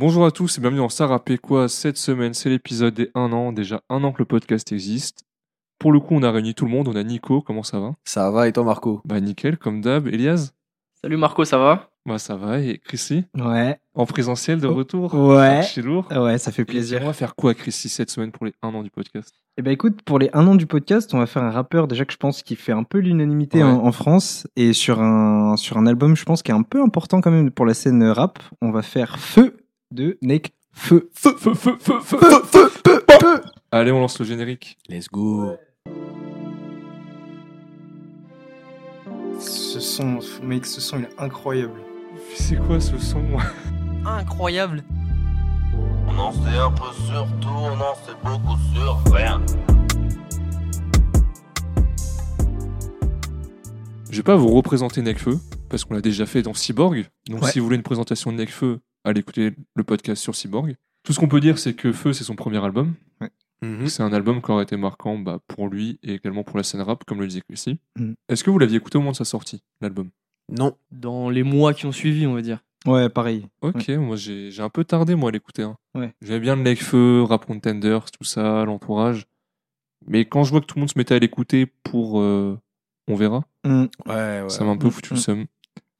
Bonjour 0.00 0.24
à 0.24 0.30
tous 0.30 0.56
et 0.56 0.60
bienvenue 0.60 0.78
dans 0.78 0.88
Ça 0.88 1.08
quoi 1.42 1.68
Cette 1.68 1.96
semaine, 1.96 2.32
c'est 2.32 2.48
l'épisode 2.48 2.94
des 2.94 3.10
1 3.16 3.32
an. 3.32 3.50
Déjà 3.52 3.80
un 3.90 4.04
an 4.04 4.12
que 4.12 4.20
le 4.20 4.26
podcast 4.26 4.70
existe. 4.70 5.24
Pour 5.80 5.90
le 5.90 5.98
coup, 5.98 6.14
on 6.14 6.22
a 6.22 6.30
réuni 6.30 6.54
tout 6.54 6.66
le 6.66 6.70
monde. 6.70 6.86
On 6.86 6.94
a 6.94 7.02
Nico, 7.02 7.42
comment 7.42 7.64
ça 7.64 7.80
va? 7.80 7.94
Ça 8.04 8.30
va 8.30 8.46
et 8.46 8.52
toi 8.52 8.62
Marco? 8.62 9.00
Bah 9.04 9.18
nickel, 9.18 9.56
comme 9.58 9.80
d'hab. 9.80 10.06
Elias? 10.06 10.52
Salut 11.02 11.16
Marco, 11.16 11.44
ça 11.44 11.58
va? 11.58 11.90
Bah 12.06 12.18
ça 12.20 12.36
va. 12.36 12.60
Et 12.60 12.78
Chrissy? 12.78 13.24
Ouais, 13.36 13.80
En 13.92 14.06
présentiel 14.06 14.60
de 14.60 14.68
Oh. 14.68 14.74
retour? 14.74 15.14
Ouais. 15.14 15.64
Chez 15.64 15.82
lourd. 15.82 16.06
ouais, 16.12 16.38
ça 16.38 16.52
fait 16.52 16.62
Et 16.62 16.64
plaisir. 16.64 17.00
On 17.02 17.06
va 17.06 17.12
faire 17.12 17.34
quoi 17.34 17.54
Chrissy 17.54 17.88
cette 17.88 18.12
semaine 18.12 18.30
pour 18.30 18.46
les 18.46 18.54
1 18.62 18.68
an 18.68 18.84
du 18.84 18.90
podcast? 18.90 19.34
Eh 19.56 19.62
ben 19.62 19.72
écoute, 19.72 20.02
pour 20.02 20.20
les 20.20 20.30
un 20.32 20.46
an 20.46 20.54
du 20.54 20.66
podcast, 20.66 21.12
on 21.12 21.18
va 21.18 21.26
faire 21.26 21.42
un 21.42 21.50
rappeur 21.50 21.88
déjà 21.88 22.04
que 22.04 22.12
je 22.12 22.18
pense 22.18 22.44
qui 22.44 22.54
fait 22.54 22.70
un 22.70 22.84
peu 22.84 22.98
l'unanimité 22.98 23.58
Ouais. 23.58 23.68
en, 23.68 23.84
en 23.84 23.90
France 23.90 24.46
et 24.54 24.74
sur 24.74 25.00
un 25.02 25.56
sur 25.56 25.76
un 25.76 25.86
album, 25.88 26.14
je 26.14 26.24
pense 26.24 26.44
qui 26.44 26.52
est 26.52 26.54
un 26.54 26.62
peu 26.62 26.80
important 26.80 27.20
quand 27.20 27.32
même 27.32 27.50
pour 27.50 27.66
la 27.66 27.74
scène 27.74 28.04
rap. 28.04 28.38
On 28.62 28.70
va 28.70 28.82
faire 28.82 29.18
Feu 29.18 29.56
de 29.90 30.18
Nek 30.22 30.52
Feu. 30.72 31.10
Feu, 31.12 31.34
feu, 31.36 31.54
feu, 31.54 31.76
feu, 31.80 32.00
feu, 32.00 32.18
Feu, 32.20 32.42
feu, 32.44 32.68
feu, 32.68 33.04
feu. 33.20 33.42
Allez, 33.72 33.90
on 33.90 34.00
lance 34.00 34.18
le 34.18 34.24
générique. 34.24 34.78
Let's 34.88 35.08
go 35.08 35.56
Ce 39.40 39.80
son, 39.80 40.20
mec, 40.42 40.66
ce 40.66 40.80
son 40.80 40.98
il 40.98 41.04
est 41.04 41.18
incroyable. 41.20 41.80
C'est 42.36 42.56
quoi 42.56 42.80
ce 42.80 42.96
son 42.98 43.22
Incroyable 44.04 44.84
On 46.06 46.18
en 46.18 46.32
sait 46.32 46.56
un 46.58 46.70
peu 46.70 46.92
sur 47.06 47.26
tout, 47.40 47.48
on 47.48 47.72
en 47.72 47.94
sait 47.94 48.12
beaucoup 48.24 48.56
sur 48.74 49.12
rien. 49.12 49.40
Je 54.10 54.16
vais 54.16 54.22
pas 54.22 54.36
vous 54.36 54.48
représenter 54.48 55.02
Necfeu 55.02 55.38
parce 55.68 55.84
qu'on 55.84 55.94
l'a 55.94 56.00
déjà 56.00 56.24
fait 56.26 56.42
dans 56.42 56.54
Cyborg. 56.54 57.06
Donc 57.28 57.42
Ouais. 57.42 57.50
si 57.52 57.58
vous 57.58 57.66
voulez 57.66 57.76
une 57.76 57.82
présentation 57.82 58.32
de 58.32 58.36
Necfeu, 58.38 58.80
allez 59.04 59.20
écouter 59.20 59.52
le 59.74 59.84
podcast 59.84 60.22
sur 60.22 60.34
Cyborg. 60.34 60.76
Tout 61.04 61.12
ce 61.12 61.18
qu'on 61.20 61.28
peut 61.28 61.40
dire, 61.40 61.58
c'est 61.58 61.74
que 61.74 61.92
Feu, 61.92 62.12
c'est 62.12 62.24
son 62.24 62.36
premier 62.36 62.62
album. 62.64 62.94
Mhm. 63.60 63.88
C'est 63.88 64.04
un 64.04 64.12
album 64.12 64.40
qui 64.40 64.50
aurait 64.52 64.62
été 64.62 64.76
marquant 64.76 65.18
bah, 65.18 65.40
pour 65.48 65.66
lui 65.68 65.98
et 66.04 66.14
également 66.14 66.44
pour 66.44 66.56
la 66.58 66.62
scène 66.62 66.80
rap, 66.80 67.02
comme 67.04 67.20
le 67.20 67.26
disait 67.26 67.40
Chrissy. 67.40 67.80
Mhm. 67.98 68.14
Est-ce 68.28 68.44
que 68.44 68.50
vous 68.50 68.58
l'aviez 68.58 68.76
écouté 68.76 68.98
au 68.98 69.00
moment 69.00 69.10
de 69.12 69.16
sa 69.16 69.24
sortie, 69.24 69.62
l'album? 69.80 70.10
Non. 70.50 70.76
Dans 70.92 71.28
les 71.28 71.42
mois 71.42 71.74
qui 71.74 71.84
ont 71.86 71.92
suivi, 71.92 72.24
on 72.26 72.34
va 72.34 72.42
dire. 72.42 72.62
Ouais, 72.86 73.08
pareil. 73.08 73.46
Ok, 73.60 73.88
moi 73.88 74.14
j'ai 74.14 74.52
j'ai 74.52 74.62
un 74.62 74.68
peu 74.70 74.84
tardé 74.84 75.16
moi 75.16 75.30
à 75.30 75.32
l'écouter. 75.32 75.62
hein. 75.62 75.76
Ouais. 75.96 76.14
J'aimais 76.22 76.38
bien 76.38 76.54
le 76.54 76.62
Necfeu, 76.62 77.22
Rap 77.24 77.44
Contenders, 77.46 78.08
tout 78.12 78.22
ça, 78.22 78.64
l'entourage. 78.64 79.26
Mais 80.06 80.24
quand 80.24 80.44
je 80.44 80.50
vois 80.52 80.60
que 80.60 80.66
tout 80.66 80.76
le 80.76 80.82
monde 80.82 80.90
se 80.90 80.96
mettait 80.96 81.16
à 81.16 81.18
l'écouter 81.18 81.66
pour 81.66 82.20
euh, 82.20 82.56
On 83.08 83.16
verra, 83.16 83.42
Hmm. 83.64 83.86
Ouais, 84.06 84.42
ouais. 84.42 84.48
ça 84.48 84.64
m'a 84.64 84.70
un 84.70 84.76
peu 84.76 84.88
foutu 84.90 85.14
le 85.14 85.18
seum. 85.18 85.46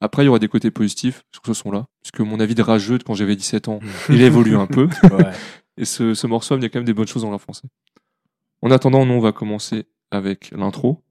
Après, 0.01 0.23
il 0.23 0.27
y 0.27 0.29
aura 0.29 0.39
des 0.39 0.49
côtés 0.49 0.71
positifs 0.71 1.25
sur 1.33 1.43
ce 1.45 1.55
son-là, 1.55 1.87
puisque 2.03 2.21
mon 2.21 2.39
avis 2.41 2.55
de 2.55 2.63
rageux 2.63 2.99
de 2.99 3.03
quand 3.03 3.15
j'avais 3.15 3.37
17 3.37 3.69
ans, 3.69 3.81
il 4.09 4.23
évolue 4.23 4.57
un 4.57 4.67
peu. 4.67 4.89
Ouais. 5.11 5.33
Et 5.77 5.85
ce, 5.85 6.15
ce 6.15 6.27
morceau, 6.27 6.57
il 6.57 6.63
y 6.63 6.67
a 6.67 6.69
quand 6.69 6.81
même 6.81 6.87
des 6.87 6.95
bonnes 6.95 7.07
choses 7.07 7.23
dans 7.23 7.31
la 7.31 7.39
français. 7.39 7.69
En 8.63 8.71
attendant, 8.71 9.07
nous, 9.07 9.15
on 9.15 9.21
va 9.21 9.33
commencer 9.33 9.87
avec 10.11 10.51
l'intro. 10.51 11.05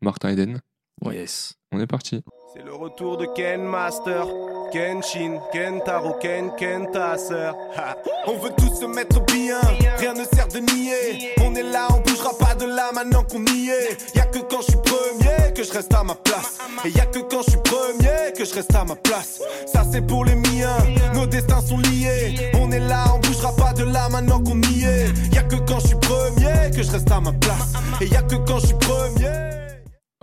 Martin 0.00 0.30
Eden. 0.30 0.60
Yes. 1.02 1.54
On 1.72 1.80
est 1.80 1.86
parti. 1.86 2.22
C'est 2.54 2.62
le 2.64 2.74
retour 2.74 3.16
de 3.16 3.26
Ken 3.34 3.62
Master, 3.62 4.26
Kenshin, 4.72 5.38
Kentaro, 5.52 6.14
Ken, 6.20 6.50
Kenta, 6.56 7.18
sœur. 7.18 7.56
Ha. 7.76 7.96
On 8.26 8.36
veut 8.38 8.50
tous 8.56 8.80
se 8.80 8.86
mettre 8.86 9.20
bien, 9.26 9.60
rien 9.98 10.14
ne 10.14 10.24
sert 10.24 10.48
de 10.48 10.58
nier. 10.60 11.32
On 11.40 11.54
est 11.54 11.62
là, 11.62 11.88
on 11.90 12.00
bougera 12.00 12.30
pas 12.38 12.54
de 12.54 12.64
là 12.66 12.90
maintenant 12.94 13.22
qu'on 13.24 13.44
y 13.44 13.70
est. 13.70 14.16
Y'a 14.16 14.26
que 14.26 14.38
quand 14.38 14.60
je 14.60 14.72
suis 14.72 14.76
premier 14.76 15.52
que 15.52 15.62
je 15.62 15.72
reste 15.72 15.92
à 15.94 16.04
ma 16.04 16.14
place. 16.14 16.58
Et 16.84 16.90
y'a 16.90 17.06
que 17.06 17.18
quand 17.20 17.42
je 17.42 17.50
suis 17.50 17.60
premier 17.60 18.32
que 18.36 18.44
je 18.44 18.54
reste 18.54 18.74
à 18.74 18.84
ma 18.84 18.96
place. 18.96 19.40
Ça 19.66 19.84
c'est 19.90 20.02
pour 20.06 20.24
les 20.24 20.36
miens, 20.36 20.78
nos 21.14 21.26
destins 21.26 21.60
sont 21.60 21.78
liés. 21.78 22.50
On 22.54 22.70
est 22.70 22.80
là, 22.80 23.04
on 23.14 23.18
bougera 23.18 23.54
pas 23.56 23.72
de 23.72 23.84
là 23.84 24.08
maintenant 24.10 24.40
qu'on 24.42 24.60
y 24.62 24.84
est. 24.84 25.12
Y'a 25.34 25.42
que 25.42 25.56
quand 25.56 25.80
je 25.80 25.88
suis 25.88 25.96
premier 25.96 26.70
que 26.74 26.82
je 26.82 26.90
reste 26.90 27.10
à 27.10 27.20
ma 27.20 27.32
place. 27.32 27.72
Et 28.00 28.06
y'a 28.06 28.22
que 28.22 28.36
quand 28.36 28.58
je 28.60 28.66
suis 28.66 28.76
premier. 28.76 29.53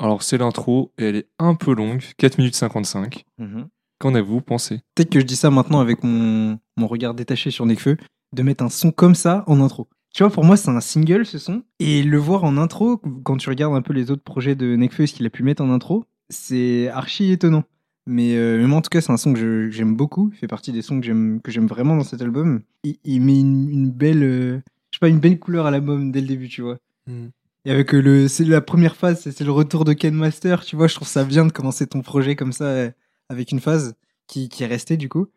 Alors, 0.01 0.23
c'est 0.23 0.39
l'intro, 0.39 0.91
et 0.97 1.06
elle 1.06 1.16
est 1.16 1.28
un 1.38 1.53
peu 1.53 1.75
longue, 1.75 2.03
4 2.17 2.39
minutes 2.39 2.56
55. 2.56 3.23
Mhm. 3.38 3.67
Qu'en 4.00 4.16
avez-vous 4.16 4.41
pensé? 4.41 4.81
Peut-être 4.95 5.12
que 5.12 5.19
je 5.19 5.25
dis 5.25 5.35
ça 5.35 5.51
maintenant 5.51 5.79
avec 5.79 6.03
mon, 6.03 6.57
mon 6.75 6.88
regard 6.88 7.13
détaché 7.13 7.51
sur 7.51 7.67
Nekfeu, 7.67 7.97
de 8.34 8.44
mettre 8.44 8.63
un 8.63 8.69
son 8.69 8.91
comme 8.91 9.13
ça 9.13 9.44
en 9.45 9.61
intro. 9.61 9.88
Tu 10.13 10.23
vois, 10.23 10.31
pour 10.31 10.44
moi, 10.44 10.57
c'est 10.57 10.69
un 10.69 10.81
single 10.81 11.25
ce 11.25 11.38
son. 11.38 11.61
Et 11.79 12.01
le 12.01 12.17
voir 12.17 12.44
en 12.44 12.57
intro, 12.57 13.00
quand 13.23 13.38
tu 13.38 13.50
regardes 13.50 13.75
un 13.75 13.84
peu 13.84 13.94
les 13.94 14.09
autres 14.09 14.23
projets 14.23 14.56
de 14.56 14.75
Nekfeu, 14.75 15.06
ce 15.06 15.13
qu'il 15.13 15.25
a 15.28 15.29
pu 15.29 15.44
mettre 15.44 15.63
en 15.63 15.69
intro, 15.69 16.06
c'est 16.29 16.88
archi 16.88 17.31
étonnant. 17.31 17.63
Mais, 18.07 18.35
euh, 18.35 18.66
mais 18.67 18.73
en 18.73 18.81
tout 18.81 18.90
cas, 18.90 19.01
c'est 19.01 19.11
un 19.11 19.17
son 19.17 19.34
que 19.34 19.69
j'aime 19.69 19.95
beaucoup. 19.95 20.31
Il 20.34 20.38
fait 20.38 20.47
partie 20.47 20.72
des 20.72 20.81
sons 20.81 21.00
que 21.00 21.06
j'aime 21.06 21.40
que 21.41 21.51
j'aime 21.51 21.67
vraiment 21.67 21.95
dans 21.95 22.03
cet 22.03 22.23
album. 22.23 22.61
Il, 22.84 22.97
il 23.03 23.22
met 23.22 23.40
une, 23.40 23.69
une 23.69 23.91
belle, 23.91 24.23
euh, 24.23 24.57
je 24.90 24.97
sais 24.97 25.00
pas, 25.00 25.09
une 25.09 25.19
belle 25.19 25.38
couleur 25.38 25.67
à 25.67 25.72
l'album 25.72 26.11
dès 26.11 26.22
le 26.22 26.28
début, 26.28 26.50
tu 26.50 26.63
vois. 26.63 26.79
Mm. 27.06 27.28
Et 27.66 27.72
avec 27.72 27.91
le, 27.91 28.27
c'est 28.27 28.44
la 28.45 28.61
première 28.61 28.95
phase, 28.95 29.22
c'est 29.29 29.44
le 29.44 29.51
retour 29.51 29.85
de 29.85 29.94
Ken 29.94 30.13
Master, 30.16 30.63
tu 30.66 30.75
vois. 30.75 30.88
Je 30.88 30.95
trouve 30.95 31.07
ça 31.07 31.23
bien 31.23 31.45
de 31.45 31.51
commencer 31.51 31.85
ton 31.88 32.01
projet 32.01 32.35
comme 32.35 32.51
ça, 32.53 32.66
euh, 32.66 32.91
avec 33.29 33.51
une 33.51 33.59
phase 33.59 33.94
qui, 34.27 34.49
qui 34.49 34.63
est 34.63 34.67
restée 34.67 34.97
du 34.97 35.09
coup. 35.09 35.27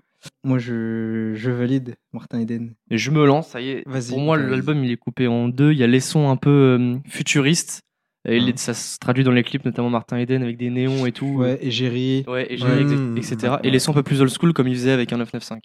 Moi, 0.42 0.58
je, 0.58 1.32
je 1.34 1.50
valide 1.50 1.96
Martin 2.14 2.40
Eden. 2.40 2.74
Et 2.90 2.96
je 2.96 3.10
me 3.10 3.26
lance, 3.26 3.48
ça 3.48 3.60
y 3.60 3.68
est. 3.68 3.82
Vas-y, 3.86 4.08
Pour 4.08 4.20
moi, 4.20 4.38
vas-y. 4.38 4.50
l'album, 4.50 4.82
il 4.82 4.90
est 4.90 4.96
coupé 4.96 5.26
en 5.26 5.48
deux. 5.48 5.72
Il 5.72 5.78
y 5.78 5.82
a 5.82 5.86
les 5.86 6.00
sons 6.00 6.30
un 6.30 6.36
peu 6.36 6.78
euh, 6.80 6.96
futuristes. 7.06 7.82
Et 8.26 8.41
les- 8.41 8.56
ça 8.56 8.72
se 8.72 8.98
traduit 8.98 9.22
dans 9.22 9.32
les 9.32 9.42
clips, 9.42 9.66
notamment 9.66 9.91
Martin 9.91 10.16
Eden 10.16 10.42
avec 10.42 10.56
des 10.56 10.70
néons 10.70 11.04
et 11.04 11.12
tout. 11.12 11.26
Ouais, 11.26 11.58
et 11.60 11.70
Jerry. 11.70 12.24
Ouais, 12.26 12.46
et, 12.48 12.52
Ouais. 12.62 12.78
j'ai- 12.88 12.96
Mmh. 12.96 13.18
etc. 13.18 13.56
Et 13.64 13.70
les 13.70 13.78
sons 13.78 13.91
un 13.91 13.96
peu 13.96 14.02
plus 14.02 14.22
old 14.22 14.30
school, 14.30 14.54
comme 14.54 14.66
il 14.66 14.74
faisait 14.76 14.92
avec 14.92 15.12
un 15.12 15.18
995. 15.18 15.60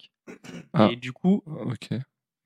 Ah. 0.74 0.90
Et 0.92 0.96
du 0.96 1.12
coup, 1.12 1.42
Ok, 1.46 1.88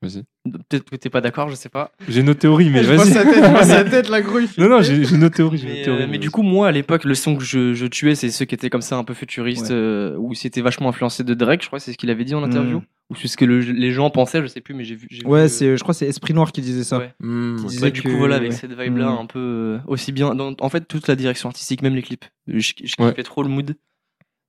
vas-y. 0.07 0.23
peut-être 0.51 0.89
que 0.89 0.95
t'es 0.95 1.09
pas 1.09 1.21
d'accord, 1.21 1.49
je 1.49 1.55
sais 1.55 1.69
pas. 1.69 1.91
J'ai 2.07 2.23
nos 2.23 2.33
théories, 2.33 2.69
mais 2.69 2.81
vas-y. 2.81 3.11
sa 3.11 3.23
tête, 3.23 3.43
je 3.43 3.49
vois 3.49 3.63
sa 3.63 3.83
tête, 3.89 4.09
la 4.09 4.21
grouille. 4.21 4.47
Non, 4.57 4.69
non, 4.69 4.81
j'ai 4.81 4.99
nos 5.17 5.29
théories. 5.29 5.63
nos 5.87 5.91
euh, 5.93 6.07
mais 6.09 6.17
du 6.17 6.29
coup, 6.31 6.41
moi, 6.43 6.67
à 6.67 6.71
l'époque, 6.71 7.03
le 7.03 7.15
son 7.15 7.35
que 7.35 7.43
je, 7.43 7.73
je 7.73 7.85
tuais, 7.85 8.15
c'est 8.15 8.29
ceux 8.31 8.45
qui 8.45 8.55
étaient 8.55 8.69
comme 8.69 8.81
ça, 8.81 8.95
un 8.97 9.03
peu 9.03 9.13
futuristes, 9.13 9.65
Ouais. 9.65 9.73
euh, 9.73 10.15
où 10.17 10.33
c'était 10.33 10.61
vachement 10.61 10.89
influencé 10.89 11.23
de 11.23 11.33
Drake, 11.33 11.61
je 11.63 11.67
crois, 11.67 11.79
c'est 11.79 11.91
ce 11.93 11.97
qu'il 11.97 12.09
avait 12.09 12.25
dit 12.25 12.35
en 12.35 12.43
interview. 12.43 12.79
Mm. 12.79 12.83
Ou 13.11 13.15
c'est 13.15 13.27
ce 13.27 13.37
que 13.37 13.45
le- 13.45 13.59
les 13.59 13.91
gens 13.91 14.09
pensaient, 14.09 14.41
je 14.41 14.47
sais 14.47 14.61
plus, 14.61 14.73
mais 14.73 14.83
j'ai 14.83 14.95
vu. 14.95 15.07
Ouais, 15.25 15.41
euh, 15.61 15.77
je 15.77 15.81
crois 15.83 15.93
que 15.93 15.99
c'est 15.99 16.07
Esprit 16.07 16.33
Noir 16.33 16.51
qui 16.51 16.61
disait 16.61 16.83
ça. 16.83 16.97
Ouais. 16.97 17.13
Mm. 17.19 17.57
Qui 17.57 17.65
disait 17.67 17.83
Ouais, 17.83 17.91
du 17.91 18.01
coup, 18.01 18.17
voilà, 18.17 18.35
avec 18.37 18.51
ouais. 18.51 18.55
cette 18.57 18.71
vibe-là, 18.71 19.09
Mm. 19.11 19.17
un 19.19 19.25
peu 19.27 19.39
euh, 19.39 19.77
aussi 19.87 20.11
bien. 20.11 20.33
dans- 20.33 20.55
en 20.59 20.69
fait, 20.69 20.87
toute 20.87 21.07
la 21.07 21.15
direction 21.15 21.49
artistique, 21.49 21.81
même 21.83 21.95
les 21.95 22.01
clips. 22.01 22.25
Je, 22.47 22.59
je 22.59 22.95
Ouais. 22.99 23.09
kiffais 23.11 23.23
trop 23.23 23.43
le 23.43 23.49
mood. 23.49 23.75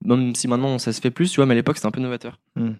Même 0.04 0.34
si 0.34 0.46
maintenant 0.46 0.78
ça 0.78 0.92
se 0.92 1.00
fait 1.00 1.10
plus, 1.10 1.30
tu 1.30 1.36
vois, 1.36 1.46
mais 1.46 1.52
à 1.52 1.54
l'époque 1.54 1.76
c'était 1.76 1.86
un 1.86 1.90
peu 1.90 2.00
novateur. 2.00 2.38
Mm. 2.56 2.72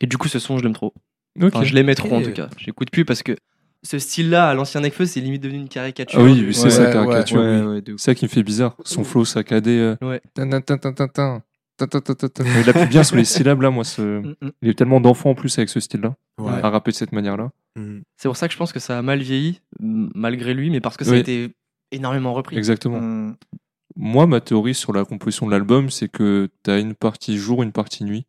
Et 0.00 0.06
du 0.06 0.16
coup, 0.18 0.28
ce 0.28 0.38
son, 0.38 0.58
je 0.58 0.64
l'aime 0.64 0.72
trop. 0.72 0.92
Je 1.38 1.74
les 1.74 1.82
mettrai 1.82 2.10
en 2.10 2.22
tout 2.22 2.32
cas. 2.32 2.48
J'écoute 2.58 2.90
plus 2.90 3.04
parce 3.04 3.22
que 3.22 3.36
ce 3.82 3.98
style-là 3.98 4.48
à 4.48 4.54
l'ancien 4.54 4.80
Nekfeu, 4.80 5.06
c'est 5.06 5.20
limite 5.20 5.42
devenu 5.42 5.58
une 5.58 5.68
caricature. 5.68 6.18
Ah 6.18 6.24
oui, 6.24 6.52
c'est 6.52 6.64
ouais, 6.64 6.70
ça, 6.70 6.90
caricature. 6.90 7.40
Ouais, 7.40 7.82
ça 7.96 8.14
qui 8.14 8.24
me 8.24 8.28
fait 8.28 8.42
bizarre. 8.42 8.76
Son 8.84 9.04
flow 9.04 9.24
saccadé. 9.24 9.96
Euh... 10.02 10.18
Il 11.78 12.70
appuie 12.70 12.86
bien 12.86 13.02
sur 13.04 13.16
les 13.16 13.24
syllabes 13.24 13.60
là, 13.60 13.70
moi. 13.70 13.84
Mm, 13.98 14.02
mm. 14.02 14.50
Il 14.62 14.68
y 14.68 14.70
a 14.70 14.74
tellement 14.74 15.00
d'enfants 15.00 15.30
en 15.30 15.34
plus 15.34 15.56
avec 15.58 15.68
ce 15.68 15.80
style-là, 15.80 16.14
à 16.38 16.70
rapper 16.70 16.90
de 16.90 16.96
cette 16.96 17.12
manière-là. 17.12 17.50
C'est 18.16 18.28
pour 18.28 18.36
ça 18.36 18.48
que 18.48 18.54
je 18.54 18.58
pense 18.58 18.72
que 18.72 18.80
ça 18.80 18.98
a 18.98 19.02
mal 19.02 19.20
vieilli, 19.20 19.60
mm, 19.80 20.08
malgré 20.14 20.54
lui, 20.54 20.70
mais 20.70 20.80
parce 20.80 20.96
que 20.96 21.04
ça 21.04 21.12
a 21.12 21.16
été 21.16 21.50
énormément 21.92 22.34
repris. 22.34 22.56
Exactement. 22.56 23.34
Moi, 23.98 24.26
ma 24.26 24.40
théorie 24.40 24.74
sur 24.74 24.92
la 24.92 25.04
composition 25.04 25.46
de 25.46 25.52
l'album, 25.52 25.88
c'est 25.90 26.08
que 26.08 26.50
tu 26.64 26.70
as 26.70 26.78
une 26.78 26.94
partie 26.94 27.38
jour, 27.38 27.62
une 27.62 27.72
partie 27.72 28.04
nuit. 28.04 28.26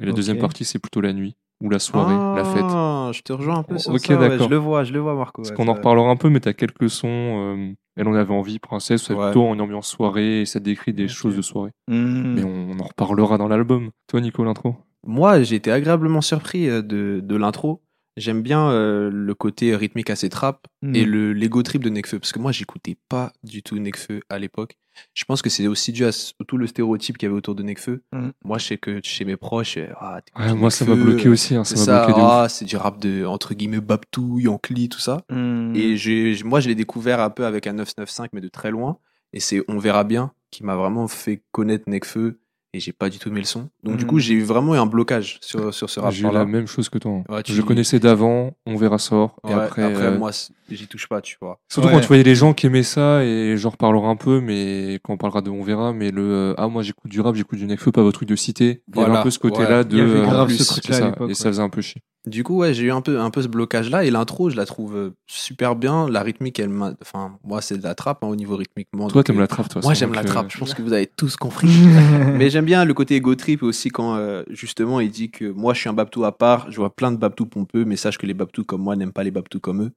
Et 0.00 0.06
la 0.06 0.12
deuxième 0.12 0.38
partie, 0.38 0.64
c'est 0.64 0.78
plutôt 0.78 1.00
la 1.00 1.12
nuit 1.12 1.36
ou 1.60 1.70
la 1.70 1.78
soirée, 1.78 2.14
la 2.36 2.44
fête. 2.44 2.64
Ah, 2.66 3.10
je 3.12 3.22
te 3.22 3.32
rejoins 3.32 3.58
un 3.58 3.62
peu 3.62 3.78
sur 3.78 3.92
Ok, 3.92 4.00
ça. 4.06 4.16
ouais, 4.18 4.38
je 4.38 4.48
le 4.48 4.56
vois, 4.56 4.84
je 4.84 4.92
le 4.92 4.98
vois, 5.00 5.14
Marco. 5.14 5.42
Parce 5.42 5.50
ouais, 5.50 5.56
qu'on 5.56 5.68
en 5.68 5.74
reparlera 5.74 6.08
un 6.10 6.16
peu, 6.16 6.28
mais 6.28 6.40
tu 6.40 6.48
as 6.48 6.52
quelques 6.54 6.90
sons. 6.90 7.06
euh, 7.08 7.72
elle 7.96 8.08
en 8.08 8.14
avait 8.14 8.34
envie, 8.34 8.58
Princesse, 8.58 9.04
c'est 9.04 9.14
Ouais. 9.14 9.26
plutôt 9.26 9.46
en 9.46 9.58
ambiance 9.60 9.86
soirée, 9.88 10.40
et 10.40 10.46
ça 10.46 10.58
décrit 10.60 10.92
des 10.92 11.06
choses 11.08 11.36
de 11.36 11.42
soirée. 11.42 11.70
Mm. 11.88 12.34
Mais 12.34 12.44
on, 12.44 12.70
on 12.72 12.78
en 12.80 12.84
reparlera 12.84 13.38
dans 13.38 13.46
l'album. 13.48 13.90
Toi, 14.08 14.20
Nico, 14.20 14.42
l'intro? 14.44 14.76
Moi, 15.06 15.42
j'ai 15.42 15.56
été 15.56 15.70
agréablement 15.70 16.20
surpris 16.20 16.68
euh, 16.68 16.82
de, 16.82 17.20
de 17.22 17.36
l'intro. 17.36 17.82
J'aime 18.16 18.42
bien 18.42 18.68
euh, 18.70 19.10
le 19.12 19.34
côté 19.34 19.74
rythmique 19.76 20.10
assez 20.10 20.28
trap 20.28 20.66
Mm. 20.82 20.94
et 20.96 21.04
le 21.04 21.32
l'ego 21.32 21.62
trip 21.62 21.82
de 21.82 21.88
Nekfeu 21.88 22.18
parce 22.18 22.32
que 22.32 22.38
moi 22.38 22.52
j'écoutais 22.52 22.96
pas 23.08 23.32
du 23.42 23.62
tout 23.62 23.78
Nekfeu 23.78 24.20
à 24.28 24.38
l'époque. 24.38 24.76
Je 25.14 25.24
pense 25.24 25.42
que 25.42 25.50
c'est 25.50 25.66
aussi 25.66 25.92
dû 25.92 26.04
à 26.04 26.10
tout 26.46 26.56
le 26.56 26.66
stéréotype 26.66 27.18
qu'il 27.18 27.26
y 27.26 27.28
avait 27.30 27.36
autour 27.36 27.54
de 27.54 27.62
Nekfeu. 27.62 28.02
Mm. 28.12 28.28
Moi 28.44 28.58
je 28.58 28.66
sais 28.66 28.78
que 28.78 29.00
chez 29.02 29.24
mes 29.24 29.36
proches 29.36 29.76
euh, 29.76 29.88
ah, 30.00 30.20
Ouais, 30.38 30.54
Moi, 30.54 30.70
ça 30.70 30.84
m'a 30.84 30.94
bloqué 30.94 31.28
aussi. 31.28 31.54
hein, 31.56 31.64
ça 31.64 31.76
C'est 31.76 31.90
m'a 31.90 31.98
ça, 31.98 32.06
bloqué 32.06 32.20
ouf. 32.20 32.26
ah, 32.30 32.46
c'est 32.48 32.64
du 32.64 32.76
rap 32.76 32.98
de 33.00 33.24
entre 33.24 33.54
guillemets 33.54 33.80
Babtou, 33.80 34.38
Yankee, 34.38 34.88
tout 34.88 35.00
ça. 35.00 35.18
Mm. 35.30 35.72
Et 35.76 35.96
moi 36.44 36.60
je 36.60 36.68
l'ai 36.68 36.74
découvert 36.74 37.20
un 37.20 37.30
peu 37.30 37.44
avec 37.46 37.66
un 37.66 37.72
995 37.74 38.28
mais 38.32 38.40
de 38.40 38.48
très 38.48 38.70
loin 38.70 38.98
et 39.32 39.40
c'est 39.40 39.62
on 39.68 39.78
verra 39.78 40.04
bien 40.04 40.32
qui 40.50 40.62
m'a 40.64 40.76
vraiment 40.76 41.08
fait 41.08 41.42
connaître 41.50 41.84
Nekfeu 41.88 42.38
et 42.74 42.80
j'ai 42.80 42.92
pas 42.92 43.08
du 43.08 43.18
tout 43.18 43.28
aimé 43.28 43.38
le 43.40 43.46
son. 43.46 43.68
Donc 43.84 43.96
du 43.96 44.04
coup, 44.04 44.18
j'ai 44.18 44.34
eu 44.34 44.42
vraiment 44.42 44.74
eu 44.74 44.78
un 44.78 44.86
blocage 44.86 45.38
sur, 45.40 45.72
sur 45.72 45.88
ce 45.88 46.00
J'ai 46.10 46.26
eu 46.26 46.30
la 46.32 46.44
même 46.44 46.66
chose 46.66 46.88
que 46.88 46.98
toi. 46.98 47.12
hein. 47.12 47.24
Ouais, 47.32 47.42
tu- 47.44 47.52
Je 47.52 47.62
connaissais 47.62 48.00
d'avant, 48.00 48.52
on 48.66 48.76
verra 48.76 48.98
sort. 48.98 49.36
Ouais, 49.44 49.52
et 49.52 49.54
après, 49.54 49.82
euh, 49.82 50.18
moi, 50.18 50.32
j'y 50.70 50.86
touche 50.88 51.06
pas, 51.08 51.20
tu 51.20 51.36
vois. 51.40 51.60
surtout 51.70 51.86
Ouais. 51.88 51.94
quand 51.94 52.00
tu 52.00 52.08
voyais 52.08 52.24
les 52.24 52.34
gens 52.34 52.52
qui 52.52 52.66
aimaient 52.66 52.82
ça, 52.82 53.22
et 53.24 53.56
j'en 53.56 53.70
reparlerai 53.70 54.06
un 54.08 54.16
peu, 54.16 54.40
mais 54.40 54.98
quand 55.04 55.12
on 55.14 55.16
parlera 55.16 55.40
de 55.40 55.50
on 55.50 55.62
verra, 55.62 55.92
mais 55.92 56.10
le 56.10 56.22
euh, 56.24 56.54
ah 56.58 56.66
moi 56.68 56.82
j'écoute 56.82 57.10
du 57.10 57.20
rap, 57.20 57.36
j'écoute 57.36 57.58
du 57.58 57.66
Nekfeu, 57.66 57.92
pas 57.92 58.02
votre 58.02 58.18
truc 58.18 58.28
de 58.28 58.36
cité. 58.36 58.82
Il 58.88 58.96
y 58.96 58.98
avait 58.98 59.06
Voilà. 59.06 59.20
un 59.20 59.22
peu 59.22 59.30
ce 59.30 59.38
côté-là 59.38 59.78
Ouais. 59.78 59.84
de. 59.84 59.96
Il 59.96 59.98
y 59.98 60.00
avait 60.00 60.18
euh, 60.20 60.22
grave 60.24 60.40
en 60.42 60.46
plus, 60.46 60.56
ce 60.58 60.64
truc-là 60.64 60.96
c'est 60.96 61.02
à 61.02 61.04
ça, 61.04 61.10
l'époque, 61.10 61.30
Et 61.30 61.34
ça 61.34 61.44
faisait 61.50 61.62
un 61.62 61.68
peu 61.68 61.80
chier. 61.80 62.02
Du 62.26 62.42
coup, 62.42 62.56
ouais, 62.56 62.72
j'ai 62.72 62.84
eu 62.84 62.90
un 62.90 63.02
peu, 63.02 63.20
un 63.20 63.30
peu 63.30 63.42
ce 63.42 63.48
blocage-là. 63.48 64.04
Et 64.04 64.10
l'intro, 64.10 64.48
je 64.48 64.56
la 64.56 64.64
trouve 64.64 64.96
euh, 64.96 65.10
super 65.26 65.76
bien. 65.76 66.08
La 66.08 66.22
rythmique, 66.22 66.58
elle 66.58 66.70
m'a. 66.70 66.94
Enfin, 67.02 67.38
moi, 67.44 67.60
c'est 67.60 67.76
de 67.76 67.82
la 67.82 67.94
trappe 67.94 68.24
hein, 68.24 68.28
au 68.28 68.36
niveau 68.36 68.56
rythmiquement. 68.56 69.08
Toi, 69.08 69.22
t'aimes 69.22 69.36
euh, 69.36 69.40
la 69.40 69.46
trappe, 69.46 69.68
toi. 69.68 69.82
Moi, 69.84 69.92
j'aime 69.92 70.14
la 70.14 70.22
euh, 70.22 70.24
trappe. 70.24 70.50
Je 70.50 70.58
pense 70.58 70.72
que 70.72 70.80
vous 70.80 70.94
avez 70.94 71.06
tous 71.06 71.36
compris. 71.36 71.68
Mais 72.38 72.48
j'aime 72.48 72.64
bien 72.64 72.86
le 72.86 72.94
côté 72.94 73.16
ego 73.16 73.34
trip 73.34 73.62
aussi 73.62 73.90
quand, 73.90 74.16
euh, 74.16 74.42
justement, 74.48 75.00
il 75.00 75.10
dit 75.10 75.30
que 75.30 75.50
moi, 75.50 75.74
je 75.74 75.80
suis 75.80 75.88
un 75.90 75.92
Babtou 75.92 76.24
à 76.24 76.36
part. 76.36 76.70
Je 76.70 76.76
vois 76.76 76.94
plein 76.94 77.12
de 77.12 77.18
Babtou 77.18 77.44
pompeux, 77.44 77.84
mais 77.84 77.96
sache 77.96 78.16
que 78.16 78.26
les 78.26 78.34
Babtou 78.34 78.64
comme 78.64 78.80
moi 78.80 78.96
n'aiment 78.96 79.12
pas 79.12 79.24
les 79.24 79.30
Babtou 79.30 79.60
comme 79.60 79.82
eux. 79.82 79.92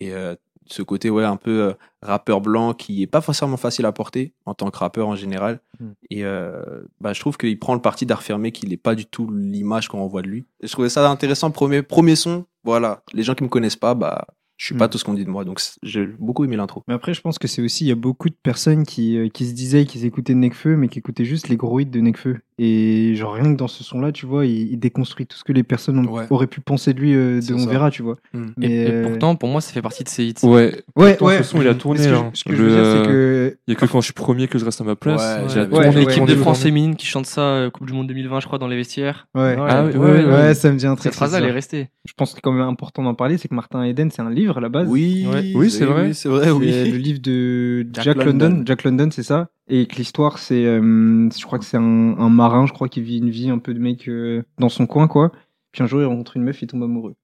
Et 0.00 0.12
euh, 0.12 0.36
ce 0.72 0.82
côté, 0.82 1.10
ouais, 1.10 1.24
un 1.24 1.36
peu 1.36 1.62
euh, 1.62 1.72
rappeur 2.02 2.40
blanc 2.40 2.74
qui 2.74 3.02
est 3.02 3.06
pas 3.06 3.20
forcément 3.20 3.56
facile 3.56 3.86
à 3.86 3.92
porter 3.92 4.32
en 4.46 4.54
tant 4.54 4.70
que 4.70 4.78
rappeur 4.78 5.08
en 5.08 5.16
général. 5.16 5.60
Mm. 5.80 5.86
Et 6.10 6.24
euh, 6.24 6.82
bah, 7.00 7.12
je 7.12 7.20
trouve 7.20 7.36
qu'il 7.36 7.58
prend 7.58 7.74
le 7.74 7.80
parti 7.80 8.06
d'affirmer 8.06 8.52
qu'il 8.52 8.70
n'est 8.70 8.76
pas 8.76 8.94
du 8.94 9.06
tout 9.06 9.30
l'image 9.30 9.88
qu'on 9.88 10.06
voit 10.06 10.22
de 10.22 10.28
lui. 10.28 10.46
Et 10.62 10.66
je 10.66 10.72
trouvais 10.72 10.88
ça 10.88 11.08
intéressant. 11.10 11.50
Premier, 11.50 11.82
premier 11.82 12.16
son, 12.16 12.44
voilà. 12.64 13.02
Les 13.12 13.22
gens 13.22 13.34
qui 13.34 13.44
me 13.44 13.48
connaissent 13.48 13.76
pas, 13.76 13.94
bah, 13.94 14.26
je 14.56 14.66
suis 14.66 14.74
Mm. 14.74 14.78
pas 14.78 14.88
tout 14.88 14.98
ce 14.98 15.04
qu'on 15.04 15.14
dit 15.14 15.24
de 15.24 15.30
moi. 15.30 15.44
Donc, 15.44 15.60
j'ai 15.82 16.06
beaucoup 16.06 16.44
aimé 16.44 16.56
l'intro. 16.56 16.82
Mais 16.88 16.94
après, 16.94 17.14
je 17.14 17.20
pense 17.20 17.38
que 17.38 17.46
c'est 17.48 17.62
aussi, 17.62 17.84
il 17.84 17.88
y 17.88 17.92
a 17.92 17.96
beaucoup 17.96 18.28
de 18.28 18.36
personnes 18.42 18.84
qui, 18.84 19.16
euh, 19.16 19.28
qui 19.28 19.46
se 19.46 19.52
disaient 19.52 19.84
qu'ils 19.86 20.04
écoutaient 20.04 20.34
Nekfeu, 20.34 20.76
mais 20.76 20.88
qui 20.88 20.98
écoutaient 20.98 21.24
juste 21.24 21.48
les 21.48 21.56
gros 21.56 21.78
hits 21.80 21.86
de 21.86 22.00
Nekfeu. 22.00 22.40
Et 22.60 23.14
genre, 23.14 23.34
rien 23.34 23.52
que 23.52 23.56
dans 23.56 23.68
ce 23.68 23.84
son-là, 23.84 24.10
tu 24.10 24.26
vois, 24.26 24.44
il, 24.44 24.72
il 24.72 24.78
déconstruit 24.78 25.26
tout 25.26 25.36
ce 25.36 25.44
que 25.44 25.52
les 25.52 25.62
personnes 25.62 25.98
ont- 25.98 26.10
Ouais. 26.12 26.24
auraient 26.30 26.46
pu 26.48 26.60
penser 26.60 26.92
de 26.92 26.98
lui 27.00 27.14
euh, 27.14 27.40
de 27.40 27.54
On 27.54 27.58
ça. 27.58 27.70
verra, 27.70 27.90
tu 27.90 28.02
vois. 28.02 28.16
Mm. 28.34 28.38
Et, 28.46 28.50
Mais, 28.56 28.66
et 28.74 28.90
euh, 28.90 29.08
pourtant, 29.08 29.36
pour 29.36 29.48
moi, 29.48 29.60
ça 29.60 29.72
fait 29.72 29.82
partie 29.82 30.02
de 30.02 30.08
ses 30.08 30.24
hits. 30.24 30.34
Ouais, 30.42 30.82
ouais, 30.96 31.14
pourtant, 31.16 31.36
ce 31.38 31.42
son, 31.44 31.62
il 31.62 31.68
a 31.68 31.74
tourné, 31.74 32.00
Ce 32.02 32.08
que, 32.08 32.14
hein. 32.14 32.30
je- 32.34 32.38
ce 32.40 32.44
que 32.44 32.56
je 32.56 32.62
veux 32.62 32.70
dire, 32.70 32.84
c'est 32.84 33.08
que. 33.08 33.56
il 33.68 33.70
y 33.74 33.76
a 33.76 33.80
que 33.80 33.86
quand 33.86 34.00
je 34.00 34.06
suis 34.06 34.12
premier 34.14 34.48
que 34.48 34.58
je 34.58 34.64
reste 34.64 34.80
à 34.80 34.84
ma 34.84 34.96
place. 34.96 35.20
Ouais, 35.22 35.54
Ouais, 35.78 35.84
tourné, 35.90 36.00
L'équipe 36.06 36.26
de 36.26 36.34
France 36.34 36.62
féminine 36.62 36.96
qui 36.96 37.06
chante 37.06 37.26
ça, 37.26 37.42
euh, 37.42 37.70
Coupe 37.70 37.86
du 37.86 37.92
Monde 37.92 38.08
2020, 38.08 38.40
je 38.40 38.46
crois, 38.46 38.58
dans 38.58 38.66
les 38.68 38.76
vestiaires. 38.76 39.28
Ouais, 39.34 39.56
Ah 39.58 39.84
ouais, 39.84 39.96
ouais, 39.96 40.10
ouais, 40.10 40.24
ouais. 40.24 40.54
ça 40.54 40.72
me 40.72 40.76
dit 40.78 40.86
un 40.86 40.94
truc. 40.94 41.04
Cette 41.04 41.14
phrase-là, 41.14 41.38
elle 41.38 41.44
est 41.44 41.50
restée. 41.52 41.88
Je 42.06 42.12
pense 42.16 42.34
que 42.34 42.40
quand 42.40 42.52
même 42.52 42.66
important 42.66 43.02
d'en 43.02 43.14
parler, 43.14 43.38
c'est 43.38 43.48
que 43.48 43.54
Martin 43.54 43.84
Eden, 43.84 44.10
c'est 44.10 44.22
un 44.22 44.30
livre 44.30 44.58
à 44.58 44.60
la 44.60 44.68
base. 44.68 44.88
Oui, 44.88 45.26
Ouais. 45.32 45.52
Oui, 45.54 45.70
c'est 45.70 45.84
vrai. 45.84 46.12
c'est 46.12 46.28
vrai, 46.28 46.46
C'est 46.46 46.50
oui. 46.52 46.90
le 46.90 46.96
livre 46.96 47.20
de 47.20 47.86
Jack. 47.92 48.16
London. 48.24 48.62
Jack 48.66 48.82
London, 48.84 49.08
c'est 49.12 49.22
ça. 49.22 49.48
Et 49.70 49.86
que 49.86 49.96
l'histoire, 49.96 50.38
c'est, 50.38 50.64
euh, 50.64 51.28
je 51.30 51.44
crois 51.44 51.58
que 51.58 51.64
c'est 51.64 51.76
un, 51.76 51.80
un 52.18 52.28
marin, 52.30 52.66
je 52.66 52.72
crois, 52.72 52.88
qui 52.88 53.02
vit 53.02 53.18
une 53.18 53.30
vie 53.30 53.50
un 53.50 53.58
peu 53.58 53.74
de 53.74 53.78
mec 53.78 54.08
euh, 54.08 54.42
dans 54.58 54.68
son 54.70 54.86
coin, 54.86 55.08
quoi. 55.08 55.30
Puis 55.72 55.82
un 55.82 55.86
jour, 55.86 56.00
il 56.00 56.06
rencontre 56.06 56.36
une 56.38 56.44
meuf, 56.44 56.62
il 56.62 56.66
tombe 56.66 56.82
amoureux. 56.82 57.14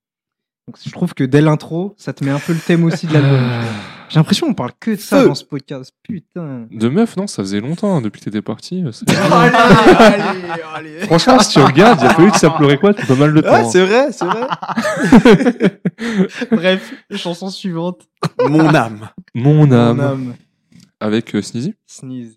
Donc 0.66 0.76
je 0.82 0.90
trouve 0.92 1.12
que 1.14 1.24
dès 1.24 1.40
l'intro, 1.42 1.94
ça 1.98 2.12
te 2.14 2.24
met 2.24 2.30
un 2.30 2.38
peu 2.38 2.52
le 2.54 2.58
thème 2.58 2.84
aussi 2.84 3.06
de 3.06 3.12
l'album. 3.14 3.40
J'ai 4.08 4.18
l'impression 4.18 4.46
qu'on 4.46 4.54
parle 4.54 4.72
que 4.80 4.92
de 4.92 4.96
ça 4.96 5.20
Feu. 5.22 5.28
dans 5.28 5.34
ce 5.34 5.44
podcast. 5.44 5.92
Putain. 6.02 6.66
De 6.70 6.88
meuf, 6.88 7.16
non, 7.16 7.26
ça 7.26 7.42
faisait 7.42 7.60
longtemps 7.60 7.96
hein, 7.96 8.00
depuis 8.02 8.20
que 8.20 8.26
t'étais 8.26 8.42
parti. 8.42 8.82
ça- 8.92 9.04
allez, 9.34 10.52
allez. 10.74 10.98
Franchement, 11.06 11.38
si 11.40 11.52
tu 11.54 11.60
regardes, 11.60 12.00
il 12.02 12.06
a 12.06 12.10
fallu 12.14 12.30
que 12.30 12.38
ça 12.38 12.50
pleurait 12.50 12.78
quoi 12.78 12.92
depuis 12.92 13.06
pas 13.06 13.14
mal 13.16 13.32
de 13.34 13.40
temps. 13.40 13.48
Ouais, 13.52 13.60
hein. 13.60 13.64
c'est 13.70 13.84
vrai, 13.84 14.12
c'est 14.12 14.24
vrai. 14.26 14.46
Bref, 16.50 16.94
chanson 17.10 17.48
suivante. 17.50 18.02
Mon 18.48 18.74
âme. 18.74 19.08
Mon 19.34 19.70
âme. 19.72 19.96
Mon 19.96 20.02
âme. 20.02 20.34
Avec 21.04 21.34
euh, 21.34 21.42
Sneezy. 21.42 21.74
Sneeze. 21.86 22.34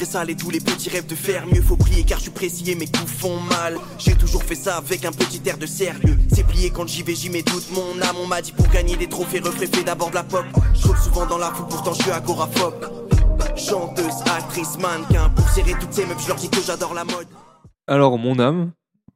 Très 0.00 0.06
sale 0.06 0.30
et 0.30 0.34
tous 0.34 0.48
les 0.48 0.60
petits 0.60 0.88
rêves 0.88 1.04
de 1.04 1.14
faire 1.14 1.46
mieux 1.46 1.60
faut 1.60 1.76
prier 1.76 2.04
car 2.04 2.18
je 2.18 2.30
suis 2.48 2.70
et 2.70 2.74
mes 2.74 2.86
coups 2.86 3.04
font 3.04 3.38
mal 3.38 3.76
J'ai 3.98 4.14
toujours 4.16 4.42
fait 4.42 4.54
ça 4.54 4.78
avec 4.78 5.04
un 5.04 5.12
petit 5.12 5.42
air 5.46 5.58
de 5.58 5.66
sérieux 5.66 6.16
C'est 6.32 6.46
plié 6.46 6.70
quand 6.70 6.88
j'y 6.88 7.02
vais 7.02 7.14
j'y 7.14 7.28
mets 7.28 7.42
toute 7.42 7.70
mon 7.70 8.00
âme 8.00 8.16
On 8.18 8.26
m'a 8.26 8.40
dit 8.40 8.52
pour 8.52 8.66
gagner 8.68 8.96
des 8.96 9.08
trophées 9.10 9.40
refrais 9.40 9.66
fais 9.66 9.84
d'abord 9.84 10.08
de 10.08 10.14
la 10.14 10.22
pop 10.22 10.46
Je 10.72 10.80
souvent 10.80 11.26
dans 11.26 11.36
la 11.36 11.50
foule 11.52 11.66
pourtant 11.68 11.92
je 11.92 12.00
suis 12.00 12.10
agoraphobe 12.10 12.86
Chanteuse, 13.56 14.22
actrice, 14.24 14.78
mannequin 14.78 15.28
Pour 15.36 15.46
serrer 15.50 15.74
toutes 15.78 15.92
ces 15.92 16.06
meufs 16.06 16.22
je 16.22 16.28
leur 16.28 16.36
dis 16.38 16.48
que 16.48 16.62
j'adore 16.62 16.94
la 16.94 17.04
mode 17.04 17.28
Alors, 17.86 18.18
mon 18.18 18.38
âme, 18.38 18.72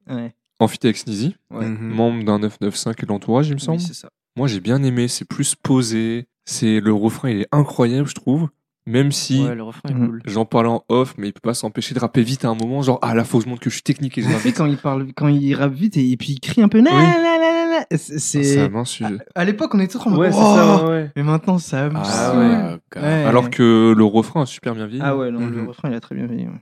Ouais. 0.06 0.34
en 0.60 0.68
fit 0.68 0.80
avec 0.84 0.98
Sneezy, 0.98 1.34
Ouais. 1.50 1.64
Mhm. 1.64 1.94
membre 1.94 2.24
d'un 2.24 2.38
995 2.40 2.94
et 2.98 3.06
de 3.06 3.08
l'entourage, 3.10 3.48
il 3.48 3.54
me 3.54 3.58
semble. 3.58 3.78
Oui, 3.78 3.84
c'est 3.88 3.94
ça. 3.94 4.10
Moi, 4.36 4.48
j'ai 4.48 4.60
bien 4.60 4.82
aimé. 4.82 5.08
C'est 5.08 5.24
plus 5.24 5.54
posé. 5.54 6.26
C'est 6.44 6.80
le 6.80 6.92
refrain, 6.92 7.30
il 7.30 7.40
est 7.40 7.48
incroyable, 7.52 8.06
je 8.06 8.14
trouve. 8.14 8.48
Même 8.86 9.12
si 9.12 9.42
Ouais, 9.42 9.56
cool. 9.94 10.20
j'en 10.26 10.44
parlais 10.44 10.68
en 10.68 10.84
off, 10.90 11.14
mais 11.16 11.28
il 11.28 11.32
peut 11.32 11.40
pas 11.42 11.54
s'empêcher 11.54 11.94
de 11.94 12.00
rapper 12.00 12.22
vite 12.22 12.44
à 12.44 12.48
un 12.48 12.54
moment. 12.54 12.82
Genre, 12.82 12.98
ah 13.00 13.14
là, 13.14 13.24
faut 13.24 13.38
que 13.38 13.44
je 13.44 13.48
montre 13.48 13.62
que 13.62 13.70
je 13.70 13.74
suis 13.76 13.82
technique 13.82 14.18
et 14.18 14.22
je 14.22 14.28
rappe 14.28 14.42
vite. 14.42 14.56
quand 14.58 14.66
il 14.66 14.76
parle, 14.76 15.06
quand 15.16 15.28
il 15.28 15.54
rappe 15.54 15.72
vite 15.72 15.96
et, 15.96 16.10
et 16.10 16.16
puis 16.18 16.32
il 16.32 16.40
crie 16.40 16.60
un 16.60 16.68
peu, 16.68 16.80
na, 16.82 16.90
Oui. 16.90 16.96
na, 17.02 17.38
na, 17.38 17.78
na, 17.80 17.86
c'est- 17.96 18.18
c'est, 18.18 18.42
Ça 18.44 18.68
m'insulte. 18.68 19.22
à 19.34 19.44
l'époque, 19.46 19.74
on 19.74 19.80
était 19.80 19.94
trop 19.94 20.10
en 20.10 20.12
mode, 20.12 20.20
Ouais, 20.20 20.32
c'est 20.32 20.38
oh 20.38 20.54
ça, 20.54 20.84
ouais, 20.84 20.90
ouais. 20.90 21.10
Mais 21.16 21.22
maintenant, 21.22 21.56
ça 21.58 21.88
me 21.88 21.94
Ah 21.96 22.36
ouais. 22.36 23.00
Ouais. 23.00 23.24
Alors 23.24 23.48
que 23.48 23.94
le 23.96 24.04
refrain 24.04 24.42
a 24.42 24.46
super 24.46 24.74
bien 24.74 24.86
vieilli. 24.86 25.02
Ah 25.02 25.16
ouais, 25.16 25.30
non, 25.30 25.40
le 25.46 25.62
Mhm. 25.62 25.68
refrain, 25.68 25.88
il 25.88 25.94
a 25.94 26.00
très 26.00 26.14
bien 26.14 26.26
vieilli. 26.26 26.44
ouais. 26.46 26.60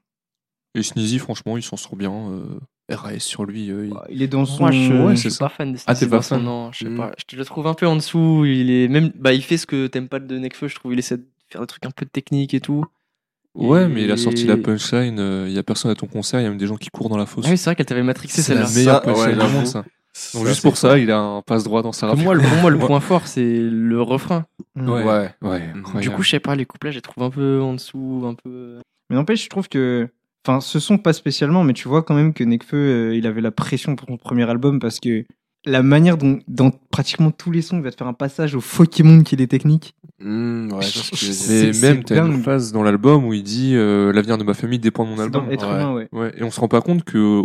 Et 0.76 0.82
Sneezy, 0.84 1.18
franchement, 1.18 1.56
il 1.56 1.62
s'en 1.62 1.76
sort 1.76 1.96
bien. 1.96 2.12
euh, 2.12 2.60
RAS 2.90 3.18
sur 3.20 3.44
lui. 3.44 3.70
euh, 3.70 3.86
il- 3.86 3.94
Il 4.16 4.22
est 4.22 4.28
dans 4.28 4.44
son. 4.44 4.62
Moi, 4.64 4.70
je, 4.70 4.92
Ouais, 4.92 5.16
je 5.16 5.20
suis 5.22 5.30
ça. 5.30 5.46
pas 5.46 5.48
fan 5.48 5.72
de 5.72 5.78
Ah, 5.86 5.94
t'es 5.94 6.00
Sneezy 6.00 6.10
pas 6.10 6.22
fan 6.22 6.42
nom, 6.44 6.70
je 6.72 6.78
sais 6.84 6.90
Mm. 6.90 6.96
pas. 6.96 7.10
Je 7.30 7.36
le 7.36 7.44
trouve 7.44 7.66
un 7.66 7.74
peu 7.74 7.86
en 7.86 7.96
dessous. 7.96 8.44
Il 8.44 8.70
est 8.70 8.88
même, 8.88 9.10
bah, 9.18 9.32
il 9.32 9.42
fait 9.42 9.56
ce 9.56 9.66
que 9.66 9.86
t'aimes 9.86 10.08
pas 10.08 10.18
de 10.20 10.38
Nekfeu. 10.38 10.68
Je 10.68 10.74
trouve 10.76 10.92
il 10.92 10.98
essaie 10.98 11.16
de 11.18 11.26
faire 11.52 11.60
des 11.60 11.66
trucs 11.66 11.86
un 11.86 11.90
peu 11.90 12.06
techniques 12.06 12.54
et 12.54 12.60
tout. 12.60 12.84
Ouais, 13.54 13.84
Et- 13.84 13.88
mais 13.88 14.02
il 14.04 14.10
a 14.10 14.16
sorti 14.16 14.46
la 14.46 14.56
punchline. 14.56 15.18
euh, 15.18 15.44
Il 15.48 15.52
y 15.54 15.58
a 15.58 15.62
personne 15.62 15.90
à 15.90 15.94
ton 15.94 16.06
concert, 16.06 16.40
il 16.40 16.44
y 16.44 16.46
a 16.46 16.48
même 16.48 16.58
des 16.58 16.66
gens 16.66 16.76
qui 16.76 16.88
courent 16.88 17.08
dans 17.10 17.16
la 17.18 17.26
fosse. 17.26 17.44
Ah 17.46 17.50
oui, 17.50 17.58
c'est 17.58 17.66
vrai 17.70 17.76
qu'elle 17.76 17.86
t'avait 17.86 18.02
matrixé 18.02 18.40
c'est 18.42 18.54
la 18.54 18.66
celle-là. 18.66 18.80
meilleure 18.80 18.94
Ça, 18.96 19.00
punchline 19.02 19.26
ouais, 19.26 19.34
du 19.34 19.40
j'avoue. 19.40 19.56
monde, 19.56 19.66
ça. 19.66 19.84
Donc, 20.34 20.46
juste 20.46 20.62
pour 20.62 20.76
ça, 20.76 20.98
il 20.98 21.10
a 21.10 21.18
un 21.18 21.40
passe 21.42 21.64
droit 21.64 21.82
dans 21.82 21.92
sa 21.92 22.06
Pour 22.08 22.16
rap. 22.16 22.24
moi, 22.24 22.34
le, 22.34 22.40
pour 22.42 22.56
moi, 22.58 22.70
le 22.70 22.78
point 22.86 23.00
fort, 23.00 23.26
c'est 23.26 23.58
le 23.60 24.00
refrain. 24.02 24.44
Mm. 24.74 24.88
Ouais. 24.90 25.04
Ouais. 25.04 25.30
Ouais, 25.42 26.00
Du 26.00 26.10
coup, 26.10 26.22
je 26.22 26.30
sais 26.30 26.40
pas, 26.40 26.54
les 26.54 26.64
couplets, 26.66 26.92
je 26.92 26.96
les 26.96 27.02
trouve 27.02 27.24
un 27.24 27.30
peu 27.30 27.60
en 27.62 27.74
dessous, 27.74 28.22
un 28.26 28.34
peu. 28.34 28.78
Mais 29.10 29.16
n'empêche, 29.16 29.44
je 29.44 29.48
trouve 29.48 29.68
que. 29.68 30.08
Enfin, 30.46 30.60
ce 30.60 30.80
son 30.80 30.98
pas 30.98 31.12
spécialement, 31.12 31.62
mais 31.62 31.72
tu 31.72 31.86
vois 31.88 32.02
quand 32.02 32.14
même 32.14 32.32
que 32.34 32.42
Nekfeu, 32.42 32.76
euh, 32.76 33.14
il 33.16 33.26
avait 33.28 33.40
la 33.40 33.52
pression 33.52 33.94
pour 33.96 34.08
son 34.08 34.16
premier 34.16 34.48
album 34.50 34.80
parce 34.80 34.98
que 34.98 35.24
la 35.64 35.82
manière 35.82 36.16
dont, 36.18 36.40
dans 36.48 36.70
pratiquement 36.90 37.30
tous 37.30 37.50
les 37.50 37.62
sons, 37.62 37.76
il 37.76 37.82
va 37.82 37.90
te 37.90 37.96
faire 37.96 38.06
un 38.06 38.12
passage 38.14 38.54
au 38.54 38.60
Pokémon 38.60 39.22
qui 39.22 39.34
est 39.36 39.46
technique. 39.46 39.94
Mmh, 40.18 40.72
ouais, 40.72 40.82
c'est- 40.82 41.66
même, 41.82 41.98
c'est 42.02 42.04
t'as 42.04 42.26
une 42.26 42.42
phase 42.42 42.72
dans 42.72 42.82
l'album 42.82 43.24
où 43.26 43.32
il 43.34 43.42
dit 43.42 43.74
euh, 43.74 44.12
l'avenir 44.12 44.38
de 44.38 44.44
ma 44.44 44.54
famille 44.54 44.78
dépend 44.78 45.04
de 45.04 45.10
mon 45.10 45.16
C'est 45.16 45.30
dans 45.30 45.40
album. 45.40 45.52
Être 45.52 45.68
ouais. 45.68 45.74
humain, 45.74 45.92
ouais. 45.94 46.08
Ouais, 46.12 46.32
et 46.36 46.42
on 46.42 46.50
se 46.50 46.58
rend 46.60 46.68
pas 46.68 46.80
compte 46.80 47.04
que 47.04 47.40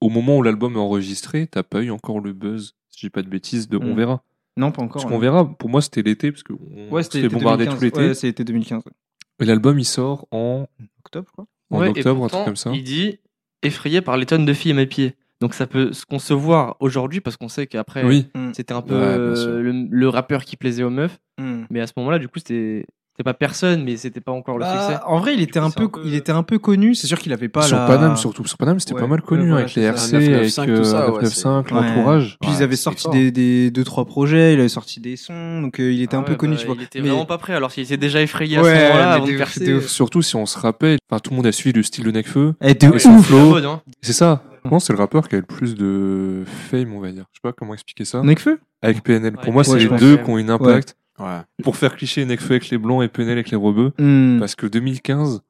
au 0.00 0.08
moment 0.08 0.36
où 0.38 0.42
l'album 0.42 0.74
est 0.74 0.78
enregistré, 0.78 1.46
t'as 1.46 1.62
pas 1.62 1.82
eu 1.82 1.90
encore 1.90 2.20
le 2.20 2.32
buzz, 2.32 2.74
si 2.90 3.00
je 3.00 3.06
dis 3.06 3.10
pas 3.10 3.22
de 3.22 3.28
bêtises, 3.28 3.68
de 3.68 3.78
On 3.78 3.92
Mm. 3.94 3.96
verra. 3.96 4.22
Non, 4.56 4.70
pas 4.72 4.82
encore. 4.82 5.02
Parce 5.02 5.12
qu'on 5.12 5.18
verra, 5.18 5.44
pour 5.46 5.68
moi 5.68 5.80
c'était 5.82 6.02
l'été, 6.02 6.30
parce 6.32 6.42
qu'on 6.42 6.54
Ouais, 6.90 7.02
2015. 7.12 7.74
tout 7.76 7.82
l'été. 7.84 7.98
Ouais, 8.00 8.14
c'était 8.14 8.44
2015. 8.44 8.82
ouais. 8.86 8.92
Et 9.40 9.44
l'album 9.44 9.78
il 9.78 9.84
sort 9.84 10.26
en, 10.30 10.66
Octobre, 11.04 11.30
quoi. 11.34 11.46
en 11.70 11.80
Ouais, 11.80 11.86
et 11.88 11.90
octobre, 11.90 12.24
un 12.24 12.28
truc 12.28 12.44
comme 12.44 12.56
ça. 12.56 12.70
Il 12.72 12.82
dit 12.84 13.18
effrayé 13.62 14.00
par 14.00 14.16
les 14.16 14.26
tonnes 14.26 14.44
de 14.46 14.52
filles 14.54 14.72
à 14.72 14.74
mes 14.74 14.86
pieds. 14.86 15.14
Donc 15.40 15.54
ça 15.54 15.66
peut 15.66 15.92
se 15.92 16.06
concevoir 16.06 16.76
aujourd'hui 16.80 17.20
parce 17.20 17.36
qu'on 17.36 17.48
sait 17.48 17.66
qu'après 17.66 18.04
Oui, 18.04 18.28
c'était 18.54 18.72
un 18.72 18.82
peu 18.82 18.94
Ouais, 18.98 19.18
le, 19.18 19.86
le 19.90 20.08
rappeur 20.08 20.44
qui 20.44 20.56
plaisait 20.56 20.82
aux 20.82 20.90
meufs. 20.90 21.18
Mm. 21.38 21.64
Mais 21.70 21.80
à 21.80 21.86
ce 21.86 21.92
moment-là, 21.98 22.18
du 22.18 22.28
coup, 22.28 22.38
c'était 22.38 22.86
pas 23.24 23.32
personne, 23.34 23.82
mais 23.82 23.96
c'était 23.96 24.20
pas 24.20 24.32
encore 24.32 24.56
le 24.58 24.64
Bah, 24.64 24.72
succès. 24.88 25.00
en 25.06 25.18
vrai, 25.18 25.32
il 25.34 25.40
était 25.42 25.58
coup, 25.60 25.64
un 25.66 25.70
peu, 25.70 25.84
un 25.84 25.88
peu- 25.88 26.00
il 26.04 26.14
était 26.14 26.32
un 26.32 26.42
peu 26.42 26.58
connu. 26.58 26.94
C'est 26.94 27.06
sûr 27.06 27.18
qu'il 27.18 27.32
avait 27.34 27.48
pas 27.48 27.62
sur 27.62 27.76
la... 27.76 27.86
Paname 27.86 28.16
surtout. 28.16 28.46
Sur 28.46 28.56
Paname 28.58 28.78
c'était 28.78 28.94
Ouais, 28.94 29.00
pas 29.00 29.06
mal 29.06 29.20
connu 29.22 29.42
ouais, 29.42 29.48
voilà, 29.48 29.62
avec 29.64 29.74
les 29.74 29.82
RC, 29.84 29.98
ça. 30.10 30.16
avec 30.16 30.30
995, 30.30 30.68
euh, 30.70 30.76
tout 30.76 30.84
ça, 30.84 31.10
ouais, 31.10 31.22
995, 31.22 31.64
c'est- 31.68 31.74
l'entourage. 31.96 32.36
Puis 32.42 32.50
ils 32.56 32.62
avaient 32.62 32.76
sorti 32.76 33.08
des, 33.10 33.30
des 33.30 33.70
deux 33.70 33.84
trois 33.84 34.04
projets, 34.06 34.52
il 34.54 34.60
avait 34.60 34.68
sorti 34.68 35.00
des 35.00 35.16
sons, 35.16 35.60
donc 35.62 35.80
euh, 35.80 35.92
il 35.92 36.02
était 36.02 36.16
Ah 36.16 36.20
un 36.20 36.22
peu 36.24 36.32
ouais, 36.32 36.38
connu, 36.38 36.56
bah. 36.56 36.74
Il 36.76 36.82
était 36.82 37.00
Mais- 37.00 37.08
vraiment 37.08 37.24
pas 37.26 37.38
prêt, 37.38 37.54
alors 37.54 37.70
qu'il 37.72 37.82
était 37.84 37.96
déjà 37.96 38.20
effrayé 38.22 38.58
à 38.58 38.62
ce 38.62 38.68
moment-là. 38.68 39.80
Surtout 39.86 40.20
si 40.22 40.36
on 40.36 40.44
se 40.46 40.58
rappelle, 40.58 40.98
tout 41.22 41.30
le 41.30 41.36
monde 41.36 41.46
a 41.46 41.52
suivi 41.52 41.74
le 41.76 41.82
style 41.82 42.04
de 42.04 42.10
Nekfeu. 42.10 42.54
Eh, 42.62 42.74
de 42.74 42.94
Et 42.94 42.98
son 42.98 43.10
ouf. 43.16 43.26
flow. 43.26 43.56
Hein. 43.56 43.80
C'est 44.02 44.12
ça. 44.14 44.42
Je 44.66 44.70
pense 44.70 44.82
que 44.84 44.86
c'est 44.88 44.92
le 44.92 44.98
rappeur 44.98 45.28
qui 45.28 45.34
a 45.36 45.38
le 45.38 45.44
plus 45.44 45.74
de 45.74 46.44
fame, 46.70 46.92
on 46.94 47.00
va 47.00 47.10
dire. 47.12 47.24
Je 47.32 47.38
sais 47.38 47.42
pas 47.42 47.52
comment 47.52 47.74
expliquer 47.74 48.04
ça. 48.04 48.22
Nekfeu 48.22 48.58
Avec 48.82 49.02
PNL. 49.02 49.34
Ouais, 49.36 49.42
Pour 49.42 49.52
moi, 49.52 49.64
c'est 49.64 49.78
les 49.78 49.88
deux 49.88 50.16
qui 50.18 50.30
ont 50.30 50.38
une 50.38 50.50
impact. 50.50 50.96
Ouais. 51.18 51.40
Pour 51.62 51.76
faire 51.76 51.96
cliché 51.96 52.24
Nekfeu 52.26 52.52
avec 52.54 52.68
les 52.68 52.78
blancs 52.78 53.02
et 53.02 53.08
PNL 53.08 53.32
avec 53.32 53.50
les 53.50 53.56
rebeux. 53.56 53.92
Hmm. 53.98 54.38
Parce 54.38 54.54
que 54.54 54.66
2015, 54.66 55.40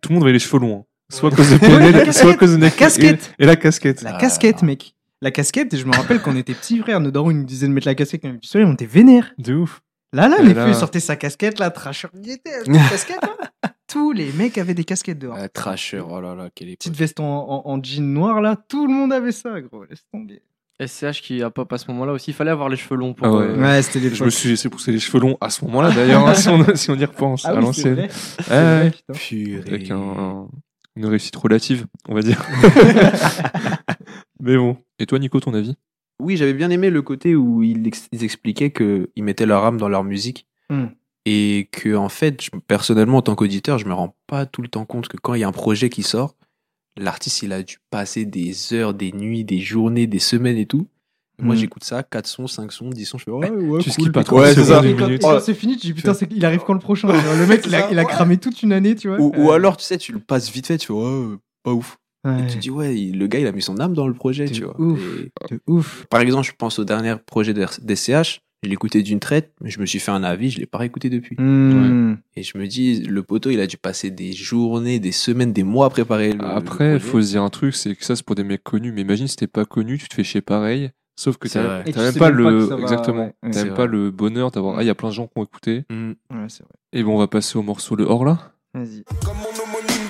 tout 0.00 0.08
le 0.10 0.14
monde 0.14 0.22
avait 0.24 0.32
les 0.32 0.38
cheveux 0.38 0.60
longs. 0.60 0.80
hein. 0.80 0.84
Soit 1.10 1.32
à 1.32 1.36
cause 1.36 1.50
de 1.50 1.56
PNL, 1.58 2.12
soit 2.14 2.32
à 2.32 2.34
cause 2.36 2.52
de 2.52 2.56
Nekfeu. 2.58 2.78
casquette. 2.78 3.34
Et, 3.38 3.44
et 3.44 3.46
la 3.46 3.56
casquette. 3.56 4.02
La 4.02 4.14
Ah. 4.16 4.18
casquette, 4.20 4.62
mec. 4.62 4.94
La 5.20 5.30
casquette, 5.32 5.74
je 5.76 5.84
me 5.84 5.92
rappelle 5.96 6.20
quand 6.22 6.32
on 6.32 6.36
était 6.36 6.54
petits 6.54 6.78
frères, 6.78 7.00
nos 7.00 7.10
darons 7.10 7.30
ils 7.32 7.38
nous 7.38 7.44
disaient 7.44 7.66
de 7.66 7.72
mettre 7.72 7.88
la 7.88 7.94
casquette 7.96 8.22
quand 8.22 8.32
on 8.54 8.72
était 8.74 8.86
vénère. 8.86 9.32
De 9.38 9.54
ouf. 9.54 9.80
Là, 10.12 10.28
là, 10.28 10.36
les 10.40 10.54
là- 10.54 10.72
sortait 10.74 11.00
sa 11.00 11.16
casquette, 11.16 11.58
là, 11.58 11.70
Trasher, 11.70 12.08
il 12.22 12.30
était 12.30 12.50
casquette, 12.90 13.20
là. 13.22 13.30
Tous 13.88 14.12
les 14.12 14.32
mecs 14.32 14.58
avaient 14.58 14.74
des 14.74 14.84
casquettes 14.84 15.18
dehors. 15.18 15.36
Euh, 15.36 15.46
Trasher, 15.52 16.00
oh 16.08 16.20
là 16.20 16.34
là, 16.34 16.50
quelle 16.54 16.68
époque. 16.68 16.78
Petite 16.78 16.96
veste 16.96 17.20
en, 17.20 17.24
en, 17.24 17.62
en 17.70 17.82
jean 17.82 18.02
noir, 18.12 18.40
là, 18.42 18.56
tout 18.68 18.86
le 18.86 18.92
monde 18.92 19.12
avait 19.12 19.32
ça, 19.32 19.60
gros, 19.60 19.84
laisse 19.84 20.04
tomber. 20.12 20.42
SCH 20.80 21.22
qui 21.22 21.42
a 21.42 21.50
pop 21.50 21.72
à 21.72 21.78
ce 21.78 21.90
moment-là 21.90 22.12
aussi. 22.12 22.30
Il 22.30 22.34
fallait 22.34 22.52
avoir 22.52 22.68
les 22.68 22.76
cheveux 22.76 22.94
longs 22.96 23.12
pour. 23.14 23.26
Ah 23.26 23.32
ouais. 23.32 23.44
euh, 23.46 23.60
Ouais, 23.60 23.82
c'était 23.82 23.98
les 23.98 24.14
Je 24.14 24.22
me 24.22 24.30
suis 24.30 24.50
laissé 24.50 24.68
pousser 24.68 24.92
les 24.92 25.00
cheveux 25.00 25.18
longs 25.20 25.36
à 25.40 25.50
ce 25.50 25.64
moment-là, 25.64 25.90
d'ailleurs, 25.90 26.24
hein, 26.28 26.34
si, 26.36 26.48
on, 26.48 26.74
si 26.76 26.90
on 26.90 26.94
y 26.94 27.04
repense, 27.04 27.44
Ah 27.44 27.48
à 27.50 27.54
oui, 27.56 27.62
l'ancienne. 27.62 28.08
avec 28.50 29.90
un, 29.90 29.96
un- 29.96 30.48
une 30.94 31.06
réussite 31.06 31.34
relative, 31.36 31.86
on 32.08 32.14
va 32.14 32.22
dire. 32.22 32.44
Mais 34.40 34.56
bon. 34.56 34.76
Et 34.98 35.06
toi, 35.06 35.18
Nico, 35.18 35.40
ton 35.40 35.54
avis? 35.54 35.76
Oui, 36.20 36.36
j'avais 36.36 36.54
bien 36.54 36.70
aimé 36.70 36.90
le 36.90 37.02
côté 37.02 37.34
où 37.36 37.62
ils, 37.62 37.86
ex- 37.86 38.08
ils 38.12 38.24
expliquaient 38.24 38.72
qu'ils 38.72 39.08
mettaient 39.22 39.46
leur 39.46 39.64
âme 39.64 39.78
dans 39.78 39.88
leur 39.88 40.04
musique. 40.04 40.46
Hmm. 40.70 40.86
Et 41.26 41.68
que, 41.72 41.94
en 41.94 42.08
fait, 42.08 42.42
je- 42.42 42.50
personnellement, 42.66 43.18
en 43.18 43.22
tant 43.22 43.34
qu'auditeur, 43.34 43.78
je 43.78 43.86
me 43.86 43.92
rends 43.92 44.16
pas 44.26 44.46
tout 44.46 44.62
le 44.62 44.68
temps 44.68 44.84
compte 44.86 45.08
que 45.08 45.16
quand 45.16 45.34
il 45.34 45.40
y 45.40 45.44
a 45.44 45.48
un 45.48 45.52
projet 45.52 45.90
qui 45.90 46.02
sort, 46.02 46.34
l'artiste, 46.96 47.42
il 47.42 47.52
a 47.52 47.62
dû 47.62 47.78
passer 47.90 48.24
des 48.24 48.72
heures, 48.72 48.94
des 48.94 49.12
nuits, 49.12 49.44
des 49.44 49.60
journées, 49.60 50.06
des 50.06 50.18
semaines 50.18 50.56
et 50.56 50.66
tout. 50.66 50.88
Moi, 51.40 51.54
Hmm. 51.54 51.58
j'écoute 51.58 51.84
ça, 51.84 52.02
4 52.02 52.26
sons, 52.26 52.48
5 52.48 52.72
sons, 52.72 52.90
10 52.90 53.04
sons, 53.04 53.18
je 53.18 53.24
fais 53.24 53.30
ouais, 53.30 53.48
ouais, 53.50 53.78
Tu 53.78 53.90
cool. 53.90 53.92
skippes 53.92 54.12
pas 54.12 54.24
trop, 54.24 54.40
Ouais, 54.40 54.52
c'est 54.54 54.64
ça. 54.64 54.82
quand 55.20 55.38
c'est 55.40 55.54
fini, 55.54 55.76
tu 55.76 55.86
dis 55.86 55.92
putain, 55.92 56.12
il 56.30 56.44
arrive 56.44 56.62
quand 56.66 56.72
le 56.72 56.80
prochain. 56.80 57.08
Le 57.08 57.46
mec, 57.46 57.64
il 57.66 57.74
a, 57.76 57.90
il 57.92 57.98
a 57.98 58.04
cramé 58.04 58.38
toute 58.38 58.62
une 58.62 58.72
année, 58.72 58.96
tu 58.96 59.06
vois. 59.08 59.20
Ou, 59.20 59.32
ou 59.36 59.52
alors, 59.52 59.76
tu 59.76 59.84
sais, 59.84 59.98
tu 59.98 60.12
le 60.12 60.18
passes 60.18 60.50
vite 60.50 60.66
fait, 60.66 60.78
tu 60.78 60.88
fais 60.88 60.92
ouais, 60.92 61.04
euh, 61.04 61.36
pas 61.62 61.72
ouf. 61.72 61.98
Ouais, 62.24 62.42
Et 62.42 62.46
tu 62.48 62.58
dis, 62.58 62.70
ouais, 62.70 62.92
le 62.92 63.26
gars, 63.28 63.38
il 63.38 63.46
a 63.46 63.52
mis 63.52 63.62
son 63.62 63.78
âme 63.78 63.94
dans 63.94 64.08
le 64.08 64.14
projet, 64.14 64.46
tu 64.50 64.64
vois. 64.64 64.80
ouf. 64.80 65.00
Et- 65.00 65.30
ouf. 65.68 66.06
par 66.10 66.20
exemple, 66.22 66.44
je 66.46 66.52
pense 66.58 66.80
au 66.80 66.84
dernier 66.84 67.14
projet 67.24 67.54
de 67.54 67.64
d'SCH, 67.82 68.40
je 68.62 68.70
écouté 68.70 69.02
d'une 69.02 69.20
traite, 69.20 69.52
mais 69.60 69.70
je 69.70 69.80
me 69.80 69.86
suis 69.86 70.00
fait 70.00 70.10
un 70.10 70.24
avis, 70.24 70.50
je 70.50 70.58
l'ai 70.58 70.66
pas 70.66 70.78
réécouté 70.78 71.10
depuis. 71.10 71.36
Hmm. 71.38 72.16
Et 72.34 72.42
je 72.42 72.58
me 72.58 72.66
dis, 72.66 73.02
le 73.02 73.22
poteau, 73.22 73.50
il 73.50 73.60
a 73.60 73.66
dû 73.66 73.76
passer 73.76 74.10
des 74.10 74.32
journées, 74.32 74.98
des 74.98 75.12
semaines, 75.12 75.52
des 75.52 75.62
mois 75.62 75.86
à 75.86 75.90
préparer 75.90 76.32
le. 76.32 76.44
Après, 76.44 76.94
le 76.94 76.98
faut 76.98 77.22
se 77.22 77.28
dire 77.28 77.42
un 77.42 77.50
truc, 77.50 77.74
c'est 77.74 77.94
que 77.94 78.04
ça, 78.04 78.16
c'est 78.16 78.24
pour 78.24 78.34
des 78.34 78.44
mecs 78.44 78.64
connus. 78.64 78.92
Mais 78.92 79.02
imagine 79.02 79.28
si 79.28 79.36
t'es 79.36 79.46
pas 79.46 79.64
connu, 79.64 79.98
tu 79.98 80.08
te 80.08 80.14
fais 80.14 80.24
chier 80.24 80.40
pareil. 80.40 80.90
Sauf 81.16 81.36
que 81.36 81.48
C'est 81.48 81.60
t'as 81.60 81.82
même 81.82 81.94
même 81.96 82.14
pas 82.14 82.30
le. 82.30 82.80
Exactement. 82.80 83.32
ouais. 83.42 83.50
T'as 83.50 83.64
même 83.64 83.74
pas 83.74 83.86
le 83.86 84.12
bonheur 84.12 84.52
d'avoir. 84.52 84.78
Ah, 84.78 84.84
il 84.84 84.86
y 84.86 84.90
a 84.90 84.94
plein 84.94 85.08
de 85.08 85.14
gens 85.14 85.26
qui 85.26 85.32
ont 85.36 85.44
écouté. 85.44 85.84
Mm. 85.90 86.10
Ouais, 86.30 86.46
c'est 86.46 86.62
vrai. 86.62 86.72
Et 86.92 87.02
bon, 87.02 87.16
on 87.16 87.18
va 87.18 87.26
passer 87.26 87.58
au 87.58 87.62
morceau 87.62 87.96
Le 87.96 88.04
Hors 88.04 88.24
là. 88.24 88.52
Vas-y. 88.72 89.02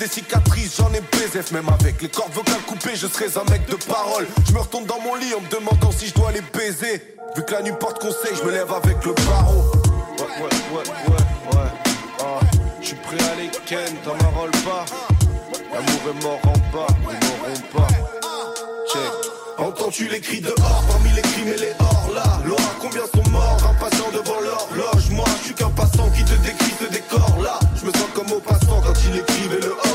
Cicatrices, 0.09 0.77
j'en 0.79 0.93
ai 0.93 1.01
baisé, 1.01 1.41
même 1.53 1.69
avec 1.69 2.01
les 2.01 2.09
cordes 2.09 2.33
vocales 2.33 2.63
coupées, 2.67 2.97
je 2.97 3.07
serais 3.07 3.37
un 3.39 3.51
mec 3.51 3.69
de 3.69 3.77
parole. 3.77 4.27
Je 4.47 4.53
me 4.53 4.59
retourne 4.61 4.87
dans 4.87 5.01
mon 5.01 5.15
lit 5.15 5.35
en 5.35 5.41
me 5.41 5.49
demandant 5.49 5.93
si 5.93 6.09
je 6.09 6.15
dois 6.15 6.33
les 6.33 6.41
baiser. 6.41 7.03
Vu 7.37 7.45
que 7.45 7.53
la 7.53 7.63
nuit 7.63 7.73
porte 7.79 8.01
conseil, 8.01 8.33
je 8.37 8.43
me 8.45 8.51
lève 8.51 8.73
avec 8.73 9.05
le 9.05 9.13
barreau. 9.13 9.71
Ouais, 10.19 10.25
ouais, 10.25 10.49
ouais, 10.73 10.89
ouais, 11.09 11.59
ouais. 11.59 11.71
Ah, 12.21 12.41
je 12.81 12.87
suis 12.87 12.97
prêt 12.97 13.19
à 13.31 13.35
les 13.37 13.51
ken, 13.67 13.95
t'en 14.05 14.15
m'enrôles 14.25 14.51
pas. 14.65 14.85
L'amour 15.73 16.01
est 16.09 16.23
mort 16.23 16.41
en 16.45 16.77
bas, 16.77 16.87
ils 17.03 17.27
m'auront 17.27 17.87
pas. 17.87 17.89
Check. 18.93 19.29
Entends-tu 19.59 20.09
les 20.09 20.21
cris 20.21 20.41
dehors 20.41 20.85
parmi 20.89 21.11
les 21.15 21.23
crimes 21.23 21.49
et 21.49 21.59
les 21.59 21.73
hors 21.81 22.11
là? 22.15 22.23
Laura, 22.47 22.63
combien 22.81 23.03
sont 23.03 23.31
morts 23.31 23.59
impatients 23.69 24.11
devant 24.15 24.41
l'horloge 24.41 25.11
Moi, 25.11 25.25
je 25.41 25.47
suis 25.47 25.55
qu'un 25.55 25.71
passant 25.71 26.09
qui 26.11 26.25
te 26.25 26.35
décrit 26.43 26.73
ce 26.81 26.85
décor 26.87 27.39
là 27.43 27.59
Je 27.75 27.87
me 27.87 27.93
sens 27.93 28.09
comme 28.15 28.31
au 28.33 28.39
passant 28.41 28.81
quand 28.81 28.95
il 29.09 29.19
écrivait 29.19 29.61
le 29.61 29.73
hors 29.73 29.88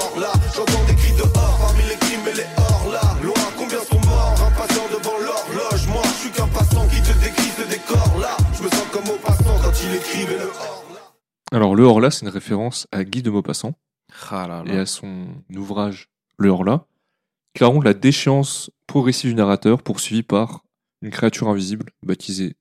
Alors, 11.54 11.76
Le 11.76 11.84
Hors 11.84 12.02
là, 12.02 12.10
c'est 12.10 12.26
une 12.26 12.32
référence 12.32 12.88
à 12.92 13.04
Guy 13.04 13.22
de 13.22 13.30
Maupassant 13.30 13.76
Ah 14.32 14.48
là 14.48 14.64
et 14.66 14.78
à 14.80 14.86
son 14.88 15.28
ouvrage 15.56 16.10
Le 16.40 16.50
Hors 16.50 16.64
là, 16.64 16.86
qui 17.54 17.64
raconte 17.64 17.84
la 17.86 17.94
déchéance 17.94 18.72
progressive 18.88 19.30
du 19.30 19.36
narrateur 19.36 19.84
poursuivi 19.84 20.24
par 20.24 20.64
une 21.04 21.12
créature 21.12 21.48
invisible 21.50 21.92
baptisée 22.04 22.56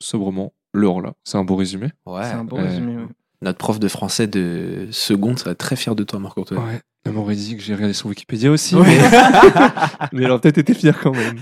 sobrement 0.00 0.54
Le 0.72 0.86
Hors 0.86 1.02
là. 1.02 1.12
C'est 1.24 1.36
un 1.36 1.44
beau 1.44 1.56
résumé. 1.56 1.90
Ouais. 2.06 2.22
C'est 2.24 2.32
un 2.32 2.44
bon 2.44 2.56
Ouais. 2.56 2.68
résumé. 2.68 2.96
ouais. 2.96 3.08
Notre 3.42 3.58
prof 3.58 3.78
de 3.78 3.86
français 3.86 4.26
de 4.26 4.88
seconde 4.90 5.38
serait 5.38 5.54
très 5.54 5.76
fier 5.76 5.94
de 5.94 6.02
toi, 6.02 6.18
Marc-Antoine. 6.18 6.64
Ouais. 6.64 6.80
Elle 7.04 7.12
m'aurait 7.12 7.36
dit 7.36 7.54
que 7.56 7.62
j'ai 7.62 7.74
regardé 7.74 7.92
sur 7.94 8.08
Wikipédia 8.08 8.50
aussi. 8.50 8.74
Ouais. 8.74 8.82
Mais... 8.86 8.98
mais 10.12 10.24
elle 10.24 10.32
a 10.32 10.38
peut-être 10.38 10.58
été 10.58 10.72
fière 10.74 10.98
quand 10.98 11.12
même. 11.12 11.40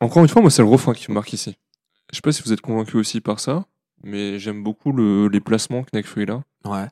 Encore 0.00 0.22
une 0.22 0.28
fois, 0.28 0.42
moi, 0.42 0.50
c'est 0.50 0.62
le 0.62 0.68
refrain 0.68 0.92
qui 0.92 1.10
me 1.10 1.14
marque 1.14 1.32
ici. 1.32 1.56
Je 2.10 2.16
sais 2.16 2.22
pas 2.22 2.32
si 2.32 2.42
vous 2.42 2.52
êtes 2.52 2.60
convaincu 2.60 2.96
aussi 2.96 3.20
par 3.20 3.40
ça, 3.40 3.64
mais 4.02 4.38
j'aime 4.38 4.62
beaucoup 4.62 4.92
le- 4.92 5.28
les 5.28 5.40
placements 5.40 5.82
que 5.82 5.90
Nekfeu 5.94 6.24
là. 6.24 6.42
Ouais. 6.64 6.86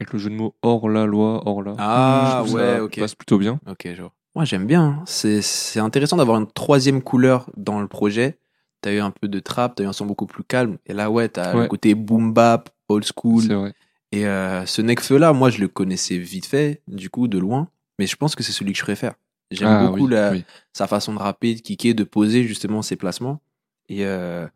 Avec 0.00 0.12
le 0.12 0.18
jeu 0.18 0.30
de 0.30 0.34
mots 0.34 0.54
hors 0.62 0.88
la 0.88 1.04
loi, 1.06 1.42
hors 1.46 1.62
là. 1.62 1.74
Ah, 1.78 2.42
Je 2.46 2.52
ouais, 2.52 2.76
ça 2.76 2.84
ok. 2.84 2.98
passe 3.00 3.14
plutôt 3.14 3.38
bien. 3.38 3.60
Ok, 3.68 3.86
vois. 4.00 4.12
Moi, 4.34 4.44
j'aime 4.44 4.66
bien. 4.66 4.82
hein. 4.82 5.02
C'est, 5.06 5.42
intéressant 5.80 6.16
d'avoir 6.16 6.38
une 6.38 6.46
troisième 6.50 7.02
couleur 7.02 7.50
dans 7.56 7.80
le 7.80 7.88
projet. 7.88 8.38
T'as 8.80 8.92
eu 8.94 8.98
un 9.00 9.10
peu 9.10 9.28
de 9.28 9.40
trap, 9.40 9.74
t'as 9.74 9.84
eu 9.84 9.86
un 9.86 9.92
son 9.92 10.06
beaucoup 10.06 10.26
plus 10.26 10.44
calme. 10.44 10.78
Et 10.86 10.94
là, 10.94 11.10
ouais, 11.10 11.28
t'as 11.28 11.54
Ouais. 11.54 11.62
le 11.62 11.68
côté 11.68 11.94
boom 11.94 12.32
bap, 12.32 12.70
old 12.88 13.04
school. 13.04 13.42
C'est 13.42 13.54
vrai. 13.54 13.74
Et 14.12 14.26
euh, 14.26 14.64
ce 14.66 14.80
Necfeu-là, 14.82 15.32
moi, 15.32 15.50
je 15.50 15.60
le 15.60 15.68
connaissais 15.68 16.16
vite 16.16 16.46
fait, 16.46 16.80
du 16.88 17.10
coup, 17.10 17.28
de 17.28 17.38
loin. 17.38 17.68
Mais 17.98 18.06
je 18.06 18.16
pense 18.16 18.34
que 18.34 18.42
c'est 18.42 18.52
celui 18.52 18.72
que 18.72 18.78
je 18.78 18.84
préfère. 18.84 19.14
J'aime 19.50 19.68
Ah, 19.68 19.86
beaucoup 19.88 20.04
oui, 20.06 20.10
la, 20.12 20.30
oui. 20.30 20.44
sa 20.72 20.86
façon 20.86 21.12
de 21.12 21.18
rapper, 21.18 21.54
de 21.56 21.60
kicker, 21.60 21.92
de 21.94 22.04
poser 22.04 22.44
justement 22.44 22.80
ses 22.82 22.96
placements. 22.96 23.40
Et 23.88 24.06
euh, 24.06 24.46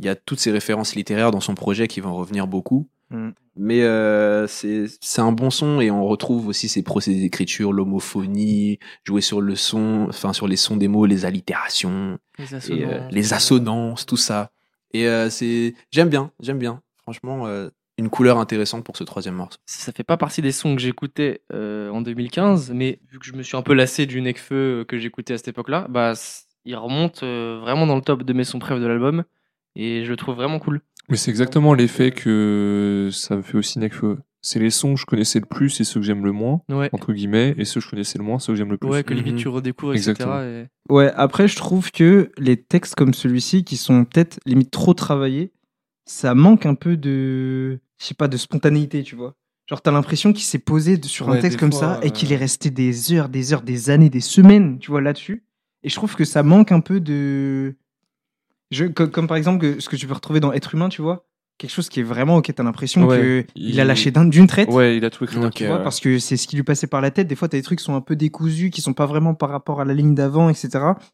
il 0.00 0.06
y 0.06 0.08
a 0.08 0.16
toutes 0.16 0.40
ces 0.40 0.50
références 0.50 0.94
littéraires 0.94 1.30
dans 1.30 1.40
son 1.40 1.54
projet 1.54 1.86
qui 1.86 2.00
vont 2.00 2.14
revenir 2.14 2.46
beaucoup. 2.46 2.88
Mm. 3.10 3.30
Mais 3.56 3.82
euh, 3.82 4.46
c'est 4.46 4.88
un 5.18 5.32
bon 5.32 5.50
son 5.50 5.80
et 5.80 5.90
on 5.90 6.06
retrouve 6.06 6.48
aussi 6.48 6.68
ses 6.68 6.82
procédés 6.82 7.20
d'écriture, 7.20 7.72
l'homophonie, 7.72 8.78
jouer 9.04 9.20
sur 9.20 9.42
le 9.42 9.56
son, 9.56 10.06
enfin 10.08 10.32
sur 10.32 10.48
les 10.48 10.56
sons 10.56 10.78
des 10.78 10.88
mots, 10.88 11.04
les 11.04 11.26
allitérations, 11.26 12.18
Les 12.38 12.70
et, 12.70 12.86
euh, 12.86 13.06
les 13.10 13.34
assonances, 13.34 14.06
tout 14.06 14.16
ça. 14.16 14.52
Et 14.94 15.06
euh, 15.06 15.28
c'est 15.28 15.74
j'aime 15.90 16.08
bien, 16.08 16.30
j'aime 16.40 16.58
bien. 16.58 16.80
Franchement, 17.02 17.46
une 17.98 18.08
couleur 18.08 18.38
intéressante 18.38 18.84
pour 18.84 18.96
ce 18.96 19.04
troisième 19.04 19.34
morceau. 19.34 19.58
ça 19.66 19.92
fait 19.92 20.04
pas 20.04 20.16
partie 20.16 20.40
des 20.40 20.52
sons 20.52 20.76
que 20.76 20.80
j'écoutais 20.80 21.42
en 21.52 22.00
2015, 22.00 22.70
mais 22.72 23.00
vu 23.10 23.18
que 23.18 23.26
je 23.26 23.32
me 23.32 23.42
suis 23.42 23.56
un 23.56 23.62
peu 23.62 23.74
lassé 23.74 24.06
du 24.06 24.22
Necfeu 24.22 24.86
que 24.88 24.96
j'écoutais 24.96 25.34
à 25.34 25.38
cette 25.38 25.48
époque-là, 25.48 25.86
bah 25.90 26.14
il 26.64 26.76
remonte 26.76 27.24
vraiment 27.24 27.86
dans 27.86 27.96
le 27.96 28.02
top 28.02 28.22
de 28.22 28.32
mes 28.32 28.44
sons 28.44 28.60
préfs 28.60 28.78
de 28.78 28.86
l'album 28.86 29.24
et 29.76 30.04
je 30.04 30.10
le 30.10 30.16
trouve 30.16 30.34
vraiment 30.36 30.58
cool. 30.58 30.80
Mais 31.08 31.16
c'est 31.16 31.30
exactement 31.30 31.74
l'effet 31.74 32.10
que 32.12 33.08
ça 33.12 33.36
me 33.36 33.42
fait 33.42 33.56
aussi 33.58 33.78
Nekfeu. 33.78 34.18
C'est 34.42 34.58
les 34.58 34.70
sons 34.70 34.94
que 34.94 35.00
je 35.00 35.04
connaissais 35.06 35.38
le 35.38 35.44
plus 35.44 35.80
et 35.80 35.84
ceux 35.84 36.00
que 36.00 36.06
j'aime 36.06 36.24
le 36.24 36.32
moins, 36.32 36.62
Ouais. 36.70 36.88
entre 36.92 37.12
guillemets, 37.12 37.54
et 37.58 37.64
ceux 37.66 37.80
que 37.80 37.84
je 37.84 37.90
connaissais 37.90 38.18
le 38.18 38.24
moins, 38.24 38.38
ceux 38.38 38.52
que 38.54 38.56
j'aime 38.56 38.70
le 38.70 38.78
plus. 38.78 38.88
Ouais, 38.88 39.04
que 39.04 39.12
limite 39.12 39.34
Mhm. 39.34 39.38
tu 39.38 39.48
redécouvres, 39.48 39.92
Exactement. 39.92 40.40
etc. 40.40 40.66
et- 40.88 40.92
Ouais, 40.92 41.12
après, 41.14 41.46
je 41.46 41.56
trouve 41.56 41.90
que 41.90 42.30
les 42.38 42.56
textes 42.56 42.94
comme 42.94 43.12
celui-ci, 43.12 43.64
qui 43.64 43.76
sont 43.76 44.04
peut-être 44.04 44.38
limite 44.46 44.70
trop 44.70 44.94
travaillés, 44.94 45.52
ça 46.06 46.34
manque 46.34 46.64
un 46.64 46.74
peu 46.74 46.96
de, 46.96 47.80
je 47.98 48.04
sais 48.06 48.14
pas, 48.14 48.28
de 48.28 48.36
spontanéité, 48.38 49.02
tu 49.02 49.14
vois. 49.14 49.34
Genre, 49.68 49.82
t'as 49.82 49.92
l'impression 49.92 50.32
qu'il 50.32 50.44
s'est 50.44 50.58
posé 50.58 50.98
sur 51.02 51.28
un 51.28 51.38
texte 51.38 51.58
comme 51.60 51.70
fois, 51.72 51.96
ça 51.96 52.00
et 52.02 52.10
qu'il 52.10 52.32
est 52.32 52.36
resté 52.36 52.70
des 52.70 53.12
heures, 53.12 53.28
des 53.28 53.52
heures, 53.52 53.62
des 53.62 53.90
années, 53.90 54.08
des 54.10 54.20
semaines, 54.20 54.78
tu 54.78 54.90
vois, 54.90 55.00
là-dessus. 55.02 55.44
Et 55.82 55.88
je 55.90 55.94
trouve 55.94 56.16
que 56.16 56.24
ça 56.24 56.42
manque 56.42 56.72
un 56.72 56.80
peu 56.80 56.98
de. 56.98 57.76
Je, 58.70 58.84
comme, 58.86 59.10
comme 59.10 59.26
par 59.26 59.36
exemple 59.36 59.58
que- 59.60 59.80
ce 59.80 59.88
que 59.88 59.96
tu 59.96 60.06
peux 60.06 60.14
retrouver 60.14 60.40
dans 60.40 60.52
Être 60.52 60.74
humain, 60.74 60.88
tu 60.88 61.02
vois. 61.02 61.26
Quelque 61.58 61.70
chose 61.70 61.88
qui 61.90 62.00
est 62.00 62.04
vraiment, 62.04 62.36
ok, 62.36 62.50
t'as 62.54 62.62
l'impression 62.62 63.06
Ouais, 63.06 63.46
qu'il 63.54 63.68
il- 63.70 63.80
a 63.80 63.84
lâché 63.84 64.10
d'un- 64.10 64.24
d'une 64.24 64.46
traite. 64.46 64.70
Ouais, 64.70 64.96
il 64.96 65.04
a 65.04 65.10
tout 65.10 65.24
écrit 65.24 65.36
Tu 65.50 65.66
vois, 65.66 65.76
ouais. 65.76 65.82
parce 65.82 66.00
que 66.00 66.18
c'est 66.18 66.36
ce 66.38 66.48
qui 66.48 66.56
lui 66.56 66.62
passait 66.62 66.86
par 66.86 67.02
la 67.02 67.10
tête. 67.10 67.26
Des 67.26 67.34
fois, 67.36 67.48
t'as 67.48 67.58
des 67.58 67.62
trucs 67.62 67.80
qui 67.80 67.84
sont 67.84 67.94
un 67.94 68.00
peu 68.00 68.16
décousus, 68.16 68.70
qui 68.70 68.80
sont 68.80 68.94
pas 68.94 69.04
vraiment 69.06 69.34
par 69.34 69.50
rapport 69.50 69.80
à 69.80 69.84
la 69.84 69.92
ligne 69.92 70.14
d'avant, 70.14 70.48
etc. 70.48 70.70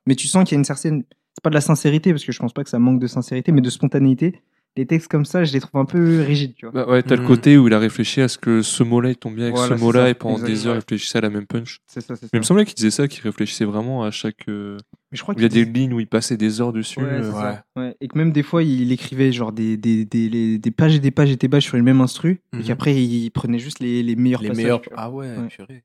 Mais 0.06 0.14
tu 0.14 0.28
sens 0.28 0.44
qu'il 0.44 0.54
y 0.54 0.56
a 0.56 0.60
une 0.60 0.64
certaine, 0.64 1.02
c'est 1.34 1.42
pas 1.42 1.50
de 1.50 1.54
la 1.54 1.60
sincérité, 1.60 2.12
parce 2.12 2.24
que 2.24 2.30
je 2.30 2.38
pense 2.38 2.52
pas 2.52 2.62
que 2.62 2.70
ça 2.70 2.78
manque 2.78 3.00
de 3.00 3.08
sincérité, 3.08 3.50
mais 3.50 3.60
de 3.60 3.70
spontanéité. 3.70 4.40
Les 4.76 4.84
textes 4.84 5.08
comme 5.10 5.24
ça, 5.24 5.42
je 5.42 5.52
les 5.54 5.60
trouve 5.60 5.80
un 5.80 5.86
peu 5.86 6.20
rigides, 6.20 6.54
tu 6.54 6.66
vois. 6.66 6.72
Bah 6.84 6.90
ouais, 6.90 7.02
t'as 7.02 7.16
le 7.16 7.22
Mhm. 7.22 7.26
côté 7.28 7.56
où 7.56 7.66
il 7.66 7.72
a 7.72 7.78
réfléchi 7.78 8.20
à 8.20 8.28
ce 8.28 8.36
que 8.36 8.60
ce 8.60 8.82
mot-là 8.82 9.08
il 9.10 9.16
tombe 9.16 9.34
bien 9.34 9.44
avec 9.44 9.56
Voilà, 9.56 9.74
ce 9.76 9.80
mot-là 9.82 10.10
et 10.10 10.14
pendant 10.14 10.38
des 10.38 10.66
heures 10.66 10.74
il 10.74 10.78
réfléchissait 10.80 11.16
à 11.18 11.22
la 11.22 11.30
même 11.30 11.46
punch. 11.46 11.78
C'est 11.86 12.02
ça, 12.02 12.14
c'est 12.14 12.26
ça. 12.26 12.30
Mais 12.32 12.38
il 12.38 12.40
me 12.40 12.44
semblait 12.44 12.64
qu'il 12.66 12.74
disait 12.74 12.90
ça, 12.90 13.08
qu'il 13.08 13.22
réfléchissait 13.22 13.64
vraiment 13.64 14.04
à 14.04 14.10
chaque. 14.10 14.46
euh, 14.48 14.76
Mais 15.12 15.16
je 15.16 15.22
crois 15.22 15.34
il 15.36 15.42
y 15.42 15.46
a 15.46 15.48
des 15.48 15.64
lignes 15.64 15.94
où 15.94 16.00
il 16.00 16.06
passait 16.06 16.36
des 16.36 16.60
heures 16.60 16.74
dessus. 16.74 17.00
Ouais, 17.00 17.06
euh. 17.08 17.54
Ouais, 17.76 17.96
Et 18.02 18.08
que 18.08 18.18
même 18.18 18.32
des 18.32 18.42
fois, 18.42 18.62
il 18.62 18.92
écrivait 18.92 19.32
genre 19.32 19.52
des, 19.52 19.76
des, 19.78 20.04
des, 20.04 20.28
les- 20.28 20.58
des 20.58 20.70
pages 20.70 20.94
et 20.96 21.00
des 21.00 21.10
pages 21.10 21.30
et 21.30 21.36
des 21.36 21.48
pages 21.48 21.62
sur 21.64 21.76
le 21.78 21.82
même 21.82 22.00
instru, 22.02 22.42
et 22.52 22.56
Mhm. 22.58 22.64
qu'après, 22.64 22.94
il 23.02 23.30
prenait 23.30 23.58
juste 23.58 23.80
les, 23.80 24.02
les 24.02 24.14
meilleurs 24.16 24.42
Les 24.42 24.48
passages. 24.48 24.62
meilleurs. 24.64 24.80
Ah 24.96 25.10
ouais, 25.10 25.36
Ouais. 25.38 25.46
purée. 25.48 25.84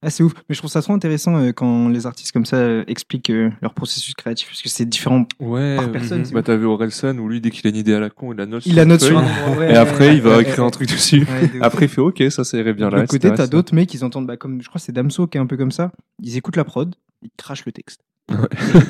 Ah, 0.00 0.10
c'est 0.10 0.22
ouf. 0.22 0.32
Mais 0.48 0.54
je 0.54 0.60
trouve 0.60 0.70
ça 0.70 0.80
trop 0.80 0.92
intéressant 0.92 1.36
euh, 1.36 1.50
quand 1.50 1.88
les 1.88 2.06
artistes 2.06 2.30
comme 2.30 2.46
ça 2.46 2.56
euh, 2.56 2.84
expliquent 2.86 3.30
euh, 3.30 3.50
leur 3.60 3.74
processus 3.74 4.14
créatif, 4.14 4.48
parce 4.48 4.62
que 4.62 4.68
c'est 4.68 4.84
différent. 4.84 5.26
Ouais, 5.40 5.74
Par 5.74 5.90
personne, 5.90 6.22
bah 6.32 6.38
ouf. 6.38 6.44
t'avais 6.44 6.64
Orelsan 6.66 7.18
où 7.18 7.28
lui 7.28 7.40
dès 7.40 7.50
qu'il 7.50 7.66
a 7.66 7.70
une 7.70 7.76
idée 7.76 7.94
à 7.94 8.00
la 8.00 8.08
con 8.08 8.32
il 8.32 8.36
la 8.36 8.46
note 8.46 8.64
Il 8.64 8.70
sur 8.72 8.76
la 8.76 8.84
note 8.84 9.00
sur 9.00 9.18
un 9.18 9.24
endroit, 9.24 9.66
et 9.66 9.74
après 9.74 10.08
ouais, 10.10 10.16
il 10.16 10.22
va 10.22 10.36
ouais, 10.36 10.42
écrire 10.42 10.60
ouais, 10.60 10.64
un 10.66 10.70
truc 10.70 10.88
dessus. 10.88 11.26
ouais. 11.26 11.50
Après 11.62 11.86
il 11.86 11.88
fait 11.88 12.00
ok 12.00 12.22
ça 12.30 12.44
ça 12.44 12.56
irait 12.58 12.74
bien 12.74 12.90
là. 12.90 12.98
l'autre 12.98 13.10
côté, 13.10 13.32
t'as 13.34 13.48
d'autres 13.48 13.74
mecs, 13.74 13.92
ils 13.92 14.04
entendent, 14.04 14.26
bah, 14.26 14.36
comme 14.36 14.62
je 14.62 14.68
crois 14.68 14.78
que 14.78 14.84
c'est 14.84 14.92
Damso 14.92 15.26
qui 15.26 15.36
est 15.36 15.40
un 15.40 15.46
peu 15.46 15.56
comme 15.56 15.72
ça. 15.72 15.90
Ils 16.22 16.36
écoutent 16.36 16.56
la 16.56 16.64
prod, 16.64 16.94
ils 17.22 17.30
crachent 17.36 17.66
le 17.66 17.72
texte. 17.72 18.00
Ouais. 18.30 18.36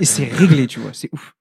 Et 0.01 0.05
c'est 0.05 0.25
réglé, 0.25 0.67
tu 0.67 0.79
vois, 0.81 0.91
c'est 0.93 1.09
ouf. 1.13 1.33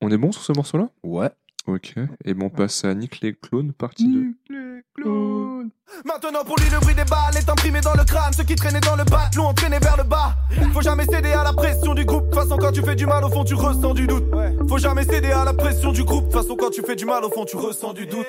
On 0.00 0.10
est 0.10 0.16
bon 0.16 0.32
sur 0.32 0.42
ce 0.42 0.52
morceau-là? 0.52 0.88
Ouais. 1.04 1.28
Ok. 1.66 1.94
Et 2.24 2.34
bon, 2.34 2.46
on 2.46 2.50
passe 2.50 2.84
à 2.84 2.94
Nick 2.94 3.20
les 3.20 3.34
clones, 3.34 3.72
partie 3.72 4.06
2. 4.48 4.60
Maintenant 6.04 6.44
pour 6.44 6.56
lui 6.58 6.68
le 6.70 6.78
bruit 6.80 6.94
des 6.94 7.04
balles 7.04 7.36
est 7.36 7.48
imprimé 7.48 7.80
dans 7.80 7.94
le 7.94 8.04
crâne. 8.04 8.32
Ceux 8.32 8.44
qui 8.44 8.54
traînaient 8.54 8.80
dans 8.80 8.96
le 8.96 9.04
bat 9.04 9.30
l'ont 9.36 9.46
entraîné 9.46 9.78
vers 9.78 9.96
le 9.96 10.04
bas. 10.04 10.36
Faut 10.72 10.82
jamais 10.82 11.04
céder 11.04 11.32
à 11.32 11.44
la 11.44 11.52
pression 11.52 11.94
du 11.94 12.04
groupe. 12.04 12.24
De 12.24 12.30
toute 12.30 12.42
façon 12.42 12.56
quand 12.56 12.72
tu 12.72 12.82
fais 12.82 12.94
du 12.94 13.06
mal 13.06 13.24
au 13.24 13.30
fond 13.30 13.44
tu 13.44 13.54
ressens 13.54 13.94
du 13.94 14.06
doute. 14.06 14.24
Faut 14.68 14.78
jamais 14.78 15.04
céder 15.04 15.30
à 15.32 15.44
la 15.44 15.52
pression 15.52 15.92
du 15.92 16.04
groupe. 16.04 16.26
De 16.26 16.32
toute 16.32 16.42
façon 16.42 16.56
quand 16.56 16.70
tu 16.70 16.82
fais 16.82 16.96
du 16.96 17.04
mal 17.04 17.24
au 17.24 17.30
fond 17.30 17.44
tu 17.44 17.56
ressens 17.56 17.92
du 17.92 18.06
doute. 18.06 18.26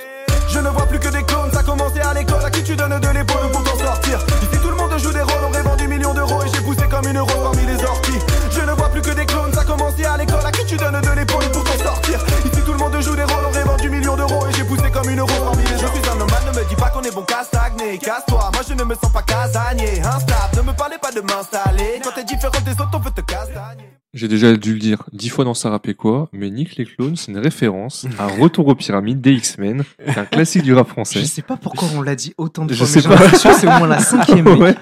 Je 0.49 0.59
ne 0.59 0.69
vois 0.69 0.85
plus 0.87 0.99
que 0.99 1.09
des 1.09 1.23
clones. 1.23 1.51
Ça 1.51 1.59
a 1.59 1.63
commencé 1.63 1.99
à 1.99 2.13
l'école. 2.13 2.43
À 2.43 2.49
qui 2.49 2.63
tu 2.63 2.75
donnes 2.75 2.99
de 2.99 3.07
l'épaule 3.07 3.51
pour 3.51 3.63
t'en 3.63 3.77
sortir? 3.77 4.19
Ici 4.19 4.61
tout 4.61 4.69
le 4.69 4.75
monde 4.75 4.97
joue 4.97 5.13
des 5.13 5.21
rôles. 5.21 5.43
On 5.45 5.49
aurait 5.49 5.63
vendu 5.63 5.87
millions 5.87 6.13
d'euros 6.13 6.41
Et 6.43 6.49
j'ai 6.53 6.61
poussé 6.61 6.83
comme 6.89 7.07
une 7.07 7.17
euro 7.17 7.31
parmi 7.43 7.65
les 7.65 7.83
orties. 7.83 8.19
Je 8.51 8.61
ne 8.61 8.71
vois 8.73 8.89
plus 8.89 9.01
que 9.01 9.11
des 9.11 9.25
clones 9.25 9.50
commencé 9.71 10.03
à 10.05 10.17
l'école 10.17 10.45
À 10.45 10.51
qui 10.51 10.65
tu 10.65 10.75
donnes 10.77 10.99
de 11.01 11.15
l'épaule 11.19 11.45
pour 11.53 11.63
t'en 11.63 11.77
sortir? 11.83 12.19
Ici 12.45 12.61
tout 12.65 12.73
le 12.73 12.77
monde 12.77 12.95
joue 13.01 13.15
des 13.15 13.23
rôles 13.23 13.43
On 13.45 13.49
aurait 13.49 13.63
vendu 13.63 13.89
millions 13.89 14.15
d'euros 14.17 14.45
Et 14.49 14.53
j'ai 14.53 14.63
poussé 14.63 14.89
comme 14.91 15.09
une 15.09 15.19
euro 15.19 15.31
parmi 15.43 15.63
les 15.63 15.77
Je 15.77 15.87
suis 15.87 16.09
un 16.11 16.15
nomade 16.15 16.43
Ne 16.53 16.59
me 16.59 16.69
dis 16.69 16.75
pas 16.75 16.89
qu'on 16.89 17.01
est 17.01 17.13
bon 17.13 17.23
qu'à 17.23 17.43
stagner 17.43 17.97
Casse-toi 17.97 18.51
Moi 18.53 18.61
je 18.67 18.73
ne 18.73 18.83
me 18.83 18.95
sens 18.95 19.11
pas 19.11 19.21
casanier 19.23 20.01
Instable 20.01 20.57
Ne 20.57 20.61
me 20.63 20.73
parlez 20.73 20.97
pas 21.01 21.11
de 21.11 21.21
m'installer 21.21 22.01
Quand 22.03 22.11
t'es 22.15 22.23
différent 22.23 22.61
des 22.65 22.71
autres 22.73 22.91
On 22.93 22.99
veut 22.99 23.11
te 23.11 23.21
castagner 23.21 23.89
J'ai 24.13 24.27
déjà 24.27 24.55
dû 24.57 24.73
le 24.73 24.79
dire 24.79 25.03
dix 25.13 25.29
fois 25.29 25.45
dans 25.45 25.53
quoi, 25.97 26.27
mais 26.33 26.49
Nick 26.49 26.75
les 26.75 26.85
clones, 26.85 27.15
c'est 27.15 27.31
une 27.31 27.37
référence 27.37 28.05
à 28.19 28.27
Retour 28.41 28.67
aux 28.67 28.75
pyramides 28.75 29.21
des 29.21 29.33
X-Men, 29.33 29.83
qui 29.83 30.09
est 30.11 30.17
un 30.17 30.25
classique 30.25 30.63
du 30.63 30.73
rap 30.73 30.87
français. 30.89 31.19
Je 31.21 31.25
sais 31.25 31.41
pas 31.41 31.55
pourquoi 31.55 31.87
on 31.95 32.01
l'a 32.01 32.15
dit 32.15 32.33
autant 32.37 32.65
de 32.65 32.73
Je 32.73 32.83
fois. 32.83 32.87
sais 32.87 32.95
mais 32.97 33.01
j'ai 33.03 33.09
pas. 33.09 33.15
l'impression 33.23 33.49
que 33.51 33.55
c'est 33.55 33.67
au 33.67 33.71
moins 33.77 33.87
la 33.87 33.99
cinquième. 34.11 34.47
Ouais. 34.47 34.75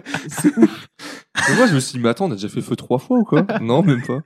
Moi, 1.56 1.68
je 1.68 1.76
me 1.76 1.80
suis 1.80 1.98
dit, 1.98 2.00
mais 2.00 2.10
attends, 2.10 2.26
on 2.26 2.32
a 2.32 2.36
déjà 2.36 2.50
fait 2.50 2.62
feu 2.62 2.76
trois 2.76 2.98
fois 3.00 3.18
ou 3.20 3.24
quoi? 3.24 3.46
Non, 3.62 3.84
même 3.84 4.02
pas. 4.02 4.20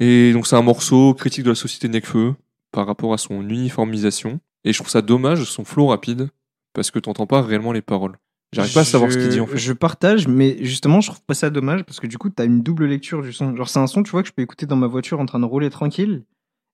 Et 0.00 0.32
donc, 0.32 0.46
c'est 0.46 0.56
un 0.56 0.62
morceau 0.62 1.14
critique 1.14 1.44
de 1.44 1.50
la 1.50 1.54
société 1.54 1.88
Necfeu 1.88 2.34
par 2.72 2.86
rapport 2.86 3.14
à 3.14 3.18
son 3.18 3.42
uniformisation. 3.48 4.40
Et 4.64 4.72
je 4.72 4.78
trouve 4.78 4.90
ça 4.90 5.02
dommage, 5.02 5.44
son 5.44 5.64
flow 5.64 5.86
rapide, 5.86 6.28
parce 6.72 6.90
que 6.90 6.98
t'entends 6.98 7.26
pas 7.26 7.42
réellement 7.42 7.72
les 7.72 7.82
paroles. 7.82 8.16
J'arrive 8.52 8.74
pas 8.74 8.80
à 8.80 8.84
savoir 8.84 9.10
ce 9.10 9.18
qu'il 9.18 9.28
dit 9.28 9.40
en 9.40 9.46
fait. 9.46 9.58
Je 9.58 9.72
partage, 9.72 10.28
mais 10.28 10.56
justement, 10.60 11.00
je 11.00 11.08
trouve 11.08 11.22
pas 11.22 11.34
ça 11.34 11.50
dommage 11.50 11.84
parce 11.84 12.00
que 12.00 12.06
du 12.06 12.16
coup, 12.16 12.30
t'as 12.30 12.44
une 12.44 12.62
double 12.62 12.86
lecture 12.86 13.22
du 13.22 13.32
son. 13.32 13.54
Genre, 13.56 13.68
c'est 13.68 13.78
un 13.78 13.86
son, 13.86 14.02
tu 14.02 14.10
vois, 14.10 14.22
que 14.22 14.28
je 14.28 14.32
peux 14.32 14.42
écouter 14.42 14.66
dans 14.66 14.76
ma 14.76 14.86
voiture 14.86 15.20
en 15.20 15.26
train 15.26 15.40
de 15.40 15.44
rouler 15.44 15.68
tranquille 15.68 16.24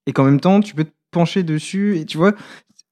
et 0.05 0.13
qu'en 0.13 0.23
même 0.23 0.39
temps, 0.39 0.61
tu 0.61 0.75
peux 0.75 0.85
te 0.85 0.93
pencher 1.11 1.43
dessus. 1.43 1.97
Et 1.97 2.05
tu 2.05 2.17
vois, 2.17 2.33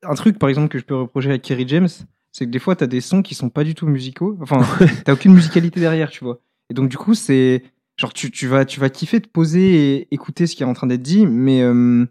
un 0.04 0.16
truc 0.16 0.40
par 0.40 0.50
exemple 0.50 0.70
que 0.70 0.80
je 0.80 0.84
peux 0.84 0.96
reprocher 0.96 1.32
à 1.32 1.38
Kerry 1.38 1.66
James, 1.68 1.90
c'est 2.32 2.46
que 2.46 2.52
des 2.52 2.60
fois, 2.60 2.76
t'as 2.76 2.88
des 2.88 3.02
sons 3.02 3.22
qui 3.22 3.36
sont 3.36 3.50
pas 3.50 3.64
du 3.64 3.76
tout 3.76 3.88
musicaux. 3.88 4.38
Enfin, 4.42 4.62
t'as 5.06 5.14
aucune 5.14 5.34
musicalité 5.34 5.80
derrière, 5.80 6.10
tu 6.10 6.24
vois. 6.24 6.40
Et 6.70 6.74
donc, 6.74 6.90
du 6.90 6.98
coup, 6.98 7.14
c'est 7.14 7.64
genre, 8.02 8.14
tu, 8.14 8.32
tu, 8.32 8.48
vas, 8.48 8.66
tu 8.66 8.80
vas 8.80 8.90
kiffer 8.90 9.22
te 9.22 9.30
poser 9.30 9.96
et 9.96 10.08
écouter 10.14 10.48
ce 10.48 10.56
qui 10.56 10.64
est 10.64 10.66
en 10.66 10.74
train 10.74 10.88
d'être 10.88 11.04
dit, 11.04 11.26
mais. 11.28 11.62
euh, 11.62 12.06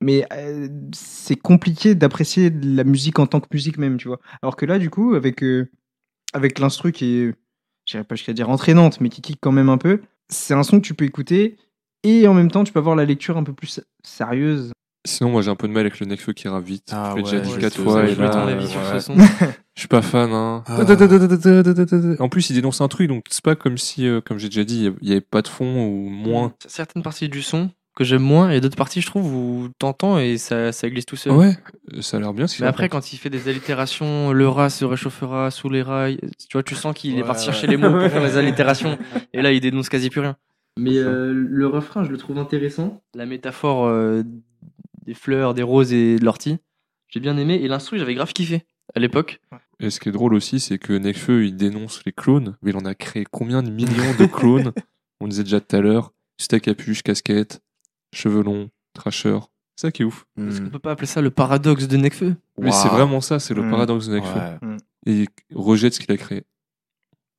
mais 0.00 0.26
euh, 0.32 0.68
c'est 0.92 1.36
compliqué 1.36 1.94
d'apprécier 1.94 2.50
la 2.50 2.84
musique 2.84 3.18
en 3.18 3.26
tant 3.26 3.40
que 3.40 3.48
musique 3.52 3.78
même, 3.78 3.96
tu 3.96 4.08
vois. 4.08 4.20
Alors 4.42 4.56
que 4.56 4.66
là, 4.66 4.78
du 4.78 4.90
coup, 4.90 5.14
avec, 5.14 5.42
euh, 5.42 5.70
avec 6.34 6.58
l'instru 6.58 6.92
qui 6.92 7.16
est, 7.16 7.34
j'irais 7.86 8.04
pas 8.04 8.14
jusqu'à 8.14 8.34
dire 8.34 8.50
entraînante, 8.50 9.00
mais 9.00 9.08
qui 9.08 9.22
kick 9.22 9.38
quand 9.40 9.52
même 9.52 9.70
un 9.70 9.78
peu, 9.78 10.02
c'est 10.28 10.54
un 10.54 10.62
son 10.62 10.80
que 10.80 10.86
tu 10.86 10.94
peux 10.94 11.06
écouter 11.06 11.56
et 12.02 12.28
en 12.28 12.34
même 12.34 12.50
temps, 12.50 12.62
tu 12.64 12.72
peux 12.72 12.78
avoir 12.78 12.94
la 12.96 13.06
lecture 13.06 13.38
un 13.38 13.42
peu 13.42 13.54
plus 13.54 13.80
sérieuse. 14.02 14.72
Sinon, 15.06 15.30
moi, 15.30 15.42
j'ai 15.42 15.50
un 15.50 15.56
peu 15.56 15.68
de 15.68 15.72
mal 15.72 15.82
avec 15.82 15.98
le 16.00 16.06
Necfeu 16.06 16.32
qui 16.32 16.48
rappe 16.48 16.64
vite. 16.64 16.90
Ah 16.92 17.12
je 17.12 17.16
l'ai 17.16 17.22
déjà 17.22 17.40
dit 17.40 17.52
ouais, 17.54 17.60
quatre 17.60 17.80
fois. 17.80 18.06
Et 18.06 18.14
là, 18.14 18.28
ton 18.28 18.46
euh, 18.46 18.52
avis 18.52 18.68
sur 18.68 18.80
ouais. 18.80 19.00
ce 19.00 19.00
son. 19.00 19.16
Je 19.74 19.80
suis 19.80 19.88
pas 19.88 20.02
fan. 20.02 20.32
Hein. 20.32 20.64
Ah. 20.66 22.22
En 22.22 22.28
plus, 22.28 22.50
il 22.50 22.54
dénonce 22.54 22.80
un 22.80 22.88
truc, 22.88 23.08
donc 23.08 23.24
c'est 23.28 23.44
pas 23.44 23.56
comme 23.56 23.76
si, 23.76 24.06
euh, 24.06 24.22
comme 24.22 24.38
j'ai 24.38 24.48
déjà 24.48 24.64
dit, 24.64 24.90
il 25.02 25.08
y 25.08 25.12
avait 25.12 25.20
pas 25.20 25.42
de 25.42 25.48
fond 25.48 25.86
ou 25.86 26.08
moins. 26.08 26.54
Certaines 26.66 27.02
parties 27.02 27.28
du 27.28 27.42
son 27.42 27.70
que 27.96 28.04
j'aime 28.04 28.22
moins 28.22 28.50
et 28.50 28.60
d'autres 28.60 28.76
parties, 28.76 29.00
je 29.00 29.06
trouve, 29.06 29.34
où 29.34 29.68
t'entends 29.78 30.18
et 30.18 30.36
ça, 30.36 30.70
ça 30.70 30.88
glisse 30.88 31.06
tout 31.06 31.16
seul. 31.16 31.32
Ouais, 31.32 31.56
euh, 31.94 32.02
ça 32.02 32.18
a 32.18 32.20
l'air 32.20 32.34
bien. 32.34 32.44
Mais 32.60 32.66
après, 32.66 32.90
quand 32.90 33.12
il 33.12 33.16
fait 33.16 33.30
des 33.30 33.48
allitérations, 33.48 34.32
le 34.32 34.48
rat 34.48 34.68
se 34.68 34.84
réchauffera 34.84 35.50
sous 35.50 35.70
les 35.70 35.82
rails, 35.82 36.18
tu 36.38 36.52
vois, 36.52 36.62
tu 36.62 36.74
sens 36.74 36.94
qu'il 36.94 37.18
est 37.18 37.24
parti 37.24 37.46
chercher 37.46 37.66
les 37.66 37.78
mots 37.78 37.90
pour 37.90 38.08
faire 38.10 38.22
les 38.24 38.36
allitérations. 38.36 38.98
Et 39.32 39.40
là, 39.40 39.50
il 39.50 39.60
dénonce 39.60 39.88
quasi 39.88 40.10
plus 40.10 40.20
rien. 40.20 40.36
Mais 40.78 40.96
euh, 40.98 41.32
le 41.32 41.66
refrain, 41.66 42.04
je 42.04 42.10
le 42.10 42.18
trouve 42.18 42.36
intéressant. 42.36 43.02
La 43.14 43.24
métaphore 43.24 43.86
euh, 43.86 44.22
des 45.06 45.14
fleurs, 45.14 45.54
des 45.54 45.62
roses 45.62 45.92
et 45.92 46.18
de 46.18 46.24
l'ortie, 46.24 46.58
j'ai 47.08 47.20
bien 47.20 47.36
aimé. 47.38 47.54
Et 47.54 47.68
l'instru, 47.68 47.98
j'avais 47.98 48.14
grave 48.14 48.32
kiffé 48.32 48.64
à 48.94 49.00
l'époque. 49.00 49.40
Et 49.80 49.90
ce 49.90 50.00
qui 50.00 50.08
est 50.08 50.12
drôle 50.12 50.34
aussi, 50.34 50.60
c'est 50.60 50.78
que 50.78 50.92
Nekfeu, 50.92 51.44
il 51.46 51.56
dénonce 51.56 52.02
les 52.04 52.12
clones, 52.12 52.56
mais 52.62 52.70
il 52.72 52.76
en 52.76 52.84
a 52.84 52.94
créé 52.94 53.24
combien 53.30 53.62
de 53.62 53.70
millions 53.70 54.14
de 54.18 54.26
clones 54.26 54.72
On 55.20 55.28
disait 55.28 55.44
déjà 55.44 55.60
tout 55.60 55.74
à 55.76 55.80
l'heure, 55.80 56.12
steak 56.38 56.68
à 56.68 56.74
capuche, 56.74 57.02
casquette, 57.02 57.62
cheveux 58.12 58.42
longs, 58.42 58.68
trasher. 58.92 59.38
C'est 59.76 59.86
ça 59.88 59.92
qui 59.92 60.02
est 60.02 60.04
ouf. 60.04 60.26
Est-ce 60.38 60.60
qu'on 60.60 60.66
Hmm. 60.66 60.70
peut 60.70 60.78
pas 60.78 60.92
appeler 60.92 61.06
ça 61.06 61.20
le 61.22 61.30
paradoxe 61.30 61.86
de 61.88 61.96
Nekfeu? 61.96 62.36
Mais 62.58 62.70
c'est 62.72 62.88
vraiment 62.88 63.20
ça, 63.22 63.38
c'est 63.38 63.54
le 63.54 63.62
Mm. 63.62 63.70
paradoxe 63.70 64.08
de 64.08 64.14
Nekfeu. 64.14 64.38
Ouais. 64.62 64.76
Et 65.06 65.12
il 65.22 65.28
rejette 65.54 65.94
ce 65.94 66.00
qu'il 66.00 66.12
a 66.12 66.16
créé. 66.16 66.44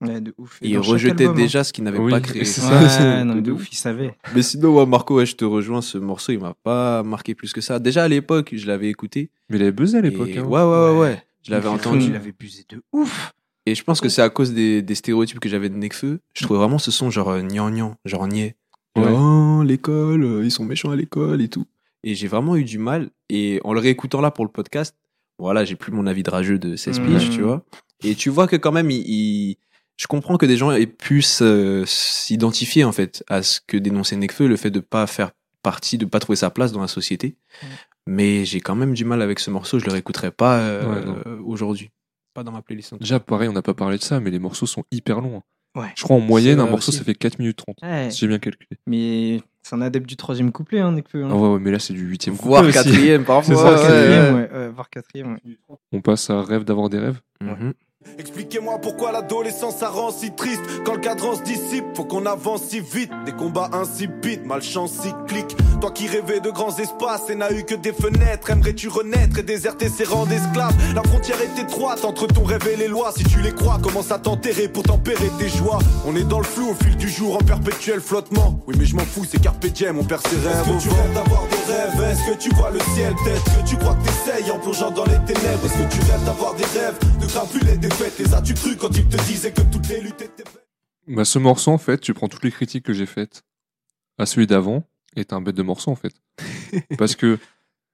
Ouais, 0.01 0.21
de 0.21 0.33
ouf. 0.37 0.59
Et 0.61 0.69
Il 0.69 0.77
rejetait 0.77 1.23
album, 1.23 1.29
hein. 1.29 1.33
déjà 1.41 1.63
ce 1.63 1.73
qu'il 1.73 1.83
n'avait 1.83 1.97
Oui, 1.97 2.11
pas 2.11 2.19
créé. 2.21 2.45
c'est 2.45 2.61
Ouais, 2.61 3.23
non, 3.23 3.35
de 3.37 3.51
ouf, 3.51 3.67
il 3.71 3.75
savait. 3.75 4.15
Mais 4.35 4.43
sinon, 4.43 4.77
ouais, 4.77 4.85
Marco, 4.85 5.15
ouais, 5.15 5.25
je 5.25 5.35
te 5.35 5.43
rejoins. 5.45 5.81
Ce 5.81 5.97
morceau, 5.97 6.31
il 6.33 6.39
m'a 6.39 6.53
pas 6.63 7.01
marqué 7.03 7.33
plus 7.33 7.51
que 7.51 7.61
ça. 7.61 7.79
Déjà 7.79 8.03
à 8.03 8.07
l'époque, 8.07 8.49
je 8.53 8.67
l'avais 8.67 8.89
écouté. 8.89 9.31
Mais 9.49 9.57
il 9.57 9.61
avait 9.63 9.71
buzzé 9.71 9.97
à 9.97 10.01
l'époque. 10.01 10.29
Et- 10.29 10.37
hein. 10.37 10.43
Ouais, 10.43 10.61
ouais, 10.61 10.99
ouais. 10.99 11.23
Je 11.43 11.51
l'avais 11.51 11.67
entendu. 11.69 12.05
Il 12.07 12.15
avait 12.15 12.33
busé 12.37 12.63
de 12.69 12.81
ouf. 12.93 13.33
Et 13.65 13.73
je 13.75 13.83
pense 13.83 13.99
que 13.99 14.07
c'est 14.09 14.21
à 14.21 14.29
cause 14.29 14.53
des, 14.53 14.81
des 14.81 14.95
stéréotypes 14.95 15.39
que 15.39 15.49
j'avais 15.49 15.69
de 15.69 15.75
Nekfeu. 15.75 16.19
Je 16.35 16.43
trouvais 16.43 16.59
vraiment 16.59 16.77
ce 16.77 16.91
son 16.91 17.09
genre 17.09 17.29
euh, 17.29 17.41
gnangnan, 17.41 17.95
genre 18.05 18.27
niais. 18.27 18.55
Ouais. 18.95 19.03
Oh, 19.11 19.63
l'école, 19.65 20.23
euh, 20.23 20.45
ils 20.45 20.51
sont 20.51 20.63
méchants 20.63 20.91
à 20.91 20.95
l'école 20.95 21.41
et 21.41 21.47
tout. 21.49 21.65
Et 22.03 22.13
j'ai 22.15 22.27
vraiment 22.27 22.55
eu 22.55 22.63
du 22.63 22.77
mal. 22.77 23.09
Et 23.29 23.59
en 23.63 23.73
le 23.73 23.79
réécoutant 23.79 24.21
là 24.21 24.29
pour 24.31 24.45
le 24.45 24.51
podcast, 24.51 24.95
voilà, 25.39 25.65
j'ai 25.65 25.75
plus 25.75 25.91
mon 25.91 26.05
avis 26.07 26.23
de 26.23 26.29
rageux 26.29 26.59
de 26.59 26.75
16 26.75 26.99
Mhm. 26.99 27.07
piges, 27.07 27.29
tu 27.31 27.41
vois. 27.41 27.63
Et 28.03 28.15
tu 28.15 28.29
vois 28.29 28.47
que 28.47 28.55
quand 28.55 28.71
même, 28.71 28.89
il, 28.91 29.01
il- 29.07 29.57
je 29.97 30.07
comprends 30.07 30.37
que 30.37 30.45
des 30.45 30.57
gens 30.57 30.71
aient 30.71 30.85
pu 30.87 31.21
s'identifier 31.21 32.83
en 32.83 32.91
fait 32.91 33.23
à 33.27 33.43
ce 33.43 33.59
que 33.65 33.77
dénonçait 33.77 34.15
Nekfeu, 34.15 34.47
le 34.47 34.57
fait 34.57 34.71
de 34.71 34.79
pas 34.79 35.07
faire 35.07 35.31
partie, 35.63 35.97
de 35.97 36.05
pas 36.05 36.19
trouver 36.19 36.35
sa 36.35 36.49
place 36.49 36.71
dans 36.71 36.81
la 36.81 36.87
société. 36.87 37.35
Mais 38.05 38.45
j'ai 38.45 38.61
quand 38.61 38.75
même 38.75 38.93
du 38.93 39.03
mal 39.05 39.21
avec 39.21 39.39
ce 39.39 39.49
morceau. 39.51 39.79
Je 39.79 39.85
le 39.85 39.91
réécouterai 39.91 40.31
pas 40.31 40.59
euh, 40.59 40.85
Ouais, 40.85 41.21
euh, 41.27 41.39
aujourd'hui. 41.43 41.89
Pas 42.33 42.43
dans 42.43 42.51
ma 42.53 42.61
playlist. 42.61 42.95
Déjà, 42.99 43.19
pareil, 43.19 43.49
on 43.49 43.53
n'a 43.53 43.61
pas 43.61 43.73
parlé 43.73 43.97
de 43.97 44.03
ça, 44.03 44.19
mais 44.19 44.29
les 44.31 44.39
morceaux 44.39 44.65
sont 44.65 44.83
hyper 44.91 45.19
longs. 45.19 45.37
hein. 45.75 45.81
Ouais. 45.81 45.91
Je 45.95 46.03
crois 46.03 46.15
en 46.15 46.19
moyenne, 46.21 46.59
un 46.59 46.65
morceau, 46.67 46.89
aussi. 46.89 46.99
ça 46.99 47.03
fait 47.03 47.13
4 47.15 47.37
minutes 47.39 47.57
30. 47.57 47.75
Ouais. 47.83 48.09
Si 48.09 48.19
j'ai 48.19 48.27
bien 48.27 48.39
calculé. 48.39 48.69
Mais 48.87 49.41
c'est 49.61 49.75
un 49.75 49.81
adepte 49.81 50.07
du 50.07 50.15
troisième 50.15 50.51
couplet, 50.51 50.79
hein, 50.79 50.91
Nekfeu. 50.93 51.23
hein. 51.23 51.29
Ah 51.31 51.35
ouais, 51.35 51.49
ouais, 51.53 51.59
mais 51.59 51.71
là, 51.71 51.79
c'est 51.79 51.93
du 51.93 52.01
huitième 52.03 52.35
Voire 52.35 52.63
couplet 52.63 52.79
aussi. 52.79 52.89
quatrième 52.89 53.25
parfois. 53.25 53.55
Voire 54.73 54.89
quatrième. 54.89 55.37
On 55.91 56.01
passe 56.01 56.29
à 56.29 56.41
Rêve 56.43 56.63
d'avoir 56.63 56.89
des 56.89 56.99
rêves. 56.99 57.19
Mhm. 57.41 57.73
Expliquez-moi 58.19 58.79
pourquoi 58.79 59.11
l'adolescence 59.11 59.77
ça 59.77 59.89
rend 59.89 60.11
si 60.11 60.31
triste. 60.31 60.61
Quand 60.85 60.95
le 60.95 60.99
cadran 60.99 61.35
se 61.35 61.43
dissipe, 61.43 61.85
faut 61.95 62.05
qu'on 62.05 62.25
avance 62.25 62.63
si 62.63 62.79
vite. 62.79 63.11
Des 63.25 63.31
combats 63.31 63.69
insipides, 63.73 64.45
malchance 64.45 64.91
cyclique 64.91 65.55
Toi 65.79 65.91
qui 65.91 66.07
rêvais 66.07 66.39
de 66.39 66.49
grands 66.49 66.75
espaces 66.77 67.29
et 67.29 67.35
n'a 67.35 67.51
eu 67.51 67.63
que 67.63 67.75
des 67.75 67.93
fenêtres 67.93 68.49
Aimerais-tu 68.49 68.87
renaître 68.87 69.37
et 69.37 69.43
déserter 69.43 69.89
ces 69.89 70.05
rangs 70.05 70.25
d'esclaves? 70.25 70.73
La 70.95 71.03
frontière 71.03 71.39
est 71.41 71.61
étroite 71.61 72.03
entre 72.03 72.25
ton 72.25 72.43
rêve 72.43 72.67
et 72.67 72.75
les 72.75 72.87
lois. 72.87 73.11
Si 73.15 73.23
tu 73.23 73.41
les 73.41 73.51
crois, 73.51 73.77
commence 73.79 74.11
à 74.11 74.17
t'enterrer 74.17 74.69
pour 74.69 74.83
tempérer 74.83 75.29
tes 75.37 75.49
joies? 75.49 75.79
On 76.05 76.15
est 76.15 76.23
dans 76.23 76.39
le 76.39 76.45
flou 76.45 76.71
au 76.71 76.73
fil 76.73 76.97
du 76.97 77.09
jour 77.09 77.35
en 77.35 77.39
perpétuel 77.39 78.01
flottement. 78.01 78.59
Oui 78.67 78.75
mais 78.79 78.85
je 78.85 78.95
m'en 78.95 79.05
fous, 79.05 79.25
c'est 79.29 79.41
carpe 79.41 79.65
diem, 79.67 79.99
on 79.99 80.03
perd 80.03 80.25
ses 80.27 80.37
rêves. 80.37 80.65
Est-ce 80.67 80.85
que 80.85 80.89
tu 80.89 80.89
rêves 80.89 81.13
d'avoir 81.13 81.43
des 81.47 81.73
rêves? 81.73 82.11
Est-ce 82.11 82.31
que 82.31 82.37
tu 82.41 82.55
vois 82.55 82.71
le 82.71 82.79
ciel? 82.95 83.13
Peut-être 83.23 83.43
que 83.43 83.69
tu 83.69 83.77
crois 83.77 83.95
que 83.95 84.05
t'essayes 84.05 84.51
en 84.51 84.59
plongeant 84.59 84.91
dans 84.91 85.05
les 85.05 85.19
ténèbres. 85.31 85.65
Est-ce 85.65 85.77
que 85.77 85.93
tu 85.93 86.11
rêves 86.11 86.25
d'avoir 86.25 86.55
des 86.55 86.65
rêves? 86.65 86.97
Ne 87.21 87.27
crains 87.27 87.45
plus 87.45 87.61
les 87.61 87.77
défaites 87.77 88.17
Les 88.17 88.33
as-tu 88.33 88.53
cru 88.55 88.75
quand 88.75 88.95
ils 88.97 89.07
te 89.07 89.17
disaient 89.23 89.51
que 89.51 89.61
toutes 89.61 89.87
les 89.89 90.01
luttes 90.01 90.21
étaient 90.21 90.43
faites? 90.43 90.67
Bah, 91.07 91.23
ce 91.23 91.39
morceau, 91.39 91.71
en 91.71 91.77
fait, 91.77 91.99
tu 91.99 92.13
prends 92.13 92.27
toutes 92.27 92.43
les 92.43 92.51
critiques 92.51 92.83
que 92.83 92.93
j'ai 92.93 93.05
faites 93.05 93.43
à 94.17 94.25
celui 94.25 94.47
d'avant, 94.47 94.83
et 95.15 95.25
t'as 95.25 95.35
un 95.35 95.41
bête 95.41 95.55
de 95.55 95.63
morceau, 95.63 95.91
en 95.91 95.95
fait. 95.95 96.13
Parce 96.97 97.15
que 97.15 97.37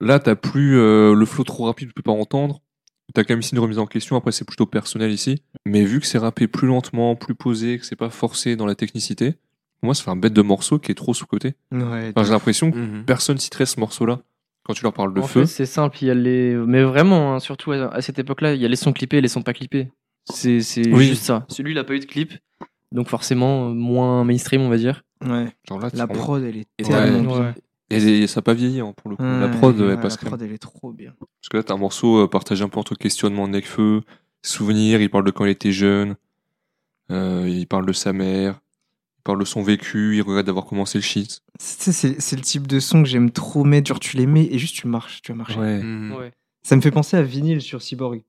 là, 0.01 0.19
t'as 0.19 0.35
plus 0.35 0.77
euh, 0.77 1.13
le 1.15 1.25
flow 1.25 1.43
trop 1.43 1.65
rapide, 1.65 1.89
tu 1.89 1.93
peux 1.93 2.01
pas 2.01 2.11
entendre. 2.11 2.61
T'as 3.13 3.23
quand 3.23 3.33
même 3.33 3.41
ici 3.41 3.53
une 3.53 3.59
remise 3.59 3.79
en 3.79 3.85
question, 3.85 4.15
après 4.15 4.31
c'est 4.31 4.45
plutôt 4.45 4.65
personnel 4.65 5.11
ici. 5.11 5.43
Mais 5.67 5.83
vu 5.83 5.99
que 5.99 6.05
c'est 6.07 6.17
rappé 6.17 6.47
plus 6.47 6.67
lentement, 6.67 7.15
plus 7.15 7.35
posé, 7.35 7.77
que 7.77 7.85
c'est 7.85 7.95
pas 7.97 8.09
forcé 8.09 8.55
dans 8.55 8.65
la 8.65 8.75
technicité, 8.75 9.31
pour 9.33 9.87
moi, 9.87 9.93
ça 9.93 10.03
fait 10.03 10.09
un 10.09 10.15
bête 10.15 10.33
de 10.33 10.41
morceau 10.41 10.79
qui 10.79 10.91
est 10.91 10.95
trop 10.95 11.13
sous-côté. 11.13 11.53
Ouais, 11.71 12.11
Enfin, 12.15 12.23
j'ai 12.23 12.31
l'impression 12.31 12.71
que 12.71 12.77
Mhm. 12.77 13.03
personne 13.05 13.37
citerait 13.37 13.65
ce 13.65 13.79
morceau-là 13.79 14.21
quand 14.65 14.73
tu 14.73 14.83
leur 14.83 14.93
parles 14.93 15.13
de 15.13 15.19
en 15.19 15.27
feu. 15.27 15.41
fait, 15.41 15.47
c'est 15.47 15.65
simple, 15.65 15.97
il 16.01 16.07
y 16.07 16.11
a 16.11 16.13
les. 16.13 16.55
Mais 16.55 16.81
vraiment, 16.83 17.35
hein, 17.35 17.39
surtout 17.39 17.73
à, 17.73 17.93
à 17.93 18.01
cette 18.01 18.17
époque-là, 18.19 18.53
il 18.55 18.61
y 18.61 18.65
a 18.65 18.69
les 18.69 18.77
sons 18.77 18.93
clippés 18.93 19.17
et 19.17 19.21
les 19.21 19.27
sons 19.27 19.41
pas 19.43 19.53
clippés. 19.53 19.89
C'est 20.31 20.61
c'est 20.61 20.89
Oui. 20.93 21.05
juste 21.07 21.23
ça. 21.23 21.45
Celui, 21.49 21.71
il 21.73 21.77
a 21.77 21.83
pas 21.83 21.93
eu 21.95 21.99
de 21.99 22.05
clip, 22.05 22.31
donc 22.93 23.09
forcément, 23.09 23.69
euh, 23.69 23.73
moins 23.73 24.23
mainstream, 24.23 24.61
on 24.61 24.69
va 24.69 24.77
dire. 24.77 25.03
ouais. 25.25 25.47
Genre 25.67 25.79
là, 25.79 25.89
La 25.93 26.07
prod, 26.07 26.41
elle 26.43 26.57
est 26.57 26.67
Et 26.77 26.83
tellement 26.83 27.33
Ouais. 27.33 27.53
bien. 27.53 27.55
Et 27.89 28.25
ça 28.27 28.39
a 28.39 28.41
pas 28.41 28.53
vieilli, 28.53 28.79
hein, 28.79 28.93
pour 28.95 29.09
le 29.09 29.15
coup. 29.17 29.23
la 29.23 29.49
prod, 29.49 29.77
ouais, 29.79 29.93
elle 29.93 29.99
passe 29.99 30.19
la 30.23 30.29
prod, 30.29 30.41
elle 30.41 30.51
est 30.53 30.57
trop 30.57 30.91
bien. 30.93 31.13
Parce 31.19 31.49
que 31.49 31.57
là, 31.57 31.63
t'as 31.63 31.73
un 31.73 31.77
morceau 31.77 32.23
euh, 32.23 32.27
partagé 32.27 32.63
un 32.63 32.69
peu 32.69 32.79
entre 32.79 32.95
questionnement 32.95 33.47
de 33.47 33.53
Necfeu, 33.53 34.01
souvenirs, 34.41 35.01
il 35.01 35.09
parle 35.09 35.25
de 35.25 35.31
quand 35.31 35.45
il 35.45 35.51
était 35.51 35.71
jeune, 35.71 36.15
euh, 37.11 37.45
il 37.47 37.67
parle 37.67 37.85
de 37.85 37.93
sa 37.93 38.13
mère, 38.13 38.61
il 39.19 39.21
parle 39.23 39.39
de 39.39 39.45
son 39.45 39.61
vécu, 39.61 40.15
il 40.17 40.21
regrette 40.21 40.45
d'avoir 40.47 40.65
commencé 40.65 40.97
le 40.97 41.03
shit. 41.03 41.41
C'est 41.59 42.35
le 42.35 42.41
type 42.41 42.65
de 42.67 42.79
son 42.79 43.03
que 43.03 43.09
j'aime 43.09 43.29
trop 43.31 43.63
mettre. 43.63 43.87
Genre, 43.89 43.99
tu 43.99 44.17
les 44.17 44.25
mets 44.25 44.45
et 44.51 44.57
juste 44.57 44.75
tu 44.75 44.87
marches, 44.87 45.21
tu 45.21 45.31
vas 45.31 45.37
marcher. 45.37 45.59
Ouais. 45.59 45.83
Mhm. 45.83 46.13
Ouais. 46.13 46.31
Ça 46.63 46.75
me 46.75 46.81
fait 46.81 46.91
penser 46.91 47.15
à 47.17 47.21
vinyle 47.21 47.61
sur 47.61 47.81
Cyborg. 47.81 48.23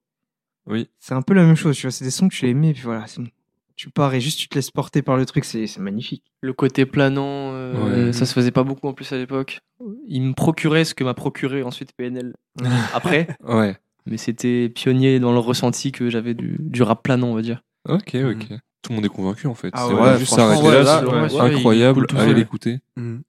Oui. 0.67 0.89
C'est 1.01 1.15
un 1.15 1.23
peu 1.23 1.35
la 1.35 1.45
même 1.45 1.57
chose, 1.57 1.77
tu 1.77 1.83
vois. 1.83 1.91
C'est 1.91 2.05
des 2.05 2.11
sons 2.11 2.29
que 2.29 2.35
tu 2.35 2.45
les 2.47 2.55
mets, 2.55 2.73
puis 2.75 2.83
voilà, 2.83 3.07
c'est 3.07 3.21
bon. 3.23 3.29
Tu 3.77 3.91
pars 3.91 4.15
et 4.15 4.21
juste 4.21 4.39
tu 4.39 4.49
te 4.49 4.55
laisses 4.55 4.71
porter 4.71 5.03
par 5.03 5.17
le 5.17 5.27
truc, 5.27 5.45
c'est 5.45 5.67
c'est 5.67 5.81
magnifique. 5.81 6.23
Le 6.43 6.53
côté 6.53 6.87
planant, 6.87 7.53
euh, 7.55 8.07
Ouais. 8.07 8.13
ça 8.13 8.25
se 8.25 8.33
faisait 8.33 8.53
pas 8.53 8.63
beaucoup 8.63 8.87
en 8.87 8.93
plus 8.95 9.11
à 9.13 9.17
l'époque. 9.17 9.59
Il 10.07 10.23
me 10.23 10.33
procurait 10.33 10.85
ce 10.85 10.95
que 10.95 11.03
m'a 11.03 11.15
procuré 11.15 11.63
ensuite 11.65 11.91
PNL 11.97 12.35
après, 12.95 13.27
Ouais. 13.43 13.77
mais 14.07 14.17
c'était 14.17 14.69
pionnier 14.69 15.19
dans 15.19 15.33
le 15.33 15.41
ressenti 15.41 15.91
que 15.91 16.09
j'avais 16.09 16.35
du, 16.35 16.57
du 16.61 16.83
rap 16.83 17.03
planant, 17.03 17.29
on 17.29 17.35
va 17.35 17.43
dire. 17.43 17.63
Ok, 17.89 18.15
ok. 18.15 18.47
Tout 18.83 18.91
le 18.93 18.97
monde 18.97 19.07
est 19.07 19.09
convaincu 19.09 19.47
en 19.49 19.55
fait. 19.55 19.71
Ah 19.73 19.87
c'est 19.89 19.95
ouais, 19.95 20.01
vrai, 20.01 20.19
juste 20.19 20.35
s'arrêter 20.35 20.63
ouais, 20.63 20.83
là, 20.85 21.03
là, 21.03 21.09
ouais, 21.09 21.33
ouais, 21.35 21.41
incroyable. 21.55 22.07
Allez 22.17 22.35
l'écouter. 22.35 22.79
Mhm. 22.97 23.23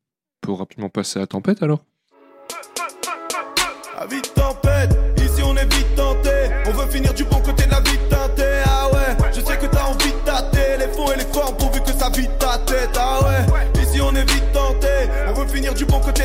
On 0.44 0.48
peut 0.48 0.52
rapidement 0.54 0.90
passer 0.90 1.20
à 1.20 1.26
Tempête 1.26 1.64
alors. 1.64 1.84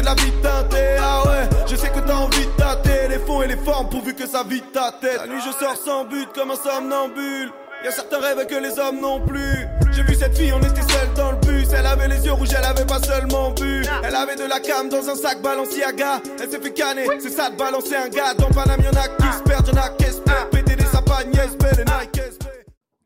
La 0.03 0.15
vie 0.15 0.33
teintée 0.43 0.97
Ah 1.01 1.23
ouais, 1.27 1.49
je 1.69 1.77
sais 1.77 1.91
que 1.91 2.01
t'as 2.01 2.17
envie 2.17 2.47
de 2.47 2.53
tâter 2.57 3.09
Les 3.09 3.19
fonds 3.19 3.43
et 3.43 3.49
les 3.49 3.57
formes 3.57 3.89
pourvu 3.89 4.15
que 4.15 4.27
ça 4.27 4.43
vide 4.45 4.71
ta 4.73 4.93
tête 4.93 5.19
La 5.21 5.27
nuit 5.27 5.41
je 5.45 5.53
sors 5.53 5.77
sans 5.77 6.05
but 6.05 6.29
comme 6.35 6.51
un 6.51 6.57
somnambule 6.57 7.53
Y'a 7.83 7.91
certains 7.93 8.21
rêves 8.21 8.47
que 8.47 8.57
les 8.57 8.79
hommes 8.79 9.01
n'ont 9.01 9.25
plus. 9.25 9.67
J'ai 9.93 10.03
vu 10.03 10.15
cette 10.15 10.37
fille, 10.37 10.53
on 10.53 10.61
était 10.61 10.83
seul 10.83 11.15
dans 11.17 11.33
le 11.33 11.39
bus. 11.39 11.67
Elle 11.73 11.87
avait 11.87 12.09
les 12.09 12.27
yeux 12.27 12.33
rouges, 12.33 12.51
elle 12.55 12.65
avait 12.65 12.85
pas 12.85 13.01
seulement 13.01 13.53
bu. 13.53 13.83
Elle 14.05 14.15
avait 14.15 14.37
de 14.37 14.45
la 14.45 14.61
cam 14.61 14.91
dans 14.91 15.09
un 15.09 15.15
sac 15.15 15.41
Balenciaga. 15.41 16.21
Elle 16.43 16.51
s'est 16.51 16.61
fait 16.61 16.75
canner, 16.75 17.07
c'est 17.21 17.31
ça 17.31 17.49
de 17.49 17.57
balancer 17.57 17.97
un 17.97 18.11
gars. 18.11 18.35
Dans 18.35 18.51
Paname, 18.51 18.83
y'en 18.83 19.01
a 19.01 19.09
qui 19.09 19.39
se 19.39 19.43
perdent, 19.45 19.69
y'en 19.69 19.81
a 19.81 19.89
qui 19.89 20.05
espèrent. 20.05 20.51
Péter 20.51 20.77
des 20.77 20.85
sapins, 20.85 21.21
SB, 21.33 21.67
les 21.79 21.85
Nike. 21.85 22.21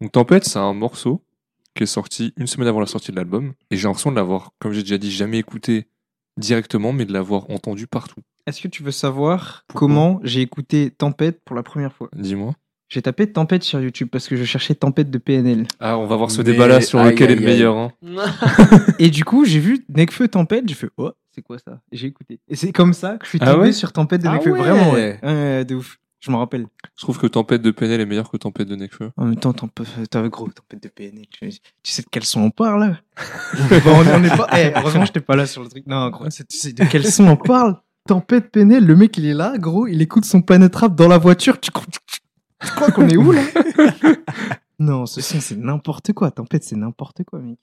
Donc 0.01 0.11
Tempête, 0.11 0.45
c'est 0.45 0.59
un 0.59 0.75
morceau 0.75 1.23
qui 1.77 1.85
est 1.85 1.87
sorti 1.87 2.33
une 2.37 2.49
semaine 2.49 2.67
avant 2.67 2.81
la 2.81 2.87
sortie 2.87 3.13
de 3.13 3.17
l'album. 3.17 3.53
Et 3.71 3.77
j'ai 3.77 3.87
l'impression 3.87 4.11
de 4.11 4.17
l'avoir, 4.17 4.51
comme 4.59 4.73
j'ai 4.73 4.83
déjà 4.83 4.99
dit, 4.99 5.13
jamais 5.13 5.39
écouté 5.39 5.87
directement, 6.37 6.92
mais 6.92 7.05
de 7.05 7.12
l'avoir 7.12 7.51
entendu 7.51 7.87
partout. 7.87 8.20
Est-ce 8.47 8.61
que 8.61 8.68
tu 8.68 8.83
veux 8.83 8.90
savoir 8.90 9.64
comment 9.75 10.20
j'ai 10.23 10.42
écouté 10.42 10.90
Tempête 10.90 11.40
pour 11.44 11.57
la 11.57 11.62
première 11.62 11.92
fois? 11.92 12.09
Dis-moi. 12.14 12.55
J'ai 12.90 13.01
tapé 13.01 13.27
Tempête 13.33 13.62
sur 13.64 13.81
YouTube 13.81 14.09
parce 14.12 14.29
que 14.29 14.37
je 14.37 14.44
cherchais 14.44 14.75
Tempête 14.75 15.11
de 15.11 15.18
PNL. 15.18 15.66
Ah, 15.81 15.97
on 15.99 16.07
va 16.07 16.16
voir 16.16 16.31
ce 16.31 16.38
Mais- 16.38 16.44
débat-là 16.53 16.81
sur 16.83 17.01
aïe, 17.01 17.12
lequel 17.12 17.31
est 17.31 17.37
le 17.37 17.44
meilleur. 17.47 17.77
hein. 17.77 17.92
Et 18.99 19.09
du 19.11 19.25
coup, 19.25 19.44
j'ai 19.44 19.59
vu 19.59 19.85
Nekfeu 19.88 20.29
Tempête, 20.29 20.68
j'ai 20.68 20.75
fait 20.75 20.90
oh, 20.99 21.11
c'est 21.35 21.42
quoi 21.42 21.57
ça? 21.59 21.81
Et 21.90 21.97
j'ai 21.97 22.07
écouté. 22.09 22.40
Et 22.49 22.55
c'est 22.57 22.73
comme 22.73 22.92
ça 22.92 23.16
que 23.16 23.25
je 23.25 23.31
suis 23.31 23.38
Ah 23.40 23.53
tombé 23.53 23.62
ouais? 23.66 23.73
sur 23.73 23.92
Tempête 23.92 24.23
de 24.23 24.29
Ah 24.29 24.35
Nekfeu. 24.35 24.53
ouais. 24.53 24.59
Vraiment, 24.59 24.92
ouais. 24.92 25.18
Ouais, 25.23 25.64
de 25.64 25.75
ouf. 25.77 25.99
Je 26.25 26.31
me 26.31 26.37
rappelle. 26.37 26.67
Je 26.97 27.03
trouve 27.03 27.19
que 27.19 27.27
Tempête 27.27 27.61
de 27.61 27.71
PNL 27.71 28.01
est 28.01 28.07
meilleur 28.07 28.31
que 28.31 28.39
Tempête 28.39 28.67
de 28.67 28.77
Nekfeu. 28.77 29.11
En 29.19 29.27
même 29.27 29.37
temps, 29.37 29.53
Tempête, 29.53 29.87
gros, 30.31 30.49
Tempête 30.49 30.83
de 30.83 30.89
PNL. 30.89 31.27
Tu, 31.31 31.51
tu 31.51 31.59
sais 31.93 32.01
de 32.01 32.07
quel 32.11 32.25
son 32.25 32.41
on 32.43 32.51
parle 32.51 32.97
Bon, 33.85 33.91
on 33.93 34.07
on 34.21 34.25
est 34.25 34.35
pas. 34.37 34.49
Eh, 34.57 34.73
heureusement, 34.75 35.05
j'étais 35.05 35.21
pas 35.21 35.37
là 35.37 35.45
sur 35.47 35.63
le 35.63 35.69
truc. 35.69 35.87
Non, 35.87 36.09
gros, 36.09 36.31
c'est- 36.31 36.49
tu 36.49 36.57
sais 36.57 36.73
de 36.73 36.83
quel 36.85 37.05
son 37.05 37.27
on 37.29 37.37
parle? 37.37 37.77
Tempête 38.09 38.51
PNL, 38.51 38.87
le 38.87 38.97
mec 38.97 39.17
il 39.19 39.27
est 39.27 39.35
là, 39.35 39.59
gros, 39.59 39.87
il 39.87 40.01
écoute 40.01 40.25
son 40.25 40.41
panetrap 40.41 40.95
dans 40.95 41.09
la 41.09 41.19
voiture. 41.19 41.61
Tu, 41.61 41.71
crois- 41.71 41.85
tu 42.61 42.69
crois 42.71 42.91
qu'on 42.91 43.07
est 43.09 43.17
où 43.19 43.31
là? 43.33 43.43
Non, 44.79 45.07
ce 45.07 45.21
son 45.21 45.41
c'est 45.41 45.57
n'importe 45.59 46.13
quoi. 46.15 46.31
Tempête 46.31 46.65
c'est 46.65 46.77
n'importe 46.77 47.23
quoi, 47.25 47.39
mec. 47.39 47.59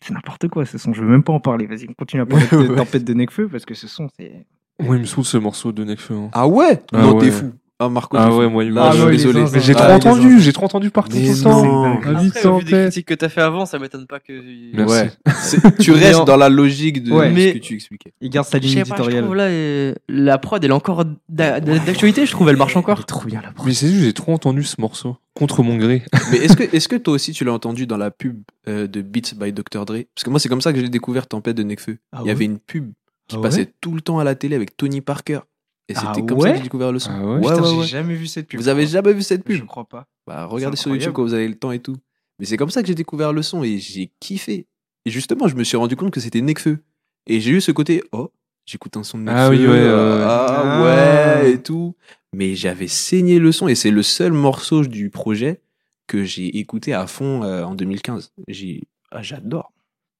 C'est 0.00 0.12
n'importe 0.14 0.48
quoi 0.48 0.64
ce 0.66 0.78
son. 0.78 0.92
Je 0.92 1.02
veux 1.02 1.08
même 1.08 1.22
pas 1.22 1.32
en 1.32 1.40
parler. 1.40 1.66
Vas-y, 1.66 1.86
continue 1.94 2.22
à 2.22 2.26
parler 2.26 2.46
de. 2.50 2.74
Tempête 2.76 3.04
de 3.04 3.14
Nekfeu 3.14 3.48
parce 3.48 3.64
que 3.64 3.74
ce 3.74 3.86
son 3.88 4.08
c'est. 4.16 4.46
Moi, 4.80 4.96
il 4.96 5.00
me 5.02 5.06
saoule 5.06 5.24
ce 5.24 5.36
morceau 5.36 5.72
de 5.72 5.84
Nekfeu. 5.84 6.14
hein. 6.14 6.30
Ah 6.32 6.46
ouais? 6.48 6.82
Ah 6.92 7.02
Non, 7.02 7.14
ouais. 7.16 7.20
t'es 7.26 7.30
fou. 7.30 7.52
Ah, 7.80 7.88
Marco, 7.88 8.16
Ah 8.16 8.32
ouais, 8.32 8.48
moi, 8.48 8.62
il 8.62 8.70
Là, 8.72 8.82
m'a- 8.84 8.90
je 8.92 9.02
Ah 9.02 9.06
ouais, 9.06 9.18
suis 9.18 9.26
désolé. 9.26 9.44
Mais 9.52 9.60
j'ai 9.60 9.72
Ah, 9.72 9.78
trop 9.78 9.88
les 9.88 9.94
entendu, 9.94 10.40
j'ai 10.40 10.52
trop 10.52 10.64
entendu 10.66 10.90
partout 10.90 11.16
Mais 11.16 11.26
tout 11.32 11.38
le 11.38 11.42
temps. 11.42 11.94
Après, 11.94 12.14
vu 12.58 12.64
des 12.64 12.70
critiques 12.70 13.06
que 13.06 13.14
t'as 13.14 13.28
fait 13.28 13.40
avant, 13.40 13.66
ça 13.66 13.80
m'étonne 13.80 14.06
pas 14.06 14.20
que. 14.20 14.32
Merci. 14.72 14.94
Ouais. 14.94 15.72
Tu 15.80 15.90
Mais 15.90 15.98
restes 15.98 16.24
dans 16.24 16.36
la 16.36 16.48
logique 16.48 17.02
de 17.02 17.10
Ouais. 17.12 17.30
ce 17.30 17.34
Mais- 17.34 17.52
que 17.54 17.58
tu 17.58 17.74
expliquais. 17.74 18.12
Il 18.20 18.30
garde 18.30 18.46
sa 18.46 18.58
Je 18.58 18.62
ligne 18.62 18.74
pas, 18.74 18.84
je 18.84 18.90
éditoriale. 18.92 19.24
trouve 19.24 19.34
là, 19.34 19.44
euh, 19.44 19.92
la 20.08 20.38
prod, 20.38 20.62
elle 20.64 20.70
est 20.70 20.72
encore 20.74 21.04
d'a- 21.28 21.58
d'a- 21.58 21.78
d'actualité, 21.80 22.24
je 22.26 22.30
trouve, 22.30 22.48
elle 22.48 22.56
marche 22.56 22.72
Elle 22.72 22.78
encore. 22.78 23.00
est 23.00 23.04
trop 23.04 23.24
bien 23.26 23.40
la 23.42 23.50
prod. 23.50 23.66
Mais 23.66 23.74
c'est 23.74 23.88
juste, 23.88 24.04
j'ai 24.04 24.12
trop 24.12 24.32
entendu 24.32 24.62
ce 24.62 24.80
morceau. 24.80 25.16
Contre 25.34 25.64
mon 25.64 25.76
gré. 25.76 26.04
Mais 26.30 26.38
est-ce 26.38 26.56
que, 26.56 26.76
est-ce 26.76 26.86
que 26.88 26.94
toi 26.94 27.14
aussi 27.14 27.32
tu 27.32 27.44
l'as 27.44 27.52
entendu 27.52 27.88
dans 27.88 27.96
la 27.96 28.12
pub 28.12 28.36
euh, 28.68 28.86
de 28.86 29.02
Beats 29.02 29.34
by 29.36 29.52
Dr. 29.52 29.84
Dre? 29.84 29.96
Parce 30.14 30.22
que 30.22 30.30
moi 30.30 30.38
c'est 30.38 30.48
comme 30.48 30.60
ça 30.60 30.72
que 30.72 30.78
j'ai 30.78 30.88
découvert 30.88 31.26
Tempête 31.26 31.56
de 31.56 31.64
Nekfeu. 31.64 31.96
Ah 32.12 32.18
Il 32.20 32.22
y 32.22 32.24
ouais 32.26 32.30
avait 32.30 32.44
une 32.44 32.60
pub 32.60 32.92
qui 33.26 33.34
Ah 33.34 33.40
ouais 33.40 33.42
passait 33.42 33.72
tout 33.80 33.94
le 33.94 34.00
temps 34.00 34.20
à 34.20 34.24
la 34.24 34.36
télé 34.36 34.54
avec 34.54 34.76
Tony 34.76 35.00
Parker. 35.00 35.40
Et 35.88 35.92
Ah 35.96 36.12
c'était 36.14 36.26
comme 36.26 36.38
ouais 36.38 36.44
ça 36.48 36.50
que 36.52 36.56
j'ai 36.58 36.62
découvert 36.62 36.92
le 36.92 36.98
son. 36.98 37.10
Ah 37.12 37.24
ouais 37.24 37.40
Putain, 37.40 37.60
ouais, 37.62 37.82
j'ai 37.82 37.88
jamais 37.88 38.14
vu 38.14 38.26
cette 38.26 38.46
pub. 38.48 38.58
Vous 38.60 38.68
avez 38.68 38.86
jamais 38.86 39.12
vu 39.12 39.22
cette 39.22 39.42
Je 39.46 39.58
pub 39.58 39.66
crois 39.66 39.84
pas. 39.84 40.06
Bah 40.26 40.46
regardez 40.46 40.76
sur 40.76 40.90
YouTube 40.90 41.12
quand 41.12 41.22
vous 41.22 41.34
avez 41.34 41.46
le 41.48 41.56
temps 41.56 41.72
et 41.72 41.78
tout. 41.80 41.96
Mais 42.38 42.46
c'est 42.46 42.56
comme 42.56 42.70
ça 42.70 42.80
que 42.82 42.88
j'ai 42.88 42.94
découvert 42.94 43.32
le 43.32 43.42
son 43.42 43.62
et 43.62 43.78
j'ai 43.78 44.10
kiffé. 44.20 44.66
Et 45.04 45.10
justement, 45.10 45.46
je 45.48 45.54
me 45.56 45.62
suis 45.64 45.76
rendu 45.76 45.94
compte 45.96 46.10
que 46.10 46.20
c'était 46.20 46.40
Nekfeu. 46.40 46.78
Et 47.26 47.40
j'ai 47.40 47.50
eu 47.52 47.60
ce 47.60 47.70
côté, 47.70 48.02
oh, 48.12 48.30
j'écoute 48.66 48.96
un 48.96 49.02
son 49.04 49.18
de 49.18 49.24
Nekfeu. 49.24 49.38
Ah 49.40 49.50
oui, 49.50 49.58
ouais, 49.66 49.72
euh, 49.72 50.26
ah 50.26 50.46
Ah. 50.64 51.42
ouais, 51.42 51.52
et 51.52 51.62
tout. 51.62 51.94
Mais 52.32 52.54
j'avais 52.54 52.88
saigné 52.88 53.38
le 53.38 53.52
son 53.52 53.68
et 53.68 53.74
c'est 53.74 53.90
le 53.90 54.02
seul 54.02 54.32
morceau 54.32 54.82
du 54.84 55.10
projet 55.10 55.60
que 56.06 56.24
j'ai 56.24 56.58
écouté 56.58 56.92
à 56.94 57.06
fond 57.06 57.42
euh, 57.44 57.62
en 57.64 57.74
2015. 57.74 58.32
J'ai, 58.48 58.82
ah, 59.10 59.22
j'adore. 59.22 59.72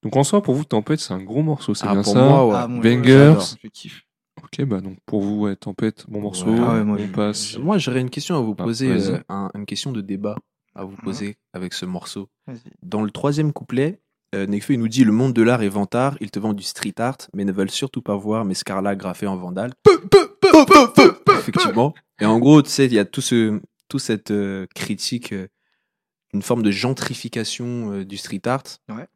Donc 0.02 0.14
en 0.16 0.22
soi, 0.24 0.42
pour 0.42 0.54
vous, 0.54 0.64
Tempête, 0.64 1.00
c'est 1.00 1.14
un 1.14 1.22
gros 1.22 1.42
morceau, 1.42 1.74
c'est 1.74 1.86
Ah, 1.88 1.92
bien 1.94 2.02
pour 2.02 2.12
ça. 2.12 2.22
moi, 2.22 2.46
ouais. 2.46 2.54
Ah, 2.56 2.68
moi, 2.68 2.82
Bangers. 2.82 3.38
Je 3.62 3.68
kiffe. 3.68 4.02
Ok, 4.42 4.64
bah 4.64 4.80
donc 4.80 4.98
pour 5.06 5.22
vous, 5.22 5.40
ouais, 5.40 5.56
Tempête, 5.56 6.04
bon 6.08 6.20
morceau. 6.20 6.46
Ouais. 6.46 6.58
Ah 6.60 6.74
ouais, 6.74 6.84
moi, 6.84 6.96
on 7.00 7.06
je- 7.06 7.12
passe. 7.12 7.56
Moi, 7.58 7.78
j'aurais 7.78 8.00
une 8.00 8.10
question 8.10 8.36
à 8.36 8.40
vous 8.40 8.54
Ah, 8.58 8.64
poser, 8.64 8.88
vas-y. 8.88 9.12
euh, 9.14 9.18
un- 9.28 9.50
une 9.54 9.64
question 9.66 9.92
de 9.92 10.00
débat 10.00 10.36
à 10.74 10.84
vous 10.84 10.96
poser 10.96 11.36
avec 11.52 11.72
ce 11.72 11.86
morceau. 11.86 12.28
Vas-y. 12.46 12.58
Dans 12.82 13.02
le 13.02 13.10
troisième 13.10 13.52
couplet, 13.52 14.00
euh, 14.34 14.46
Nekfeu 14.46 14.74
il 14.74 14.80
nous 14.80 14.88
dit 14.88 15.04
Le 15.04 15.12
monde 15.12 15.32
de 15.32 15.42
l'art 15.42 15.62
est 15.62 15.68
vantard, 15.68 16.16
ils 16.20 16.30
te 16.32 16.38
vendent 16.40 16.56
du 16.56 16.64
street 16.64 16.94
art, 16.98 17.18
mais 17.32 17.44
ne 17.44 17.52
veulent 17.52 17.70
surtout 17.70 18.02
pas 18.02 18.16
voir 18.16 18.44
mes 18.44 18.54
scarlas 18.54 18.96
graffés 18.96 19.28
en 19.28 19.36
vandale. 19.36 19.72
Effectivement. 21.38 21.94
Et 22.20 22.26
en 22.26 22.38
gros, 22.38 22.62
tu 22.62 22.70
sais, 22.70 22.86
il 22.86 22.92
y 22.92 22.98
a 22.98 23.04
tout 23.04 23.20
ce, 23.20 23.60
tout 23.88 23.98
cette 23.98 24.30
euh, 24.30 24.66
critique, 24.74 25.32
euh, 25.32 25.48
une 26.32 26.42
forme 26.42 26.62
de 26.62 26.70
gentrification 26.70 27.92
euh, 27.92 28.04
du 28.04 28.16
street 28.16 28.42
art. 28.46 28.62
Ouais. 28.88 29.06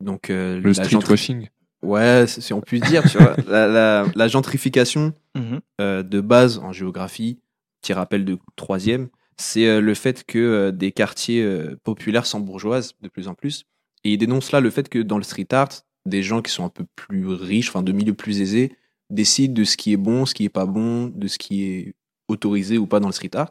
Donc, 0.00 0.30
euh, 0.30 0.56
Le 0.60 0.68
la 0.68 0.74
street 0.74 0.88
gentri- 0.88 1.10
washing. 1.10 1.48
Ouais, 1.84 2.26
si 2.26 2.52
on 2.52 2.60
peut 2.60 2.78
dire, 2.78 3.02
tu 3.10 3.18
vois, 3.18 3.36
la, 3.46 3.66
la- 3.66 4.06
la 4.14 4.28
gentrification 4.28 5.12
Mhm. 5.36 5.60
euh, 5.80 6.02
de 6.02 6.20
base 6.20 6.58
en 6.58 6.72
géographie, 6.72 7.38
petit 7.82 7.92
rappel 7.92 8.24
de 8.24 8.38
troisième, 8.56 9.08
c'est 9.36 9.66
euh, 9.66 9.80
le 9.80 9.94
fait 9.94 10.24
que 10.24 10.38
euh, 10.38 10.70
des 10.72 10.92
quartiers 10.92 11.44
populaires 11.82 12.26
s'embourgeoisent 12.26 12.94
de 13.02 13.08
plus 13.08 13.28
en 13.28 13.34
plus. 13.34 13.64
Et 14.04 14.12
il 14.12 14.18
dénonce 14.18 14.52
là 14.52 14.60
le 14.60 14.70
fait 14.70 14.88
que 14.88 14.98
dans 15.00 15.16
le 15.18 15.24
street 15.24 15.48
art, 15.52 15.70
des 16.06 16.22
gens 16.22 16.42
qui 16.42 16.52
sont 16.52 16.64
un 16.64 16.68
peu 16.68 16.84
plus 16.94 17.26
riches, 17.26 17.68
enfin 17.70 17.82
de 17.82 17.92
milieux 17.92 18.14
plus 18.14 18.40
aisés, 18.40 18.76
décident 19.10 19.54
de 19.54 19.64
ce 19.64 19.76
qui 19.76 19.92
est 19.92 19.96
bon, 19.96 20.26
ce 20.26 20.34
qui 20.34 20.44
est 20.44 20.48
pas 20.50 20.66
bon, 20.66 21.06
de 21.08 21.26
ce 21.26 21.38
qui 21.38 21.64
est 21.64 21.94
autorisé 22.28 22.78
ou 22.78 22.86
pas 22.86 23.00
dans 23.00 23.08
le 23.08 23.12
street 23.12 23.34
art. 23.34 23.50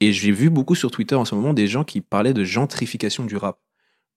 Et 0.00 0.12
j'ai 0.12 0.32
vu 0.32 0.48
beaucoup 0.50 0.74
sur 0.74 0.90
Twitter 0.90 1.14
en 1.16 1.24
ce 1.24 1.34
moment 1.34 1.52
des 1.52 1.66
gens 1.66 1.84
qui 1.84 2.00
parlaient 2.00 2.32
de 2.34 2.44
gentrification 2.44 3.24
du 3.26 3.36
rap, 3.36 3.58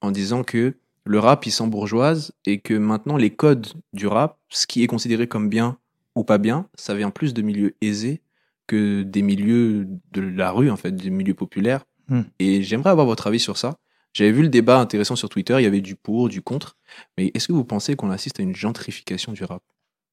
en 0.02 0.12
disant 0.12 0.44
que 0.44 0.76
le 1.06 1.20
rap 1.20 1.46
il 1.46 1.52
s'embourgeoise 1.52 2.34
et 2.46 2.60
que 2.60 2.74
maintenant 2.74 3.18
les 3.18 3.30
codes 3.30 3.68
du 3.94 4.08
rap, 4.08 4.40
ce 4.50 4.68
qui 4.68 4.84
est 4.84 4.88
considéré 4.88 5.28
comme 5.28 5.50
bien 5.50 5.78
ou 6.16 6.24
pas 6.24 6.38
bien, 6.38 6.68
ça 6.76 6.94
vient 6.96 7.10
plus 7.10 7.34
de 7.34 7.42
milieux 7.42 7.76
aisés 7.82 8.22
que 8.68 9.04
des 9.04 9.22
milieux 9.22 9.88
de 10.12 10.22
la 10.22 10.52
rue, 10.52 10.70
en 10.70 10.78
fait, 10.78 10.96
des 10.96 11.10
milieux 11.10 11.34
populaires. 11.34 11.86
Hmm. 12.08 12.22
Et 12.40 12.64
j'aimerais 12.64 12.92
avoir 12.92 13.06
votre 13.06 13.28
avis 13.28 13.40
sur 13.40 13.58
ça. 13.58 13.78
J'avais 14.14 14.32
vu 14.32 14.44
le 14.44 14.50
débat 14.50 14.80
intéressant 14.80 15.16
sur 15.16 15.30
Twitter, 15.30 15.56
il 15.58 15.64
y 15.64 15.68
avait 15.68 15.82
du 15.82 15.96
pour, 15.96 16.30
du 16.30 16.42
contre. 16.42 16.78
Mais 17.18 17.32
est-ce 17.34 17.48
que 17.48 17.54
vous 17.54 17.66
pensez 17.66 17.96
qu'on 17.96 18.12
assiste 18.12 18.40
à 18.40 18.44
une 18.44 18.56
gentrification 18.56 19.32
du 19.32 19.44
rap? 19.44 19.64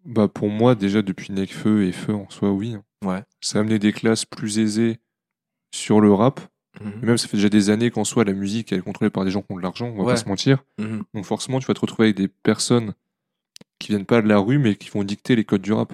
Bah 0.07 0.29
pour 0.29 0.48
moi, 0.48 0.74
déjà 0.74 1.03
depuis 1.03 1.33
Nekfeu 1.33 1.85
et 1.85 1.92
Feu 1.92 2.14
en 2.14 2.29
soi, 2.31 2.50
oui. 2.50 2.76
Ouais. 3.05 3.22
Ça 3.40 3.59
a 3.59 3.61
amené 3.61 3.79
des 3.79 3.92
classes 3.92 4.24
plus 4.24 4.59
aisées 4.59 4.98
sur 5.74 6.00
le 6.00 6.12
rap. 6.12 6.40
Et 6.80 7.06
même 7.06 7.18
ça 7.18 7.26
fait 7.28 7.37
déjà 7.37 7.48
des 7.48 7.68
années 7.70 7.90
qu'en 7.90 8.04
soi 8.04 8.24
la 8.24 8.33
musique 8.33 8.70
elle 8.72 8.78
est 8.78 8.83
contrôlée 8.83 9.11
par 9.11 9.24
des 9.24 9.30
gens 9.30 9.42
qui 9.42 9.52
ont 9.52 9.56
de 9.56 9.62
l'argent, 9.62 9.87
on 9.88 9.96
va 9.98 10.04
Ouais. 10.04 10.12
pas 10.14 10.16
se 10.16 10.28
mentir. 10.28 10.64
Mhm. 10.78 11.02
Donc 11.14 11.24
forcément 11.24 11.59
tu 11.59 11.66
vas 11.66 11.74
te 11.74 11.80
retrouver 11.80 12.06
avec 12.09 12.16
des 12.16 12.28
personnes 12.28 12.94
qui 13.78 13.88
viennent 13.88 14.06
pas 14.06 14.22
de 14.22 14.28
la 14.28 14.38
rue 14.38 14.59
mais 14.59 14.76
qui 14.76 14.88
vont 14.90 15.02
dicter 15.04 15.35
les 15.37 15.44
codes 15.44 15.62
du 15.62 15.72
rap. 15.72 15.92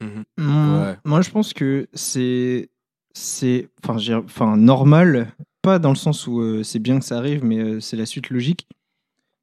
Mhm. 0.00 0.24
Mm, 0.38 0.80
Ouais. 0.82 0.96
Moi, 1.04 1.22
je 1.22 1.30
pense 1.30 1.52
que 1.52 1.88
c'est 1.92 2.70
c'est 3.14 3.68
enfin 3.84 4.56
normal, 4.56 5.34
pas 5.60 5.78
dans 5.78 5.90
le 5.90 5.96
sens 5.96 6.26
où 6.26 6.40
euh, 6.40 6.62
c'est 6.62 6.78
bien 6.78 6.98
que 6.98 7.04
ça 7.04 7.18
arrive, 7.18 7.44
mais 7.44 7.58
euh, 7.58 7.80
c'est 7.80 7.96
la 7.96 8.06
suite 8.06 8.30
logique. 8.30 8.66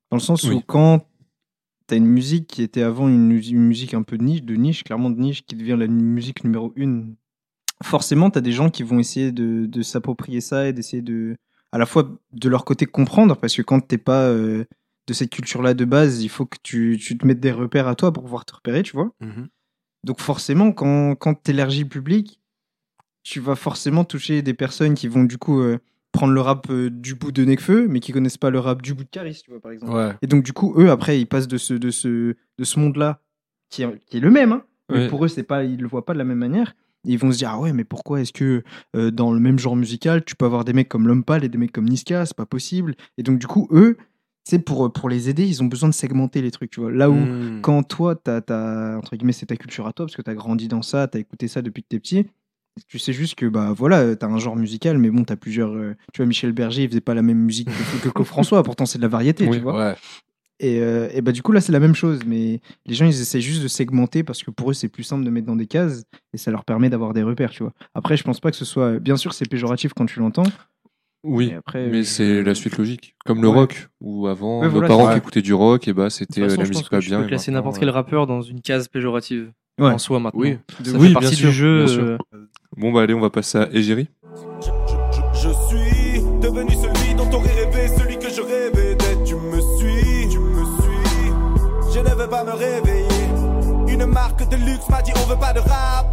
Dans 0.09 0.17
le 0.17 0.21
sens 0.21 0.43
où 0.45 0.59
quand 0.65 1.05
t'as 1.87 1.97
une 1.97 2.07
musique 2.07 2.47
qui 2.47 2.63
était 2.63 2.81
avant 2.81 3.07
une 3.07 3.27
musique 3.27 3.93
un 3.93 4.01
peu 4.03 4.17
de 4.17 4.23
niche, 4.23 4.41
de 4.43 4.55
niche, 4.55 4.83
clairement 4.83 5.09
de 5.11 5.19
niche, 5.19 5.45
qui 5.45 5.55
devient 5.55 5.75
la 5.77 5.87
musique 5.87 6.43
numéro 6.43 6.73
une, 6.75 7.15
forcément 7.83 8.29
t'as 8.29 8.41
des 8.41 8.51
gens 8.51 8.69
qui 8.69 8.83
vont 8.83 8.99
essayer 8.99 9.31
de, 9.31 9.65
de 9.65 9.81
s'approprier 9.81 10.41
ça 10.41 10.67
et 10.67 10.73
d'essayer 10.73 11.01
de 11.01 11.37
à 11.71 11.77
la 11.77 11.85
fois 11.85 12.09
de 12.31 12.49
leur 12.49 12.65
côté 12.65 12.85
comprendre, 12.85 13.35
parce 13.35 13.55
que 13.55 13.61
quand 13.61 13.79
t'es 13.79 13.97
pas 13.97 14.27
euh, 14.27 14.65
de 15.07 15.13
cette 15.13 15.29
culture-là 15.29 15.73
de 15.73 15.85
base, 15.85 16.23
il 16.23 16.29
faut 16.29 16.45
que 16.45 16.57
tu, 16.63 16.97
tu 16.99 17.17
te 17.17 17.25
mettes 17.25 17.39
des 17.39 17.51
repères 17.51 17.87
à 17.87 17.95
toi 17.95 18.11
pour 18.11 18.23
pouvoir 18.23 18.45
te 18.45 18.55
repérer, 18.55 18.83
tu 18.83 18.93
vois. 18.93 19.11
Mhm. 19.21 19.47
Donc 20.03 20.19
forcément, 20.19 20.71
quand, 20.71 21.15
quand 21.15 21.43
tu 21.43 21.51
élargis 21.51 21.83
le 21.83 21.89
public, 21.89 22.39
tu 23.23 23.39
vas 23.39 23.55
forcément 23.55 24.03
toucher 24.03 24.41
des 24.41 24.53
personnes 24.53 24.93
qui 24.93 25.07
vont 25.07 25.23
du 25.23 25.37
coup 25.37 25.59
euh, 25.61 25.77
prendre 26.11 26.33
le 26.33 26.41
rap 26.41 26.67
euh, 26.69 26.89
du 26.89 27.15
bout 27.15 27.31
de 27.31 27.43
Nekfeu, 27.43 27.87
mais 27.87 27.99
qui 27.99 28.13
connaissent 28.13 28.37
pas 28.37 28.49
le 28.49 28.59
rap 28.59 28.81
du 28.81 28.93
bout 28.93 29.03
de 29.03 29.09
Caris, 29.09 29.41
tu 29.43 29.51
vois, 29.51 29.59
par 29.59 29.71
exemple. 29.71 29.93
Ouais. 29.93 30.13
Et 30.21 30.27
donc 30.27 30.43
du 30.43 30.53
coup, 30.53 30.73
eux, 30.77 30.89
après, 30.89 31.19
ils 31.19 31.27
passent 31.27 31.47
de 31.47 31.57
ce, 31.57 31.73
de 31.73 31.91
ce, 31.91 32.35
de 32.57 32.63
ce 32.63 32.79
monde-là, 32.79 33.21
qui 33.69 33.83
est, 33.83 33.99
qui 34.05 34.17
est 34.17 34.21
le 34.21 34.31
même, 34.31 34.53
hein, 34.53 34.63
mais 34.89 35.07
pour 35.07 35.23
eux, 35.23 35.27
c'est 35.27 35.43
pas, 35.43 35.63
ils 35.63 35.79
le 35.79 35.87
voient 35.87 36.05
pas 36.05 36.13
de 36.13 36.17
la 36.17 36.23
même 36.23 36.39
manière. 36.39 36.75
Ils 37.05 37.17
vont 37.17 37.31
se 37.31 37.37
dire, 37.37 37.49
ah 37.51 37.59
ouais, 37.59 37.71
mais 37.73 37.83
pourquoi 37.85 38.21
est-ce 38.21 38.33
que 38.33 38.63
euh, 38.95 39.09
dans 39.11 39.31
le 39.31 39.39
même 39.39 39.57
genre 39.57 39.75
musical, 39.75 40.23
tu 40.25 40.35
peux 40.35 40.45
avoir 40.45 40.65
des 40.65 40.73
mecs 40.73 40.89
comme 40.89 41.07
L'Homme 41.07 41.23
Pâle 41.23 41.43
et 41.45 41.49
des 41.49 41.57
mecs 41.57 41.71
comme 41.71 41.87
Niska, 41.87 42.25
c'est 42.25 42.35
pas 42.35 42.45
possible. 42.45 42.95
Et 43.17 43.23
donc 43.23 43.39
du 43.39 43.47
coup, 43.47 43.67
eux, 43.71 43.97
c'est 44.43 44.59
pour, 44.59 44.91
pour 44.91 45.09
les 45.09 45.29
aider, 45.29 45.45
ils 45.45 45.61
ont 45.63 45.67
besoin 45.67 45.87
de 45.89 45.93
segmenter 45.93 46.41
les 46.41 46.51
trucs, 46.51 46.71
tu 46.71 46.79
vois. 46.81 46.91
Là 46.91 47.09
où, 47.09 47.15
Mhm. 47.15 47.61
quand 47.61 47.83
toi, 47.83 48.15
t'as, 48.15 48.41
t'as- 48.41 48.97
entre 48.97 49.15
guillemets, 49.15 49.31
c'est 49.33 49.45
ta 49.45 49.55
culture 49.55 49.87
à 49.87 49.93
toi, 49.93 50.05
parce 50.07 50.15
que 50.15 50.21
t'as 50.21 50.33
grandi 50.33 50.67
dans 50.67 50.81
ça, 50.81 51.07
t'as 51.07 51.19
écouté 51.19 51.47
ça 51.47 51.61
depuis 51.61 51.83
que 51.83 51.87
t'es 51.89 51.99
petit, 51.99 52.25
tu 52.87 52.97
sais 52.99 53.13
juste 53.13 53.35
que, 53.35 53.45
bah 53.45 53.73
voilà, 53.75 53.99
euh, 53.99 54.15
t'as 54.15 54.27
un 54.27 54.37
genre 54.39 54.55
musical, 54.55 54.97
mais 54.97 55.09
bon, 55.09 55.23
t'as 55.23 55.35
plusieurs. 55.35 55.71
euh, 55.71 55.95
tu 56.13 56.17
vois, 56.21 56.25
Michel 56.25 56.51
Berger, 56.53 56.83
il 56.83 56.89
faisait 56.89 57.01
pas 57.01 57.13
la 57.13 57.21
même 57.21 57.37
musique 57.39 57.67
que, 57.67 58.07
que, 58.07 58.09
que 58.09 58.23
François, 58.23 58.63
pourtant 58.63 58.85
c'est 58.85 58.97
de 58.97 59.03
la 59.03 59.09
variété, 59.09 59.47
Oui, 59.47 59.57
tu 59.57 59.63
vois. 59.63 59.77
Ouais. 59.91 59.95
Et, 60.61 60.81
euh, 60.81 61.07
et 61.13 61.21
bah 61.21 61.31
du 61.31 61.41
coup, 61.41 61.51
là, 61.53 61.61
c'est 61.61 61.71
la 61.71 61.79
même 61.79 61.95
chose, 61.95 62.19
mais 62.25 62.59
les 62.85 62.93
gens, 62.93 63.05
ils 63.05 63.21
essaient 63.21 63.39
juste 63.41 63.63
de 63.63 63.67
segmenter 63.69 64.23
parce 64.23 64.43
que 64.43 64.51
pour 64.51 64.71
eux, 64.71 64.73
c'est 64.73 64.89
plus 64.89 65.03
simple 65.03 65.23
de 65.23 65.29
mettre 65.29 65.47
dans 65.47 65.55
des 65.55 65.67
cases 65.67 66.03
et 66.33 66.37
ça 66.37 66.51
leur 66.51 66.65
permet 66.65 66.89
d'avoir 66.89 67.13
des 67.13 67.23
repères, 67.23 67.51
tu 67.51 67.63
vois. 67.63 67.71
Après, 67.93 68.17
je 68.17 68.23
pense 68.23 68.39
pas 68.41 68.51
que 68.51 68.57
ce 68.57 68.65
soit. 68.65 68.99
Bien 68.99 69.15
sûr, 69.15 69.33
c'est 69.33 69.47
péjoratif 69.49 69.93
quand 69.93 70.05
tu 70.05 70.19
l'entends. 70.19 70.43
Oui, 71.23 71.47
mais 71.51 71.55
après, 71.55 71.87
mais 71.87 71.99
euh, 71.99 72.03
c'est 72.03 72.43
la 72.43 72.55
suite 72.55 72.77
logique. 72.77 73.15
Comme 73.25 73.41
le 73.41 73.49
Ouais. 73.49 73.55
rock, 73.57 73.89
où 74.01 74.27
avant, 74.27 74.59
Ouais, 74.61 74.67
nos 74.67 74.71
voilà, 74.73 74.87
parents 74.87 75.11
qui 75.11 75.17
écoutaient 75.17 75.41
du 75.41 75.53
rock, 75.53 75.87
et 75.89 75.93
bah 75.93 76.09
c'était 76.09 76.41
euh, 76.41 76.47
la 76.47 76.53
je 76.55 76.59
musique 76.59 76.73
pense 76.73 76.89
pas 76.89 76.97
que 76.99 77.03
tu 77.03 77.09
bien. 77.09 77.21
peux 77.21 77.27
classer 77.27 77.51
maintenant, 77.51 77.59
n'importe 77.61 77.79
quel 77.79 77.89
rappeur 77.89 78.25
dans 78.27 78.41
une 78.41 78.61
case 78.61 78.87
péjorative 78.87 79.51
Ouais. 79.79 79.91
en 79.91 79.97
soi 79.97 80.19
maintenant. 80.19 80.39
Oui. 80.41 80.57
Ça 80.83 80.91
Oui, 80.93 80.99
fait 80.99 80.99
bien 80.99 81.11
partie 81.13 81.35
sûr, 81.35 81.49
du 81.49 81.55
jeu. 81.55 81.77
bien 81.85 81.87
sûr. 81.87 82.03
euh, 82.03 82.17
Bon 82.77 82.91
bah 82.93 83.01
allez, 83.01 83.13
on 83.13 83.19
va 83.21 83.29
passer 83.29 83.57
à 83.57 83.69
Égérie. 83.71 84.07
Luxe 94.79 94.89
m'a 94.89 95.01
dit 95.01 95.11
on 95.15 95.27
veut 95.27 95.39
pas 95.39 95.53
de 95.53 95.59
rap. 95.59 96.07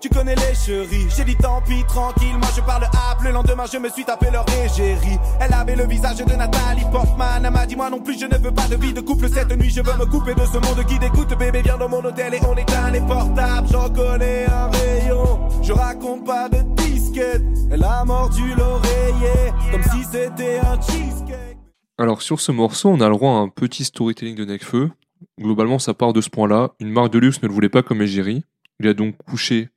Tu 0.00 0.10
connais 0.10 0.34
les 0.34 0.54
chéris, 0.54 1.08
j'ai 1.16 1.24
dit 1.24 1.36
tant 1.36 1.62
pis, 1.62 1.82
tranquille, 1.88 2.36
moi 2.38 2.48
je 2.54 2.60
parle 2.60 2.84
app. 2.84 3.22
Le 3.22 3.30
lendemain, 3.30 3.64
je 3.72 3.78
me 3.78 3.88
suis 3.88 4.04
tapé 4.04 4.30
leur 4.30 4.44
égérie. 4.62 5.18
Elle 5.40 5.52
avait 5.54 5.74
le 5.74 5.86
visage 5.86 6.18
de 6.18 6.32
Nathalie 6.34 6.84
Portman. 6.92 7.42
Elle 7.44 7.50
m'a 7.50 7.66
dit, 7.66 7.76
moi 7.76 7.88
non 7.88 8.00
plus, 8.00 8.18
je 8.18 8.26
ne 8.26 8.36
veux 8.36 8.52
pas 8.52 8.68
de 8.68 8.76
vie 8.76 8.92
de 8.92 9.00
couple. 9.00 9.28
Cette 9.28 9.56
nuit, 9.56 9.70
je 9.70 9.80
veux 9.80 9.96
me 9.96 10.04
couper 10.04 10.34
de 10.34 10.44
ce 10.44 10.58
monde 10.58 10.84
qui 10.86 10.98
dégoûte. 10.98 11.36
Bébé, 11.38 11.62
viens 11.62 11.78
dans 11.78 11.88
mon 11.88 12.04
hôtel 12.04 12.34
et 12.34 12.40
on 12.46 12.54
éteint 12.54 12.90
les 12.90 13.00
portables. 13.00 13.68
J'en 13.72 13.88
connais 13.88 14.44
un 14.46 14.70
rayon. 14.70 15.48
Je 15.62 15.72
raconte 15.72 16.26
pas 16.26 16.48
de 16.50 16.60
disquette. 16.82 17.42
Elle 17.70 17.82
a 17.82 18.04
mordu 18.04 18.54
l'oreiller, 18.54 19.52
comme 19.72 19.82
si 19.82 20.04
c'était 20.04 20.58
un 20.58 20.80
cheesecake. 20.80 21.56
Alors 21.98 22.20
sur 22.20 22.40
ce 22.40 22.52
morceau, 22.52 22.90
on 22.90 23.00
a 23.00 23.08
le 23.08 23.16
droit 23.16 23.32
à 23.32 23.36
un 23.36 23.48
petit 23.48 23.84
storytelling 23.84 24.36
de 24.36 24.44
Nekfeu. 24.44 24.90
Globalement, 25.40 25.78
ça 25.78 25.94
part 25.94 26.12
de 26.12 26.20
ce 26.20 26.30
point-là. 26.30 26.72
Une 26.80 26.90
marque 26.90 27.12
de 27.12 27.18
luxe 27.18 27.42
ne 27.42 27.48
le 27.48 27.54
voulait 27.54 27.68
pas 27.68 27.82
comme 27.82 28.02
égérie. 28.02 28.44
Il 28.80 28.88
a 28.88 28.94
donc 28.94 29.16
couché 29.28 29.68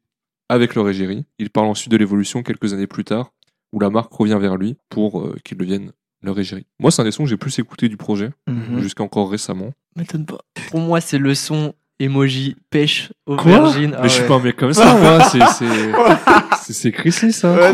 avec 0.50 0.76
leur 0.76 0.88
égérie. 0.90 1.26
Il 1.38 1.50
parle 1.50 1.68
ensuite 1.68 1.92
de 1.92 1.98
l'évolution 1.98 2.44
quelques 2.44 2.74
années 2.74 2.88
plus 2.88 3.04
tard, 3.04 3.32
où 3.72 3.80
la 3.80 3.90
marque 3.90 4.12
revient 4.14 4.38
vers 4.40 4.58
lui 4.58 4.78
pour 4.90 5.22
euh, 5.22 5.36
qu'il 5.44 5.58
devienne 5.58 5.92
leur 6.22 6.38
égérie. 6.40 6.66
Moi, 6.80 6.92
c'est 6.92 7.02
un 7.02 7.06
des 7.06 7.12
sons 7.12 7.24
que 7.24 7.30
j'ai 7.30 7.38
plus 7.38 7.58
écouté 7.60 7.88
du 7.88 7.96
projet, 7.98 8.32
Mhm. 8.48 8.80
jusqu'à 8.82 9.04
encore 9.04 9.30
récemment. 9.32 9.72
M'étonne 9.96 10.26
pas. 10.26 10.40
Pour 10.70 10.80
moi, 10.82 11.00
c'est 11.02 11.18
le 11.18 11.34
son 11.36 11.74
emoji 12.02 12.56
pêche 12.70 13.12
Quoi 13.26 13.36
aubergine. 13.36 13.94
Ah 13.98 14.02
Mais 14.04 14.10
je 14.10 14.14
suis 14.16 14.28
pas 14.28 14.36
un 14.36 14.40
mec 14.40 14.56
comme 14.58 14.74
ça, 14.74 14.96
moi. 14.98 15.24
C'est 15.26 15.40
c'est 15.46 15.66
c'est- 16.64 16.74
c'est 16.74 16.92
Chrissy, 16.92 17.32
ça. 17.32 17.56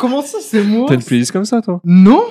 Comment 0.00 0.22
ça, 0.22 0.38
c'est 0.40 0.62
moi 0.64 0.86
T'as 0.88 0.94
une 0.94 1.02
playlist 1.04 1.30
comme 1.30 1.44
ça, 1.44 1.60
toi 1.60 1.80
Non 1.84 2.22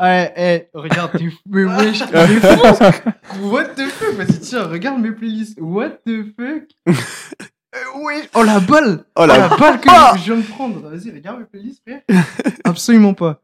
Eh, 0.00 0.26
eh, 0.36 0.68
regarde, 0.74 1.10
t'es 1.18 1.28
fou. 1.28 1.36
Mais 1.48 1.64
wesh, 1.64 1.98
t'es 1.98 2.40
fou. 2.40 3.48
What 3.50 3.64
the 3.74 3.88
fuck 3.88 4.14
Vas-y, 4.14 4.38
tiens, 4.40 4.62
regarde 4.68 5.00
mes 5.00 5.10
playlists. 5.10 5.58
What 5.60 5.98
the 6.06 6.24
fuck 6.36 6.68
Euh, 6.88 7.80
wesh. 8.04 8.28
Oh 8.34 8.44
la 8.44 8.60
balle 8.60 9.04
Oh 9.16 9.22
Oh 9.22 9.26
la. 9.26 9.38
la 9.38 9.56
balle 9.56 9.80
que 9.80 9.88
je 10.18 10.24
viens 10.24 10.36
de 10.36 10.42
prendre. 10.46 10.80
Vas-y, 10.88 11.10
regarde 11.10 11.40
mes 11.40 11.44
playlists, 11.46 11.82
frère. 11.86 12.02
Absolument 12.64 13.12
pas. 13.14 13.42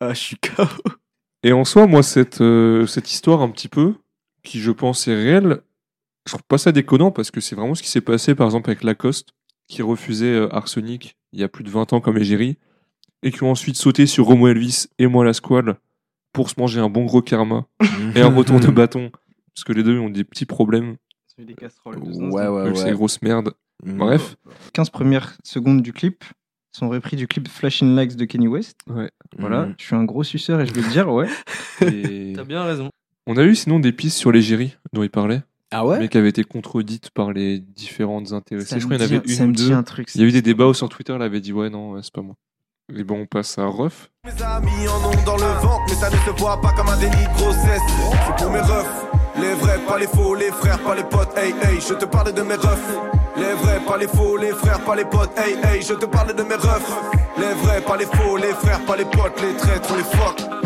Ah, 0.00 0.14
je 0.14 0.18
suis 0.20 0.36
KO. 0.36 0.62
Et 1.42 1.52
en 1.52 1.64
soi, 1.64 1.86
moi, 1.88 2.04
cette, 2.04 2.40
euh, 2.40 2.86
cette 2.86 3.10
histoire 3.10 3.42
un 3.42 3.48
petit 3.50 3.68
peu, 3.68 3.94
qui 4.44 4.60
je 4.60 4.70
pense 4.70 5.08
est 5.08 5.14
réelle, 5.14 5.62
je 6.26 6.32
trouve 6.32 6.44
pas 6.44 6.58
ça 6.58 6.70
déconnant 6.70 7.10
parce 7.10 7.30
que 7.32 7.40
c'est 7.40 7.56
vraiment 7.56 7.74
ce 7.74 7.82
qui 7.82 7.88
s'est 7.90 8.00
passé, 8.00 8.34
par 8.36 8.46
exemple, 8.46 8.70
avec 8.70 8.84
Lacoste, 8.84 9.30
qui 9.66 9.82
refusait 9.82 10.26
euh, 10.34 10.54
Arsenic 10.54 11.16
il 11.32 11.40
y 11.40 11.42
a 11.44 11.48
plus 11.48 11.64
de 11.64 11.70
20 11.70 11.92
ans 11.92 12.00
comme 12.00 12.16
égérie, 12.16 12.56
et 13.22 13.30
qui 13.32 13.42
ont 13.42 13.50
ensuite 13.50 13.76
sauté 13.76 14.06
sur 14.06 14.26
Romo 14.26 14.48
Elvis 14.48 14.86
et 14.98 15.06
moi 15.06 15.24
la 15.24 15.32
squale 15.32 15.76
pour 16.32 16.50
se 16.50 16.54
manger 16.58 16.80
un 16.80 16.88
bon 16.88 17.04
gros 17.04 17.22
karma 17.22 17.66
et 18.14 18.20
un 18.20 18.34
retour 18.34 18.60
de 18.60 18.68
bâton. 18.68 19.10
Parce 19.54 19.64
que 19.64 19.72
les 19.72 19.82
deux 19.82 19.98
ont 19.98 20.08
des 20.10 20.24
petits 20.24 20.46
problèmes, 20.46 20.96
des 21.38 21.54
casseroles. 21.54 21.98
Ouais, 21.98 22.46
ouais, 22.48 22.72
c'est 22.74 22.82
ouais. 22.82 22.90
des 22.90 22.92
grosses 22.96 23.22
merdes. 23.22 23.52
Mhm. 23.84 23.96
Bref, 23.98 24.36
15 24.72 24.90
premières 24.90 25.36
secondes 25.44 25.82
du 25.82 25.92
clip 25.92 26.24
sont 26.72 26.88
repris 26.88 27.16
du 27.16 27.26
clip 27.28 27.48
Flashing 27.48 27.94
Lights 27.94 28.16
de 28.16 28.24
Kenny 28.24 28.46
West. 28.48 28.76
ouais. 28.88 29.10
Voilà, 29.38 29.66
Mhm. 29.66 29.74
je 29.78 29.84
suis 29.84 29.94
un 29.96 30.04
gros 30.04 30.22
suceur 30.24 30.60
et 30.60 30.66
je 30.66 30.72
vais 30.74 30.82
le 30.82 30.88
dire, 30.90 31.08
ouais. 31.12 31.28
Et 31.82 32.32
T'as 32.36 32.44
bien 32.44 32.64
raison. 32.64 32.90
on 33.26 33.36
a 33.36 33.42
eu 33.44 33.54
sinon 33.54 33.78
des 33.80 33.92
pistes 33.92 34.16
sur 34.18 34.32
l'égérie 34.32 34.76
dont 34.92 35.02
il 35.02 35.10
parlait, 35.10 35.42
Ah 35.70 35.86
ouais? 35.86 35.98
Mais 35.98 36.08
qui 36.08 36.18
avaient 36.18 36.28
été 36.28 36.42
contredites 36.44 37.10
par 37.10 37.32
les 37.32 37.58
différentes 37.60 38.32
intéressées. 38.32 38.66
Ça 38.68 38.78
Je 38.78 38.84
crois 38.84 38.96
qu'il 38.98 39.06
y 39.06 39.08
en 39.16 39.18
avait 39.18 39.26
une 39.28 39.34
ça 39.36 39.44
ou 39.44 39.48
me 39.48 39.52
dit 39.54 39.68
deux. 39.68 39.74
un 39.74 39.82
truc. 39.82 40.08
Il 40.14 40.20
y 40.20 40.24
a 40.24 40.26
eu 40.26 40.32
des 40.32 40.42
débats 40.42 40.66
où 40.66 40.74
sur 40.74 40.88
Twitter, 40.88 41.12
elle 41.14 41.22
avait 41.22 41.40
dit 41.40 41.52
ouais, 41.52 41.70
non, 41.70 41.92
ouais, 41.92 42.00
c'est 42.02 42.12
pas 42.12 42.22
moi. 42.22 42.34
Et 42.96 43.04
bon, 43.04 43.20
on 43.20 43.26
passe 43.26 43.58
à 43.58 43.66
Ruff. 43.66 44.08
Mes 44.24 44.42
amis 44.42 44.88
en 44.88 45.08
ont 45.08 45.24
dans 45.26 45.36
le 45.36 45.52
ventre, 45.60 45.84
mais 45.88 45.94
ça 45.94 46.08
ne 46.08 46.16
se 46.16 46.40
voit 46.40 46.58
pas 46.58 46.72
comme 46.72 46.88
un 46.88 46.96
déni 46.96 47.10
de 47.10 47.34
grossesse. 47.34 47.82
C'est 48.26 48.42
pour 48.42 48.50
mes 48.50 48.60
refs, 48.60 49.04
les 49.36 49.52
vrais, 49.54 49.78
pas 49.86 49.98
les 49.98 50.06
faux, 50.06 50.34
les 50.34 50.50
frères, 50.50 50.78
pas 50.78 50.94
les 50.94 51.04
potes. 51.04 51.36
Hey, 51.36 51.54
hey, 51.64 51.80
je 51.86 51.92
te 51.92 52.06
parle 52.06 52.32
de 52.32 52.42
mes 52.42 52.54
refs. 52.54 52.98
Les 53.36 53.52
vrais, 53.62 53.80
pas 53.80 53.98
les 53.98 54.08
faux, 54.08 54.38
les 54.38 54.52
frères, 54.52 54.80
pas 54.80 54.96
les 54.96 55.04
potes. 55.04 55.38
Hey, 55.38 55.58
hey, 55.64 55.82
je 55.82 55.92
te 55.92 56.06
parle 56.06 56.34
de 56.34 56.42
mes 56.42 56.54
refs. 56.54 56.92
Les 57.36 57.52
vrais, 57.62 57.82
pas 57.82 57.96
les 57.98 58.06
faux, 58.06 58.38
les 58.38 58.54
frères, 58.54 58.80
pas 58.86 58.96
les 58.96 59.04
potes, 59.04 59.38
les 59.42 59.54
traîtres, 59.56 59.94
les 59.94 60.04
fuck. 60.04 60.57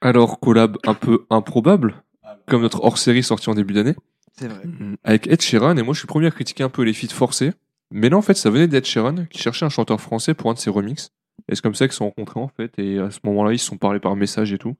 Alors, 0.00 0.40
collab 0.40 0.76
un 0.86 0.94
peu 0.94 1.26
improbable, 1.30 2.02
comme 2.46 2.62
notre 2.62 2.82
hors-série 2.84 3.22
sorti 3.22 3.50
en 3.50 3.54
début 3.54 3.74
d'année, 3.74 3.94
C'est 4.38 4.48
vrai. 4.48 4.62
avec 5.04 5.26
Ed 5.26 5.40
Sheeran, 5.42 5.76
et 5.76 5.82
moi 5.82 5.92
je 5.94 5.98
suis 6.00 6.06
le 6.06 6.10
premier 6.10 6.26
à 6.26 6.30
critiquer 6.30 6.62
un 6.64 6.68
peu 6.70 6.82
les 6.82 6.92
feats 6.94 7.12
forcés. 7.14 7.52
Mais 7.90 8.08
là, 8.08 8.16
en 8.16 8.22
fait, 8.22 8.34
ça 8.34 8.50
venait 8.50 8.68
d'Ed 8.68 8.84
Sheeran, 8.84 9.26
qui 9.26 9.38
cherchait 9.40 9.66
un 9.66 9.70
chanteur 9.70 10.00
français 10.00 10.32
pour 10.34 10.50
un 10.50 10.54
de 10.54 10.58
ses 10.58 10.70
remixes. 10.70 11.10
Et 11.48 11.54
c'est 11.54 11.60
comme 11.62 11.74
ça 11.74 11.86
qu'ils 11.86 11.92
se 11.92 11.98
sont 11.98 12.04
rencontrés, 12.06 12.40
en 12.40 12.48
fait, 12.48 12.72
et 12.78 12.98
à 12.98 13.10
ce 13.10 13.18
moment-là, 13.24 13.52
ils 13.52 13.58
se 13.58 13.66
sont 13.66 13.76
parlé 13.78 13.98
par 13.98 14.14
message 14.16 14.52
et 14.52 14.58
tout. 14.58 14.76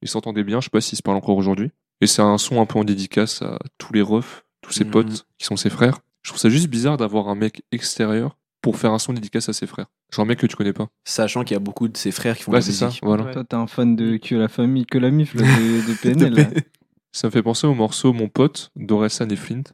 Ils 0.00 0.08
s'entendaient 0.08 0.44
bien, 0.44 0.60
je 0.60 0.64
sais 0.66 0.70
pas 0.70 0.80
s'ils 0.80 0.98
se 0.98 1.02
parlent 1.02 1.16
encore 1.16 1.36
aujourd'hui. 1.36 1.70
Et 2.00 2.06
c'est 2.06 2.22
un 2.22 2.38
son 2.38 2.60
un 2.60 2.66
peu 2.66 2.78
en 2.78 2.84
dédicace 2.84 3.42
à 3.42 3.58
tous 3.78 3.92
les 3.92 4.02
refs, 4.02 4.44
tous 4.60 4.72
ses 4.72 4.84
Mhm. 4.84 4.90
potes, 4.90 5.26
qui 5.38 5.46
sont 5.46 5.56
ses 5.56 5.70
frères. 5.70 5.98
Je 6.22 6.30
trouve 6.30 6.40
ça 6.40 6.48
juste 6.50 6.68
bizarre 6.68 6.96
d'avoir 6.96 7.28
un 7.28 7.34
mec 7.34 7.62
extérieur 7.72 8.36
pour 8.62 8.78
faire 8.78 8.92
un 8.92 8.98
son 8.98 9.12
dédicace 9.12 9.48
à 9.48 9.52
ses 9.52 9.66
frères. 9.66 9.86
Genre 10.14 10.24
un 10.24 10.26
mec 10.28 10.38
que 10.38 10.46
tu 10.46 10.56
connais 10.56 10.72
pas. 10.72 10.88
Sachant 11.04 11.42
qu'il 11.44 11.54
y 11.54 11.56
a 11.56 11.60
beaucoup 11.60 11.88
de 11.88 11.96
ses 11.96 12.12
frères 12.12 12.36
qui 12.36 12.44
font 12.44 12.52
Ouais, 12.52 12.58
la 12.58 12.62
c'est 12.62 12.72
ça, 12.72 12.90
voilà. 13.02 13.24
Ouais. 13.24 13.32
Toi, 13.32 13.44
t'es 13.44 13.56
un 13.56 13.66
fan 13.66 13.94
de 13.96 14.16
que 14.16 14.34
la 14.36 14.48
famille, 14.48 14.86
que 14.86 14.98
la 14.98 15.10
mif 15.10 15.34
là, 15.34 15.42
de, 15.42 15.88
de 15.88 15.94
PNL. 16.02 16.62
Ça 17.12 17.26
me 17.28 17.30
fait 17.32 17.42
penser 17.42 17.66
au 17.66 17.74
morceau 17.74 18.12
Mon 18.14 18.28
pote 18.28 18.70
d'Orelsan 18.76 19.28
et 19.28 19.36
Flint. 19.36 19.64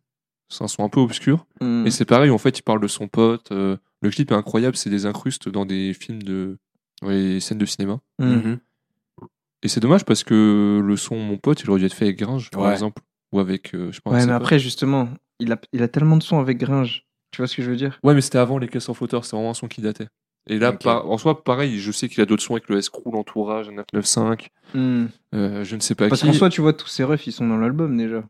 C'est 0.48 0.64
un 0.64 0.68
son 0.68 0.82
un 0.84 0.88
peu 0.88 0.98
obscur. 1.00 1.46
Hmm. 1.60 1.86
Et 1.86 1.90
c'est 1.92 2.04
pareil, 2.06 2.30
en 2.30 2.38
fait, 2.38 2.58
il 2.58 2.62
parle 2.62 2.80
de 2.80 2.88
son 2.88 3.06
pote. 3.06 3.52
euh, 3.52 3.76
le 4.00 4.10
clip 4.10 4.30
est 4.32 4.34
incroyable, 4.34 4.76
c'est 4.76 4.90
des 4.90 5.06
incrustes 5.06 5.48
dans 5.48 5.64
des 5.66 5.92
films 5.94 6.22
de. 6.22 6.58
Ouais, 7.02 7.38
scènes 7.40 7.58
de 7.58 7.66
cinéma. 7.66 8.00
Hmm. 8.18 8.26
Mhm. 8.34 8.58
Et 9.62 9.68
c'est 9.68 9.80
dommage 9.80 10.04
parce 10.04 10.24
que 10.24 10.80
le 10.84 10.96
son 10.96 11.16
Mon 11.18 11.36
pote, 11.36 11.60
il 11.62 11.70
aurait 11.70 11.80
dû 11.80 11.86
être 11.86 11.94
fait 11.94 12.06
avec 12.06 12.18
Gringe, 12.18 12.50
par 12.50 12.62
Ouais. 12.62 12.72
exemple. 12.72 13.02
Ou 13.32 13.40
avec. 13.40 13.74
euh, 13.74 13.92
je 13.92 14.00
pas, 14.00 14.10
Ouais, 14.10 14.24
mais 14.24 14.32
après, 14.32 14.58
justement, 14.58 15.08
il 15.40 15.52
a, 15.52 15.60
il 15.72 15.82
a 15.82 15.88
tellement 15.88 16.16
de 16.16 16.22
sons 16.22 16.38
avec 16.40 16.58
Gringe. 16.58 17.04
Tu 17.30 17.38
vois 17.38 17.46
ce 17.46 17.56
que 17.56 17.62
je 17.62 17.70
veux 17.70 17.76
dire? 17.76 17.98
Ouais, 18.02 18.14
mais 18.14 18.20
c'était 18.20 18.38
avant 18.38 18.58
les 18.58 18.68
caisses 18.68 18.88
en 18.88 18.94
flotteur, 18.94 19.24
c'était 19.24 19.36
vraiment 19.36 19.50
un 19.50 19.54
son 19.54 19.68
qui 19.68 19.80
datait. 19.82 20.08
Et 20.50 20.58
là, 20.58 20.70
Ok. 20.70 20.82
par- 20.82 21.10
en 21.10 21.18
soi, 21.18 21.44
pareil, 21.44 21.78
je 21.78 21.92
sais 21.92 22.08
qu'il 22.08 22.22
a 22.22 22.26
d'autres 22.26 22.42
sons 22.42 22.54
avec 22.54 22.68
le 22.70 22.78
S-Crew, 22.78 23.12
l'entourage, 23.12 23.68
995, 23.68 24.48
Hmm. 24.74 25.06
euh, 25.34 25.62
je 25.64 25.76
ne 25.76 25.80
sais 25.80 25.94
pas 25.94 26.08
Parce 26.08 26.22
qui. 26.22 26.26
qu'en 26.26 26.32
soi, 26.32 26.48
tu 26.48 26.60
vois, 26.62 26.72
tous 26.72 26.88
ces 26.88 27.04
refs, 27.04 27.26
ils 27.26 27.32
sont 27.32 27.46
dans 27.46 27.58
l'album 27.58 27.96
déjà. 27.96 28.24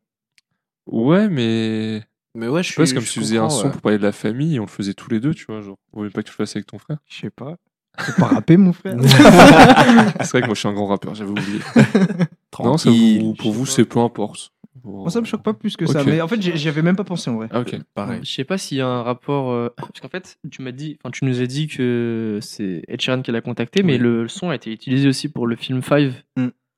Ouais, 0.87 1.28
mais. 1.28 2.02
Mais 2.34 2.48
ouais, 2.48 2.62
je 2.62 2.68
Je 2.68 2.74
sais 2.74 2.76
pas, 2.76 2.87
suis. 2.87 2.88
c'est 2.88 2.94
comme 2.94 3.04
si 3.06 3.12
tu 3.14 3.20
faisais 3.20 3.38
un 3.38 3.48
son 3.50 3.64
ouais. 3.66 3.70
pour 3.72 3.80
parler 3.80 3.98
de 3.98 4.02
la 4.02 4.12
famille 4.12 4.56
et 4.56 4.58
on 4.61 4.64
le 4.64 4.68
faisait 4.68 4.94
tous 4.94 5.11
les 5.11 5.20
deux, 5.20 5.34
tu 5.34 5.44
vois. 5.48 5.61
Genre, 5.61 5.76
on 5.92 5.98
voulait 5.98 6.11
pas 6.11 6.22
que 6.22 6.28
tu 6.28 6.32
le 6.32 6.37
fasses 6.37 6.56
avec 6.56 6.66
ton 6.66 6.78
frère. 6.78 6.98
Je 7.08 7.18
sais 7.20 7.30
pas. 7.30 7.56
C'est 8.04 8.14
pas 8.16 8.26
rappé, 8.26 8.56
mon 8.56 8.72
frère. 8.72 8.96
C'est 9.02 10.30
vrai 10.30 10.40
que 10.42 10.46
moi 10.46 10.54
je 10.54 10.61
suis 10.61 10.68
un 10.68 10.72
grand 10.72 10.87
rappeur, 10.87 11.14
j'avais 11.16 11.30
oublié. 11.30 11.58
Non, 12.61 12.76
ça 12.76 12.84
Tranquille. 12.90 13.22
vous- 13.22 13.34
pour 13.34 13.52
vous 13.52 13.66
c'est 13.66 13.84
peu 13.84 14.00
importe. 14.00 14.50
Moi, 14.84 15.10
ça 15.10 15.20
me 15.20 15.26
choque 15.26 15.42
pas 15.42 15.54
plus 15.54 15.76
que 15.76 15.86
ça. 15.86 16.00
Ok. 16.02 16.06
Mais 16.06 16.20
en 16.20 16.28
fait, 16.28 16.40
j'y 16.40 16.56
j'y 16.56 16.68
avais 16.68 16.82
même 16.82 16.96
pas 16.96 17.04
pensé 17.04 17.30
en 17.30 17.36
vrai. 17.36 17.48
Ah, 17.50 17.60
ok. 17.60 17.76
Pareil. 17.94 18.20
Je 18.22 18.30
sais 18.32 18.44
pas 18.44 18.58
s'il 18.58 18.78
y 18.78 18.80
a 18.80 18.86
un 18.86 19.02
rapport. 19.02 19.50
euh, 19.52 19.68
Parce 19.76 20.00
qu'en 20.00 20.08
fait, 20.08 20.38
tu 20.50 20.62
m'as 20.62 20.72
dit, 20.72 20.98
enfin, 21.02 21.10
tu 21.10 21.24
nous 21.24 21.40
as 21.40 21.46
dit 21.46 21.66
que 21.68 22.38
c'est 22.42 22.82
Ed 22.88 23.00
Sheeran 23.00 23.22
qui 23.22 23.32
l'a 23.32 23.40
contacté, 23.40 23.82
mais 23.82 23.94
Oui. 23.94 23.98
le 23.98 24.28
son 24.28 24.50
a 24.50 24.54
été 24.54 24.72
utilisé 24.72 25.08
aussi 25.08 25.28
pour 25.28 25.46
le 25.46 25.56
film 25.56 25.82
Five. 25.82 26.14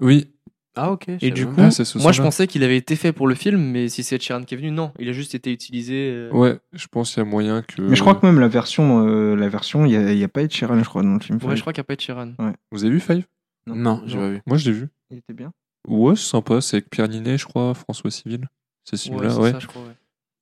Oui, 0.01 0.29
Ah, 0.77 0.93
ok. 0.93 1.07
Et 1.21 1.31
du 1.33 1.47
coup, 1.47 1.55
Ah, 1.59 1.71
c'est 1.73 1.97
moi 1.97 2.13
je 2.13 2.23
pensais 2.23 2.47
qu'il 2.47 2.63
avait 2.63 2.77
été 2.77 2.95
fait 2.95 3.13
pour 3.13 3.27
le 3.27 3.35
film, 3.35 3.61
mais 3.61 3.89
si 3.89 4.03
c'est 4.05 4.15
Ed 4.17 4.23
Sheeran 4.23 4.45
qui 4.45 4.55
est 4.55 4.57
venu, 4.57 4.71
non, 4.71 4.93
il 5.01 5.09
a 5.09 5.13
juste 5.13 5.35
été 5.35 5.53
utilisé. 5.53 6.11
euh, 6.15 6.31
ouais, 6.31 6.59
je 6.73 6.87
pense 6.87 7.13
qu'il 7.13 7.23
y 7.23 7.27
a 7.27 7.29
moyen 7.29 7.63
que. 7.63 7.83
Mais 7.83 7.97
je 7.97 8.01
crois 8.01 8.15
que 8.15 8.25
même 8.25 8.39
la 8.39 8.47
version, 8.49 9.05
euh, 9.07 9.35
la 9.35 9.49
version, 9.49 9.85
il 9.85 9.93
y 9.93 9.97
a, 9.97 10.13
il 10.13 10.19
y 10.19 10.25
a 10.25 10.29
pas 10.29 10.43
Ed 10.43 10.53
Sheeran, 10.53 10.79
je 10.79 10.89
crois, 10.89 11.03
dans 11.03 11.15
le 11.15 11.21
film. 11.21 11.39
Ouais, 11.43 11.57
je 11.57 11.61
crois 11.61 11.73
qu'il 11.73 11.81
n'y 11.81 11.85
a 11.85 11.89
pas 11.89 11.95
Ed 11.95 12.01
Sheeran. 12.01 12.33
Vous 12.71 12.85
avez 12.85 12.93
vu 12.95 13.01
Five? 13.01 13.25
Non, 13.67 14.03
j'ai 14.07 14.17
pas 14.17 14.29
vu. 14.31 14.41
Moi 14.47 14.57
je 14.57 14.71
l'ai 14.71 14.77
vu. 14.77 14.89
Il 15.11 15.19
était 15.19 15.35
bien. 15.35 15.53
Ouais, 15.89 16.17
c'est 16.17 16.29
sympa, 16.29 16.61
c'est 16.61 16.77
avec 16.77 16.91
Pierre 16.91 17.09
Ninet, 17.09 17.39
je 17.39 17.47
crois, 17.47 17.75
François 17.75 18.11
Civil. 18.11 18.47
C'est 18.85 18.97
celui-là, 18.97 19.37
ouais. 19.39 19.53
ça, 19.53 19.59
je 19.61 19.67
crois. 19.67 19.83
ouais. 19.83 19.95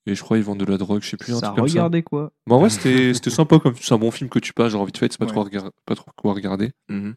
Et 0.06 0.14
je 0.14 0.22
crois 0.22 0.38
ils 0.38 0.42
vendent 0.44 0.60
de 0.60 0.64
la 0.64 0.78
drogue, 0.78 1.02
je 1.02 1.08
sais 1.10 1.16
plus, 1.18 1.32
un 1.34 1.38
Ça 1.38 1.48
truc 1.48 1.58
comme 1.58 1.68
ça. 1.68 2.02
quoi 2.02 2.32
Mais 2.46 2.54
en 2.54 2.60
vrai, 2.60 2.70
c'était 2.70 3.12
c'était 3.14 3.30
sympa 3.30 3.58
comme 3.58 3.74
c'est 3.78 3.92
un 3.92 3.98
bon 3.98 4.10
film 4.10 4.30
que 4.30 4.38
tu 4.38 4.52
passes, 4.54 4.72
genre 4.72 4.86
vite 4.86 4.96
fait, 4.98 5.12
c'est 5.12 5.18
pas, 5.18 5.26
Ouais. 5.26 5.32
trop, 5.32 5.44
regar- 5.44 5.70
pas 5.84 5.94
trop 5.94 6.10
quoi 6.16 6.32
regarder. 6.32 6.70
Mhm. 6.88 7.14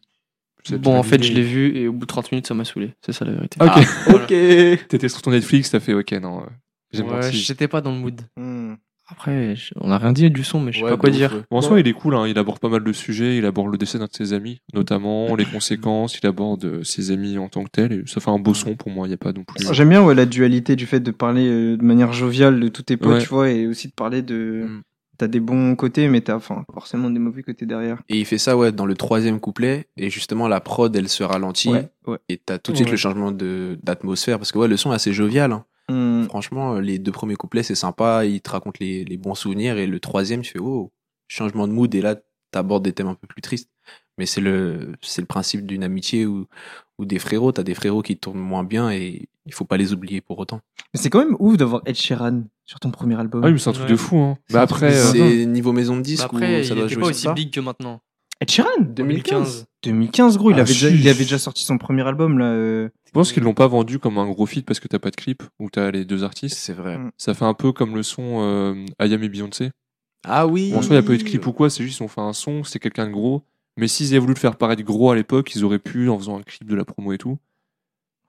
Bon, 0.78 0.96
en 0.96 1.02
fait, 1.02 1.22
je 1.24 1.32
l'ai 1.32 1.42
vu 1.42 1.76
et 1.76 1.88
au 1.88 1.92
bout 1.92 2.00
de 2.00 2.06
30 2.06 2.30
minutes, 2.30 2.46
ça 2.46 2.54
m'a 2.54 2.64
saoulé. 2.64 2.94
C'est 3.04 3.12
ça 3.12 3.24
la 3.24 3.32
vérité. 3.32 3.56
Ah, 3.60 3.80
ok. 3.80 3.86
Voilà. 4.06 4.26
T'étais 4.88 5.08
sur 5.08 5.20
ton 5.22 5.30
Netflix, 5.32 5.70
t'as 5.70 5.80
fait 5.80 5.92
ok, 5.94 6.12
non. 6.12 6.42
euh, 6.42 6.46
J'ai 6.92 7.02
Ouais, 7.02 7.32
j'étais 7.32 7.66
pas 7.66 7.80
dans 7.80 7.90
le 7.92 7.98
mood. 7.98 8.20
Hmm. 8.36 8.74
Après, 9.12 9.54
on 9.80 9.90
a 9.90 9.98
rien 9.98 10.12
dit 10.12 10.28
du 10.30 10.42
son, 10.42 10.60
mais 10.60 10.72
je 10.72 10.78
sais 10.78 10.84
Ouais, 10.84 10.90
pas 10.90 10.96
quoi 10.96 11.10
ouf, 11.10 11.14
dire. 11.14 11.32
ouais. 11.32 11.42
Bon, 11.50 11.58
en 11.58 11.62
soi, 11.62 11.78
il 11.80 11.86
est 11.86 11.92
cool, 11.92 12.14
hein, 12.16 12.26
il 12.26 12.36
aborde 12.38 12.58
pas 12.58 12.68
mal 12.68 12.82
de 12.82 12.92
sujets, 12.92 13.36
il 13.36 13.44
aborde 13.46 13.70
le 13.70 13.78
décès 13.78 13.98
d'un 13.98 14.06
de 14.06 14.12
ses 14.12 14.32
amis, 14.32 14.60
notamment 14.74 15.34
les 15.36 15.44
conséquences, 15.44 16.18
il 16.18 16.26
aborde 16.26 16.64
euh, 16.64 16.82
ses 16.82 17.10
amis 17.10 17.38
en 17.38 17.48
tant 17.48 17.62
que 17.64 17.70
tel, 17.70 17.92
et 17.92 18.02
ça 18.06 18.20
fait 18.20 18.30
un 18.30 18.38
beau 18.38 18.54
son 18.54 18.74
pour 18.74 18.90
moi, 18.90 19.06
il 19.06 19.10
n'y 19.10 19.14
a 19.14 19.18
pas 19.18 19.32
non 19.32 19.44
plus. 19.44 19.64
J'aime 19.72 19.90
bien 19.90 20.02
ouais, 20.02 20.14
la 20.14 20.26
dualité 20.26 20.74
du 20.76 20.86
fait 20.86 21.00
de 21.00 21.10
parler 21.10 21.46
euh, 21.46 21.76
de 21.76 21.84
manière 21.84 22.12
joviale 22.12 22.58
de 22.58 22.68
tous 22.68 22.82
tes 22.82 22.96
potes, 22.96 23.12
Ouais. 23.12 23.20
tu 23.22 23.28
vois, 23.28 23.50
et 23.50 23.66
aussi 23.66 23.88
de 23.88 23.92
parler 23.92 24.22
de. 24.22 24.64
Mm. 24.68 24.82
T'as 25.18 25.28
des 25.28 25.40
bons 25.40 25.76
côtés, 25.76 26.08
mais 26.08 26.22
t'as 26.22 26.34
enfin, 26.34 26.64
forcément 26.72 27.08
des 27.10 27.18
mauvais 27.20 27.42
côtés 27.44 27.66
derrière. 27.66 27.98
Et 28.08 28.18
il 28.18 28.24
fait 28.24 28.38
ça, 28.38 28.56
ouais, 28.56 28.72
dans 28.72 28.86
le 28.86 28.94
troisième 28.94 29.38
couplet. 29.38 29.86
Et 29.96 30.10
justement, 30.10 30.48
la 30.48 30.58
prod, 30.60 30.96
elle 30.96 31.08
se 31.08 31.22
ralentit. 31.22 31.68
Ouais, 31.68 31.88
ouais. 32.08 32.16
Et 32.30 32.38
t'as 32.38 32.58
tout 32.58 32.72
de 32.72 32.76
suite 32.78 32.86
Ouais. 32.88 32.92
le 32.92 32.96
changement 32.96 33.30
de 33.30 33.78
d'atmosphère. 33.84 34.38
Parce 34.38 34.50
que, 34.50 34.58
ouais, 34.58 34.66
le 34.68 34.76
son 34.78 34.90
est 34.90 34.94
assez 34.96 35.12
jovial. 35.12 35.52
hein. 35.52 35.64
Hmm. 35.88 36.24
Franchement, 36.24 36.78
les 36.78 36.98
deux 36.98 37.12
premiers 37.12 37.36
couplets, 37.36 37.62
c'est 37.62 37.74
sympa. 37.74 38.24
Il 38.24 38.40
te 38.40 38.50
raconte 38.50 38.78
les, 38.78 39.04
les 39.04 39.16
bons 39.16 39.34
souvenirs. 39.34 39.76
Et 39.78 39.86
le 39.86 40.00
troisième, 40.00 40.42
tu 40.42 40.52
fais, 40.52 40.58
oh, 40.60 40.92
changement 41.28 41.66
de 41.66 41.72
mood. 41.72 41.94
Et 41.94 42.00
là, 42.00 42.16
t'abordes 42.50 42.84
des 42.84 42.92
thèmes 42.92 43.08
un 43.08 43.14
peu 43.14 43.26
plus 43.26 43.42
tristes. 43.42 43.68
Mais 44.18 44.26
c'est 44.26 44.40
le, 44.42 44.92
c'est 45.00 45.22
le 45.22 45.26
principe 45.26 45.66
d'une 45.66 45.82
amitié 45.82 46.26
ou, 46.26 46.46
ou 46.98 47.04
des 47.04 47.18
frérots. 47.18 47.52
T'as 47.52 47.62
des 47.62 47.74
frérots 47.74 48.02
qui 48.02 48.16
tournent 48.16 48.38
moins 48.38 48.62
bien 48.62 48.90
et 48.90 49.28
il 49.46 49.54
faut 49.54 49.64
pas 49.64 49.76
les 49.78 49.92
oublier 49.92 50.20
pour 50.20 50.38
autant. 50.38 50.60
Mais 50.94 51.00
c'est 51.00 51.08
quand 51.10 51.18
même 51.18 51.36
ouf 51.38 51.56
d'avoir 51.56 51.82
Ed 51.86 51.96
Sheeran 51.96 52.42
sur 52.66 52.78
ton 52.78 52.90
premier 52.90 53.18
album. 53.18 53.42
Ah 53.42 53.46
oui, 53.46 53.54
mais 53.54 53.58
c'est 53.58 53.70
un 53.70 53.72
truc 53.72 53.86
Ouais. 53.86 53.90
de 53.92 53.96
fou, 53.96 54.18
hein. 54.18 54.38
C'est 54.46 54.54
Bah 54.54 54.60
après, 54.62 54.94
euh, 54.94 55.12
c'est 55.12 55.46
niveau 55.46 55.72
maison 55.72 55.96
de 55.96 56.02
disque 56.02 56.24
Bah 56.24 56.30
Après, 56.34 56.60
ou 56.60 56.64
ça 56.64 56.74
il 56.74 56.76
doit 56.76 56.84
était 56.84 56.94
jouer 56.94 57.02
pas 57.02 57.08
aussi 57.08 57.22
ça 57.22 57.32
big 57.32 57.50
que 57.50 57.60
maintenant. 57.60 58.00
Ed 58.42 58.50
Sheeran 58.50 58.80
2015. 58.80 59.66
2015, 59.84 60.36
gros, 60.38 60.50
il, 60.50 60.54
Ah, 60.54 60.60
avait 60.60 60.66
déjà, 60.72 60.88
il 60.90 61.08
avait 61.08 61.24
déjà 61.24 61.38
sorti 61.38 61.64
son 61.64 61.78
premier 61.78 62.02
album 62.06 62.38
là. 62.38 62.46
euh. 62.46 62.88
je 63.06 63.10
pense 63.12 63.32
qu'ils 63.32 63.42
l'ont 63.42 63.54
pas 63.54 63.66
vendu 63.66 63.98
comme 63.98 64.18
un 64.18 64.26
gros 64.28 64.46
feat 64.46 64.64
parce 64.66 64.80
que 64.80 64.88
t'as 64.88 64.98
pas 64.98 65.10
de 65.10 65.16
clip, 65.16 65.42
ou 65.58 65.70
t'as 65.70 65.90
les 65.90 66.04
deux 66.04 66.24
artistes. 66.24 66.56
C'est 66.58 66.72
vrai. 66.72 66.98
Mm. 66.98 67.10
Ça 67.18 67.34
fait 67.34 67.44
un 67.44 67.54
peu 67.54 67.72
comme 67.72 67.94
le 67.94 68.02
son 68.02 68.40
euh, 68.42 68.74
Ayam 68.98 69.22
et 69.22 69.28
Beyoncé. 69.28 69.70
Ah 70.24 70.46
oui. 70.46 70.70
Bon, 70.72 70.78
en 70.78 70.82
soi, 70.82 70.94
il 70.96 70.98
n'y 71.00 71.04
a 71.04 71.06
pas 71.06 71.14
eu 71.14 71.18
de 71.18 71.22
clip 71.24 71.46
ou 71.46 71.52
quoi, 71.52 71.68
c'est 71.70 71.82
juste 71.84 71.98
ils 72.00 72.02
ont 72.04 72.08
fait 72.08 72.20
un 72.20 72.32
son, 72.32 72.62
c'est 72.64 72.78
quelqu'un 72.78 73.06
de 73.06 73.12
gros. 73.12 73.42
Mais 73.76 73.88
s'ils 73.88 74.08
avaient 74.08 74.18
voulu 74.18 74.34
le 74.34 74.38
faire 74.38 74.56
paraître 74.56 74.82
gros 74.82 75.10
à 75.10 75.16
l'époque, 75.16 75.54
ils 75.54 75.64
auraient 75.64 75.78
pu 75.78 76.08
en 76.10 76.18
faisant 76.18 76.38
un 76.38 76.42
clip 76.42 76.68
de 76.68 76.74
la 76.76 76.84
promo 76.84 77.12
et 77.12 77.18
tout. 77.18 77.38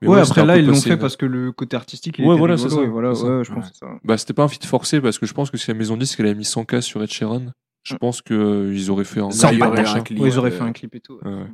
Mais 0.02 0.08
Ouais, 0.08 0.20
après 0.20 0.44
là, 0.44 0.56
ils 0.58 0.66
l'ont 0.66 0.74
fait 0.74 0.90
une- 0.94 0.98
parce 0.98 1.16
que 1.16 1.24
le 1.26 1.52
côté 1.52 1.76
artistique, 1.76 2.16
il 2.18 2.24
Ouais, 2.26 2.32
était 2.34 2.38
voilà, 2.38 2.54
rigolo, 2.56 2.70
c'est 2.70 2.76
ça, 2.76 2.82
et 2.82 2.88
voilà, 2.88 3.14
c'est 3.14 3.22
ça. 3.22 3.36
ouais, 3.38 3.44
je 3.44 3.52
pense 3.52 3.72
ça. 3.78 3.86
Bah, 4.04 4.18
c'était 4.18 4.32
pas 4.34 4.42
un 4.44 4.48
feat 4.48 4.64
forcé 4.66 5.00
parce 5.00 5.18
que 5.18 5.26
je 5.26 5.32
pense 5.34 5.50
que 5.50 5.56
si 5.56 5.68
la 5.68 5.74
maison 5.74 5.96
disque 5.96 6.18
elle 6.20 6.26
avait 6.26 6.34
mis 6.34 6.44
100K 6.44 6.80
sur 6.82 7.02
Ed 7.02 7.10
Sheeran, 7.10 7.46
je 7.84 7.94
pense 7.96 8.22
qu'ils 8.22 8.90
auraient 8.90 9.04
fait 9.04 9.20
un. 9.20 9.30
Ça, 9.30 9.52
il 9.52 9.58
y 9.58 9.60
clip 9.60 10.18
un. 10.18 10.22
Ouais, 10.22 10.28
ils 10.30 10.38
auraient 10.38 10.50
euh, 10.50 10.56
fait 10.58 10.62
un 10.62 10.72
clip 10.72 10.94
et 10.94 11.00
tout. 11.00 11.18
ouais. 11.22 11.30
Ouais. 11.30 11.46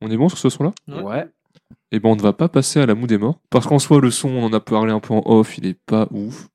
On 0.00 0.10
est 0.10 0.16
bon 0.16 0.28
sur 0.28 0.38
ce 0.38 0.48
son-là? 0.48 0.72
Ouais. 0.86 1.26
Et 1.90 1.98
ben 1.98 2.10
on 2.10 2.16
ne 2.16 2.20
va 2.20 2.32
pas 2.32 2.48
passer 2.48 2.80
à 2.80 2.86
la 2.86 2.94
moue 2.94 3.06
des 3.06 3.18
morts. 3.18 3.40
Parce 3.50 3.66
qu'en 3.66 3.78
soi, 3.78 4.00
le 4.00 4.10
son, 4.10 4.28
on 4.28 4.44
en 4.44 4.52
a 4.52 4.60
parlé 4.60 4.92
un 4.92 5.00
peu 5.00 5.14
en 5.14 5.22
off, 5.24 5.58
il 5.58 5.66
est 5.66 5.78
pas 5.86 6.06
ouf. 6.12 6.48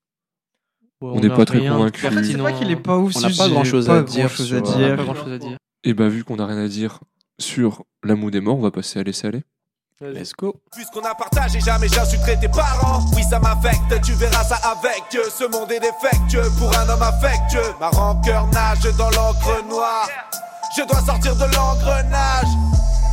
Ouais, 1.02 1.12
On 1.14 1.20
n'est 1.20 1.30
pas 1.30 1.44
très 1.46 1.60
fait, 1.60 2.24
c'est 2.24 2.38
pas 2.38 2.54
qu'il 2.54 2.72
est 2.72 2.76
pas 2.78 2.98
ouf, 2.98 3.14
On 3.16 3.20
c'est 3.20 3.28
n'a 3.28 3.36
pas 3.36 3.46
j'ai 3.48 3.52
grand-chose 3.52 3.88
pas 3.88 3.98
à 3.98 4.04
dire 4.04 4.26
à 4.26 4.28
pas 4.30 5.04
grand 5.04 5.16
chose 5.16 5.34
à 5.34 5.38
dire. 5.38 5.58
Et 5.84 5.94
bah 5.94 6.08
vu 6.08 6.24
qu'on 6.24 6.40
a 6.40 6.46
rien 6.46 6.58
à 6.58 6.68
dire 6.68 7.02
sur 7.40 7.84
la 8.04 8.16
moue 8.16 8.32
des 8.32 8.40
morts, 8.40 8.58
on 8.58 8.62
va 8.62 8.72
passer 8.72 9.00
à 9.00 9.04
laisser 9.04 9.28
aller. 9.28 9.44
Let's 10.12 10.34
go. 10.34 10.56
Puisqu'on 10.72 11.02
a 11.02 11.16
partagé, 11.16 11.60
jamais 11.62 11.88
j'insulterai 11.88 12.38
tes 12.40 12.50
parents. 12.50 13.00
Oui, 13.16 13.24
ça 13.24 13.40
m'affecte, 13.40 14.02
tu 14.04 14.12
verras 14.14 14.44
ça 14.44 14.58
avec 14.58 15.04
eux. 15.16 15.30
Ce 15.30 15.46
monde 15.46 15.72
est 15.72 15.80
défectueux 15.80 16.52
pour 16.60 16.78
un 16.78 16.90
homme 16.90 17.02
affectueux. 17.02 17.74
Ma 17.80 17.90
rancœur 17.90 18.48
nage 18.48 18.84
dans 18.98 19.10
l'encre 19.12 19.64
noire. 19.70 20.10
Je 20.76 20.84
dois 20.84 21.02
sortir 21.02 21.36
de 21.36 21.46
l'engrenage. 21.56 22.48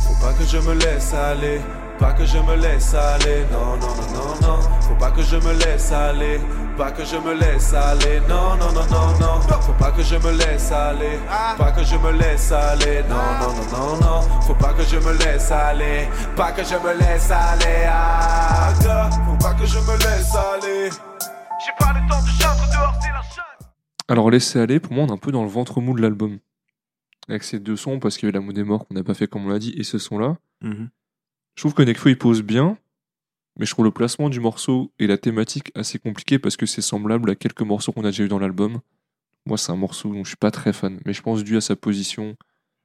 Faut 0.05 0.25
pas 0.25 0.33
que 0.33 0.45
je 0.45 0.57
me 0.57 0.73
laisse 0.73 1.13
aller. 1.13 1.61
Pas 2.01 2.13
que 2.13 2.25
je 2.25 2.39
me 2.39 2.55
laisse 2.55 2.95
aller. 2.95 3.45
Non, 3.51 3.77
non, 3.77 3.93
non, 3.95 4.09
non, 4.15 4.47
non. 4.47 4.61
Faut 4.81 4.95
pas 4.95 5.11
que 5.11 5.21
je 5.21 5.35
me 5.35 5.53
laisse 5.53 5.91
aller. 5.91 6.39
Pas 6.75 6.91
que 6.91 7.05
je 7.05 7.15
me 7.15 7.33
laisse 7.35 7.73
aller. 7.75 8.19
Non, 8.27 8.55
non, 8.57 8.71
non, 8.73 8.85
non, 8.89 9.19
non. 9.19 9.61
Faut 9.61 9.73
pas 9.73 9.91
que 9.91 10.01
je 10.01 10.15
me 10.15 10.31
laisse 10.31 10.71
aller. 10.71 11.19
Pas 11.59 11.71
que 11.71 11.83
je 11.83 11.95
me 11.97 12.11
laisse 12.11 12.51
aller. 12.51 13.03
Non, 13.07 13.15
non, 13.39 13.53
non, 13.53 13.67
non, 13.71 13.99
non. 14.01 14.41
Faut 14.41 14.55
pas 14.55 14.73
que 14.73 14.83
je 14.83 14.97
me 14.97 15.13
laisse 15.13 15.51
aller. 15.51 16.07
Pas 16.35 16.51
que 16.51 16.63
je 16.63 16.75
me 16.75 16.97
laisse 16.99 17.29
aller. 17.29 17.85
Ah, 17.87 18.73
faut 19.27 19.37
pas 19.37 19.53
que 19.53 19.65
je 19.67 19.77
me 19.77 19.97
laisse 19.99 20.35
aller. 20.35 20.89
J'ai 21.63 21.71
pas 21.77 21.93
le 21.93 22.09
temps 22.09 22.21
de 22.23 22.27
chanter 22.29 22.71
dehors, 22.73 22.95
c'est 22.99 23.09
la 23.09 23.21
chaîne. 23.21 23.67
Alors 24.07 24.31
laisser 24.31 24.59
aller, 24.59 24.79
pour 24.79 24.93
moi, 24.93 25.03
on 25.03 25.07
est 25.09 25.11
un 25.13 25.17
peu 25.17 25.31
dans 25.31 25.43
le 25.43 25.49
ventre 25.49 25.81
mou 25.81 25.95
de 25.95 26.01
l'album. 26.01 26.39
Avec 27.29 27.43
ces 27.43 27.59
deux 27.59 27.75
sons, 27.75 27.99
parce 27.99 28.17
qu'il 28.17 28.27
y 28.27 28.29
avait 28.31 28.39
la 28.39 28.43
moue 28.43 28.53
des 28.53 28.63
morts 28.63 28.87
qu'on 28.87 28.95
n'a 28.95 29.03
pas 29.03 29.13
fait 29.13 29.27
comme 29.27 29.45
on 29.45 29.49
l'a 29.49 29.59
dit, 29.59 29.75
et 29.77 29.83
ce 29.83 29.99
son-là. 29.99 30.37
Mhm. 30.63 30.89
Je 31.55 31.61
trouve 31.61 31.73
que 31.73 31.83
Nekfeu 31.83 32.09
il 32.11 32.17
pose 32.17 32.41
bien, 32.43 32.77
mais 33.59 33.65
je 33.65 33.71
trouve 33.71 33.85
le 33.85 33.91
placement 33.91 34.29
du 34.29 34.39
morceau 34.39 34.91
et 34.99 35.07
la 35.07 35.17
thématique 35.17 35.71
assez 35.75 35.99
compliqué 35.99 36.39
parce 36.39 36.57
que 36.57 36.65
c'est 36.65 36.81
semblable 36.81 37.29
à 37.29 37.35
quelques 37.35 37.61
morceaux 37.61 37.91
qu'on 37.91 38.01
a 38.05 38.11
déjà 38.11 38.23
eu 38.23 38.27
dans 38.27 38.39
l'album. 38.39 38.79
Moi, 39.45 39.57
c'est 39.57 39.71
un 39.71 39.75
morceau 39.75 40.09
dont 40.13 40.23
je 40.23 40.29
suis 40.29 40.37
pas 40.37 40.51
très 40.51 40.71
fan, 40.73 40.99
mais 41.05 41.13
je 41.13 41.21
pense 41.21 41.43
dû 41.43 41.57
à 41.57 41.61
sa 41.61 41.75
position 41.75 42.35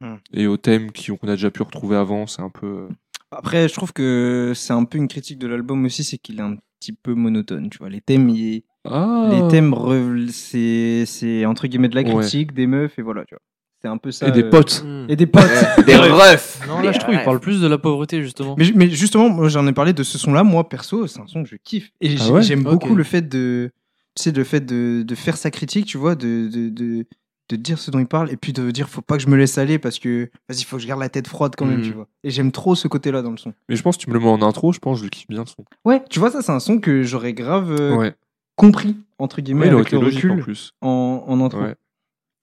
Hmm. 0.02 0.16
et 0.35 0.46
au 0.46 0.59
thème 0.59 0.92
qui- 0.92 1.07
qu'on 1.16 1.26
a 1.29 1.37
déjà 1.37 1.50
pu 1.50 1.62
retrouver 1.62 1.96
avant, 1.96 2.26
c'est 2.26 2.42
un 2.42 2.50
peu. 2.50 2.87
Après, 3.31 3.66
je 3.66 3.72
trouve 3.72 3.94
que 3.94 4.52
c'est 4.55 4.74
un 4.74 4.85
peu 4.85 4.98
une 4.98 5.09
critique 5.09 5.38
de 5.38 5.46
l'album 5.46 5.87
aussi, 5.87 6.05
c'est 6.05 6.18
qu'il 6.18 6.38
est 6.38 6.42
un 6.42 6.57
petit 6.79 6.92
peu 6.92 7.14
monotone, 7.14 7.70
tu 7.70 7.79
vois. 7.79 7.88
Les 7.88 8.02
thèmes, 8.02 8.29
il- 8.29 8.62
Ah 8.85 9.31
les 9.33 9.48
thèmes, 9.48 9.72
re- 9.72 10.29
c'est 10.29 11.05
c'est 11.07 11.46
entre 11.46 11.66
guillemets 11.66 11.88
de 11.88 11.94
la 11.94 12.02
Ouais. 12.02 12.14
critique, 12.20 12.52
des 12.52 12.66
meufs, 12.66 12.98
et 12.98 13.02
voilà, 13.02 13.24
tu 13.24 13.35
vois. 13.35 13.40
Un 13.87 13.96
peu 13.99 14.11
ça. 14.11 14.29
et 14.29 14.33
des 14.33 14.42
euh, 14.42 14.51
potes. 14.51 14.85
Et 15.09 15.16
des 15.16 15.27
potes. 15.27 15.42
Des 15.87 15.96
refs. 15.96 16.61
Non, 16.68 16.81
là, 16.81 16.92
je 16.92 16.99
trouve 16.99 17.14
qu'il 17.14 17.25
parle 17.25 17.40
plus 17.40 17.61
de 17.61 17.66
la 17.66 17.79
pauvreté, 17.79 18.22
justement. 18.22 18.55
Mais, 18.59 18.70
mais 18.75 18.90
justement, 18.90 19.29
moi, 19.29 19.49
j'en 19.49 19.66
ai 19.66 19.72
parlé 19.72 19.92
de 19.92 20.03
ce 20.03 20.18
son-là. 20.18 20.42
Moi, 20.44 20.68
perso, 20.68 21.07
c'est 21.07 21.20
un 21.20 21.27
son 21.27 21.42
que 21.44 21.49
je 21.49 21.57
kiffe. 21.57 21.90
Et 22.01 22.14
Ah 22.20 22.31
ouais 22.31 22.42
j'aime 22.42 22.62
beaucoup 22.64 22.94
le 22.94 23.05
fait 23.05 23.22
de, 23.29 23.70
tu 24.16 24.22
sais, 24.25 24.33
le 24.33 24.44
fait 24.44 24.61
de, 24.64 25.03
de 25.03 25.14
faire 25.14 25.37
sa 25.37 25.51
critique, 25.51 25.87
tu 25.87 25.99
vois, 25.99 26.14
de, 26.14 26.49
de, 26.53 26.68
de, 26.68 27.05
de 27.49 27.57
dire 27.57 27.79
ce 27.79 27.90
dont 27.92 28.01
il 28.01 28.07
parle, 28.07 28.33
et 28.33 28.37
puis 28.37 28.53
de 28.53 28.70
dire, 28.72 28.88
faut 28.88 29.03
pas 29.03 29.16
que 29.16 29.22
je 29.22 29.29
me 29.29 29.37
laisse 29.37 29.57
aller 29.59 29.79
parce 29.79 29.99
que, 30.01 30.31
vas-y, 30.49 30.64
faut 30.64 30.77
que 30.77 30.83
je 30.83 30.88
garde 30.88 31.01
la 31.01 31.09
tête 31.09 31.29
froide 31.29 31.55
quand 31.57 31.64
même, 31.66 31.79
Mhm. 31.79 31.85
tu 31.85 31.92
vois. 31.92 32.09
Et 32.25 32.31
j'aime 32.31 32.51
trop 32.51 32.75
ce 32.75 32.88
côté-là 32.88 33.22
dans 33.22 33.31
le 33.31 33.37
son. 33.37 33.53
Mais 33.68 33.77
je 33.77 33.83
pense 33.83 33.96
que 33.96 34.03
tu 34.03 34.09
me 34.11 34.14
le 34.14 34.20
mets 34.20 34.27
en 34.29 34.42
intro, 34.42 34.72
je 34.72 34.81
pense 34.81 34.96
que 34.96 35.01
je 35.01 35.05
le 35.05 35.11
kiffe 35.11 35.29
bien 35.29 35.40
le 35.40 35.46
son. 35.46 35.64
Ouais, 35.85 36.03
tu 36.11 36.18
vois, 36.18 36.31
ça, 36.33 36.42
c'est 36.42 36.51
un 36.53 36.59
son 36.61 36.79
que 36.81 37.03
j'aurais 37.05 37.35
grave 37.35 37.70
euh, 37.79 37.94
ouais, 37.94 38.14
compris, 38.57 38.96
entre 39.18 39.40
guillemets, 39.42 39.66
Ouais, 39.66 39.68
il 39.68 39.75
avec 39.75 39.92
le 39.92 40.31
en 40.33 40.38
plus. 40.38 40.72
en, 40.81 41.22
en 41.27 41.40
intro. 41.44 41.61
Ouais. 41.61 41.75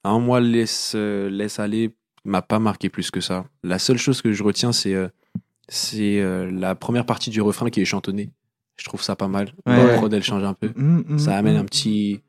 Un 0.03 0.19
mois 0.19 0.39
laisse, 0.41 0.93
euh, 0.95 1.29
laisse 1.29 1.59
aller 1.59 1.95
m'a 2.25 2.41
pas 2.41 2.59
marqué 2.59 2.89
plus 2.89 3.11
que 3.11 3.19
ça. 3.21 3.45
La 3.63 3.79
seule 3.79 3.97
chose 3.97 4.21
que 4.21 4.31
je 4.33 4.43
retiens, 4.43 4.71
c'est 4.71 4.93
euh, 4.93 5.07
c'est 5.69 6.19
euh, 6.21 6.49
la 6.51 6.75
première 6.75 7.05
partie 7.05 7.29
du 7.29 7.41
refrain 7.41 7.69
qui 7.69 7.81
est 7.81 7.85
chantonnée. 7.85 8.31
Je 8.77 8.85
trouve 8.85 9.01
ça 9.01 9.15
pas 9.15 9.27
mal. 9.27 9.53
Ouais. 9.65 9.77
La 9.85 9.97
prod, 9.97 10.13
elle 10.13 10.23
change 10.23 10.43
un 10.43 10.53
peu. 10.53 10.71
Mhm, 10.75 11.03
mhm, 11.07 11.19
Ça 11.19 11.37
amène 11.37 11.55
mhm. 11.55 11.61
un 11.61 11.65
petit, 11.65 12.21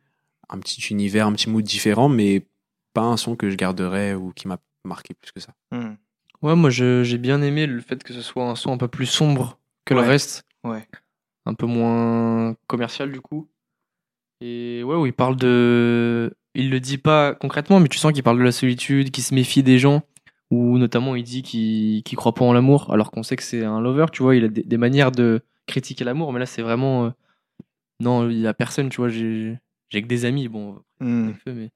un 0.51 0.59
petit 0.59 0.81
univers, 0.91 1.27
un 1.27 1.33
petit 1.33 1.49
mood 1.51 1.65
différent, 1.65 2.09
mais 2.09 2.47
pas 2.93 3.03
un 3.03 3.17
son 3.17 3.35
que 3.35 3.51
je 3.51 3.57
garderais 3.57 4.15
ou 4.15 4.33
qui 4.33 4.47
m'a 4.47 4.59
marqué 4.85 5.15
plus 5.15 5.33
que 5.33 5.41
ça. 5.41 5.55
Ouais, 6.43 6.55
moi, 6.55 6.69
je- 6.71 7.03
j'ai 7.03 7.17
bien 7.19 7.41
aimé 7.41 7.67
le 7.67 7.81
fait 7.81 8.03
que 8.05 8.13
ce 8.13 8.21
soit 8.21 8.45
un 8.49 8.55
son 8.55 8.73
un 8.73 8.77
peu 8.77 8.89
plus 8.89 9.07
sombre 9.07 9.59
que 9.87 9.95
Ouais. 9.95 10.03
le 10.03 10.07
reste. 10.07 10.45
Ouais. 10.63 10.87
Un 11.47 11.55
peu 11.55 11.67
moins 11.67 12.55
commercial, 12.67 13.11
du 13.11 13.21
coup. 13.21 13.49
Et 14.41 14.83
ouais, 14.85 14.97
où 14.97 15.07
il 15.07 15.13
parle 15.15 15.37
de. 15.37 16.35
Il 16.55 16.71
le 16.71 16.81
dit 16.81 16.99
pas 16.99 17.35
concrètement, 17.35 17.81
mais 17.81 17.89
tu 17.89 17.99
sens 17.99 18.13
qu'il 18.13 18.23
parle 18.23 18.39
de 18.39 18.45
la 18.45 18.53
solitude, 18.53 19.11
qu'il 19.11 19.25
se 19.25 19.35
méfie 19.35 19.63
des 19.63 19.79
gens. 19.79 20.03
Ou 20.51 20.79
notamment, 20.79 21.17
il 21.17 21.25
dit 21.25 21.43
qu'il 21.43 22.03
croit 22.17 22.35
pas 22.35 22.45
en 22.45 22.53
l'amour, 22.53 22.93
alors 22.93 23.11
qu'on 23.11 23.23
sait 23.25 23.35
que 23.37 23.43
c'est 23.43 23.65
un 23.65 23.81
lover, 23.81 24.07
tu 24.13 24.23
vois. 24.23 24.37
Il 24.37 24.45
a 24.45 24.49
des, 24.49 24.63
des 24.63 24.77
manières 24.77 25.11
de 25.11 25.43
critiquer 25.67 26.05
l'amour, 26.05 26.33
mais 26.33 26.39
là, 26.39 26.47
c'est 26.47 26.63
vraiment. 26.63 27.07
euh, 27.07 27.11
Non, 28.01 28.29
il 28.31 28.39
y 28.39 28.47
a 28.47 28.55
personne, 28.55 28.89
tu 28.89 28.99
vois. 28.99 29.09
J'ai 29.09 29.59
que 29.91 30.07
des 30.07 30.25
amis, 30.25 30.49
bon, 30.49 30.81
mais. 31.01 31.71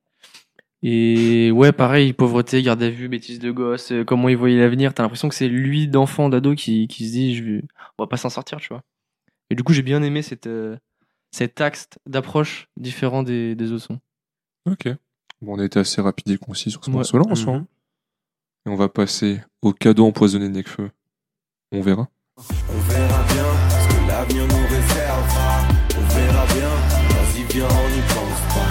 Et 0.82 1.50
ouais, 1.50 1.72
pareil, 1.72 2.12
pauvreté, 2.12 2.62
garde 2.62 2.82
à 2.84 2.90
vue, 2.90 3.08
bêtises 3.08 3.40
de 3.40 3.50
gosse, 3.50 3.90
euh, 3.90 4.04
comment 4.04 4.28
il 4.28 4.36
voyait 4.36 4.58
l'avenir. 4.58 4.94
T'as 4.94 5.02
l'impression 5.02 5.28
que 5.28 5.34
c'est 5.34 5.48
lui 5.48 5.88
d'enfant, 5.88 6.28
d'ado 6.28 6.54
qui, 6.54 6.86
qui 6.86 7.06
se 7.08 7.12
dit, 7.12 7.34
je 7.34 7.42
vais- 7.44 7.62
on 7.98 8.04
va 8.04 8.06
pas 8.06 8.16
s'en 8.16 8.28
sortir, 8.30 8.58
tu 8.58 8.68
vois. 8.68 8.82
Et 9.50 9.56
du 9.56 9.64
coup, 9.64 9.72
j'ai 9.72 9.82
bien 9.82 10.02
aimé 10.04 10.22
cette, 10.22 10.46
euh, 10.46 10.76
cet 11.32 11.60
axe 11.60 11.88
d'approche 12.06 12.68
différent 12.76 13.24
des, 13.24 13.56
des 13.56 13.72
autres 13.72 13.84
sons. 13.86 13.98
Ok. 14.72 14.88
Bon, 15.40 15.54
on 15.54 15.58
a 15.60 15.64
été 15.64 15.78
assez 15.78 16.00
rapide 16.00 16.30
et 16.30 16.38
concis 16.38 16.70
sur 16.70 16.84
ce 16.84 16.90
Ouais. 16.90 16.96
morceau-là 16.96 17.24
en 17.30 17.34
soi. 17.34 17.52
Mhm. 17.54 17.58
hein. 17.60 17.66
Et 18.66 18.70
on 18.70 18.76
va 18.76 18.88
passer 18.88 19.40
au 19.62 19.72
cadeau 19.72 20.06
empoisonné 20.06 20.48
de 20.48 20.54
Nekfeu. 20.54 20.90
On 21.72 21.80
verra. 21.80 22.08
On 22.38 22.42
verra 22.92 23.22
bien 23.24 23.44
ce 23.70 23.88
que 23.88 24.08
l'avenir 24.08 24.42
nous 24.46 24.66
réservera. 24.66 25.68
On 25.96 26.14
verra 26.14 26.46
bien, 26.46 26.70
vas-y 27.08 27.42
viens, 27.52 27.68
on 27.68 27.88
n'y 27.94 28.02
pense 28.02 28.40
pas. 28.54 28.70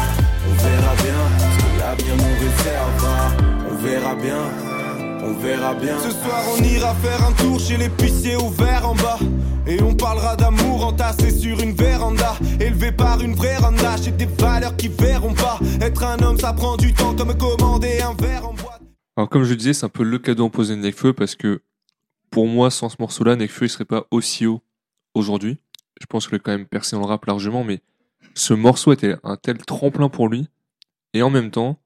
On 0.49 0.53
verra 0.63 0.95
bien 0.95 1.21
ce 1.39 1.57
que 1.63 1.79
l'avenir 1.79 2.15
nous 2.17 2.35
réservera. 2.45 3.31
On 3.69 3.75
verra 3.75 4.15
bien, 4.15 5.23
on 5.23 5.33
verra 5.39 5.73
bien. 5.75 5.99
Ce 5.99 6.11
soir 6.11 6.43
on 6.57 6.63
ira 6.63 6.93
faire 6.95 7.23
un 7.25 7.31
tour 7.33 7.59
chez 7.59 7.77
l'épicier 7.77 8.35
ouvert 8.35 8.87
en 8.89 8.95
bas. 8.95 9.19
Et 9.67 9.81
on 9.81 9.93
parlera 9.95 10.35
d'amour 10.35 10.85
entassé 10.85 11.29
sur 11.31 11.59
une 11.59 11.73
véranda. 11.73 12.35
Élevé 12.59 12.91
par 12.91 13.21
une 13.21 13.33
vraie 13.33 13.57
randa. 13.57 13.97
J'ai 13.97 14.11
des 14.11 14.25
valeurs 14.25 14.75
qui 14.77 14.87
verront 14.87 15.33
pas. 15.33 15.59
Être 15.81 16.03
un 16.03 16.19
homme 16.19 16.37
ça 16.39 16.53
prend 16.53 16.77
du 16.77 16.93
temps 16.93 17.15
comme 17.15 17.37
commander 17.37 17.99
un 18.01 18.13
verre 18.13 18.47
en 18.47 18.53
boîte. 18.53 18.81
Alors, 19.17 19.29
comme 19.29 19.43
je 19.43 19.49
le 19.49 19.55
disais, 19.57 19.73
c'est 19.73 19.85
un 19.85 19.89
peu 19.89 20.03
le 20.03 20.19
cadeau 20.19 20.45
empoisonné 20.45 20.81
de 20.81 20.87
Nekfeu 20.87 21.13
parce 21.13 21.35
que 21.35 21.61
pour 22.29 22.47
moi, 22.47 22.69
sans 22.71 22.89
ce 22.89 22.97
morceau-là, 22.99 23.35
Nekfeu 23.35 23.65
il 23.65 23.69
serait 23.69 23.85
pas 23.85 24.05
aussi 24.11 24.45
haut 24.45 24.61
aujourd'hui. 25.13 25.57
Je 25.99 26.05
pense 26.05 26.27
qu'il 26.27 26.35
a 26.35 26.39
quand 26.39 26.51
même 26.51 26.67
percé 26.67 26.95
dans 26.95 27.01
le 27.01 27.07
rap 27.07 27.25
largement, 27.25 27.63
mais 27.63 27.81
ce 28.35 28.53
morceau 28.53 28.93
était 28.93 29.15
un 29.23 29.35
tel 29.35 29.57
tremplin 29.57 30.09
pour 30.09 30.29
lui. 30.29 30.47
Et 31.13 31.23
en 31.23 31.29
même 31.31 31.49
temps, 31.49 31.79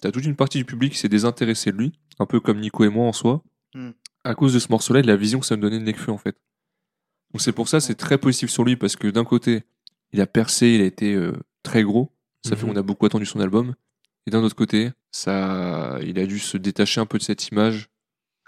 t'as 0.00 0.10
toute 0.10 0.24
une 0.24 0.36
partie 0.36 0.58
du 0.58 0.64
public 0.64 0.94
qui 0.94 0.98
s'est 0.98 1.08
désintéressé 1.10 1.70
de 1.70 1.76
lui, 1.76 1.92
un 2.18 2.26
peu 2.26 2.40
comme 2.40 2.60
Nico 2.60 2.84
et 2.84 2.88
moi 2.88 3.06
en 3.06 3.12
soi, 3.12 3.42
Hmm. 3.74 3.90
à 4.24 4.34
cause 4.34 4.54
de 4.54 4.58
ce 4.58 4.68
morceau-là 4.70 5.00
et 5.00 5.02
de 5.02 5.06
la 5.08 5.16
vision 5.16 5.40
que 5.40 5.44
ça 5.46 5.54
me 5.54 5.60
donnait 5.60 5.78
de 5.78 5.84
Nekfeu 5.84 6.10
en 6.10 6.16
fait. 6.16 6.34
Donc 7.32 7.40
c'est 7.40 7.52
pour 7.52 7.68
ça, 7.68 7.80
c'est 7.80 7.94
très 7.94 8.18
positif 8.18 8.50
sur 8.50 8.64
lui 8.64 8.76
parce 8.76 8.96
que 8.96 9.08
d'un 9.08 9.24
côté, 9.24 9.62
il 10.12 10.20
a 10.20 10.26
percé, 10.26 10.68
il 10.70 10.80
a 10.80 10.84
été 10.86 11.14
euh, 11.14 11.32
très 11.62 11.82
gros. 11.82 12.10
Ça 12.46 12.56
fait 12.56 12.64
Mhm. 12.66 12.72
qu'on 12.72 12.78
a 12.78 12.82
beaucoup 12.82 13.06
attendu 13.06 13.26
son 13.26 13.40
album. 13.40 13.74
Et 14.26 14.30
d'un 14.30 14.42
autre 14.42 14.54
côté, 14.56 14.90
ça, 15.10 15.98
il 16.02 16.18
a 16.18 16.26
dû 16.26 16.38
se 16.38 16.56
détacher 16.56 17.00
un 17.00 17.06
peu 17.06 17.18
de 17.18 17.22
cette 17.22 17.48
image 17.48 17.88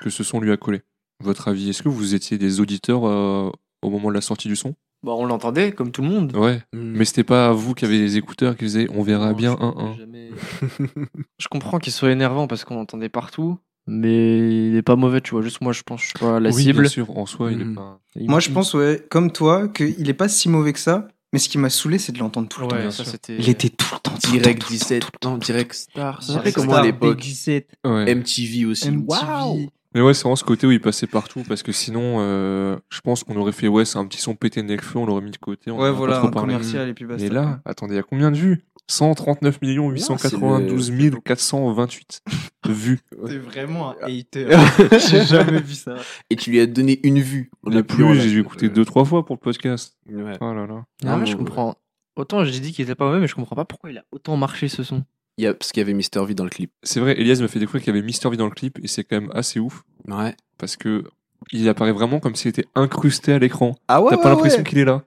que 0.00 0.10
ce 0.10 0.22
son 0.24 0.40
lui 0.40 0.52
a 0.52 0.56
collé. 0.56 0.82
Votre 1.22 1.48
avis, 1.48 1.68
est-ce 1.70 1.82
que 1.82 1.88
vous 1.88 2.14
étiez 2.14 2.38
des 2.38 2.60
auditeurs 2.60 3.06
euh, 3.06 3.50
au 3.82 3.90
moment 3.90 4.08
de 4.08 4.14
la 4.14 4.20
sortie 4.22 4.48
du 4.48 4.56
son? 4.56 4.74
Bah, 5.02 5.12
on 5.12 5.24
l'entendait, 5.24 5.72
comme 5.72 5.92
tout 5.92 6.02
le 6.02 6.08
monde. 6.08 6.34
Ouais. 6.36 6.62
Mm. 6.74 6.78
Mais 6.96 7.04
c'était 7.04 7.24
pas 7.24 7.52
vous 7.52 7.74
qui 7.74 7.84
avez 7.86 7.98
les 7.98 8.16
écouteurs 8.16 8.56
qui 8.56 8.64
faisaient 8.64 8.86
on 8.90 9.02
verra 9.02 9.30
Non, 9.30 9.36
bien 9.36 9.56
je- 9.58 9.64
un 9.64 9.74
un. 9.76 9.96
jamais- 9.96 10.30
je 11.38 11.48
comprends 11.48 11.78
qu'il 11.78 11.92
soit 11.92 12.10
énervant 12.12 12.46
parce 12.46 12.64
qu'on 12.64 12.74
l'entendait 12.76 13.08
partout, 13.08 13.58
mais 13.90 14.68
il 14.68 14.76
est 14.76 14.82
pas 14.82 14.96
mauvais, 14.96 15.20
tu 15.20 15.32
vois. 15.32 15.42
Juste 15.42 15.60
moi, 15.60 15.72
je 15.72 15.82
pense 15.82 16.00
que 16.00 16.04
je 16.06 16.10
suis 16.10 16.18
pas 16.18 16.38
la 16.40 16.50
oui, 16.50 16.62
cible. 16.62 16.80
bien 16.82 16.88
sûr, 16.88 17.16
en 17.18 17.26
soi, 17.26 17.52
il 17.52 17.60
est 17.60 17.74
pas. 17.74 18.00
Il- 18.16 18.30
Moi, 18.30 18.40
je 18.40 18.50
pense, 18.50 18.72
ouais, 18.74 19.04
comme 19.10 19.30
toi, 19.32 19.68
qu'il 19.68 20.08
est 20.08 20.14
pas 20.14 20.28
si 20.28 20.48
mauvais 20.48 20.72
que 20.72 20.78
ça. 20.78 21.08
Mais 21.32 21.38
ce 21.38 21.48
qui 21.48 21.58
m'a 21.58 21.70
saoulé, 21.70 21.98
c'est 21.98 22.10
de 22.10 22.18
l'entendre 22.18 22.48
tout 22.48 22.60
le 22.60 22.66
temps. 22.66 22.74
Ouais, 22.76 22.90
ça. 22.90 23.04
Il 23.28 23.48
était 23.48 23.68
tout 23.68 23.86
le 23.94 24.00
temps. 24.00 24.10
tout 24.18 24.30
Direct 24.32 24.60
temps, 24.62 24.66
tout 24.66 24.72
le 24.72 24.78
temps, 24.78 24.84
17, 24.84 25.00
tout 25.02 25.10
le 25.12 25.18
temps. 25.20 25.38
Direct 25.38 25.72
Star. 25.74 26.22
Ça 26.24 26.42
comment 26.52 26.72
Star, 26.72 26.82
à 26.82 26.86
l'époque 26.86 27.16
Big 27.18 27.24
17, 27.24 27.68
Ouais. 27.86 28.12
MTV 28.16 28.64
aussi. 28.66 28.88
MTV. 28.90 29.68
Mais 29.94 30.00
ouais, 30.00 30.14
c'est 30.14 30.22
vraiment 30.22 30.36
ce 30.36 30.44
côté 30.44 30.66
où 30.66 30.70
il 30.70 30.80
passait 30.80 31.06
partout 31.08 31.42
parce 31.48 31.62
que 31.64 31.72
sinon, 31.72 32.18
euh, 32.20 32.76
je 32.90 33.00
pense 33.00 33.24
qu'on 33.24 33.36
aurait 33.36 33.52
fait 33.52 33.66
ouais, 33.68 33.84
c'est 33.84 33.98
un 33.98 34.06
petit 34.06 34.20
son 34.20 34.34
pété 34.36 34.62
de 34.62 34.68
Nekfeu, 34.68 34.98
on 34.98 35.06
l'aurait 35.06 35.22
mis 35.22 35.32
de 35.32 35.36
côté. 35.36 35.70
On 35.70 35.74
Ouais, 35.74 35.88
aurait 35.88 35.92
voilà, 35.92 36.14
pas 36.20 36.28
trop 36.28 36.38
un 36.38 36.42
commercial 36.42 36.88
et 36.88 36.94
puis 36.94 37.04
basta. 37.04 37.24
Et 37.24 37.28
là, 37.28 37.60
attendez, 37.64 37.94
il 37.94 37.96
y 37.96 38.00
a 38.00 38.04
combien 38.04 38.30
de 38.30 38.36
vues? 38.36 38.64
139 38.86 39.58
892 39.62 40.92
428 41.24 42.22
vues. 42.68 43.00
T'es 43.26 43.38
vraiment 43.38 43.90
un 43.90 43.94
hater. 44.06 44.48
J'ai 45.10 45.24
jamais 45.24 45.60
vu 45.60 45.74
ça. 45.74 45.96
Et 46.28 46.36
tu 46.36 46.50
lui 46.50 46.60
as 46.60 46.66
donné 46.66 47.00
une 47.04 47.20
vue. 47.20 47.50
On 47.64 47.74
a 47.76 47.82
plus, 47.82 48.14
j'ai 48.20 48.30
dû 48.30 48.40
écouter 48.40 48.68
deux, 48.68 48.84
trois 48.84 49.04
fois 49.04 49.24
pour 49.24 49.36
le 49.36 49.40
podcast. 49.40 49.96
Ouais. 50.08 50.36
Oh 50.40 50.52
là 50.54 50.66
là. 50.66 50.74
Non, 50.74 50.84
Ah, 51.06 51.16
mais 51.16 51.26
je 51.26 51.36
comprends. 51.36 51.76
Autant 52.16 52.44
j'ai 52.44 52.58
dit 52.60 52.72
qu'il 52.72 52.84
était 52.84 52.94
pas 52.94 53.06
mauvais, 53.06 53.20
mais 53.20 53.28
je 53.28 53.34
comprends 53.34 53.56
pas 53.56 53.64
pourquoi 53.64 53.90
il 53.90 53.98
a 53.98 54.04
autant 54.12 54.36
marché 54.36 54.68
ce 54.68 54.82
son. 54.82 55.04
Y 55.40 55.46
a, 55.46 55.54
parce 55.54 55.72
qu'il 55.72 55.80
y 55.80 55.84
avait 55.84 55.94
Mister 55.94 56.24
V 56.24 56.34
dans 56.34 56.44
le 56.44 56.50
clip. 56.50 56.70
C'est 56.82 57.00
vrai, 57.00 57.18
Elias 57.20 57.38
m'a 57.40 57.48
fait 57.48 57.58
découvrir 57.58 57.82
qu'il 57.82 57.94
y 57.94 57.96
avait 57.96 58.04
Mister 58.06 58.28
V 58.30 58.36
dans 58.36 58.46
le 58.46 58.50
clip 58.52 58.78
et 58.82 58.88
c'est 58.88 59.04
quand 59.04 59.20
même 59.20 59.30
assez 59.34 59.58
ouf 59.60 59.82
Ouais. 60.08 60.34
parce 60.58 60.76
que 60.76 61.04
il 61.52 61.68
apparaît 61.68 61.92
vraiment 61.92 62.20
comme 62.20 62.34
s'il 62.34 62.48
était 62.50 62.66
incrusté 62.74 63.32
à 63.32 63.38
l'écran. 63.38 63.74
Ah 63.88 64.02
ouais 64.02 64.10
T'as 64.10 64.18
pas 64.18 64.28
l'impression 64.30 64.62
qu'il 64.62 64.78
est 64.78 64.84
là. 64.84 65.02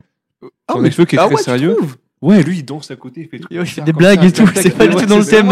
Ah, 0.68 0.76
mais- 0.80 0.90
qui 0.90 1.02
est 1.02 1.20
ah 1.20 1.26
très 1.26 1.36
ouais, 1.36 1.42
sérieux. 1.42 1.78
Ouais, 2.22 2.42
lui, 2.42 2.60
il 2.60 2.64
danse 2.64 2.90
à 2.90 2.96
côté, 2.96 3.22
il 3.22 3.28
fait, 3.28 3.38
tout- 3.40 3.48
Il 3.52 3.66
fait 3.66 3.82
des 3.82 3.92
ça, 3.92 3.98
blagues 3.98 4.24
et 4.24 4.32
tout, 4.32 4.48
c'est 4.56 4.70
pas 4.70 4.86
ouais, 4.86 4.90
du 4.92 4.96
tout 4.96 5.06
dans 5.08 5.18
le 5.20 5.26
thème. 5.26 5.50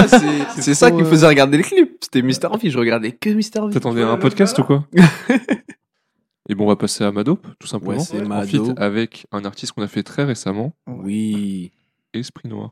C'est 0.58 0.74
ça 0.74 0.90
qui 0.90 0.98
me 0.98 1.04
euh, 1.04 1.06
faisait 1.10 1.28
regarder 1.28 1.58
le 1.58 1.64
clip. 1.64 1.98
C'était 2.02 2.22
Mister 2.22 2.48
V. 2.62 2.70
Je 2.70 2.78
regardais 2.80 3.12
que 3.12 3.30
Mister 3.30 3.60
V. 3.62 3.74
T'attendais 3.74 4.04
à 4.04 4.10
un 4.10 4.18
podcast 4.18 4.58
ou 4.60 4.64
quoi 4.64 4.88
Et 6.50 6.56
bon, 6.56 6.66
on 6.66 6.68
va 6.68 6.76
passer 6.76 7.04
à 7.04 7.12
Madope, 7.12 7.46
tout 7.60 7.68
simplement. 7.68 7.94
Ouais, 7.98 8.00
c'est 8.00 8.22
Madope. 8.26 8.78
avec 8.80 9.26
un 9.32 9.46
artiste 9.46 9.74
qu'on 9.74 9.84
a 9.84 9.88
fait 9.88 10.04
très 10.04 10.24
récemment, 10.24 10.74
Oui. 10.88 11.72
Esprit 12.14 12.50
Noir. 12.50 12.72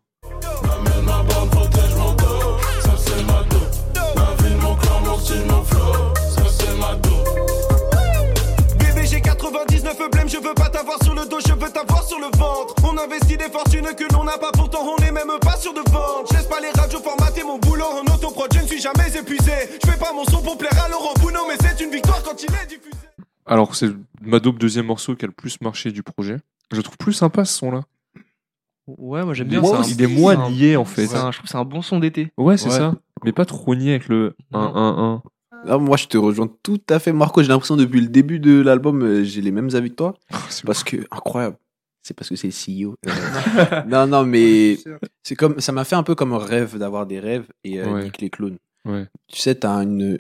Le 11.70 11.74
dos, 11.74 11.82
je 11.82 11.82
veux 11.82 11.88
t'avoir 11.88 12.04
sur 12.04 12.20
le 12.20 12.26
ventre. 12.38 12.76
On 12.84 12.98
investit 12.98 13.38
des 13.38 13.50
fortunes 13.50 13.88
que 13.96 14.14
l'on 14.14 14.24
n'a 14.24 14.38
pas, 14.38 14.52
pourtant 14.52 14.80
on 14.98 15.02
n'est 15.02 15.12
même 15.12 15.32
pas 15.42 15.58
sûr 15.58 15.74
de 15.74 15.80
vendre. 15.92 16.26
Je 16.32 16.38
laisse 16.38 16.48
pas 16.48 16.60
les 16.60 16.70
radios 16.72 17.00
formater 17.00 17.44
mon 17.44 17.58
boulot 17.60 17.86
en 17.86 18.14
autoprod, 18.14 18.52
je 18.54 18.60
ne 18.62 18.68
suis 18.68 18.80
jamais 18.82 19.10
épuisé. 19.18 19.52
Je 19.84 19.90
fais 19.92 19.98
pas 20.00 20.14
mon 20.14 20.24
son 20.26 20.42
pour 20.42 20.58
plaire 20.58 20.84
à 20.84 20.90
Laurent 20.90 21.14
Bounot, 21.20 21.40
mais 21.48 21.56
c'est 21.60 21.84
une 21.84 21.92
victoire 21.92 22.22
quand 22.24 22.42
il 22.42 22.50
est 22.54 22.68
diffusé. 22.68 22.96
Alors, 23.46 23.76
c'est 23.76 23.90
Madope, 24.22 24.60
deuxième 24.60 24.86
morceau 24.86 25.16
qui 25.16 25.26
a 25.26 25.28
le 25.28 25.34
plus 25.34 25.60
marché 25.62 25.92
du 25.92 26.04
projet. 26.04 26.38
Je 26.72 26.82
trouve 26.82 26.98
plus 26.98 27.14
sympa 27.14 27.46
ce 27.46 27.54
son-là. 27.58 27.82
Ouais, 28.88 29.24
moi 29.24 29.34
j'aime 29.34 29.48
bien. 29.48 29.64
un- 29.64 29.84
il 29.84 30.02
est 30.02 30.08
moins 30.08 30.50
lié, 30.50 30.76
en 30.76 30.86
fait. 30.86 31.04
un- 31.16 31.32
je 31.32 31.38
trouve 31.38 31.44
que 31.44 31.50
c'est 31.50 31.58
un 31.58 31.66
bon 31.66 31.82
son 31.82 32.00
d'été. 32.00 32.32
Ouais, 32.38 32.58
c'est 32.58 32.70
Ouais. 32.70 32.78
ça. 32.78 32.94
Mais 33.24 33.32
pas 33.32 33.46
trop 33.46 33.76
nié 33.76 33.92
avec 33.92 34.08
le 34.08 34.36
1-1-1. 34.54 35.22
Ah, 35.68 35.78
moi, 35.78 35.97
je 35.97 36.07
te 36.07 36.18
rejoins 36.18 36.49
tout 36.64 36.82
à 36.89 36.99
fait, 36.99 37.12
Marco. 37.14 37.41
J'ai 37.41 37.49
l'impression 37.49 37.76
depuis 37.76 38.01
le 38.01 38.07
début 38.07 38.39
de 38.39 38.62
l'album, 38.62 39.03
euh, 39.03 39.24
j'ai 39.24 39.41
les 39.41 39.51
mêmes 39.51 39.70
avis 39.74 39.89
que 39.89 39.95
toi. 39.95 40.16
C'est 40.49 40.66
Parce 40.66 40.84
que, 40.84 40.97
incroyable. 41.12 41.57
C'est 42.01 42.14
parce 42.16 42.30
que 42.30 42.36
c'est 42.36 42.47
le 42.47 42.53
CEO. 42.88 42.95
Euh, 43.07 43.84
non, 43.88 44.07
non, 44.07 44.26
mais 44.26 44.78
c'est 45.24 45.36
comme, 45.36 45.60
ça 45.60 45.72
m'a 45.72 45.84
fait 45.84 45.95
un 45.95 46.03
peu 46.03 46.16
comme 46.16 46.34
un 46.34 46.38
rêve 46.39 46.78
d'avoir 46.78 47.05
des 47.05 47.20
rêves 47.20 47.45
et 47.64 47.80
euh, 47.82 47.91
Ouais. 47.93 48.03
Nick 48.05 48.22
les 48.22 48.30
clones. 48.30 48.57
Ouais. 48.86 49.05
Tu 49.28 49.39
sais, 49.39 49.55
t'as 49.55 49.84
une 49.84 50.20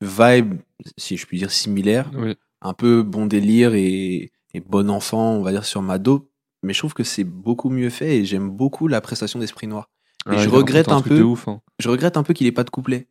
vibe, 0.00 0.54
si 0.96 1.16
je 1.16 1.26
puis 1.26 1.38
dire, 1.38 1.50
similaire. 1.50 2.10
Ouais. 2.16 2.36
Un 2.62 2.72
peu 2.72 3.02
bon 3.02 3.26
délire 3.26 3.74
et, 3.74 4.30
et 4.54 4.60
bon 4.60 4.88
enfant, 4.88 5.32
on 5.32 5.42
va 5.42 5.50
dire, 5.50 5.64
sur 5.64 5.82
Mado. 5.82 6.30
Mais 6.62 6.72
je 6.72 6.78
trouve 6.78 6.94
que 6.94 7.04
c'est 7.04 7.24
beaucoup 7.24 7.68
mieux 7.70 7.90
fait 7.90 8.18
et 8.18 8.24
j'aime 8.24 8.48
beaucoup 8.50 8.88
la 8.88 9.00
prestation 9.00 9.38
d'Esprit 9.38 9.66
Noir. 9.66 9.90
Et 10.26 10.30
Ah, 10.34 10.36
je 10.38 10.48
regrette 10.48 10.88
un 10.90 11.02
peu- 11.02 11.22
ouf, 11.22 11.46
hein. 11.48 11.60
Je 11.78 11.88
regrette 11.88 12.16
un 12.16 12.22
peu 12.22 12.32
qu'il 12.34 12.46
ait 12.46 12.52
pas 12.52 12.64
de 12.64 12.70
couplet. 12.70 13.08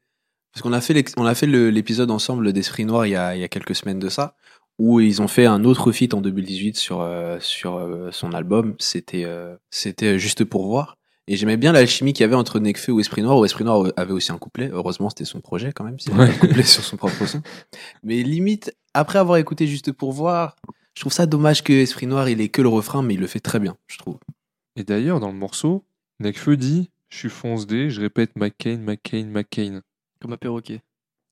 Parce 0.56 0.62
qu'on 0.62 0.72
a 0.72 0.80
fait, 0.80 1.14
on 1.18 1.26
a 1.26 1.36
fait 1.36 1.47
l'épisode 1.47 2.10
ensemble 2.12 2.53
d'Esprit 2.53 2.86
Noir 2.86 3.06
il 3.06 3.10
y, 3.10 3.16
a, 3.18 3.36
il 3.36 3.41
y 3.41 3.43
a 3.43 3.49
quelques 3.49 3.76
semaines 3.76 3.99
de 3.99 4.08
ça, 4.08 4.38
où 4.80 5.01
ils 5.01 5.22
ont 5.22 5.28
fait 5.28 5.45
un 5.45 5.66
autre 5.66 5.91
feat 5.91 6.14
en 6.14 6.22
2018 6.22 6.78
sur, 6.78 7.01
euh, 7.01 7.38
sur 7.41 7.76
euh, 7.76 8.10
son 8.14 8.32
album. 8.32 8.74
C'était 8.80 9.26
euh, 9.26 9.58
c'était 9.70 10.18
juste 10.18 10.45
pour 10.45 10.66
voir. 10.68 10.97
Et 11.28 11.36
j'aimais 11.36 11.58
bien 11.58 11.74
l'alchimie 11.74 12.14
qu'il 12.14 12.24
y 12.24 12.24
avait 12.24 12.36
entre 12.36 12.60
Nekfeu 12.60 12.93
ou 12.93 13.01
Esprit 13.01 13.22
Noir, 13.22 13.38
où 13.38 13.43
Esprit 13.43 13.66
Noir 13.66 13.91
avait 13.97 14.14
aussi 14.14 14.32
un 14.32 14.38
couplet. 14.38 14.70
Heureusement, 14.72 15.10
c'était 15.10 15.26
son 15.26 15.41
projet 15.41 15.74
quand 15.74 15.84
même, 15.84 15.99
sur 16.64 16.84
son 16.86 16.95
propre 16.95 17.26
son. 17.26 17.41
Mais 18.03 18.24
limite, 18.24 18.74
après 18.93 19.20
avoir 19.20 19.38
écouté 19.38 19.68
juste 19.68 19.91
pour 19.91 20.14
voir, 20.14 20.56
je 20.93 21.01
trouve 21.01 21.12
ça 21.12 21.26
dommage 21.26 21.66
que 21.66 21.74
Esprit 21.74 22.08
Noir, 22.08 22.30
il 22.30 22.39
ait 22.39 22.47
que 22.47 22.62
le 22.62 22.70
refrain, 22.70 23.01
mais 23.01 23.16
il 23.16 23.20
le 23.20 23.28
fait 23.28 23.41
très 23.41 23.60
bien, 23.60 23.76
je 23.88 23.97
trouve. 23.97 24.20
Et 24.78 24.86
d'ailleurs, 24.86 25.20
dans 25.20 25.32
le 25.32 25.38
morceau, 25.38 25.84
Nekfeu 26.22 26.56
dit 26.56 26.91
Je 27.10 27.18
suis 27.18 27.30
fonce 27.30 27.68
je 27.68 27.99
répète 27.99 28.38
McCain, 28.38 28.78
McCain, 28.78 29.26
McCain. 29.26 29.82
Comme 30.22 30.34
un 30.34 30.38
perroquet. 30.38 30.82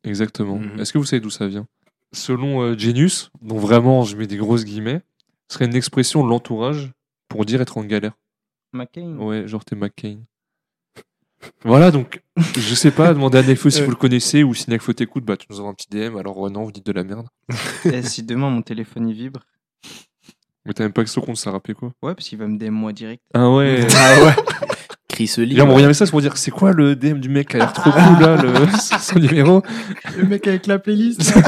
Exactement. 0.04 0.58
Mhm. 0.58 0.80
Est-ce 0.80 0.94
que 0.94 0.98
vous 0.98 1.06
savez 1.06 1.20
d'où 1.20 1.30
ça 1.30 1.48
vient? 1.48 1.68
Selon 2.12 2.62
euh, 2.62 2.78
Genius, 2.78 3.32
dont 3.42 3.58
vraiment 3.58 4.04
je 4.04 4.16
mets 4.18 4.28
des 4.28 4.38
grosses 4.38 4.66
guillemets, 4.66 5.02
ce 5.48 5.56
serait 5.56 5.66
une 5.66 5.76
expression 5.76 6.24
de 6.24 6.30
l'entourage 6.30 6.92
pour 7.28 7.46
dire 7.46 7.62
être 7.62 7.78
en 7.78 7.84
galère. 7.84 8.14
McCain. 8.74 9.16
Ouais, 9.18 9.48
genre 9.48 9.64
t'es 9.66 9.76
McCain. 9.76 10.20
voilà, 11.64 11.92
donc, 11.92 12.22
je 12.38 12.76
sais 12.76 12.92
pas, 12.92 13.14
demandez 13.14 13.38
à 13.40 13.44
Nekfeu 13.44 13.70
si 13.70 13.82
vous 13.82 13.90
le 13.90 13.96
connaissez 13.96 14.44
ou 14.44 14.54
si 14.54 14.70
Nekfeu 14.70 14.94
t'écoute, 14.94 15.24
bah 15.26 15.38
tu 15.38 15.48
nous 15.50 15.60
envoies 15.60 15.72
un 15.72 15.74
petit 15.74 15.88
DM, 15.90 16.18
alors 16.18 16.38
ouais, 16.40 16.50
non, 16.50 16.64
vous 16.64 16.72
dites 16.72 16.86
de 16.86 16.92
la 16.92 17.04
merde. 17.04 17.28
Eh, 17.86 18.02
si 18.04 18.24
demain 18.24 18.50
mon 18.50 18.62
téléphone 18.62 19.10
il 19.10 19.16
vibre, 19.16 19.42
Mais 20.66 20.74
t'as 20.74 20.84
même 20.84 20.94
pas 20.94 21.04
que 21.04 21.10
ce 21.10 21.20
compte, 21.20 21.38
ça 21.38 21.52
rappelait 21.52 21.74
quoi 21.74 21.94
ouais, 22.02 22.16
parce 22.16 22.28
qu'il 22.30 22.38
va 22.38 22.48
me 22.48 22.58
DM 22.58 22.72
moi 22.72 22.94
direct. 22.94 23.24
Ah 23.34 23.50
ouais 23.50 23.86
Ah 23.96 24.24
ouais 24.24 24.36
Chris 25.14 25.32
Lee. 25.38 25.54
Viens 25.56 25.66
m'envoyer 25.66 25.86
un 25.86 25.90
message 25.90 26.10
pour 26.12 26.22
dire 26.22 26.36
c'est 26.38 26.52
quoi 26.52 26.74
le 26.74 26.96
DM 26.96 27.20
du 27.20 27.30
mec 27.30 27.50
qui 27.50 27.56
a 27.56 27.60
l'air 27.60 27.74
trop 27.74 27.92
cool 27.92 28.20
là, 28.20 28.36
le... 28.42 28.54
son 29.00 29.20
numéro? 29.20 29.62
Le 30.18 30.26
mec 30.26 30.48
avec 30.48 30.66
la 30.68 30.80
playlist. 30.80 31.34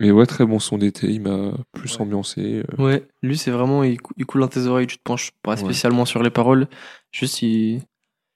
Mais 0.00 0.10
ouais, 0.12 0.24
très 0.24 0.46
bon 0.46 0.58
son 0.58 0.78
d'été, 0.78 1.08
il 1.10 1.20
m'a 1.20 1.52
plus 1.72 2.00
ambiancé. 2.00 2.62
euh. 2.78 2.82
Ouais, 2.82 3.06
lui, 3.22 3.36
c'est 3.36 3.50
vraiment, 3.50 3.84
il, 3.84 4.00
cou- 4.00 4.14
il 4.16 4.24
coule 4.24 4.40
dans 4.40 4.48
tes 4.48 4.60
oreilles, 4.60 4.86
tu 4.86 4.96
te 4.96 5.02
penches 5.02 5.30
pas 5.42 5.50
Ouais. 5.52 5.56
spécialement 5.58 6.06
sur 6.06 6.22
les 6.22 6.30
paroles. 6.30 6.68
Juste, 7.12 7.42
il. 7.42 7.82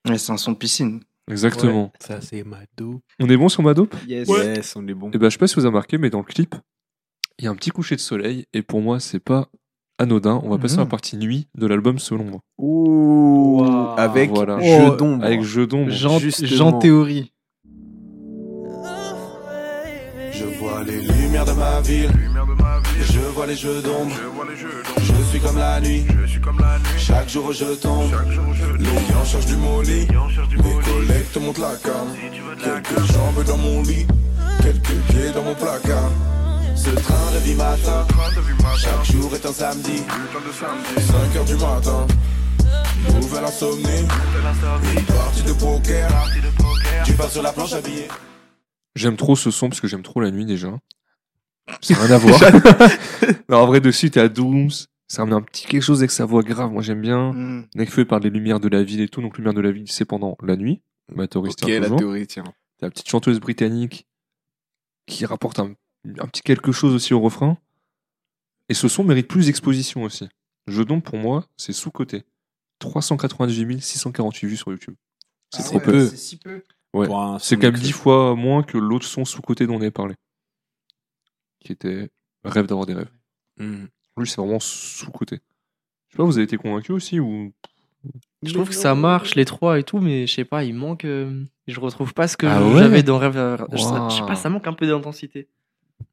Ouais, 0.06 0.18
c'est 0.18 0.32
un 0.32 0.36
son 0.36 0.52
de 0.52 0.58
piscine. 0.58 1.00
Exactement. 1.30 1.90
Ça, 2.00 2.20
c'est 2.20 2.44
ma 2.44 2.58
dope. 2.76 3.00
On 3.18 3.28
est 3.30 3.36
bon 3.38 3.48
sur 3.48 3.62
ma 3.62 3.72
dope? 3.72 3.94
Yes. 4.06 4.28
Yes, 4.28 4.76
on 4.76 4.86
est 4.86 4.92
bon. 4.92 5.10
Et 5.12 5.16
ben, 5.16 5.30
je 5.30 5.34
sais 5.34 5.38
pas 5.38 5.46
si 5.46 5.54
vous 5.54 5.62
avez 5.62 5.68
remarqué, 5.68 5.96
mais 5.96 6.10
dans 6.10 6.18
le 6.18 6.24
clip, 6.24 6.54
il 7.38 7.46
y 7.46 7.48
a 7.48 7.50
un 7.50 7.54
petit 7.56 7.70
coucher 7.70 7.96
de 7.96 8.00
soleil, 8.02 8.44
et 8.52 8.60
pour 8.60 8.82
moi, 8.82 9.00
c'est 9.00 9.20
pas 9.20 9.48
anodin. 9.98 10.40
On 10.44 10.50
va 10.50 10.58
passer 10.58 10.74
Mhm. 10.74 10.80
à 10.80 10.84
la 10.84 10.88
partie 10.90 11.16
nuit 11.16 11.48
de 11.56 11.66
l'album 11.66 11.98
selon 11.98 12.24
moi. 12.24 12.40
Ouh, 12.58 13.60
Wow. 13.60 13.94
avec 13.96 14.30
Voilà. 14.30 14.58
jeu 14.60 14.88
Oh, 14.92 14.96
d'ombre. 14.96 15.24
Avec 15.24 15.42
jeu 15.42 15.66
d'ombre. 15.66 15.90
Jean, 15.90 16.18
Justement. 16.18 16.48
Jean 16.48 16.72
Théorie. 16.78 17.32
Je 20.32 20.44
vois 20.58 20.82
les 20.84 21.00
lumières 21.00 21.44
de 21.44 21.52
ma 21.52 21.80
ville. 21.80 22.10
Je 23.00 23.20
vois 23.34 23.46
les 23.46 23.54
jeux 23.56 23.80
d'ombre. 23.82 24.14
Je 24.98 25.22
suis 25.30 25.40
comme 25.40 25.58
la 25.58 25.80
nuit. 25.80 26.04
Chaque 26.98 27.28
jour 27.28 27.52
je 27.52 27.64
tombe. 27.80 28.10
Les 28.78 28.84
lions 28.84 29.24
cherchent 29.24 29.46
du 29.46 29.56
molly. 29.56 30.06
Mes 30.06 30.82
collègues 30.84 31.30
te 31.32 31.38
montrent 31.38 31.60
la 31.60 31.74
cam. 31.76 32.08
Quelques 32.62 33.12
jambes 33.12 33.44
dans 33.46 33.56
mon 33.58 33.82
lit. 33.82 34.06
Quelques 34.62 35.00
pieds 35.08 35.30
dans 35.34 35.42
mon 35.42 35.54
placard. 35.54 36.10
Ce 36.74 36.90
train 36.90 37.32
de 37.32 37.38
vie 37.38 37.54
matin. 37.54 38.06
Chaque 38.76 39.04
jour 39.04 39.34
est 39.34 39.46
un 39.46 39.52
samedi. 39.52 40.02
5 40.98 41.36
heures 41.36 41.44
du 41.44 41.54
matin. 41.54 42.06
Nouvelle 43.20 43.44
insomnie. 43.44 44.06
Une 44.96 45.04
partie 45.04 45.42
de 45.42 45.52
poker. 45.52 46.10
Tu 47.04 47.12
pars 47.14 47.30
sur 47.30 47.42
la 47.42 47.52
planche 47.52 47.72
à 47.74 47.80
billets. 47.80 48.08
J'aime 48.96 49.16
trop 49.16 49.36
ce 49.36 49.50
son 49.50 49.68
parce 49.68 49.80
que 49.80 49.88
j'aime 49.88 50.02
trop 50.02 50.20
la 50.20 50.30
nuit 50.30 50.46
déjà. 50.46 50.68
N'a 50.68 51.96
rien 51.98 52.10
à 52.10 52.18
voir. 52.18 52.40
non, 53.48 53.58
en 53.58 53.66
vrai, 53.66 53.80
dessus, 53.80 54.10
t'es 54.10 54.20
à 54.20 54.28
Dooms. 54.28 54.70
Ça 55.06 55.22
ramène 55.22 55.34
un 55.34 55.42
petit 55.42 55.66
quelque 55.66 55.82
chose 55.82 56.00
avec 56.00 56.10
sa 56.10 56.24
voix 56.24 56.42
grave. 56.42 56.70
Moi, 56.70 56.82
j'aime 56.82 57.00
bien. 57.00 57.32
Mm. 57.32 57.66
Nekfeu 57.74 58.04
parle 58.04 58.22
des 58.22 58.30
lumières 58.30 58.60
de 58.60 58.68
la 58.68 58.82
ville 58.82 59.00
et 59.00 59.08
tout. 59.08 59.22
Donc, 59.22 59.38
lumière 59.38 59.54
de 59.54 59.60
la 59.60 59.70
ville, 59.70 59.90
c'est 59.90 60.04
pendant 60.04 60.36
la 60.42 60.56
nuit. 60.56 60.82
Ma 61.14 61.26
théorie, 61.26 61.50
Ok, 61.50 61.56
c'est 61.58 61.76
un 61.76 61.80
peu 61.80 61.90
la 61.90 61.96
théorie, 61.96 62.26
tiens. 62.26 62.44
T'as 62.78 62.86
la 62.86 62.90
petite 62.90 63.08
chanteuse 63.08 63.40
britannique 63.40 64.06
qui 65.06 65.26
rapporte 65.26 65.58
un, 65.58 65.74
un 66.18 66.26
petit 66.26 66.42
quelque 66.42 66.72
chose 66.72 66.94
aussi 66.94 67.14
au 67.14 67.20
refrain. 67.20 67.58
Et 68.68 68.74
ce 68.74 68.88
son 68.88 69.04
mérite 69.04 69.28
plus 69.28 69.46
d'exposition 69.46 70.02
aussi. 70.04 70.28
Jeu 70.66 70.84
d'ombre, 70.84 71.02
pour 71.02 71.18
moi, 71.18 71.46
c'est 71.56 71.72
sous-côté. 71.72 72.24
398 72.78 73.80
648 73.82 74.46
vues 74.48 74.56
sur 74.56 74.70
YouTube. 74.70 74.94
C'est 75.50 75.62
Ah 75.62 75.64
trop 75.66 75.76
ouais, 75.78 75.84
peu. 75.84 76.06
C'est 76.08 76.16
si 76.16 76.36
peu. 76.38 76.62
Ouais. 76.92 77.06
C'est 77.40 77.56
quand 77.56 77.62
même 77.64 77.74
écrit. 77.74 77.86
10 77.86 77.92
fois 77.92 78.34
moins 78.34 78.62
que 78.62 78.78
l'autre 78.78 79.06
son 79.06 79.24
sous-côté 79.24 79.66
dont 79.66 79.74
on 79.74 79.80
avait 79.80 79.90
parlé. 79.90 80.14
Qui 81.60 81.72
était 81.72 82.10
Rêve 82.44 82.66
d'avoir 82.66 82.86
des 82.86 82.94
rêves. 82.94 83.10
Mhm. 83.58 83.88
Lui, 84.18 84.26
c'est 84.28 84.36
vraiment 84.40 84.60
sous-côté. 84.60 85.36
Je 86.08 86.12
sais 86.12 86.16
pas, 86.18 86.24
vous 86.24 86.36
avez 86.36 86.44
été 86.44 86.56
convaincu 86.56 86.92
aussi 86.92 87.18
ou? 87.20 87.52
Je 88.42 88.52
trouve 88.52 88.68
que 88.68 88.74
ça 88.74 88.94
marche, 88.94 89.34
les 89.34 89.46
trois 89.46 89.78
et 89.78 89.82
tout, 89.82 89.98
mais 89.98 90.26
je 90.26 90.34
sais 90.34 90.44
pas, 90.44 90.62
il 90.64 90.74
manque. 90.74 91.04
euh, 91.06 91.42
Je 91.66 91.80
retrouve 91.80 92.12
pas 92.12 92.28
ce 92.28 92.36
que 92.36 92.46
Ah 92.46 92.62
ouais? 92.62 92.78
j'avais 92.78 93.02
dans 93.02 93.18
Rêve. 93.18 93.32
Je 93.72 93.82
Waouh. 93.82 94.10
je 94.10 94.16
sais 94.16 94.26
pas, 94.26 94.36
ça 94.36 94.50
manque 94.50 94.66
un 94.66 94.74
peu 94.74 94.86
d'intensité. 94.86 95.48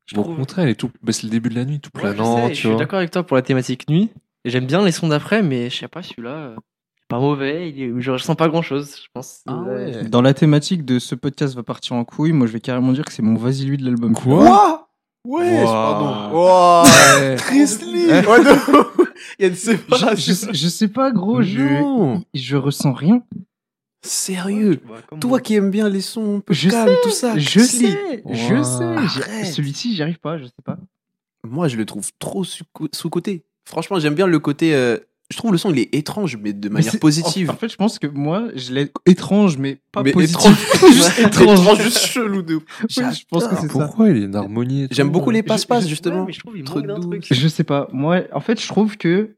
Je 0.06 0.16
Bon, 0.16 0.22
au 0.24 0.36
contraire, 0.36 0.66
elle 0.66 0.72
est 0.72 0.76
tout... 0.76 0.92
bah, 1.04 1.12
c'est 1.14 1.24
le 1.24 1.30
début 1.30 1.50
de 1.50 1.56
la 1.56 1.66
nuit, 1.66 1.80
tout 1.80 1.90
Ouais, 1.96 2.10
je 2.10 2.14
planant, 2.14 2.38
sais, 2.48 2.54
je 2.54 2.62
tu 2.62 2.68
suis 2.68 2.76
d'accord 2.78 3.00
avec 3.00 3.12
toi 3.12 3.24
pour 3.24 3.36
la 3.38 3.42
thématique 3.44 3.90
nuit. 3.90 4.10
J'aime 4.46 4.66
bien 4.66 4.84
les 4.84 4.92
sons 4.92 5.08
d'après, 5.08 5.42
mais 5.44 5.70
je 5.70 5.78
sais 5.78 5.88
pas, 5.88 6.02
celui-là, 6.02 6.30
euh, 6.32 6.56
pas 7.08 7.20
mauvais. 7.20 7.70
Il 7.70 7.82
est... 7.82 7.94
Je 8.00 8.12
ressens 8.12 8.36
pas 8.36 8.50
grand 8.50 8.62
chose, 8.62 8.96
je 8.98 9.08
pense. 9.14 9.42
Ah 9.48 9.58
ouais. 9.62 10.04
Dans 10.10 10.22
la 10.22 10.34
thématique 10.34 10.84
de 10.86 11.00
ce 11.00 11.16
podcast 11.16 11.56
va 11.56 11.64
partir 11.64 11.96
en 11.96 12.04
couille, 12.04 12.32
moi 12.34 12.48
je 12.48 12.52
vais 12.54 12.60
carrément 12.60 12.92
dire 12.92 13.06
que 13.06 13.14
c'est 13.14 13.22
mon 13.22 13.36
vas-y 13.36 13.66
lui 13.66 13.78
de 13.78 13.86
l'album. 13.86 14.14
Quoi 14.14 14.88
Ouais, 15.24 15.62
Wow. 15.64 15.66
pardon. 15.66 16.36
Wow. 16.36 16.84
Ouais. 17.20 17.36
Chrisley. 17.38 18.26
Ouais, 18.28 18.44
non. 18.44 18.58
Il 19.40 19.44
y 19.44 19.46
a 19.46 19.48
une 19.50 19.54
je, 19.54 19.60
séparation. 19.60 20.34
je- 20.52 20.54
je 20.58 20.68
sais 20.68 20.88
pas 20.88 21.12
gros, 21.12 21.44
je, 21.44 22.18
je 22.34 22.56
ressens 22.58 22.94
rien. 22.94 23.22
Sérieux. 24.04 24.82
Ouais, 24.90 25.20
Toi 25.20 25.40
qui 25.40 25.56
aimes 25.56 25.70
bien 25.72 25.88
les 25.90 26.02
sons 26.02 26.38
un 26.38 26.40
peu 26.40 26.54
Je 26.54 26.70
calmes, 26.70 26.94
tout 27.04 27.12
ça. 27.12 27.38
Je 27.38 27.60
sais, 27.60 28.24
je 28.32 28.64
sais. 28.64 29.46
Celui-ci, 29.52 29.96
j'y 29.96 30.02
arrive 30.02 30.20
pas, 30.20 30.38
je 30.38 30.46
sais 30.46 30.52
pas. 30.64 30.78
Moi, 31.48 31.68
je 31.68 31.78
le 31.78 31.86
trouve 31.86 32.10
trop 32.20 32.44
sous- 32.44 32.64
sous-côté. 32.94 33.44
Franchement, 33.66 34.00
j'aime 34.00 34.16
bien 34.16 34.28
le 34.28 34.40
côté. 34.40 34.74
euh, 34.76 34.98
Je 35.32 35.38
trouve 35.38 35.52
le 35.54 35.58
son, 35.58 35.72
il 35.72 35.80
est 35.80 35.96
étrange, 35.96 36.36
mais 36.36 36.52
de 36.52 36.68
manière 36.68 37.00
positive. 37.00 37.50
En, 37.50 37.54
en 37.54 37.56
fait, 37.56 37.70
je 37.70 37.78
pense 37.78 38.00
que 38.00 38.08
moi, 38.08 38.50
je 38.56 38.74
l'ai 38.74 38.92
étrange, 39.06 39.58
mais 39.58 39.80
pas 39.92 40.04
Mais 40.04 40.12
positif. 40.12 40.36
étrange. 40.36 40.92
juste 40.94 41.20
étrange. 41.20 41.82
juste 41.82 42.00
chelou 42.00 42.42
de. 42.42 42.56
Ouais, 42.58 42.60
je 42.90 43.24
pense 43.30 43.44
que 43.46 43.50
Alors, 43.50 43.62
c'est 43.62 43.68
ça. 43.68 43.72
pourquoi 43.72 44.10
il 44.10 44.18
est 44.18 44.26
une 44.26 44.36
harmonie 44.36 44.88
J'aime 44.92 45.10
beaucoup 45.10 45.30
les 45.32 45.40
Je- 45.40 45.46
passe-passe, 45.46 45.88
justement. 45.88 46.22
Ouais, 46.22 46.26
mais 46.28 46.34
je 46.34 46.40
trouve 46.42 46.58
il 46.58 46.64
manque 46.68 46.86
d'un 46.86 47.00
doux. 47.00 47.10
truc. 47.12 47.28
Je 47.32 47.48
sais 47.48 47.64
pas. 47.64 47.88
Moi, 47.94 48.24
en 48.34 48.40
fait, 48.42 48.60
je 48.62 48.68
trouve 48.68 48.98
que 48.98 49.36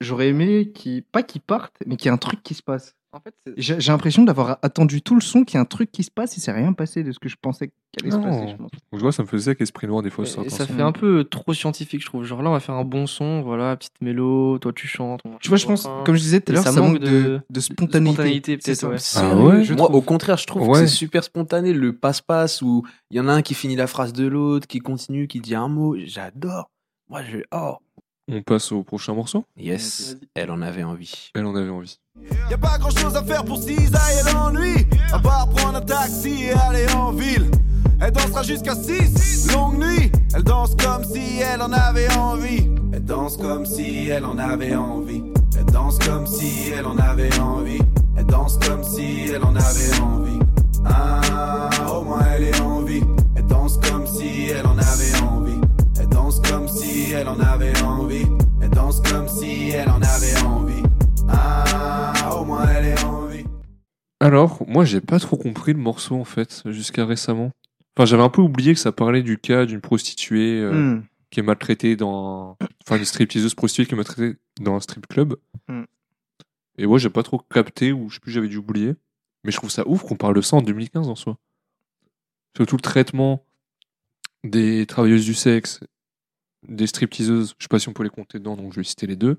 j'aurais 0.00 0.28
aimé 0.28 0.70
qu'il, 0.72 1.02
pas 1.02 1.22
qu'il 1.24 1.40
parte, 1.40 1.74
mais 1.86 1.96
qu'il 1.96 2.06
y 2.06 2.08
ait 2.10 2.14
un 2.14 2.18
truc 2.18 2.42
qui 2.42 2.54
se 2.54 2.62
passe. 2.62 2.94
En 3.14 3.20
fait, 3.20 3.34
J'ai 3.56 3.76
l'impression 3.92 4.24
d'avoir 4.24 4.58
attendu 4.62 5.00
tout 5.00 5.14
le 5.14 5.20
son, 5.20 5.44
qu'il 5.44 5.54
y 5.54 5.58
a 5.58 5.60
un 5.60 5.64
truc 5.66 5.92
qui 5.92 6.02
se 6.02 6.10
passe 6.10 6.36
et 6.36 6.40
c'est 6.40 6.50
rien 6.50 6.72
passé 6.72 7.04
de 7.04 7.12
ce 7.12 7.20
que 7.20 7.28
je 7.28 7.36
pensais 7.40 7.70
qu'allait 7.92 8.10
se 8.10 8.16
passer, 8.16 8.48
je 8.48 8.56
pense. 8.56 8.70
Donc, 8.72 8.80
je 8.92 8.98
vois, 8.98 9.12
ça 9.12 9.22
me 9.22 9.28
faisait 9.28 9.50
avec 9.50 9.60
Esprit 9.60 9.86
Noir 9.86 10.02
des 10.02 10.10
fois. 10.10 10.26
ça 10.26 10.42
sons. 10.42 10.50
fait 10.50 10.82
un 10.82 10.90
peu 10.90 11.22
trop 11.22 11.54
scientifique, 11.54 12.00
je 12.00 12.06
trouve. 12.06 12.24
Genre 12.24 12.42
là, 12.42 12.50
on 12.50 12.52
va 12.52 12.58
faire 12.60 12.74
un 12.74 12.84
bon 12.84 13.06
son, 13.06 13.40
voilà, 13.42 13.76
petite 13.76 14.00
mélo, 14.00 14.58
toi 14.58 14.72
tu 14.74 14.88
chantes. 14.88 15.20
Tu 15.40 15.48
vois, 15.48 15.58
je 15.58 15.66
pense, 15.66 15.88
comme 16.04 16.16
je 16.16 16.20
disais 16.20 16.40
tout 16.40 16.50
à 16.50 16.54
l'heure, 16.56 16.64
ça 16.64 16.72
ça, 16.72 16.80
manque 16.80 16.98
de, 16.98 17.06
de- 17.06 17.40
de 17.48 17.60
spontanéité. 17.60 18.14
spontanéité, 18.14 18.56
peut-être, 18.58 18.98
ça. 18.98 19.36
ouais. 19.36 19.42
Ouais? 19.42 19.64
Moi, 19.64 19.76
trouve. 19.76 19.94
au 19.94 20.02
contraire, 20.02 20.36
je 20.36 20.46
trouve 20.48 20.66
Ouais. 20.68 20.80
que 20.80 20.86
c'est 20.88 20.94
super 20.94 21.22
spontané. 21.22 21.72
Le 21.72 21.94
passe-passe 21.96 22.62
où 22.62 22.84
il 23.12 23.16
y 23.16 23.20
en 23.20 23.28
a 23.28 23.32
un 23.32 23.42
qui 23.42 23.54
finit 23.54 23.76
la 23.76 23.86
phrase 23.86 24.12
de 24.12 24.26
l'autre, 24.26 24.66
qui 24.66 24.80
continue, 24.80 25.28
qui 25.28 25.38
dit 25.40 25.54
un 25.54 25.68
mot. 25.68 25.94
J'adore. 26.04 26.70
Moi, 27.08 27.22
je. 27.22 27.38
Oh. 27.54 27.76
On 28.26 28.40
passe 28.42 28.72
au 28.72 28.82
prochain 28.82 29.12
morceau? 29.14 29.44
Yes, 29.56 30.16
elle 30.34 30.50
en 30.50 30.62
avait 30.62 30.82
envie. 30.82 31.30
Elle 31.34 31.44
en 31.44 31.54
avait 31.54 31.68
envie. 31.70 32.00
Y 32.50 32.54
a 32.54 32.58
pas 32.58 32.78
grand 32.78 32.90
chose 32.90 33.16
à 33.16 33.22
faire 33.24 33.44
pour 33.44 33.56
cisailler 33.56 34.22
l'ennui, 34.32 34.86
à 35.12 35.18
part 35.18 35.48
prendre 35.48 35.78
un 35.78 35.80
taxi 35.80 36.44
et 36.44 36.52
aller 36.52 36.86
en 36.94 37.10
ville. 37.10 37.50
Elle 38.00 38.12
dansera 38.12 38.44
jusqu'à 38.44 38.76
6, 38.76 39.52
longue 39.52 39.78
nuit. 39.78 40.12
Elle 40.32 40.44
danse 40.44 40.76
comme 40.76 41.02
si 41.04 41.40
elle 41.40 41.60
en 41.60 41.72
avait 41.72 42.08
envie. 42.12 42.70
Elle 42.92 43.04
danse 43.04 43.36
comme 43.36 43.66
si 43.66 44.08
elle 44.10 44.24
en 44.24 44.38
avait 44.38 44.76
envie. 44.76 45.24
Elle 45.58 45.64
danse 45.72 45.98
comme 45.98 46.26
si 46.28 46.70
elle 46.76 46.86
en 46.86 46.96
avait 46.98 47.36
envie. 47.40 47.80
Elle 48.16 48.26
danse 48.26 48.58
comme 48.58 48.84
si 48.84 49.30
elle 49.34 49.42
en 49.42 49.56
avait 49.56 50.00
envie. 50.00 50.38
Ah, 50.84 51.70
au 51.92 52.04
moins 52.04 52.22
elle 52.36 52.44
est 52.44 52.60
en 52.60 52.82
vie. 52.82 53.02
Elle 53.34 53.46
danse 53.46 53.78
comme 53.78 54.06
si 54.06 54.50
elle 54.50 54.66
en 54.66 54.78
avait 54.78 55.20
envie. 55.28 55.60
Elle 55.98 56.08
danse 56.08 56.40
comme 56.48 56.68
si 56.68 57.10
elle 57.12 57.28
en 57.28 57.40
avait 57.40 57.82
envie. 57.82 58.26
Elle 58.62 58.70
danse 58.70 59.00
comme 59.00 59.28
si 59.28 59.70
elle 59.70 59.88
en 59.88 59.94
avait 59.94 59.96
envie. 59.96 60.03
Alors, 64.24 64.66
moi, 64.66 64.84
j'ai 64.86 65.00
pas 65.02 65.18
trop 65.20 65.36
compris 65.36 65.72
le 65.74 65.78
morceau 65.78 66.14
en 66.16 66.24
fait, 66.24 66.62
jusqu'à 66.66 67.04
récemment. 67.04 67.50
Enfin, 67.94 68.06
j'avais 68.06 68.22
un 68.22 68.30
peu 68.30 68.40
oublié 68.40 68.72
que 68.72 68.80
ça 68.80 68.90
parlait 68.90 69.22
du 69.22 69.36
cas 69.38 69.66
d'une 69.66 69.80
prostituée 69.82 70.60
euh, 70.60 70.72
Hmm. 70.96 71.04
qui 71.30 71.40
est 71.40 71.42
maltraitée 71.42 71.94
dans. 71.96 72.56
un- 72.60 72.66
Enfin, 72.86 72.96
une 72.96 73.04
stripteaseuse 73.04 73.54
prostituée 73.54 73.86
qui 73.86 73.92
est 73.92 73.96
maltraitée 73.96 74.38
dans 74.60 74.74
un 74.76 74.80
strip 74.80 75.06
club. 75.06 75.36
Hmm. 75.68 75.82
Et 76.78 76.86
moi, 76.86 76.98
j'ai 76.98 77.10
pas 77.10 77.22
trop 77.22 77.38
capté, 77.38 77.92
ou 77.92 78.08
je 78.08 78.14
sais 78.14 78.20
plus, 78.20 78.32
j'avais 78.32 78.48
dû 78.48 78.56
oublier. 78.56 78.94
Mais 79.44 79.50
je 79.52 79.56
trouve 79.58 79.70
ça 79.70 79.86
ouf 79.86 80.02
qu'on 80.02 80.16
parle 80.16 80.34
de 80.36 80.40
ça 80.40 80.56
en 80.56 80.62
2015 80.62 81.06
en 81.08 81.14
soi. 81.16 81.36
Surtout 82.56 82.76
le 82.76 82.82
traitement 82.82 83.44
des 84.42 84.86
travailleuses 84.86 85.24
du 85.26 85.34
sexe, 85.34 85.80
des 86.66 86.86
stripteaseuses, 86.86 87.54
je 87.58 87.64
sais 87.64 87.68
pas 87.68 87.78
si 87.78 87.88
on 87.90 87.92
peut 87.92 88.04
les 88.04 88.10
compter 88.10 88.38
dedans, 88.38 88.56
donc 88.56 88.72
je 88.72 88.80
vais 88.80 88.84
citer 88.84 89.06
les 89.06 89.16
deux. 89.16 89.38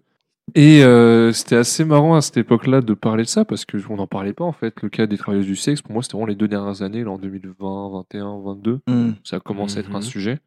Et 0.54 0.84
euh, 0.84 1.32
c'était 1.34 1.56
assez 1.56 1.84
marrant 1.84 2.16
à 2.16 2.22
cette 2.22 2.38
époque-là 2.38 2.82
de 2.82 2.94
parler 2.94 3.24
de 3.24 3.28
ça 3.28 3.46
parce 3.46 3.66
qu'on 3.66 3.96
n'en 3.96 4.08
parlait 4.08 4.34
pas 4.34 4.46
en 4.46 4.52
fait. 4.54 4.80
Le 4.82 4.90
cas 4.90 5.08
des 5.08 5.18
travailleuses 5.18 5.48
du 5.48 5.56
sexe, 5.56 5.82
pour 5.82 5.92
moi, 5.92 6.04
c'était 6.04 6.14
vraiment 6.14 6.28
les 6.28 6.36
deux 6.36 6.48
dernières 6.48 6.82
années, 6.84 7.04
là 7.04 7.12
en 7.12 7.18
2020, 7.18 7.90
21, 7.92 8.40
22. 8.42 8.80
Hmm. 8.88 9.14
Ça 9.24 9.40
commence 9.40 9.76
à 9.76 9.80
être 9.80 9.92
un 9.92 10.00
Mhm. 10.00 10.02
sujet. 10.04 10.40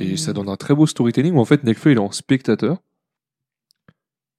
Et 0.00 0.16
ça 0.16 0.32
donne 0.32 0.48
un 0.48 0.56
très 0.56 0.74
beau 0.74 0.86
storytelling 0.86 1.34
où 1.34 1.38
en 1.40 1.44
fait 1.44 1.64
Nekfeu 1.64 1.92
il 1.92 1.96
est 1.96 2.00
en 2.00 2.10
spectateur. 2.10 2.78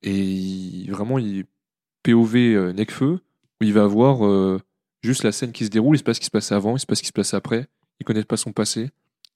Et 0.04 0.16
il- 0.16 0.92
vraiment, 0.92 1.18
il 1.18 1.46
POV 2.04 2.36
euh, 2.56 2.72
Nekfeu, 2.74 3.14
où 3.60 3.64
il 3.64 3.74
va 3.74 3.84
avoir 3.84 4.26
euh, 4.26 4.60
juste 5.02 5.24
la 5.24 5.32
scène 5.32 5.52
qui 5.52 5.66
se 5.66 5.70
déroule, 5.70 5.96
il 5.96 6.00
se 6.00 6.04
passe 6.04 6.18
ce 6.18 6.22
qui 6.22 6.26
se 6.28 6.32
passait 6.32 6.56
avant, 6.56 6.76
il 6.76 6.80
se 6.80 6.86
passe 6.86 7.00
ce 7.00 7.04
qui 7.04 7.08
se 7.08 7.14
passe 7.14 7.34
après. 7.34 7.68
Il 8.00 8.06
connaît 8.06 8.24
pas 8.24 8.38
son 8.38 8.52
passé. 8.54 8.92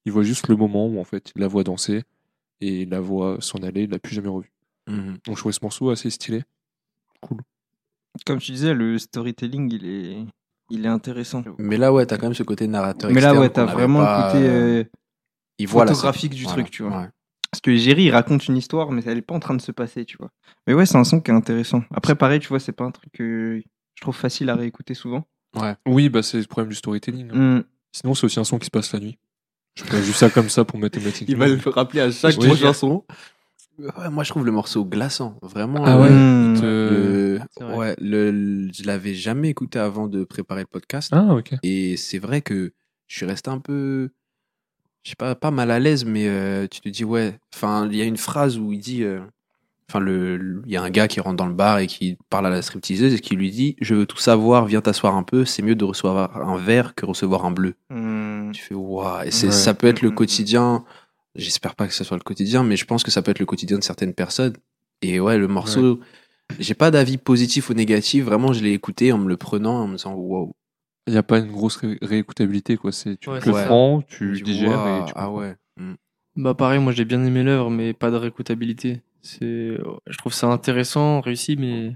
Il 0.06 0.12
voit 0.12 0.24
juste 0.24 0.48
le 0.50 0.56
moment 0.56 0.88
où 0.88 1.00
en 1.00 1.04
fait 1.04 1.32
il 1.36 1.42
la 1.42 1.48
voit 1.48 1.64
danser 1.64 2.04
et 2.62 2.84
il 2.84 2.90
la 2.90 3.00
voit 3.02 3.38
s'en 3.42 3.60
aller, 3.60 3.84
il 3.84 3.90
l'a 3.90 4.00
plus 4.00 4.14
jamais 4.16 4.30
revu. 4.30 4.52
Mhm. 4.88 5.18
Donc 5.26 5.36
je 5.36 5.40
trouvais 5.42 5.54
ce 5.54 5.60
morceau 5.62 5.90
assez 5.90 6.10
stylé. 6.10 6.44
Comme 8.26 8.40
tu 8.40 8.52
disais, 8.52 8.74
le 8.74 8.98
storytelling, 9.00 9.72
il 9.74 9.86
est, 9.86 10.26
il 10.70 10.86
est 10.86 10.90
intéressant. 10.90 11.44
Mais 11.58 11.78
là, 11.78 11.92
ouais, 11.92 12.06
t'as 12.06 12.18
quand 12.18 12.28
même 12.28 12.34
ce 12.36 12.44
côté 12.44 12.68
narrateur. 12.68 13.12
Mais 13.12 13.22
là, 13.22 13.34
ouais, 13.34 13.50
t'as 13.50 13.66
vraiment 13.66 14.00
pas, 14.04 14.28
le 14.28 14.32
côté 14.34 14.48
euh, 14.50 14.80
euh, 14.80 14.84
il 15.58 15.68
voit 15.68 15.86
la 15.86 15.92
photographique 15.94 16.34
du 16.34 16.44
Voilà. 16.44 16.62
truc, 16.64 16.72
tu 16.72 16.84
vois. 16.84 16.98
Ouais. 17.02 17.10
Parce 17.50 17.62
que 17.62 17.76
Jerry, 17.76 18.06
il 18.06 18.12
raconte 18.12 18.48
une 18.48 18.58
histoire, 18.58 18.92
mais 18.92 19.04
elle 19.06 19.18
est 19.18 19.22
pas 19.24 19.36
en 19.36 19.40
train 19.40 19.54
de 19.56 19.62
se 19.62 19.72
passer, 19.72 20.06
tu 20.06 20.18
vois. 20.18 20.30
Mais 20.68 20.74
ouais, 20.74 20.86
c'est 20.86 20.98
un 20.98 21.04
son 21.04 21.22
qui 21.22 21.32
est 21.32 21.34
intéressant. 21.34 21.84
Après, 21.94 22.16
pareil, 22.16 22.40
tu 22.40 22.48
vois, 22.50 22.60
c'est 22.60 22.72
pas 22.72 22.84
un 22.84 22.92
truc 22.92 23.12
que 23.14 23.62
je 23.96 24.02
trouve 24.02 24.16
facile 24.16 24.50
à 24.50 24.56
réécouter 24.56 24.94
souvent. 24.96 25.26
Oui, 25.88 26.10
bah 26.10 26.24
c'est 26.24 26.40
le 26.40 26.46
problème 26.46 26.70
du 26.70 26.76
storytelling. 26.76 27.30
hein. 27.32 27.58
Hmm. 27.60 27.64
Sinon, 27.92 28.16
c'est 28.16 28.26
aussi 28.26 28.40
un 28.40 28.44
son 28.44 28.58
qui 28.58 28.66
se 28.66 28.72
passe 28.72 28.92
la 28.92 29.00
nuit. 29.00 29.20
Je 29.76 29.84
fais 29.84 30.02
juste 30.04 30.18
ça 30.20 30.30
comme 30.32 30.50
ça 30.50 30.66
pour 30.66 30.80
mathématiquement. 30.80 31.32
Il 31.32 31.38
va 31.38 31.48
le 31.48 31.60
rappeler 31.70 32.02
à 32.02 32.12
chaque 32.12 32.38
Oui. 32.40 32.56
chanson. 32.58 33.06
Ouais, 33.80 34.10
moi, 34.12 34.24
je 34.24 34.30
trouve 34.30 34.46
le 34.46 34.52
morceau 34.52 34.86
glaçant. 34.86 35.38
Vraiment. 35.42 35.84
Ah 35.86 35.98
euh, 35.98 36.02
ouais 36.04 36.10
Mmh. 36.10 37.46
C'est 37.58 37.64
vrai. 37.64 37.76
ouais, 37.78 37.96
le, 38.00 38.32
le- 38.32 38.72
je 38.74 38.84
l'avais 38.86 39.14
jamais 39.16 39.50
écouté 39.50 39.80
avant 39.80 40.08
de 40.08 40.24
préparer 40.24 40.62
le 40.62 40.68
podcast. 40.68 41.10
Ah, 41.12 41.34
ok. 41.36 41.54
Et 41.64 41.98
c'est 41.98 42.20
vrai 42.20 42.42
que 42.42 42.74
je 43.08 43.16
suis 43.18 43.26
resté 43.26 43.50
un 43.50 43.60
peu, 43.60 44.12
je 45.04 45.10
sais 45.10 45.16
pas, 45.16 45.36
pas 45.36 45.52
mal 45.52 45.72
à 45.72 45.80
l'aise, 45.80 46.06
mais 46.06 46.28
euh, 46.28 46.68
tu 46.70 46.82
te 46.82 46.90
dis, 46.90 47.04
ouais, 47.04 47.38
enfin, 47.54 47.88
il 47.92 47.98
y 47.98 48.02
a 48.02 48.06
une 48.06 48.18
phrase 48.18 48.58
où 48.60 48.72
il 48.72 48.80
dit, 48.80 49.04
euh, 49.04 49.20
enfin, 49.90 50.00
le, 50.00 50.62
il 50.66 50.72
y 50.72 50.78
a 50.78 50.82
un 50.84 50.90
gars 50.92 51.08
qui 51.08 51.20
rentre 51.20 51.36
dans 51.38 51.48
le 51.48 51.54
bar 51.54 51.80
et 51.80 51.88
qui 51.88 52.18
parle 52.30 52.46
à 52.48 52.50
la 52.52 52.62
stripteaseuse 52.62 53.14
et 53.16 53.20
qui 53.20 53.36
lui 53.36 53.50
dit, 53.52 53.76
je 53.82 53.96
veux 53.96 54.06
tout 54.06 54.18
savoir, 54.18 54.66
viens 54.66 54.82
t'asseoir 54.82 55.16
un 55.16 55.24
peu, 55.24 55.46
c'est 55.46 55.62
mieux 55.64 55.76
de 55.76 55.84
recevoir 55.84 56.38
un 56.48 56.58
verre 56.58 56.94
que 56.96 57.06
recevoir 57.06 57.46
un 57.46 57.52
bleu. 57.52 57.74
Mmh. 57.90 58.52
Tu 58.54 58.62
fais, 58.62 58.76
waouh, 58.76 59.24
et 59.26 59.32
c'est, 59.32 59.48
Ouais. 59.48 59.52
ça 59.52 59.74
peut 59.74 59.88
être 59.88 60.02
le 60.02 60.10
Mm, 60.10 60.12
mm, 60.12 60.14
mm. 60.14 60.18
quotidien, 60.18 60.86
j'espère 61.36 61.76
pas 61.76 61.88
que 61.88 61.94
ce 61.94 62.04
soit 62.04 62.18
le 62.18 62.24
quotidien, 62.24 62.64
mais 62.64 62.76
je 62.78 62.86
pense 62.86 63.04
que 63.04 63.12
ça 63.12 63.22
peut 63.22 63.32
être 63.32 63.40
le 63.40 63.46
quotidien 63.46 63.78
de 63.78 63.84
certaines 63.84 64.14
personnes. 64.14 64.56
Et 65.02 65.20
ouais, 65.20 65.38
le 65.38 65.48
morceau, 65.48 66.00
j'ai 66.60 66.74
pas 66.76 66.92
d'avis 66.92 67.18
positif 67.18 67.70
ou 67.70 67.74
négatif, 67.74 68.26
vraiment, 68.26 68.54
je 68.54 68.64
l'ai 68.64 68.74
écouté 68.74 69.12
en 69.12 69.18
me 69.18 69.28
le 69.28 69.38
prenant, 69.38 69.82
en 69.82 69.88
me 69.88 69.98
disant, 69.98 70.14
waouh. 70.14 70.54
Il 71.08 71.12
n'y 71.12 71.20
a 71.20 71.24
pas 71.24 71.40
une 71.40 71.52
grosse 71.52 71.76
ré- 71.78 71.98
réécoutabilité, 72.02 72.78
quoi. 72.78 72.94
C'est, 72.94 73.20
tu 73.20 73.30
Ouais, 73.30 73.42
le 73.46 73.52
prends, 73.52 74.02
tu 74.02 74.32
dis, 74.34 74.44
digères 74.44 74.88
et 74.88 75.06
tu 75.06 75.14
Ah 75.16 75.30
ouais. 75.30 75.56
Mm. 75.78 75.94
Bah 76.36 76.54
pareil, 76.56 76.80
moi 76.80 76.94
j'ai 76.94 77.06
bien 77.06 77.24
aimé 77.24 77.44
l'œuvre, 77.44 77.70
mais 77.70 77.94
pas 77.94 78.10
de 78.10 78.16
réécoutabilité. 78.16 79.02
C'est, 79.22 79.78
je 80.08 80.18
trouve 80.18 80.34
ça 80.34 80.48
intéressant, 80.48 81.22
réussi, 81.22 81.56
mais 81.58 81.96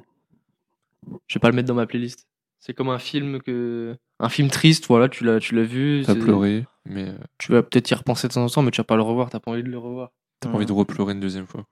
je 1.28 1.36
vais 1.36 1.40
pas 1.40 1.50
le 1.50 1.56
mettre 1.56 1.68
dans 1.68 1.74
ma 1.74 1.88
playlist. 1.88 2.28
C'est 2.60 2.74
comme 2.74 2.90
un 2.90 3.00
film 3.00 3.40
que, 3.42 3.96
un 4.20 4.30
film 4.30 4.50
triste, 4.50 4.88
voilà, 4.88 5.10
tu 5.10 5.24
l'as, 5.24 5.40
tu 5.40 5.56
l'as 5.56 5.64
vu. 5.64 6.04
T'as 6.06 6.16
pleuré, 6.16 6.66
mais 6.86 7.10
euh, 7.10 7.18
Tu 7.38 7.52
vas 7.52 7.62
peut-être 7.64 7.90
y 7.92 7.94
repenser 7.94 8.28
de 8.28 8.34
temps 8.34 8.44
en 8.44 8.50
temps, 8.50 8.62
mais 8.64 8.72
tu 8.72 8.78
vas 8.82 8.86
pas 8.86 8.96
le 8.96 9.04
revoir. 9.04 9.30
T'as 9.30 9.40
pas 9.40 9.52
envie 9.52 9.64
de 9.64 9.70
le 9.70 9.78
revoir. 9.78 10.12
t'as 10.40 10.50
pas 10.50 10.56
envie 10.56 10.66
de 10.66 10.72
repleurer 10.74 11.14
une 11.14 11.20
deuxième 11.20 11.46
fois. 11.48 11.66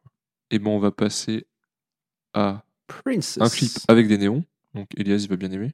Et 0.52 0.60
ben, 0.60 0.70
on 0.72 0.80
va 0.80 0.92
passer 0.92 1.48
à 2.34 2.64
Princess. 2.88 3.42
un 3.42 3.50
clip 3.50 3.72
avec 3.88 4.08
des 4.08 4.18
néons. 4.18 4.44
Donc, 4.76 4.88
Elias, 4.98 5.18
il 5.24 5.30
va 5.30 5.36
bien 5.38 5.52
aimer. 5.52 5.72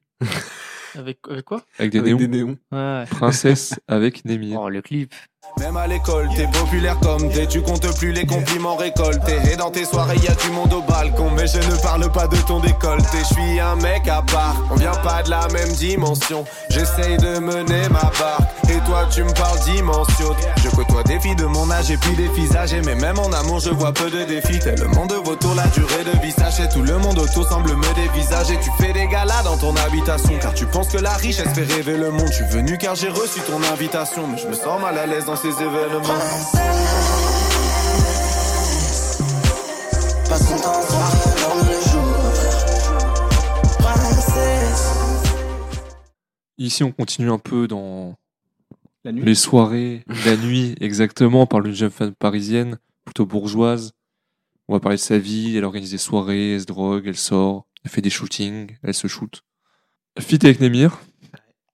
Avec, 0.94 1.18
avec 1.28 1.44
quoi? 1.44 1.64
Avec 1.78 1.90
des 1.90 1.98
Avec 1.98 2.08
néons. 2.14 2.18
des 2.18 2.28
néons. 2.28 2.58
Ouais. 2.70 3.04
Princesse 3.10 3.78
avec 3.88 4.24
Némir. 4.24 4.60
Oh, 4.60 4.68
le 4.68 4.80
clip. 4.82 5.14
Même 5.58 5.76
à 5.76 5.86
l'école, 5.86 6.28
t'es 6.34 6.46
populaire 6.46 6.98
comme 7.00 7.28
t'es, 7.30 7.46
tu 7.46 7.62
comptes 7.62 7.96
plus 7.96 8.12
les 8.12 8.26
compliments 8.26 8.76
récoltés. 8.76 9.38
Et 9.52 9.56
dans 9.56 9.70
tes 9.70 9.84
soirées, 9.84 10.16
y 10.16 10.28
a 10.28 10.34
du 10.34 10.50
monde 10.50 10.72
au 10.72 10.82
balcon, 10.82 11.30
mais 11.36 11.46
je 11.46 11.58
ne 11.58 11.76
parle 11.82 12.10
pas 12.10 12.26
de 12.26 12.36
ton 12.36 12.60
décolleté. 12.60 13.18
Je 13.18 13.34
suis 13.34 13.60
un 13.60 13.76
mec 13.76 14.08
à 14.08 14.22
part, 14.22 14.56
on 14.70 14.76
vient 14.76 14.94
pas 15.04 15.22
de 15.22 15.30
la 15.30 15.48
même 15.48 15.72
dimension. 15.72 16.44
J'essaye 16.70 17.16
de 17.16 17.38
mener 17.38 17.88
ma 17.90 18.10
barque, 18.18 18.48
et 18.68 18.78
toi 18.86 19.06
tu 19.10 19.24
me 19.24 19.32
parles 19.32 19.58
dimension. 19.60 20.34
Je 20.62 20.68
côtoie 20.70 21.02
des 21.02 21.20
filles 21.20 21.36
de 21.36 21.46
mon 21.46 21.70
âge 21.70 21.90
et 21.90 21.96
puis 21.96 22.14
des 22.16 22.56
âgées, 22.56 22.80
mais 22.84 22.94
même 22.94 23.18
en 23.18 23.32
amour, 23.32 23.60
je 23.60 23.70
vois 23.70 23.92
peu 23.92 24.10
de 24.10 24.24
défis. 24.24 24.58
Tellement 24.60 25.06
de 25.06 25.16
vautours, 25.16 25.54
la 25.54 25.66
durée 25.68 26.04
de 26.04 26.22
vie 26.24 26.32
sachez 26.32 26.68
tout 26.68 26.82
le 26.82 26.98
monde 26.98 27.18
autour 27.18 27.48
semble 27.48 27.74
me 27.74 27.94
dévisager. 27.94 28.58
Tu 28.62 28.70
fais 28.80 28.92
des 28.92 29.06
galas 29.06 29.42
dans 29.44 29.56
ton 29.56 29.74
habitation, 29.76 30.38
car 30.40 30.54
tu 30.54 30.66
penses 30.66 30.88
que 30.88 30.98
la 30.98 31.14
richesse 31.14 31.52
fait 31.54 31.72
rêver 31.72 31.96
le 31.96 32.10
monde. 32.10 32.28
Je 32.28 32.44
suis 32.44 32.48
venu 32.48 32.78
car 32.78 32.94
j'ai 32.94 33.08
reçu 33.08 33.40
ton 33.40 33.60
invitation, 33.72 34.26
mais 34.28 34.38
je 34.38 34.46
me 34.46 34.54
sens 34.54 34.80
mal 34.80 34.96
à 34.98 35.06
l'aise 35.06 35.28
dans 35.32 35.36
ces 35.36 35.62
événements. 35.62 36.02
Passe 40.28 40.48
ton 40.48 40.56
temps 40.56 40.82
soir 40.82 41.12
comme 41.38 41.66
le 41.66 41.72
jour. 41.88 42.16
Princesse. 43.78 44.92
Ici, 46.58 46.84
on 46.84 46.92
continue 46.92 47.30
un 47.30 47.38
peu 47.38 47.66
dans 47.66 48.14
La 49.04 49.12
nuit. 49.12 49.24
les 49.24 49.34
soirées, 49.34 50.04
la 50.26 50.36
nuit, 50.36 50.74
exactement. 50.82 51.42
On 51.42 51.46
parle 51.46 51.64
d'une 51.64 51.74
jeune 51.74 51.90
femme 51.90 52.12
parisienne, 52.14 52.78
plutôt 53.06 53.24
bourgeoise. 53.24 53.92
On 54.68 54.74
va 54.74 54.80
parler 54.80 54.96
de 54.96 55.02
sa 55.02 55.16
vie. 55.16 55.56
Elle 55.56 55.64
organise 55.64 55.92
des 55.92 55.98
soirées, 55.98 56.54
elle 56.54 56.60
se 56.60 56.66
drogue, 56.66 57.04
elle 57.06 57.16
sort, 57.16 57.66
elle 57.84 57.90
fait 57.90 58.02
des 58.02 58.10
shootings, 58.10 58.76
elle 58.82 58.92
se 58.92 59.06
shoot. 59.06 59.42
Fit 60.18 60.40
avec 60.42 60.60
Némir. 60.60 61.00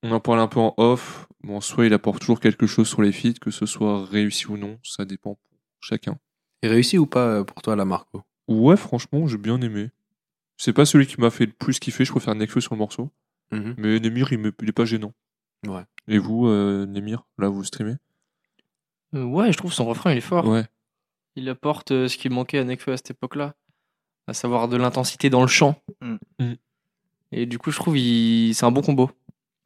On 0.04 0.12
en 0.12 0.20
parle 0.20 0.38
un 0.38 0.46
peu 0.46 0.60
en 0.60 0.74
off. 0.76 1.27
Bon, 1.42 1.60
soit 1.60 1.86
il 1.86 1.94
apporte 1.94 2.20
toujours 2.20 2.40
quelque 2.40 2.66
chose 2.66 2.88
sur 2.88 3.00
les 3.02 3.12
feats, 3.12 3.38
que 3.40 3.50
ce 3.50 3.64
soit 3.64 4.04
réussi 4.04 4.48
ou 4.48 4.56
non, 4.56 4.78
ça 4.82 5.04
dépend 5.04 5.34
pour 5.34 5.58
chacun. 5.80 6.18
Et 6.62 6.68
réussi 6.68 6.98
ou 6.98 7.06
pas 7.06 7.26
euh, 7.26 7.44
pour 7.44 7.62
toi, 7.62 7.76
la 7.76 7.84
Marco? 7.84 8.22
Ouais, 8.48 8.76
franchement, 8.76 9.26
j'ai 9.28 9.38
bien 9.38 9.60
aimé. 9.60 9.90
C'est 10.56 10.72
pas 10.72 10.84
celui 10.84 11.06
qui 11.06 11.20
m'a 11.20 11.30
fait 11.30 11.46
le 11.46 11.52
plus 11.52 11.78
kiffer, 11.78 12.04
je 12.04 12.10
préfère 12.10 12.34
Nekfeu 12.34 12.60
sur 12.60 12.74
le 12.74 12.78
morceau. 12.78 13.10
Mhm. 13.52 13.74
Mais 13.78 14.00
Némir, 14.00 14.32
il, 14.32 14.38
me, 14.38 14.52
il 14.60 14.68
est 14.68 14.72
pas 14.72 14.84
gênant. 14.84 15.14
Ouais. 15.66 15.84
Et 16.08 16.18
vous, 16.18 16.48
euh, 16.48 16.86
Némir, 16.86 17.24
là, 17.38 17.48
vous 17.48 17.62
streamez? 17.62 17.94
Euh, 19.14 19.24
ouais, 19.24 19.52
je 19.52 19.56
trouve 19.56 19.72
son 19.72 19.86
refrain 19.86 20.12
il 20.12 20.18
est 20.18 20.22
fort. 20.22 20.46
Ouais. 20.46 20.66
Il 21.36 21.48
apporte 21.48 21.92
euh, 21.92 22.08
ce 22.08 22.18
qui 22.18 22.28
manquait 22.28 22.58
à 22.58 22.64
Nekfeu 22.64 22.92
à 22.92 22.96
cette 22.96 23.12
époque-là, 23.12 23.54
à 24.26 24.34
savoir 24.34 24.68
de 24.68 24.76
l'intensité 24.76 25.30
dans 25.30 25.42
le 25.42 25.46
chant. 25.46 25.80
Mm. 26.00 26.16
Mm. 26.40 26.54
Et 27.30 27.46
du 27.46 27.58
coup, 27.58 27.70
je 27.70 27.76
trouve 27.76 27.96
il... 27.96 28.54
c'est 28.54 28.66
un 28.66 28.72
bon 28.72 28.82
combo. 28.82 29.10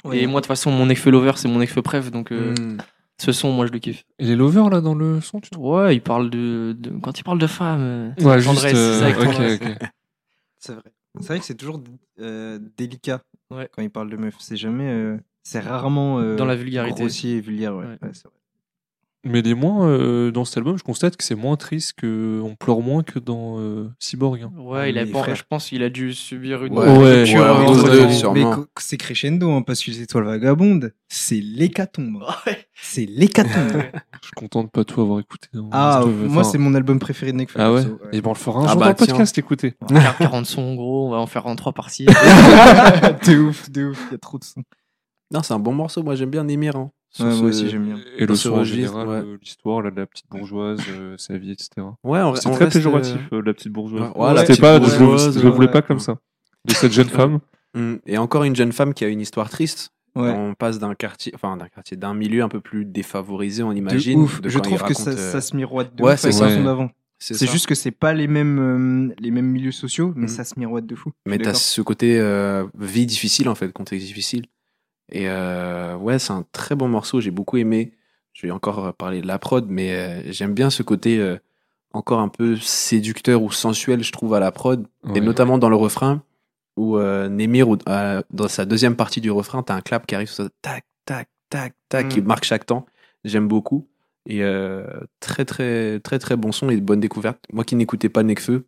Ouais. 0.04 0.18
Et 0.22 0.26
moi, 0.26 0.40
de 0.40 0.44
toute 0.44 0.48
façon, 0.48 0.70
mon 0.70 0.86
Nekfeu 0.86 1.10
Lover, 1.10 1.32
c'est 1.36 1.48
mon 1.48 1.58
Nekfeu 1.58 1.82
Préf, 1.82 2.10
donc 2.10 2.32
euh, 2.32 2.54
Mm. 2.54 2.78
ce 3.20 3.32
son, 3.32 3.52
moi, 3.52 3.66
je 3.66 3.72
le 3.72 3.78
kiffe. 3.78 4.04
Il 4.18 4.30
est 4.30 4.36
lover, 4.36 4.64
là, 4.70 4.80
dans 4.80 4.94
le 4.94 5.20
son, 5.20 5.40
tu 5.40 5.50
trouves? 5.50 5.74
Ouais, 5.76 5.94
il 5.96 6.00
parle 6.00 6.28
de, 6.30 6.74
de- 6.78 6.90
quand 7.00 7.18
il 7.18 7.22
parle 7.22 7.38
de 7.38 7.46
femmes. 7.46 7.80
euh, 7.80 8.10
Ouais, 8.18 8.32
avec 8.32 8.44
tendresse, 8.44 8.72
c'est 8.76 8.98
ça, 8.98 9.04
avec 9.06 9.18
ok, 9.18 9.24
tendresse. 9.24 9.60
ok. 9.62 9.68
C'est 10.58 10.72
vrai. 10.74 10.82
C'est 11.20 11.26
vrai 11.26 11.38
que 11.40 11.44
c'est 11.44 11.54
toujours 11.56 11.80
euh, 12.20 12.58
délicat 12.76 13.20
Ouais. 13.50 13.68
quand 13.72 13.82
il 13.82 13.90
parle 13.90 14.08
de 14.10 14.16
meuf. 14.16 14.34
C'est 14.38 14.56
jamais. 14.56 14.88
euh, 14.90 15.16
c'est 15.42 15.60
rarement. 15.60 16.20
euh, 16.20 16.36
Dans 16.36 16.44
la 16.46 16.54
vulgarité. 16.56 17.00
Grossier 17.00 17.36
et 17.36 17.40
vulgaire, 17.40 17.74
ouais. 17.76 17.84
Ouais. 17.84 17.98
Ouais, 18.00 18.10
c'est 18.12 18.24
vrai. 18.28 18.36
Mais 19.24 19.40
les 19.40 19.54
moins, 19.54 19.86
euh, 19.86 20.32
dans 20.32 20.44
cet 20.44 20.56
album, 20.58 20.76
je 20.76 20.82
constate 20.82 21.16
que 21.16 21.22
c'est 21.22 21.36
moins 21.36 21.54
triste, 21.56 21.92
que 21.96 22.40
on 22.42 22.56
pleure 22.56 22.80
moins 22.80 23.04
que 23.04 23.20
dans 23.20 23.60
euh, 23.60 23.88
Cyborg. 24.00 24.42
hein. 24.42 24.52
Ouais, 24.58 24.90
il 24.90 24.98
a, 24.98 25.04
Mais 25.04 25.12
bon, 25.12 25.22
frère. 25.22 25.36
je 25.36 25.44
pense 25.48 25.68
qu'il 25.68 25.84
a 25.84 25.90
dû 25.90 26.12
subir 26.12 26.64
une 26.64 26.76
Ouais, 26.76 26.86
ouais, 26.98 27.24
Mais 28.34 28.44
c'est 28.80 28.96
crescendo, 28.96 29.50
hein, 29.52 29.62
parce 29.62 29.80
que 29.80 29.92
les 29.92 30.02
étoiles 30.02 30.24
vagabondes, 30.24 30.92
c'est 31.08 31.40
l'hécatombe. 31.40 32.22
Ouais. 32.46 32.66
C'est 32.74 33.06
l'hécatombe. 33.06 33.52
Je 34.20 34.26
suis 34.26 34.32
content 34.34 34.64
de 34.64 34.68
pas 34.68 34.82
tout 34.84 35.00
avoir 35.00 35.20
écouté. 35.20 35.46
hein. 35.54 35.68
ah, 35.70 36.04
moi, 36.06 36.42
c'est 36.42 36.58
mon 36.58 36.74
album 36.74 36.98
préféré 36.98 37.30
de 37.30 37.36
Nekfeu. 37.36 37.60
Ah 37.60 37.72
ouais, 37.72 37.84
Et 38.12 38.20
ben 38.20 38.30
on 38.30 38.32
le 38.32 38.38
fera 38.38 38.60
un 38.60 38.64
Ah 38.64 38.72
jour 38.72 38.80
bah, 38.80 38.86
dans 38.86 38.90
le 38.90 39.06
podcast, 39.06 39.38
écoutez. 39.38 39.74
40 40.18 40.46
sons, 40.46 40.74
gros, 40.74 41.06
on 41.06 41.10
va 41.10 41.18
en 41.18 41.26
faire 41.28 41.46
en 41.46 41.54
trois 41.54 41.72
parties. 41.72 42.06
de 43.26 43.38
ouf, 43.38 43.70
de 43.70 43.84
ouf, 43.86 44.04
il 44.10 44.12
y 44.12 44.14
a 44.16 44.18
trop 44.18 44.38
de 44.38 44.44
sons. 44.44 44.64
Non, 45.30 45.42
c'est 45.44 45.54
un 45.54 45.60
bon 45.60 45.72
morceau. 45.72 46.02
Moi, 46.02 46.16
j'aime 46.16 46.30
bien 46.30 46.42
Némir. 46.44 46.74
Hein, 46.76 46.90
sur 47.12 47.24
Ouais, 47.26 47.32
ce- 47.32 47.36
moi 47.40 47.48
aussi, 47.50 47.68
j'aime 47.68 47.84
bien. 47.84 47.98
Et 48.16 48.26
le 48.26 48.32
en 48.32 48.54
registre, 48.54 48.64
général, 48.64 49.08
ouais. 49.08 49.14
euh, 49.16 49.36
l'histoire 49.42 49.82
là, 49.82 49.90
de 49.90 49.96
la 49.96 50.06
petite 50.06 50.26
bourgeoise, 50.30 50.80
euh, 50.90 51.14
sa 51.18 51.36
vie, 51.38 51.52
etc. 51.52 51.68
Ouais, 52.04 52.20
C'est 52.36 52.50
très 52.50 52.64
reste, 52.64 52.76
péjoratif, 52.76 53.16
euh, 53.32 53.36
euh, 53.38 53.42
la 53.44 53.54
petite 53.54 53.72
bourgeoise. 53.72 54.10
Ouais, 54.14 54.18
ouais, 54.22 54.34
la 54.34 54.40
C'était 54.40 54.52
petite 54.54 54.60
pas, 54.62 54.80
je, 54.82 54.92
le- 54.92 54.98
bourgeoise, 54.98 55.38
je 55.38 55.44
le 55.44 55.50
voulais 55.50 55.70
pas 55.70 55.82
comme 55.82 56.00
ça. 56.00 56.16
De 56.64 56.72
cette 56.74 56.92
jeune 56.92 57.08
femme. 57.08 57.40
mm. 57.74 57.94
Et 58.06 58.18
encore 58.18 58.44
une 58.44 58.56
jeune 58.56 58.72
femme 58.72 58.94
qui 58.94 59.04
a 59.04 59.08
une 59.08 59.20
histoire 59.20 59.50
triste. 59.50 59.90
Ouais. 60.14 60.28
On 60.28 60.52
passe 60.54 60.78
d'un 60.78 60.94
quartier, 60.94 61.32
enfin 61.34 61.56
d'un 61.56 61.68
quartier, 61.68 61.96
d'un 61.96 62.12
milieu 62.12 62.42
un 62.42 62.48
peu 62.50 62.60
plus 62.60 62.84
défavorisé, 62.84 63.62
on 63.62 63.72
De 63.72 63.78
imagine. 63.78 64.20
ouf. 64.20 64.42
de 64.42 64.48
Je 64.50 64.58
quand 64.58 64.68
il 64.68 64.76
trouve 64.76 64.88
que 64.88 64.94
ça, 64.94 65.10
euh, 65.10 65.40
se 65.40 65.56
miroite 65.56 65.94
de 65.94 66.02
ouais, 66.02 66.12
ouf 66.14 66.20
c'est 66.20 66.32
son. 66.32 66.90
C'est 67.18 67.46
juste 67.50 67.66
que 67.66 67.74
c'est 67.74 67.92
pas 67.92 68.12
les 68.12 68.26
mêmes, 68.26 68.58
euh, 69.10 69.14
les 69.20 69.30
mêmes 69.30 69.46
milieux 69.46 69.70
sociaux, 69.72 70.12
mais 70.16 70.22
Mhm. 70.22 70.28
ça 70.28 70.44
se 70.44 70.58
miroite 70.58 70.84
de 70.86 70.94
fou. 70.96 71.12
Mais 71.24 71.38
Je 71.38 71.44
t'as 71.44 71.54
ce 71.54 71.80
côté 71.80 72.18
euh, 72.20 72.66
vie 72.78 73.06
difficile 73.06 73.48
en 73.48 73.54
fait, 73.54 73.72
contexte 73.72 74.06
difficile. 74.06 74.46
Et 75.12 75.28
euh, 75.28 75.94
ouais, 75.96 76.18
c'est 76.18 76.32
un 76.32 76.44
très 76.52 76.74
bon 76.74 76.88
morceau, 76.88 77.20
j'ai 77.20 77.30
beaucoup 77.30 77.58
aimé. 77.58 77.92
Je 78.32 78.46
vais 78.46 78.50
encore 78.50 78.94
parler 78.94 79.20
de 79.20 79.26
la 79.26 79.38
prod, 79.38 79.66
mais 79.68 79.92
euh, 79.94 80.32
j'aime 80.32 80.54
bien 80.54 80.70
ce 80.70 80.82
côté 80.82 81.18
euh, 81.18 81.36
encore 81.92 82.20
un 82.20 82.28
peu 82.28 82.56
séducteur 82.56 83.42
ou 83.42 83.50
sensuel, 83.52 84.02
je 84.02 84.10
trouve, 84.10 84.32
à 84.34 84.40
la 84.40 84.50
prod. 84.50 84.86
Ouais. 85.04 85.18
Et 85.18 85.20
notamment 85.20 85.58
dans 85.58 85.68
le 85.68 85.76
refrain, 85.76 86.22
où 86.78 86.98
Némir, 86.98 87.66
dans 87.76 88.48
sa 88.48 88.64
deuxième 88.64 88.96
partie 88.96 89.20
du 89.20 89.30
refrain, 89.30 89.62
t'as 89.62 89.74
un 89.74 89.82
clap 89.82 90.06
qui 90.06 90.14
arrive 90.14 90.28
sur 90.28 90.44
ça, 90.44 90.50
tac, 90.62 90.84
tac, 91.04 91.28
tac, 91.50 91.74
tac, 91.90 92.08
qui 92.08 92.22
Mm. 92.22 92.26
marque 92.26 92.44
chaque 92.44 92.64
temps. 92.64 92.86
J'aime 93.24 93.46
beaucoup. 93.46 93.86
Et 94.26 94.40
très, 95.20 95.44
très, 95.44 96.00
très, 96.00 96.18
très 96.18 96.36
bon 96.36 96.50
son 96.50 96.70
et 96.70 96.76
bonne 96.80 97.00
découverte. 97.00 97.44
Moi 97.52 97.64
qui 97.64 97.76
n'écoutais 97.76 98.08
pas 98.08 98.22
Necfeu, 98.22 98.64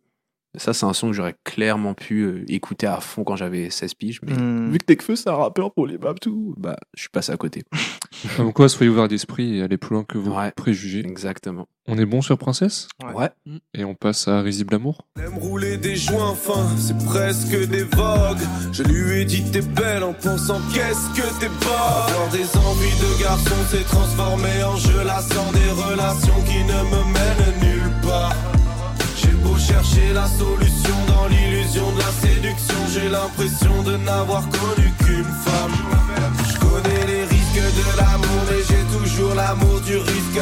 ça, 0.57 0.73
c'est 0.73 0.85
un 0.85 0.93
son 0.93 1.07
que 1.07 1.13
j'aurais 1.13 1.35
clairement 1.43 1.93
pu 1.93 2.21
euh, 2.23 2.43
écouter 2.47 2.87
à 2.87 2.99
fond 2.99 3.23
quand 3.23 3.35
j'avais 3.35 3.69
16 3.69 3.93
piges. 3.95 4.19
Mais 4.23 4.33
Hmm. 4.33 4.71
vu 4.71 4.77
que 4.79 4.91
Necfeu, 4.91 5.15
c'est 5.15 5.29
un 5.29 5.35
rappeur 5.35 5.73
pour 5.73 5.87
les 5.87 5.97
Babtou, 5.97 6.53
bah, 6.57 6.75
je 6.95 7.01
suis 7.01 7.09
passé 7.09 7.31
à 7.31 7.37
côté. 7.37 7.63
Comme 8.37 8.53
quoi, 8.53 8.69
soyez 8.69 8.89
ouverts 8.89 9.07
d'esprit 9.07 9.57
et 9.57 9.61
allez 9.61 9.77
plus 9.77 9.93
loin 9.95 10.03
que 10.03 10.17
vos 10.17 10.31
Ouais. 10.35 10.51
préjugés. 10.51 10.99
Exactement. 10.99 11.67
On 11.87 11.97
est 11.99 12.05
bon 12.05 12.21
sur 12.21 12.37
Princesse 12.37 12.87
Ouais. 13.13 13.29
Et 13.75 13.83
on 13.85 13.93
passe 13.93 14.27
à 14.27 14.41
Risible 14.41 14.73
Amour. 14.75 15.05
Elle 15.19 15.25
aime 15.25 15.37
rouler 15.37 15.77
des 15.77 15.95
joints 15.95 16.33
fins, 16.33 16.67
c'est 16.77 16.97
presque 17.05 17.55
des 17.69 17.83
vogues. 17.83 18.39
Je 18.71 18.81
lui 18.83 19.21
ai 19.21 19.25
dit 19.25 19.43
t'es 19.51 19.61
belle 19.61 20.03
en 20.03 20.13
pensant 20.13 20.59
qu'est-ce 20.73 21.09
que 21.15 21.39
t'es 21.39 21.49
bas? 21.63 22.05
Avoir 22.07 22.29
des 22.31 22.57
envies 22.57 22.99
de 22.99 23.21
garçon 23.21 23.55
s'est 23.69 23.83
transformé 23.83 24.63
en 24.63 24.75
jeu 24.77 25.03
lassant 25.05 25.51
des 25.51 25.69
relations 25.83 26.41
qui 26.47 26.63
ne 26.63 26.81
me 26.89 27.03
mènent 27.13 27.59
nulle 27.61 28.01
part. 28.01 28.33
Chercher 29.67 30.13
la 30.13 30.27
solution 30.27 30.95
dans 31.07 31.27
l'illusion 31.27 31.91
de 31.91 31.97
la 31.97 32.11
séduction, 32.21 32.75
j'ai 32.93 33.09
l'impression 33.09 33.81
de 33.81 33.97
n'avoir 33.97 34.43
connu 34.43 34.93
qu'une 34.99 35.23
femme. 35.23 35.73
Je 36.47 36.59
connais 36.59 37.05
les 37.07 37.23
risques 37.23 37.65
de 37.79 37.97
l'amour, 37.97 38.41
mais 38.47 38.61
j'ai 38.67 38.83
toujours 38.95 39.33
l'amour 39.33 39.81
du 39.81 39.97
risque 39.97 40.41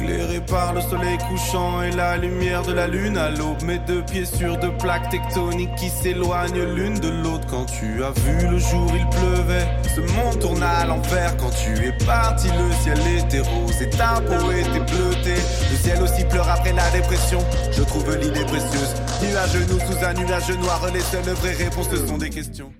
Éclairé 0.00 0.40
par 0.46 0.74
le 0.74 0.80
soleil 0.80 1.18
couchant 1.28 1.82
et 1.82 1.90
la 1.90 2.16
lumière 2.16 2.62
de 2.62 2.72
la 2.72 2.86
lune 2.86 3.16
à 3.16 3.30
l'aube, 3.30 3.60
mes 3.64 3.80
deux 3.80 4.04
pieds 4.04 4.26
sur 4.26 4.56
deux 4.56 4.70
plaques 4.78 5.10
tectoniques 5.10 5.74
qui 5.74 5.88
s'éloignent 5.88 6.62
l'une 6.76 7.00
de 7.00 7.08
l'autre. 7.08 7.48
Quand 7.48 7.64
tu 7.64 8.04
as 8.04 8.12
vu 8.12 8.48
le 8.48 8.58
jour, 8.58 8.92
il 8.94 9.08
pleuvait. 9.08 9.66
Ce 9.96 10.00
monde 10.00 10.38
tourna 10.38 10.70
à 10.70 10.86
l'envers 10.86 11.36
quand 11.38 11.50
tu 11.50 11.84
es 11.84 11.92
parti. 12.06 12.46
Le 12.46 12.72
ciel 12.82 12.98
était 13.18 13.40
rose 13.40 13.82
et 13.82 13.90
ta 13.90 14.20
peau 14.20 14.52
était 14.52 14.78
bleutée. 14.78 15.40
Le 15.68 15.76
ciel 15.76 16.00
aussi 16.00 16.24
pleure 16.26 16.48
après 16.48 16.72
la 16.72 16.88
dépression. 16.90 17.40
Je 17.72 17.82
trouve 17.82 18.16
l'idée 18.16 18.44
précieuse. 18.44 18.94
Nuage 19.20 19.56
nous 19.68 19.80
sous 19.80 20.04
un 20.04 20.14
nuage 20.14 20.50
noir, 20.58 20.80
les 20.94 21.00
seules 21.00 21.34
vraies 21.34 21.54
réponses 21.54 21.92
sont 22.06 22.18
des 22.18 22.30
questions. 22.30 22.72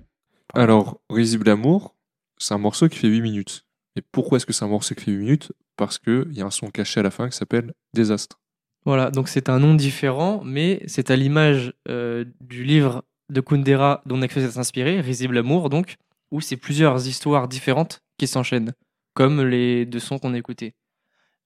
Alors, 0.53 1.01
Risible 1.09 1.49
Amour, 1.49 1.95
c'est 2.37 2.53
un 2.53 2.59
morceau 2.59 2.87
qui 2.87 2.97
fait 2.97 3.09
8 3.09 3.21
minutes. 3.21 3.65
Et 3.99 4.03
pourquoi 4.13 4.37
est-ce 4.37 4.45
que 4.45 4.53
c'est 4.53 4.63
un 4.63 4.69
morceau 4.69 4.95
qui 4.95 5.03
fait 5.03 5.11
8 5.11 5.17
minutes? 5.17 5.51
Parce 5.75 5.99
qu'il 5.99 6.31
y 6.31 6.41
a 6.41 6.45
un 6.45 6.51
son 6.51 6.69
caché 6.69 7.01
à 7.01 7.03
la 7.03 7.11
fin 7.11 7.27
qui 7.27 7.35
s'appelle 7.35 7.73
Désastre. 7.93 8.39
Voilà, 8.85 9.11
donc 9.11 9.27
c'est 9.27 9.49
un 9.49 9.59
nom 9.59 9.75
différent, 9.75 10.41
mais 10.45 10.81
c'est 10.87 11.11
à 11.11 11.17
l'image 11.17 11.73
euh, 11.89 12.23
du 12.39 12.63
livre 12.63 13.03
de 13.29 13.41
Kundera 13.41 14.01
dont 14.05 14.15
Nekfeu 14.15 14.39
s'est 14.39 14.57
inspiré, 14.57 15.01
Risible 15.01 15.37
Amour, 15.37 15.69
donc, 15.69 15.97
où 16.31 16.39
c'est 16.39 16.55
plusieurs 16.55 17.07
histoires 17.07 17.49
différentes 17.49 17.99
qui 18.17 18.25
s'enchaînent, 18.25 18.71
comme 19.15 19.41
les 19.41 19.85
deux 19.85 19.99
sons 19.99 20.17
qu'on 20.17 20.33
a 20.33 20.37
écoutés. 20.37 20.75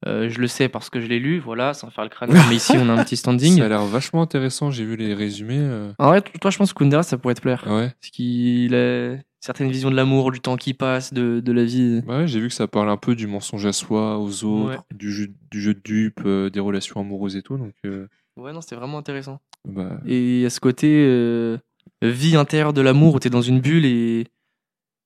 Euh, 0.05 0.27
je 0.29 0.39
le 0.39 0.47
sais 0.47 0.67
parce 0.67 0.89
que 0.89 0.99
je 0.99 1.07
l'ai 1.07 1.19
lu, 1.19 1.39
voilà, 1.39 1.73
sans 1.73 1.89
faire 1.89 2.03
le 2.03 2.09
crâne, 2.09 2.31
mais 2.49 2.55
ici 2.55 2.73
on 2.77 2.89
a 2.89 2.93
un 2.93 3.03
petit 3.05 3.15
standing. 3.23 3.57
Ça 3.59 3.65
a 3.65 3.69
l'air 3.69 3.85
vachement 3.85 4.21
intéressant, 4.21 4.69
j'ai 4.69 4.83
vu 4.83 4.95
les 4.97 5.13
résumés. 5.13 5.57
euh, 5.59 5.93
En 5.97 6.07
vrai, 6.07 6.21
toi, 6.21 6.51
je 6.51 6.57
pense 6.57 6.73
que 6.73 6.79
Kundera, 6.79 7.03
ça 7.03 7.17
pourrait 7.17 7.35
te 7.35 7.41
plaire. 7.41 7.63
Ouais. 7.67 7.89
Parce 8.01 8.09
qu'il 8.11 8.75
a 8.75 9.15
certaines 9.39 9.71
visions 9.71 9.89
de 9.91 9.95
l'amour, 9.95 10.31
du 10.31 10.39
temps 10.41 10.57
qui 10.57 10.73
passe, 10.73 11.13
de, 11.13 11.39
de 11.39 11.51
la 11.53 11.63
vie. 11.63 12.01
Bah 12.05 12.17
ouais, 12.19 12.27
j'ai 12.27 12.39
vu 12.41 12.49
que 12.49 12.53
ça 12.53 12.67
parle 12.67 12.89
un 12.89 12.97
peu 12.97 13.15
du 13.15 13.27
mensonge 13.27 13.65
à 13.65 13.71
soi, 13.73 14.17
aux 14.19 14.43
autres, 14.43 14.83
du, 14.93 15.11
jeu, 15.11 15.27
du 15.51 15.61
jeu 15.61 15.73
de 15.73 15.81
dupe, 15.83 16.21
euh, 16.25 16.49
des 16.49 16.59
relations 16.59 16.99
amoureuses 16.99 17.35
et 17.37 17.41
tout. 17.41 17.57
Donc, 17.57 17.73
euh, 17.85 18.07
Ouais, 18.35 18.51
non, 18.51 18.61
c'était 18.61 18.75
vraiment 18.75 18.97
intéressant. 18.97 19.39
bah, 19.67 19.99
Et 20.05 20.45
a 20.45 20.49
ce 20.49 20.59
côté 20.59 21.05
euh, 21.07 21.57
vie 22.01 22.35
intérieure 22.35 22.73
de 22.73 22.81
l'amour 22.81 23.15
où 23.15 23.19
tu 23.19 23.27
es 23.27 23.29
dans 23.31 23.41
une 23.41 23.61
bulle 23.61 23.85
et 23.85 24.25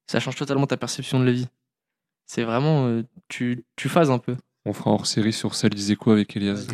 ça 0.09 0.19
change 0.19 0.37
totalement 0.37 0.65
ta 0.65 0.77
perception 0.77 1.19
de 1.19 1.25
la 1.25 1.31
vie. 1.33 1.47
C'est 2.25 2.43
vraiment. 2.43 2.87
euh, 2.87 3.03
tu, 3.27 3.63
tu 3.75 3.89
phases 3.89 4.09
un 4.11 4.17
peu. 4.19 4.35
On 4.67 4.73
fera 4.73 4.91
hors 4.91 5.05
série 5.07 5.33
sur 5.33 5.55
ça 5.55 5.69
disait 5.69 5.95
quoi 5.95 6.13
avec 6.13 6.35
Elias, 6.37 6.67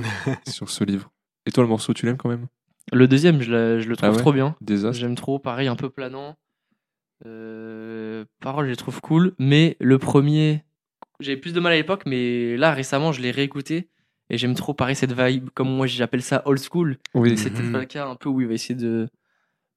sur 0.48 0.70
ce 0.70 0.84
livre. 0.84 1.12
Et 1.46 1.52
toi, 1.52 1.64
le 1.64 1.70
morceau, 1.70 1.94
tu 1.94 2.06
l'aimes 2.06 2.18
quand 2.18 2.30
même? 2.30 2.48
Le 2.92 3.08
deuxième, 3.08 3.42
je, 3.42 3.52
la- 3.52 3.80
je 3.80 3.88
le 3.88 3.96
trouve 3.96 4.10
Ah 4.10 4.12
ouais 4.14 4.18
trop 4.20 4.34
bien. 4.34 4.56
Désastre. 4.62 5.00
J'aime 5.00 5.16
trop, 5.16 5.40
pareil, 5.40 5.68
un 5.68 5.76
peu 5.76 5.90
planant. 5.90 6.36
Euh, 7.26 8.26
paroles, 8.42 8.66
je 8.66 8.72
les 8.72 8.76
trouve 8.76 9.00
cool. 9.02 9.34
Mais 9.40 9.78
le 9.80 9.98
premier, 9.98 10.64
j'avais 11.20 11.38
plus 11.38 11.54
de 11.54 11.60
mal 11.60 11.74
à 11.74 11.76
l'époque, 11.76 12.04
mais 12.06 12.58
là, 12.58 12.74
récemment, 12.74 13.12
je 13.12 13.22
l'ai 13.22 13.32
réécouté. 13.32 13.90
Et 14.30 14.38
j'aime 14.38 14.56
trop, 14.56 14.74
pareil, 14.74 14.96
cette 14.96 15.14
vibe, 15.14 15.50
comme 15.54 15.70
moi 15.70 15.86
j'appelle 15.86 16.22
ça 16.24 16.42
old 16.46 16.60
school. 16.60 16.98
Oui. 17.14 17.38
C'est 17.38 17.50
peut-être 17.52 17.66
Mhm. 17.66 17.72
pas 17.74 17.80
le 17.80 17.86
cas 17.86 18.08
un 18.08 18.16
peu 18.16 18.30
où 18.30 18.42
il 18.42 18.48
va 18.48 18.54
essayer 18.54 18.76
de, 18.76 19.08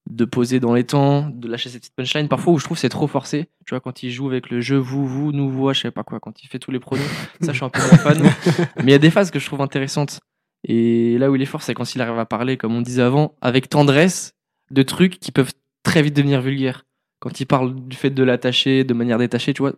de 0.09 0.25
poser 0.25 0.61
dans 0.61 0.73
les 0.75 0.85
temps, 0.85 1.29
de 1.31 1.49
lâcher 1.49 1.69
cette 1.69 1.81
petite 1.83 1.95
punchline. 1.97 2.29
Parfois 2.29 2.53
où 2.53 2.59
je 2.59 2.65
trouve 2.65 2.77
que 2.77 2.81
c'est 2.81 2.89
trop 2.89 3.07
forcé. 3.09 3.49
Tu 3.67 3.71
vois, 3.75 3.81
quand 3.81 4.03
il 4.03 4.11
joue 4.11 4.29
avec 4.29 4.51
le 4.51 4.61
je, 4.61 4.75
vous, 4.77 5.07
vous, 5.07 5.33
nous, 5.33 5.51
voix, 5.51 5.73
je 5.73 5.81
sais 5.81 5.91
pas 5.91 6.05
quoi, 6.05 6.21
quand 6.21 6.43
il 6.43 6.49
fait 6.49 6.59
tous 6.59 6.71
les 6.71 6.79
pronoms, 6.81 7.03
ça 7.41 7.53
je 7.53 7.57
suis 7.57 7.65
un 7.65 7.69
peu 7.71 7.81
moins 7.81 7.99
fan. 7.99 8.23
Mais 8.77 8.85
il 8.85 8.91
y 8.91 8.95
a 8.95 8.99
des 8.99 9.11
phases 9.11 9.31
que 9.31 9.39
je 9.39 9.47
trouve 9.47 9.61
intéressantes. 9.61 10.21
Et 10.65 11.19
là 11.19 11.31
où 11.31 11.37
il 11.37 11.43
est 11.43 11.47
fort, 11.47 11.63
c'est 11.63 11.75
quand 11.75 11.95
il 11.95 12.01
arrive 12.01 12.19
à 12.19 12.27
parler, 12.27 12.57
comme 12.57 12.75
on 12.75 12.81
disait 12.81 13.03
avant, 13.03 13.35
avec 13.41 13.69
tendresse, 13.69 14.35
de 14.71 14.83
trucs 14.83 15.19
qui 15.21 15.33
peuvent 15.33 15.53
très 15.83 16.03
vite 16.03 16.15
devenir 16.17 16.41
vulgaires. 16.41 16.85
Quand 17.21 17.41
il 17.41 17.47
parle 17.47 17.75
du 17.87 17.97
fait 17.97 18.11
de 18.11 18.23
l'attacher 18.23 18.85
de 18.85 18.95
manière 18.95 19.19
détachée, 19.19 19.55
tu 19.55 19.63
vois, 19.63 19.73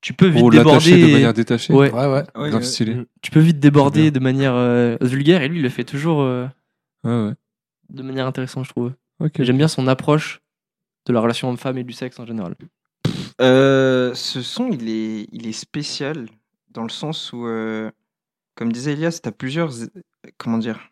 tu 0.00 0.12
peux 0.14 0.26
vite 0.28 0.54
l'attacher 0.54 0.90
déborder. 0.92 1.06
de 1.08 1.12
manière 1.12 1.34
détachée. 1.34 1.72
Ouais, 1.72 1.90
Ouais, 1.92 2.06
ouais. 2.06 2.22
Ouais, 2.36 2.50
Grave 2.50 2.62
euh, 2.62 2.64
stylé. 2.64 2.96
tu 3.20 3.30
peux 3.30 3.40
vite 3.40 3.58
déborder 3.58 4.10
de 4.10 4.18
manière 4.20 4.54
euh, 4.54 4.96
vulgaire 5.00 5.42
et 5.42 5.48
lui 5.48 5.58
il 5.58 5.62
le 5.62 5.68
fait 5.70 5.84
toujours 5.84 6.22
euh, 6.22 6.46
Ouais, 7.04 7.10
ouais. 7.28 7.32
de 7.90 8.02
manière 8.02 8.26
intéressante, 8.26 8.64
je 8.64 8.70
trouve. 8.70 8.92
J'aime 9.38 9.56
bien 9.58 9.68
son 9.68 9.86
approche 9.88 10.40
de 11.06 11.12
la 11.12 11.20
relation 11.20 11.48
homme-femme 11.48 11.78
et 11.78 11.84
du 11.84 11.92
sexe 11.92 12.18
en 12.20 12.26
général. 12.26 12.54
Euh, 13.40 14.14
ce 14.14 14.42
son, 14.42 14.68
il 14.68 14.88
est, 14.88 15.26
il 15.32 15.46
est 15.46 15.52
spécial 15.52 16.28
dans 16.70 16.82
le 16.82 16.88
sens 16.88 17.32
où, 17.32 17.46
euh, 17.46 17.90
comme 18.54 18.72
disait 18.72 18.92
Elias, 18.92 19.20
tu 19.22 19.28
as 19.28 19.32
plusieurs, 19.32 19.70
comment 20.36 20.58
dire, 20.58 20.90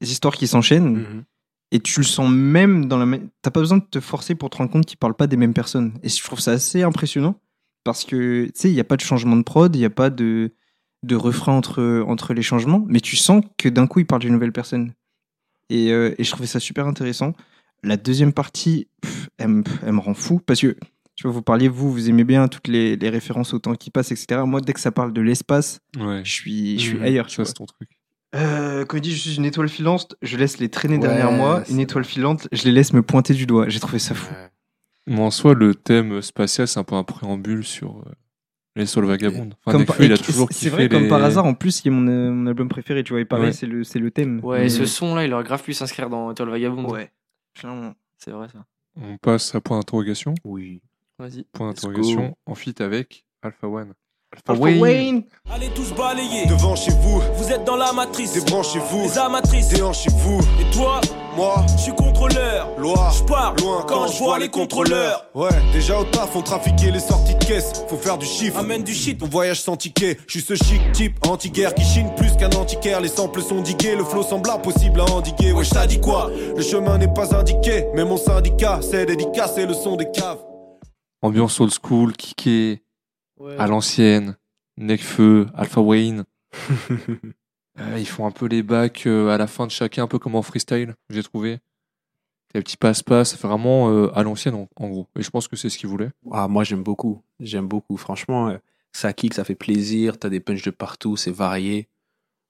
histoires 0.00 0.34
qui 0.34 0.46
s'enchaînent 0.46 0.94
Mhm. 0.98 1.24
et 1.72 1.80
tu 1.80 2.00
le 2.00 2.04
sens 2.06 2.30
même 2.30 2.86
dans 2.88 2.98
la. 2.98 3.06
ma- 3.06 3.18
T'as 3.42 3.50
pas 3.50 3.60
besoin 3.60 3.78
de 3.78 3.84
te 3.84 4.00
forcer 4.00 4.34
pour 4.34 4.50
te 4.50 4.56
rendre 4.58 4.70
compte 4.70 4.86
qu'ils 4.86 4.98
parlent 4.98 5.14
pas 5.16 5.26
des 5.26 5.36
mêmes 5.36 5.54
personnes. 5.54 5.92
Et 6.02 6.08
je 6.08 6.22
trouve 6.22 6.40
ça 6.40 6.52
assez 6.52 6.82
impressionnant 6.82 7.40
parce 7.84 8.04
que, 8.04 8.46
tu 8.46 8.52
sais, 8.54 8.70
il 8.70 8.74
n'y 8.74 8.80
a 8.80 8.84
pas 8.84 8.96
de 8.96 9.02
changement 9.02 9.36
de 9.36 9.42
prod, 9.42 9.74
il 9.74 9.78
n'y 9.78 9.84
a 9.84 9.90
pas 9.90 10.10
de, 10.10 10.52
de 11.02 11.16
refrain 11.16 11.52
entre, 11.52 12.04
entre 12.06 12.32
les 12.34 12.42
changements, 12.42 12.84
mais 12.88 13.00
tu 13.00 13.16
sens 13.16 13.42
que 13.58 13.68
d'un 13.68 13.86
coup, 13.86 14.00
ils 14.00 14.06
parlent 14.06 14.22
d'une 14.22 14.32
nouvelle 14.32 14.52
personne. 14.52 14.92
Et, 15.72 15.90
euh, 15.92 16.14
et 16.18 16.24
je 16.24 16.30
trouvais 16.30 16.46
ça 16.46 16.60
super 16.60 16.86
intéressant. 16.86 17.32
La 17.82 17.96
deuxième 17.96 18.32
partie, 18.32 18.88
pff, 19.00 19.28
elle, 19.38 19.48
me- 19.48 19.64
elle 19.84 19.92
me 19.92 20.00
rend 20.00 20.14
fou 20.14 20.38
parce 20.44 20.60
que 20.60 20.76
tu 21.14 21.22
vois, 21.24 21.32
vous 21.32 21.42
parliez, 21.42 21.68
vous, 21.68 21.90
vous 21.92 22.08
aimez 22.10 22.24
bien 22.24 22.48
toutes 22.48 22.68
les, 22.68 22.96
les 22.96 23.08
références 23.10 23.52
au 23.54 23.58
temps 23.58 23.74
qui 23.74 23.90
passe, 23.90 24.12
etc. 24.12 24.42
Moi, 24.46 24.60
dès 24.60 24.72
que 24.72 24.80
ça 24.80 24.92
parle 24.92 25.12
de 25.12 25.20
l'espace, 25.20 25.80
Ouais. 25.98 26.22
je 26.24 26.32
suis, 26.32 26.78
je 26.78 26.84
suis 26.84 26.98
Mhm. 26.98 27.02
ailleurs. 27.04 27.26
tu 27.26 27.36
Ça, 27.36 27.42
vois. 27.42 27.48
c'est 27.48 27.54
ton 27.54 27.66
truc. 27.66 27.88
Euh, 28.34 28.84
quand 28.86 28.96
il 28.96 29.00
dit 29.02 29.12
je 29.14 29.18
suis 29.20 29.36
une 29.36 29.44
étoile 29.44 29.68
filante, 29.68 30.14
je 30.22 30.36
laisse 30.38 30.58
les 30.58 30.68
traîner 30.70 30.94
Ouais, 30.96 31.00
derrière 31.02 31.30
moi. 31.32 31.62
Une 31.68 31.80
étoile 31.80 32.04
filante, 32.04 32.48
je 32.52 32.62
les 32.64 32.72
laisse 32.72 32.92
me 32.92 33.02
pointer 33.02 33.34
du 33.34 33.46
doigt. 33.46 33.68
J'ai 33.68 33.80
trouvé 33.80 33.98
ça 33.98 34.14
fou. 34.14 34.32
Mais 35.06 35.18
en 35.20 35.30
soi, 35.30 35.54
le 35.54 35.74
thème 35.74 36.22
spatial, 36.22 36.66
c'est 36.68 36.78
un 36.78 36.84
peu 36.84 36.94
un 36.94 37.04
préambule 37.04 37.64
sur 37.64 37.98
euh, 37.98 38.12
les 38.76 38.86
sols 38.86 39.04
vagabondes. 39.06 39.54
Enfin, 39.60 39.72
Comme 39.72 39.80
Nekfeu, 39.82 39.96
par- 39.96 40.06
il 40.06 40.12
a 40.12 40.18
toujours 40.18 40.48
c'est 40.50 40.68
vrai, 40.70 40.88
comme 40.88 41.02
les- 41.02 41.08
par 41.08 41.22
hasard, 41.22 41.44
en 41.44 41.54
plus, 41.54 41.84
a 41.86 41.90
mon, 41.90 42.06
euh, 42.08 42.30
mon 42.30 42.46
album 42.46 42.68
préféré, 42.68 43.04
tu 43.04 43.12
vois, 43.12 43.20
et 43.20 43.24
pareil, 43.24 43.46
Ouais. 43.46 43.52
c'est 43.52 43.66
le, 43.66 43.84
c'est 43.84 43.98
le 43.98 44.10
thème. 44.10 44.40
Ouais, 44.42 44.60
Mais- 44.60 44.66
et 44.66 44.68
ce 44.70 44.86
son-là, 44.86 45.24
il 45.24 45.32
aurait 45.34 45.44
grave 45.44 45.62
pu 45.62 45.72
s'inscrire 45.74 46.08
dans 46.08 46.30
Étoile 46.32 46.48
Vagabonde. 46.50 46.90
Ouais, 46.90 47.10
clairement. 47.54 47.94
C'est 48.18 48.30
vrai 48.30 48.48
ça. 48.48 48.64
On 49.00 49.16
passe 49.18 49.54
à 49.54 49.60
point 49.60 49.78
d'interrogation. 49.78 50.34
Oui. 50.44 50.80
Vas-y. 51.18 51.44
Point 51.52 51.68
d'interrogation 51.68 52.36
en 52.46 52.54
fit 52.54 52.74
avec 52.80 53.24
Alpha 53.42 53.66
One. 53.68 53.92
Wayne. 54.48 55.22
Allez 55.50 55.68
tous 55.74 55.92
balayer 55.92 56.46
devant 56.46 56.74
chez 56.74 56.90
vous. 56.90 57.20
Vous 57.36 57.50
êtes 57.52 57.64
dans 57.64 57.76
la 57.76 57.92
matrice. 57.92 58.32
Débranchez-vous. 58.32 59.02
Les 59.02 59.18
amatrices. 59.18 59.68
Déhanchez-vous. 59.68 60.40
Et 60.60 60.74
toi 60.74 61.00
Moi 61.36 61.64
Je 61.76 61.82
suis 61.82 61.94
contrôleur. 61.94 62.68
Loi. 62.78 63.10
Je 63.16 63.22
pars 63.24 63.54
loin 63.56 63.84
quand, 63.86 64.08
je 64.08 64.18
vois 64.18 64.38
les 64.38 64.48
contrôleurs. 64.48 65.26
Ouais, 65.34 65.50
déjà 65.72 65.98
au 65.98 66.04
taf, 66.04 66.34
on 66.34 66.42
trafiquait 66.42 66.90
les 66.90 67.00
sorties 67.00 67.34
de 67.34 67.44
caisse. 67.44 67.84
Faut 67.88 67.96
faire 67.96 68.18
du 68.18 68.26
chiffre. 68.26 68.58
Amène 68.58 68.82
du 68.82 68.94
shit. 68.94 69.22
On 69.22 69.28
voyage 69.28 69.60
sans 69.60 69.76
ticket. 69.76 70.18
Je 70.26 70.38
suis 70.38 70.40
ce 70.40 70.54
chic 70.54 70.80
type 70.92 71.24
anti-guerre 71.26 71.74
qui 71.74 71.84
chine 71.84 72.10
plus 72.16 72.34
qu'un 72.36 72.50
antiquaire. 72.50 73.00
Les 73.00 73.08
samples 73.08 73.42
sont 73.42 73.60
digués. 73.60 73.96
Le 73.96 74.04
flow 74.04 74.22
semble 74.22 74.50
impossible 74.50 75.00
à 75.00 75.04
endiguer. 75.04 75.52
Ouais, 75.52 75.64
je 75.64 75.86
dit 75.86 76.00
quoi? 76.00 76.30
Le 76.56 76.62
chemin 76.62 76.98
n'est 76.98 77.12
pas 77.12 77.34
indiqué. 77.34 77.84
Mais 77.94 78.04
mon 78.04 78.16
syndicat, 78.16 78.80
c'est 78.82 79.06
dédicace 79.06 79.56
et 79.58 79.66
le 79.66 79.74
son 79.74 79.96
des 79.96 80.10
caves. 80.10 80.38
Ambiance 81.24 81.60
old 81.60 81.72
school, 81.72 82.12
kické, 82.14 82.81
à 83.58 83.66
l'ancienne, 83.66 84.36
Nekfeu, 84.76 85.46
Alpha 85.54 85.80
Wayne. 85.80 86.24
Euh, 87.80 87.96
ils 87.98 88.06
font 88.06 88.26
un 88.26 88.30
peu 88.30 88.44
les 88.44 88.62
bacs 88.62 89.06
euh, 89.06 89.30
à 89.30 89.38
la 89.38 89.46
fin 89.46 89.66
de 89.66 89.70
chacun, 89.70 90.02
un 90.02 90.06
peu 90.06 90.18
comme 90.18 90.34
en 90.34 90.42
freestyle, 90.42 90.94
j'ai 91.08 91.22
trouvé. 91.22 91.58
Les 92.54 92.60
petits 92.60 92.76
passe-passe, 92.76 93.30
ça 93.30 93.36
fait 93.38 93.48
vraiment 93.48 93.90
euh, 93.90 94.10
à 94.14 94.22
l'ancienne 94.22 94.54
en, 94.54 94.68
en 94.76 94.88
gros. 94.90 95.08
Et 95.18 95.22
je 95.22 95.30
pense 95.30 95.48
que 95.48 95.56
c'est 95.56 95.70
ce 95.70 95.78
qu'ils 95.78 95.88
voulaient. 95.88 96.10
Ah, 96.30 96.48
moi, 96.48 96.64
j'aime 96.64 96.82
beaucoup. 96.82 97.22
J'aime 97.40 97.66
beaucoup. 97.66 97.96
Franchement, 97.96 98.50
euh, 98.50 98.58
ça 98.92 99.14
kick, 99.14 99.32
ça 99.32 99.44
fait 99.44 99.54
plaisir. 99.54 100.18
T'as 100.18 100.28
des 100.28 100.40
punchs 100.40 100.62
de 100.62 100.70
partout, 100.70 101.16
c'est 101.16 101.30
varié. 101.30 101.88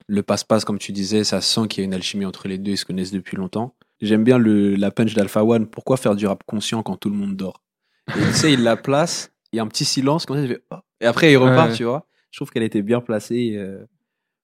Le 0.09 0.24
passe-passe, 0.24 0.64
comme 0.64 0.80
tu 0.80 0.90
disais, 0.90 1.22
ça 1.22 1.40
sent 1.40 1.68
qu'il 1.68 1.82
y 1.82 1.84
a 1.84 1.86
une 1.86 1.95
alchimie 1.95 2.24
entre 2.24 2.49
les 2.49 2.59
deux. 2.59 2.72
Ils 2.72 2.76
se 2.78 2.84
connaissent 2.84 3.12
depuis 3.12 3.36
longtemps. 3.36 3.76
J'aime 4.01 4.24
bien 4.24 4.38
le, 4.38 4.74
la 4.74 4.90
punch 4.90 5.14
d'Alpha 5.14 5.45
One. 5.45 5.68
Pourquoi 5.68 5.97
faire 5.97 6.16
du 6.16 6.26
rap 6.26 6.43
conscient 6.45 6.82
quand 6.82 6.97
tout 6.97 7.11
le 7.11 7.16
monde 7.16 7.36
dort? 7.36 7.62
Et 8.09 8.18
tu 8.18 8.32
sais, 8.32 8.53
il 8.53 8.64
la 8.64 8.76
place. 8.76 9.32
Il 9.53 9.57
y 9.57 9.61
a 9.61 9.62
un 9.62 9.66
petit 9.68 9.84
silence, 9.84 10.26
comme 10.26 10.46
ça, 10.46 10.55
oh. 10.70 10.76
Et 11.00 11.07
après, 11.07 11.32
il 11.32 11.36
repart, 11.36 11.70
Ouais. 11.70 11.76
tu 11.76 11.84
vois. 11.84 12.07
Je 12.30 12.38
trouve 12.38 12.50
qu'elle 12.50 12.62
était 12.62 12.82
bien 12.82 13.00
placée. 13.00 13.55
euh, 13.57 13.84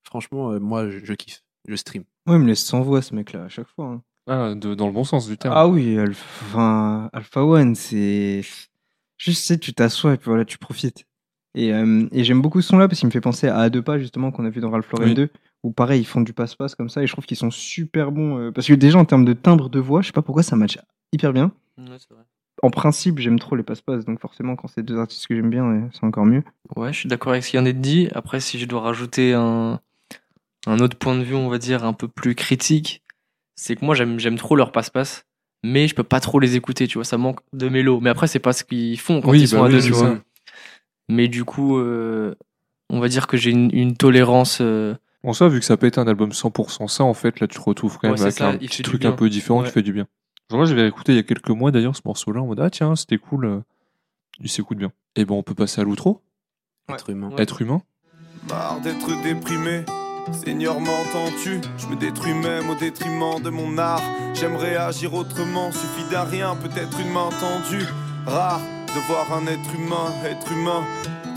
franchement, 0.03 0.51
euh, 0.53 0.59
moi, 0.59 0.89
je, 0.91 0.99
je 1.05 1.13
kiffe. 1.15 1.43
Je 1.67 1.75
stream. 1.77 2.05
Ouais, 2.27 2.37
il 2.37 2.41
me 2.41 2.47
laisse 2.47 2.65
sans 2.65 2.83
voix, 2.83 3.01
ce 3.03 3.15
mec-là, 3.15 3.45
à 3.45 3.49
chaque 3.49 3.69
fois. 3.69 3.87
hein. 3.87 4.03
Ah, 4.27 4.55
de- 4.55 4.75
dans 4.75 4.87
le 4.87 4.93
bon 4.93 5.05
sens 5.05 5.27
du 5.27 5.39
terme. 5.39 5.55
Ah 5.57 5.67
oui, 5.67 5.99
Alpha, 5.99 6.25
enfin, 6.47 7.11
Alpha 7.15 7.45
One, 7.45 7.75
c'est. 7.75 8.43
Juste, 8.43 8.71
tu 9.17 9.33
sais, 9.35 9.59
tu 9.59 9.73
t'assois 9.73 10.15
et 10.15 10.17
puis 10.19 10.27
voilà, 10.29 10.45
tu 10.45 10.59
profites. 10.59 11.07
Et, 11.55 11.73
euh, 11.73 12.07
et 12.13 12.25
j'aime 12.25 12.43
beaucoup 12.43 12.61
ce 12.61 12.69
son-là 12.69 12.87
parce 12.89 13.01
qu'il 13.01 13.07
me 13.07 13.11
fait 13.13 13.23
penser 13.23 13.49
à 13.49 13.59
A2 13.69 13.81
pas, 13.83 13.99
justement, 13.99 14.31
qu'on 14.31 14.45
a 14.45 14.51
vu 14.51 14.61
dans 14.61 14.71
Ralph 14.71 14.91
Lauren 14.93 15.07
Oui. 15.07 15.15
2, 15.15 15.31
où 15.65 15.73
pareil, 15.73 16.03
ils 16.03 16.07
font 16.07 16.21
du 16.21 16.35
passe-passe 16.35 16.75
comme 16.75 16.91
ça 16.91 17.03
et 17.03 17.07
je 17.07 17.13
trouve 17.13 17.25
qu'ils 17.25 17.37
sont 17.39 17.51
super 17.51 18.13
bons. 18.13 18.39
euh, 18.39 18.53
parce 18.53 18.67
que 18.67 18.75
déjà, 18.75 18.99
en 18.99 19.05
termes 19.07 19.25
de 19.25 19.33
timbre 19.33 19.71
de 19.71 19.81
voix, 19.81 20.03
je 20.03 20.09
sais 20.09 20.13
pas 20.13 20.23
pourquoi 20.23 20.43
ça 20.43 20.55
match 20.57 20.79
hyper 21.13 21.33
bien. 21.33 21.51
Ouais, 21.79 21.85
c'est 21.99 22.13
vrai. 22.13 22.23
En 22.63 22.71
principe, 22.71 23.19
j'aime 23.21 23.39
trop 23.39 23.55
les 23.57 23.63
passe-passe, 23.63 24.05
donc 24.05 24.21
forcément, 24.21 24.57
quand 24.57 24.69
c'est 24.69 24.83
deux 24.83 24.99
artistes 24.99 25.27
que 25.29 25.35
j'aime 25.37 25.51
bien, 25.51 25.65
euh, 25.65 25.81
c'est 25.93 26.05
encore 26.05 26.27
mieux. 26.27 26.43
Ouais, 26.77 26.93
je 26.93 26.99
suis 27.01 27.09
d'accord 27.09 27.33
avec 27.33 27.45
ce 27.45 27.51
qui 27.51 27.57
vient 27.57 27.63
d'être 27.63 27.81
dit. 27.81 28.09
Après, 28.15 28.41
si 28.41 28.59
je 28.59 28.67
dois 28.67 28.81
rajouter 28.81 29.33
un, 29.35 29.81
un 30.67 30.79
autre 30.81 30.97
point 30.99 31.17
de 31.17 31.23
vue, 31.23 31.35
on 31.37 31.49
va 31.49 31.59
dire, 31.59 31.85
un 31.85 31.93
peu 31.93 32.09
plus 32.09 32.35
critique, 32.35 33.03
c'est 33.55 33.77
que 33.77 33.85
moi, 33.85 33.95
j'aime, 33.95 34.19
j'aime 34.19 34.37
trop 34.37 34.57
leur 34.57 34.73
passe-passe, 34.73 35.25
mais 35.63 35.87
je 35.89 35.95
peux 35.95 36.03
pas 36.03 36.21
trop 36.21 36.41
les 36.41 36.57
écouter, 36.57 36.89
tu 36.89 36.99
vois, 36.99 37.05
ça 37.05 37.17
manque 37.19 37.39
de 37.53 37.69
mélo. 37.69 38.01
Mais 38.01 38.11
après, 38.11 38.27
c'est 38.27 38.39
pas 38.41 38.53
ce 38.53 38.65
qu'ils 38.65 38.99
font 38.99 39.21
quand 39.21 39.31
Oui, 39.31 39.43
ils 39.43 39.49
sont 39.49 39.59
bah 39.61 39.65
à 39.67 39.69
oui, 39.69 39.75
deux, 39.75 39.83
tu 39.83 39.95
ça. 39.95 39.99
vois. 40.01 40.19
Mais 41.09 41.29
du 41.29 41.45
coup, 41.45 41.79
euh, 41.79 42.35
on 42.91 42.99
va 43.01 43.09
dire 43.09 43.27
que 43.29 43.37
j'ai 43.37 43.51
une, 43.51 43.71
une 43.73 43.97
tolérance. 43.97 44.59
euh, 44.61 44.95
En 45.23 45.33
soi, 45.33 45.49
vu 45.49 45.61
que 45.61 45.65
ça 45.65 45.77
peut 45.77 45.87
être 45.87 45.99
un 45.99 46.07
album 46.09 46.31
100% 46.33 46.89
ça, 46.89 47.05
en 47.05 47.15
fait, 47.15 47.41
là, 47.41 47.47
tu 47.47 47.57
te 47.59 47.63
retrouves 47.63 47.99
quand 47.99 48.09
Ouais, 48.09 48.15
même 48.15 48.23
avec 48.23 48.35
ça, 48.35 48.49
un 48.51 48.59
il 48.61 48.69
petit 48.69 48.83
truc 48.83 49.01
bien. 49.03 49.11
un 49.11 49.13
peu 49.15 49.29
différent 49.31 49.61
Ouais. 49.61 49.67
qui 49.67 49.73
fait 49.73 49.83
du 49.83 49.93
bien. 49.93 50.07
Genre, 50.51 50.59
moi, 50.59 50.67
j'avais 50.67 50.87
écouté 50.89 51.13
il 51.13 51.17
y 51.17 51.19
a 51.19 51.23
quelques 51.23 51.51
mois 51.51 51.71
d'ailleurs 51.71 51.95
ce 51.97 52.03
morceau-là 52.05 52.41
en 52.41 52.47
mode 52.47 52.61
Ah, 52.61 52.71
tiens, 52.71 52.97
c'était 52.97 53.19
cool. 53.19 53.45
euh, 53.45 53.61
Il 54.41 54.49
s'écoute 54.49 54.79
bien. 54.79 54.93
Et 55.17 55.25
bon, 55.25 55.39
on 55.39 55.43
peut 55.43 55.55
passer 55.55 55.81
à 55.81 55.85
l'outro. 55.85 56.23
Être 56.89 57.11
humain. 57.11 57.29
Ouais. 57.31 57.43
Être 57.43 57.61
humain. 57.63 57.83
Marre 58.49 58.81
d'être 58.81 59.23
déprimé. 59.23 59.85
Seigneur, 60.33 60.79
m'entends-tu? 60.81 61.61
Je 61.79 61.87
me 61.87 61.97
détruis 61.97 62.35
même 62.35 62.69
au 62.71 62.75
détriment 62.75 63.41
de 63.43 63.51
mon 63.51 63.77
art. 63.79 64.03
J'aimerais 64.35 64.77
agir 64.77 65.15
autrement, 65.15 65.71
suffit 65.73 66.09
d'un 66.11 66.25
rien, 66.25 66.55
peut-être 66.57 66.99
une 67.01 67.11
main 67.13 67.29
tendue. 67.41 67.85
Rare 68.27 68.61
de 68.87 69.07
voir 69.07 69.33
un 69.33 69.47
être 69.47 69.75
humain, 69.75 70.13
être 70.25 70.51
humain. 70.53 70.83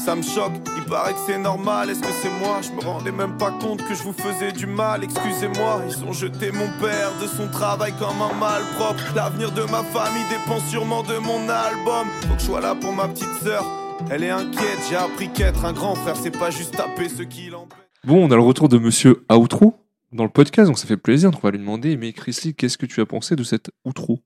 Ça 0.04 0.16
me 0.16 0.24
choque, 0.24 0.54
il 0.78 0.84
paraît 0.86 1.14
que 1.14 1.20
c'est 1.28 1.38
normal. 1.38 1.91
Est-ce 1.91 2.02
que 2.02 2.12
c'est 2.24 2.32
moi? 2.39 2.60
Je 2.64 2.72
me 2.72 2.82
rendais 2.82 3.12
même 3.12 3.38
pas 3.38 3.52
compte 3.52 3.84
que 3.88 3.93
je 3.93 4.02
vous 4.02 4.14
faisais 4.14 4.52
du 4.52 4.66
mal. 4.66 5.04
Excusez-moi, 5.04 5.84
ils 5.88 6.04
ont 6.04 6.12
jeté 6.12 6.52
mon 6.52 6.68
père 6.80 7.12
de 7.22 7.28
son 7.28 7.47
travail 7.47 7.93
comme 7.99 8.20
un 8.20 8.34
malpropre. 8.34 9.14
L'avenir 9.16 9.52
de 9.52 9.62
ma 9.62 9.84
famille 9.84 10.24
dépend 10.32 10.60
sûrement 10.60 11.04
de 11.04 11.18
mon 11.20 11.47
album. 11.47 12.08
Faut 12.22 12.34
que 12.34 12.39
je 12.39 12.45
sois 12.45 12.62
là 12.62 12.74
pour 12.74 12.93
ma 12.93 13.10
petite 13.10 13.32
sœur. 13.43 13.64
Elle 14.10 14.24
est 14.24 14.32
inquiète, 14.32 14.80
j'ai 14.89 14.95
appris 14.95 15.30
qu'être 15.30 15.66
un 15.66 15.74
grand 15.74 15.93
frère, 15.93 16.16
c'est 16.16 16.36
pas 16.36 16.49
juste 16.49 16.76
taper 16.76 17.08
ce 17.08 17.22
qui 17.22 17.52
l'empêche. 17.52 17.78
Bon, 18.04 18.26
on 18.28 18.32
a 18.32 18.36
le 18.36 18.41
retour 18.41 18.70
de 18.70 18.80
monsieur 18.80 19.24
Outro 19.32 19.76
dans 20.12 20.24
le 20.24 20.32
podcast, 20.32 20.68
donc 20.68 20.80
ça 20.80 20.88
fait 20.88 20.97
plaisir. 20.97 21.30
Donc, 21.30 21.41
on 21.43 21.47
va 21.47 21.52
lui 21.52 21.60
demander 21.60 21.95
Mais 21.95 22.12
Chris 22.12 22.38
Lee, 22.43 22.56
qu'est-ce 22.56 22.80
que 22.80 22.88
tu 22.88 23.02
as 23.02 23.06
pensé 23.06 23.36
de 23.36 23.43
cette 23.43 23.70
outro 23.86 24.20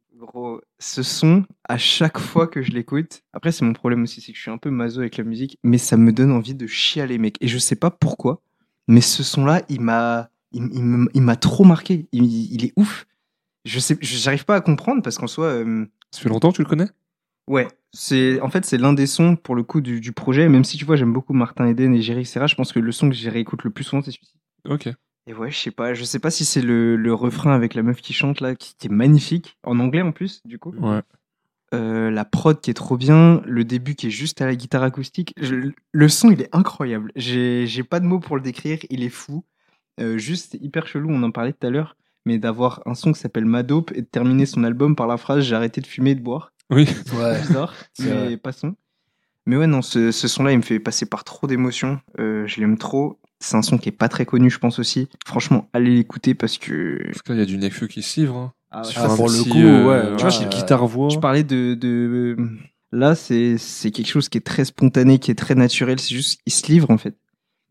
Gros, 0.46 0.62
ce 0.80 1.02
son, 1.02 1.43
à 1.68 1.78
chaque 1.78 2.20
fois 2.20 2.48
que 2.48 2.62
je 2.62 2.72
l'écoute, 2.72 3.24
après 3.34 3.52
c'est 3.52 3.66
mon 3.66 3.74
problème 3.74 4.04
aussi, 4.04 4.22
c'est 4.22 4.32
que 4.32 4.38
je 4.38 4.41
suis 4.41 4.52
un 4.52 4.58
peu 4.58 4.70
maso 4.70 5.00
avec 5.00 5.18
la 5.18 5.24
musique, 5.24 5.58
mais 5.64 5.78
ça 5.78 5.98
me 5.98 6.12
donne 6.12 6.32
envie 6.32 6.54
de 6.54 6.68
chialer, 6.68 7.18
mec. 7.18 7.38
Et 7.41 7.48
je 7.48 7.58
sais 7.58 7.76
pas 7.76 7.89
pourquoi, 7.89 8.41
mais 8.88 9.02
ce 9.02 9.24
son-là, 9.24 9.64
il 9.70 9.82
m'a, 9.82 10.30
il, 10.52 10.62
m'a 11.22 11.36
trop 11.36 11.64
marqué. 11.64 12.08
Il, 12.12 12.26
il 12.54 12.66
est 12.66 12.74
ouf. 12.76 13.08
Je 13.66 13.80
sais, 13.80 13.98
j'arrive 14.02 14.46
pas 14.46 14.56
à 14.56 14.62
comprendre 14.62 15.02
parce 15.02 15.18
qu'en 15.18 15.28
soi, 15.28 15.46
euh, 15.48 15.86
Ça 16.12 16.22
fait 16.22 16.30
longtemps 16.30 16.52
que 16.52 16.58
tu 16.58 16.62
le 16.62 16.70
connais? 16.70 16.89
Ouais, 17.48 17.68
c'est, 17.91 18.39
en 18.41 18.50
fait, 18.50 18.66
c'est 18.66 18.78
l'un 18.78 18.93
des 18.93 19.08
sons 19.08 19.36
pour 19.36 19.56
le 19.56 19.64
coup 19.64 19.82
du, 19.82 20.00
du 20.02 20.12
projet. 20.12 20.48
Même 20.50 20.64
si 20.64 20.78
tu 20.78 20.86
vois, 20.86 20.96
j'aime 20.96 21.14
beaucoup 21.14 21.34
Martin 21.34 21.66
Eden 21.68 21.96
et 21.96 22.02
Jerry 22.02 22.26
Serra, 22.26 22.48
je 22.48 22.56
pense 22.56 22.72
que 22.72 22.80
le 22.80 22.91
son 22.91 23.10
que 23.10 23.16
j'ai 23.16 23.30
réécoute 23.30 23.64
le 23.64 23.72
plus 23.72 23.84
souvent, 23.84 24.02
c'est 24.04 24.12
celui-ci. 24.12 24.36
Ok. 24.68 24.89
Et 25.28 25.34
ouais, 25.34 25.50
je 25.52 25.58
sais 25.58 25.72
pas, 25.72 25.94
je 25.94 26.04
sais 26.04 26.20
pas 26.20 26.30
si 26.30 26.46
c'est 26.46 26.62
le, 26.62 26.96
le 26.96 27.14
refrain 27.14 27.54
avec 27.54 27.74
la 27.74 27.82
meuf 27.84 28.00
qui 28.02 28.14
chante 28.14 28.42
là, 28.42 28.56
qui, 28.56 28.76
qui 28.78 28.88
est 28.88 28.92
magnifique, 28.92 29.58
en 29.64 29.80
anglais 29.80 30.02
en 30.02 30.12
plus, 30.12 30.42
du 30.46 30.60
coup. 30.60 30.74
Ouais. 30.80 31.02
Euh, 31.74 32.12
la 32.12 32.26
prod 32.26 32.62
qui 32.62 32.70
est 32.70 32.76
trop 32.76 32.96
bien, 32.96 33.42
le 33.46 33.64
début 33.66 33.96
qui 33.96 34.08
est 34.08 34.12
juste 34.12 34.40
à 34.42 34.46
la 34.46 34.56
guitare 34.56 34.84
acoustique. 34.84 35.34
Je- 35.42 35.72
le 35.92 36.10
son, 36.10 36.30
il 36.32 36.42
est 36.42 36.56
incroyable. 36.56 37.12
J'ai 37.16 37.66
j'ai 37.66 37.84
pas 37.84 38.00
de 38.00 38.06
mots 38.06 38.20
pour 38.20 38.36
le 38.36 38.42
décrire, 38.44 38.78
il 38.92 39.04
est 39.04 39.10
fou. 39.10 39.44
Euh, 40.00 40.18
juste, 40.18 40.52
c'est 40.52 40.62
hyper 40.62 40.86
chelou, 40.88 41.10
on 41.10 41.24
en 41.24 41.32
parlait 41.32 41.54
tout 41.54 41.66
à 41.66 41.70
l'heure, 41.72 41.98
mais 42.26 42.38
d'avoir 42.38 42.84
un 42.86 42.94
son 42.94 43.12
qui 43.14 43.20
s'appelle 43.20 43.46
Madope 43.46 43.92
et 43.96 44.02
de 44.02 44.08
terminer 44.08 44.46
son 44.46 44.64
album 44.64 44.96
par 44.96 45.08
la 45.08 45.18
phrase 45.18 45.44
J'ai 45.44 45.56
arrêté 45.56 45.82
de 45.82 45.88
fumer 45.88 46.12
et 46.12 46.16
de 46.16 46.22
boire. 46.22 46.52
Oui. 46.72 46.88
Ouais. 47.18 47.40
Bizarre, 47.42 47.74
C'est 47.94 48.06
mais 48.06 48.26
vrai. 48.26 48.38
passons. 48.38 48.76
Mais 49.48 49.56
ouais, 49.58 49.68
non, 49.68 49.82
ce, 49.84 50.12
ce 50.12 50.28
son-là, 50.28 50.52
il 50.52 50.58
me 50.58 50.64
fait 50.64 50.80
passer 50.80 51.06
par 51.08 51.24
trop 51.24 51.46
d'émotions. 51.48 52.00
Euh, 52.20 52.46
je 52.48 52.60
l'aime 52.60 52.78
trop. 52.78 53.20
C'est 53.46 53.56
un 53.58 53.62
son 53.62 53.78
qui 53.78 53.89
est 53.89 53.91
pas 53.91 54.10
très 54.10 54.26
connu, 54.26 54.50
je 54.50 54.58
pense 54.60 54.80
aussi. 54.80 55.08
Franchement, 55.26 55.70
allez 55.74 55.93
l'écouter 55.96 56.34
parce 56.34 56.58
que. 56.58 57.00
Parce 57.06 57.22
que 57.22 57.32
là, 57.34 57.38
il 57.38 57.39
y 57.39 57.43
a 57.43 57.46
du 57.46 57.58
Nekfeu 57.58 57.88
qui 57.88 58.02
se 58.02 58.20
livre. 58.20 58.36
hein. 58.38 58.54
Ah 58.72 58.82
ouais, 58.82 58.91
Sur 58.91 59.02
Ah, 59.04 59.12
un 59.12 59.16
pour 59.16 59.30
le 59.30 59.43
coup, 59.43 59.60
euh, 59.60 59.86
ouais, 59.88 60.16
Tu 60.18 60.24
vois, 60.24 60.26
ouais, 60.26 60.32
j'ai 60.32 60.43
ouais. 60.46 60.50
guitare-voix. 60.50 61.10
Je 61.10 61.20
parlais 61.20 61.43
de, 61.43 61.76
de... 61.76 62.36
là, 62.91 63.14
c'est 63.16 63.58
c'est 63.58 63.91
quelque 63.91 64.08
chose 64.10 64.28
qui 64.30 64.38
est 64.39 64.41
très 64.46 64.66
spontané, 64.66 65.20
qui 65.20 65.30
est 65.32 65.36
très 65.36 65.56
naturel. 65.56 66.00
C'est 66.00 66.16
juste, 66.16 66.41
il 66.46 66.52
se 66.52 66.66
livre 66.72 66.89
en 66.91 66.98
fait. 66.98 67.16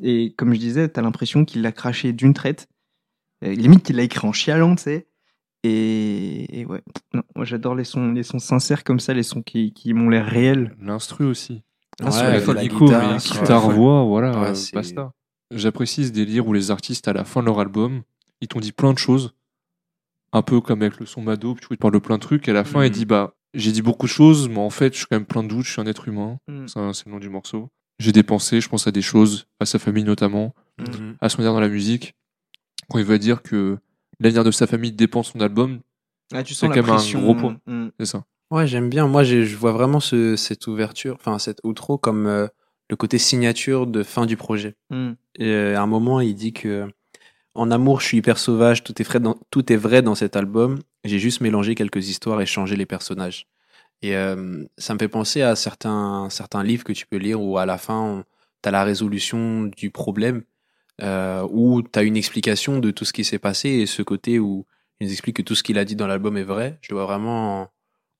Et 0.02 0.32
comme 0.36 0.54
je 0.54 0.58
disais, 0.60 0.88
t'as 0.88 1.02
l'impression 1.02 1.44
qu'il 1.44 1.62
l'a 1.62 1.72
craché 1.72 2.12
d'une 2.12 2.34
traite. 2.34 2.68
Euh, 3.44 3.52
limite 3.54 3.82
qu'il 3.82 3.96
l'a 3.96 4.02
écrit 4.04 4.26
en 4.26 4.32
chialant, 4.32 4.76
tu 4.76 4.84
sais. 4.84 5.06
Et, 5.64 6.60
et 6.60 6.66
ouais, 6.66 6.82
non, 7.14 7.22
moi 7.34 7.44
j'adore 7.44 7.74
les 7.74 7.84
sons, 7.84 8.12
les 8.12 8.22
sons 8.22 8.38
sincères 8.38 8.84
comme 8.84 9.00
ça, 9.00 9.14
les 9.14 9.22
sons 9.22 9.42
qui, 9.42 9.72
qui 9.72 9.92
m'ont 9.94 10.08
l'air 10.10 10.26
réels. 10.26 10.76
L'instru 10.80 11.24
aussi. 11.24 11.62
Ah, 12.02 12.06
Ouais, 12.06 12.10
sur 12.12 12.24
les 12.26 12.32
la 12.32 12.40
Folk 12.40 12.58
guitare, 12.60 13.08
mais 13.08 13.12
ouais. 13.14 13.18
guitare-voix, 13.40 14.04
voilà, 14.04 14.30
Ouais, 14.40 14.48
euh, 14.50 14.54
basta. 14.74 15.12
J'apprécie 15.50 16.06
ce 16.06 16.10
délire 16.10 16.46
où 16.46 16.52
les 16.52 16.70
artistes, 16.70 17.06
à 17.08 17.12
la 17.12 17.24
fin 17.24 17.40
de 17.40 17.46
leur 17.46 17.60
album, 17.60 18.02
ils 18.40 18.48
t'ont 18.48 18.60
dit 18.60 18.72
plein 18.72 18.92
de 18.92 18.98
choses. 18.98 19.34
Un 20.32 20.42
peu 20.42 20.60
comme 20.60 20.82
avec 20.82 20.98
le 20.98 21.06
son 21.06 21.22
Mado, 21.22 21.54
tu 21.60 21.66
vois, 21.66 21.74
ils 21.74 21.76
te 21.76 21.82
parlent 21.82 21.94
de 21.94 21.98
plein 21.98 22.16
de 22.16 22.22
trucs. 22.22 22.48
Et 22.48 22.50
à 22.50 22.54
la 22.54 22.64
fin, 22.64 22.82
il 22.82 22.88
Mhm. 22.88 22.92
dit 22.94 23.04
Bah, 23.04 23.34
j'ai 23.54 23.70
dit 23.72 23.82
beaucoup 23.82 24.06
de 24.06 24.10
choses, 24.10 24.48
mais 24.48 24.58
en 24.58 24.70
fait, 24.70 24.92
je 24.94 24.98
suis 24.98 25.06
quand 25.06 25.16
même 25.16 25.26
plein 25.26 25.42
de 25.44 25.48
doutes, 25.48 25.64
je 25.64 25.70
suis 25.72 25.80
un 25.80 25.86
être 25.86 26.08
humain. 26.08 26.38
Mm. 26.48 26.66
Ça, 26.66 26.92
C'est 26.92 27.06
le 27.06 27.12
nom 27.12 27.18
du 27.20 27.28
morceau. 27.28 27.68
J'ai 28.00 28.10
dépensé, 28.10 28.60
je 28.60 28.68
pense 28.68 28.88
à 28.88 28.90
des 28.90 29.02
choses, 29.02 29.46
à 29.60 29.66
sa 29.66 29.78
famille 29.78 30.02
notamment, 30.02 30.54
Mhm. 30.78 31.16
à 31.20 31.28
son 31.28 31.38
avenir 31.38 31.52
dans 31.52 31.60
la 31.60 31.68
musique. 31.68 32.14
Quand 32.90 32.98
il 32.98 33.04
va 33.04 33.18
dire 33.18 33.42
que 33.42 33.78
l'avenir 34.18 34.42
de 34.42 34.50
sa 34.50 34.66
famille 34.66 34.90
dépend 34.92 35.20
de 35.20 35.26
son 35.26 35.40
album, 35.40 35.80
Ah, 36.32 36.42
tu 36.42 36.54
C'est 36.54 36.66
quand 36.68 36.74
même 36.74 36.88
un 36.90 37.20
gros 37.20 37.34
point. 37.34 37.58
Mm. 37.66 37.88
c'est 38.00 38.06
ça. 38.06 38.24
Ouais, 38.50 38.66
j'aime 38.66 38.88
bien. 38.88 39.06
Moi, 39.06 39.22
je 39.24 39.54
vois 39.56 39.72
vraiment 39.72 40.00
ce, 40.00 40.34
cette 40.36 40.66
ouverture, 40.66 41.14
enfin 41.20 41.38
cette 41.38 41.58
outro 41.64 41.98
comme 41.98 42.26
euh, 42.26 42.48
le 42.90 42.96
côté 42.96 43.18
signature 43.18 43.86
de 43.86 44.02
fin 44.02 44.26
du 44.26 44.36
projet. 44.36 44.74
Mm. 44.90 45.12
Et 45.36 45.48
euh, 45.48 45.76
à 45.76 45.80
un 45.80 45.86
moment, 45.86 46.20
il 46.20 46.34
dit 46.34 46.52
que 46.52 46.88
en 47.54 47.70
amour, 47.70 48.00
je 48.00 48.06
suis 48.06 48.16
hyper 48.18 48.38
sauvage, 48.38 48.82
tout 48.82 49.00
est 49.00 49.04
vrai 49.04 49.20
dans, 49.20 49.38
tout 49.50 49.72
est 49.72 49.76
vrai 49.76 50.02
dans 50.02 50.14
cet 50.14 50.36
album. 50.36 50.80
J'ai 51.04 51.18
juste 51.18 51.40
mélangé 51.40 51.74
quelques 51.74 52.08
histoires 52.08 52.40
et 52.40 52.46
changé 52.46 52.76
les 52.76 52.86
personnages. 52.86 53.46
Et 54.02 54.16
euh, 54.16 54.64
ça 54.76 54.94
me 54.94 54.98
fait 54.98 55.08
penser 55.08 55.40
à 55.42 55.54
certains, 55.54 56.28
certains 56.30 56.64
livres 56.64 56.84
que 56.84 56.92
tu 56.92 57.06
peux 57.06 57.16
lire 57.16 57.40
où 57.40 57.56
à 57.58 57.64
la 57.64 57.78
fin, 57.78 58.24
tu 58.62 58.68
as 58.68 58.72
la 58.72 58.82
résolution 58.82 59.64
du 59.64 59.90
problème, 59.90 60.42
euh, 61.00 61.46
où 61.50 61.80
tu 61.82 61.98
as 61.98 62.02
une 62.02 62.16
explication 62.16 62.80
de 62.80 62.90
tout 62.90 63.04
ce 63.04 63.12
qui 63.12 63.24
s'est 63.24 63.38
passé 63.38 63.68
et 63.68 63.86
ce 63.86 64.02
côté 64.02 64.38
où 64.38 64.66
il 65.00 65.06
nous 65.06 65.12
explique 65.12 65.36
que 65.36 65.42
tout 65.42 65.54
ce 65.54 65.62
qu'il 65.62 65.78
a 65.78 65.84
dit 65.84 65.96
dans 65.96 66.06
l'album 66.06 66.36
est 66.36 66.44
vrai. 66.44 66.78
Je 66.82 66.88
le 66.90 66.96
vois 66.96 67.06
vraiment 67.06 67.62
en, 67.62 67.70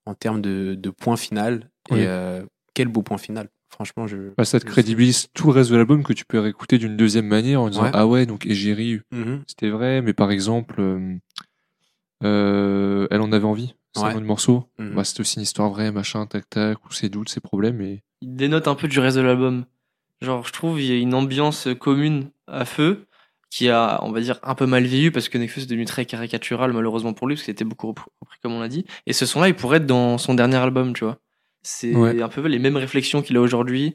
en 0.05 0.13
termes 0.13 0.41
de, 0.41 0.75
de 0.75 0.89
point 0.89 1.17
final. 1.17 1.69
Oui. 1.91 1.99
Et 1.99 2.07
euh, 2.07 2.43
quel 2.73 2.87
beau 2.87 3.01
point 3.01 3.17
final. 3.17 3.49
Franchement, 3.75 4.07
je. 4.07 4.33
Bah, 4.37 4.45
ça 4.45 4.59
te 4.59 4.65
crédibilise 4.65 5.27
tout 5.33 5.47
le 5.47 5.53
reste 5.53 5.69
de 5.69 5.75
l'album 5.75 6.01
que 6.03 6.13
tu 6.13 6.23
peux 6.25 6.39
réécouter 6.39 6.77
d'une 6.77 6.95
deuxième 6.97 7.27
manière 7.27 7.61
en 7.61 7.69
disant 7.69 7.83
Ouais. 7.83 7.91
Ah 7.93 8.07
ouais, 8.07 8.25
donc 8.25 8.45
Égérie, 8.45 9.01
Mhm. 9.11 9.43
c'était 9.47 9.69
vrai, 9.69 10.01
mais 10.01 10.13
par 10.13 10.31
exemple, 10.31 10.75
euh, 10.79 11.15
euh, 12.23 13.07
elle 13.11 13.21
en 13.21 13.31
avait 13.31 13.45
envie, 13.45 13.75
c'est 13.93 14.01
Ouais. 14.03 14.09
un 14.11 14.15
autre 14.15 14.25
morceau. 14.25 14.69
Mhm. 14.79 14.95
Bah, 14.95 15.03
c'était 15.03 15.21
aussi 15.21 15.35
une 15.37 15.43
histoire 15.43 15.69
vraie, 15.69 15.91
machin, 15.91 16.25
tac 16.25 16.49
tac, 16.49 16.77
ou 16.85 16.93
ses 16.93 17.09
doutes, 17.09 17.29
ses 17.29 17.41
problèmes. 17.41 17.81
Et... 17.81 18.01
il 18.21 18.35
dénote 18.35 18.67
un 18.67 18.75
peu 18.75 18.87
du 18.87 18.99
reste 18.99 19.17
de 19.17 19.21
l'album. 19.21 19.65
Genre, 20.21 20.45
je 20.47 20.53
trouve 20.53 20.79
il 20.81 20.87
y 20.87 20.91
a 20.93 20.95
une 20.97 21.13
ambiance 21.13 21.67
commune 21.79 22.29
à 22.47 22.63
feu 22.65 23.05
qui 23.51 23.69
a, 23.69 23.99
on 24.03 24.11
va 24.11 24.21
dire, 24.21 24.39
un 24.43 24.55
peu 24.55 24.65
mal 24.65 24.83
vieilli 24.85 25.11
parce 25.11 25.29
que 25.29 25.37
Nekfeu 25.37 25.61
c'est 25.61 25.67
devenu 25.67 25.85
très 25.85 26.05
caricatural 26.05 26.73
malheureusement 26.73 27.13
pour 27.13 27.27
lui 27.27 27.35
parce 27.35 27.43
qu'il 27.43 27.51
était 27.51 27.65
beaucoup 27.65 27.87
repris 27.87 28.05
repris, 28.21 28.37
comme 28.41 28.53
on 28.53 28.59
l'a 28.61 28.67
dit. 28.69 28.85
Et 29.05 29.13
ce 29.13 29.25
son-là, 29.25 29.49
il 29.49 29.55
pourrait 29.55 29.77
être 29.77 29.85
dans 29.85 30.17
son 30.17 30.33
dernier 30.33 30.55
album, 30.57 30.93
tu 30.93 31.03
vois. 31.03 31.17
C'est 31.67 31.95
Ouais. 31.95 32.21
un 32.21 32.29
peu 32.29 32.45
les 32.47 32.59
mêmes 32.59 32.77
réflexions 32.77 33.23
qu'il 33.23 33.35
a 33.37 33.41
aujourd'hui. 33.41 33.93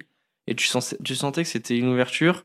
Et 0.49 0.57
tu, 0.57 0.67
sens, 0.67 0.97
tu 1.05 1.15
sentais 1.15 1.45
que 1.45 1.49
c'était 1.49 1.79
une 1.79 1.87
ouverture? 1.89 2.45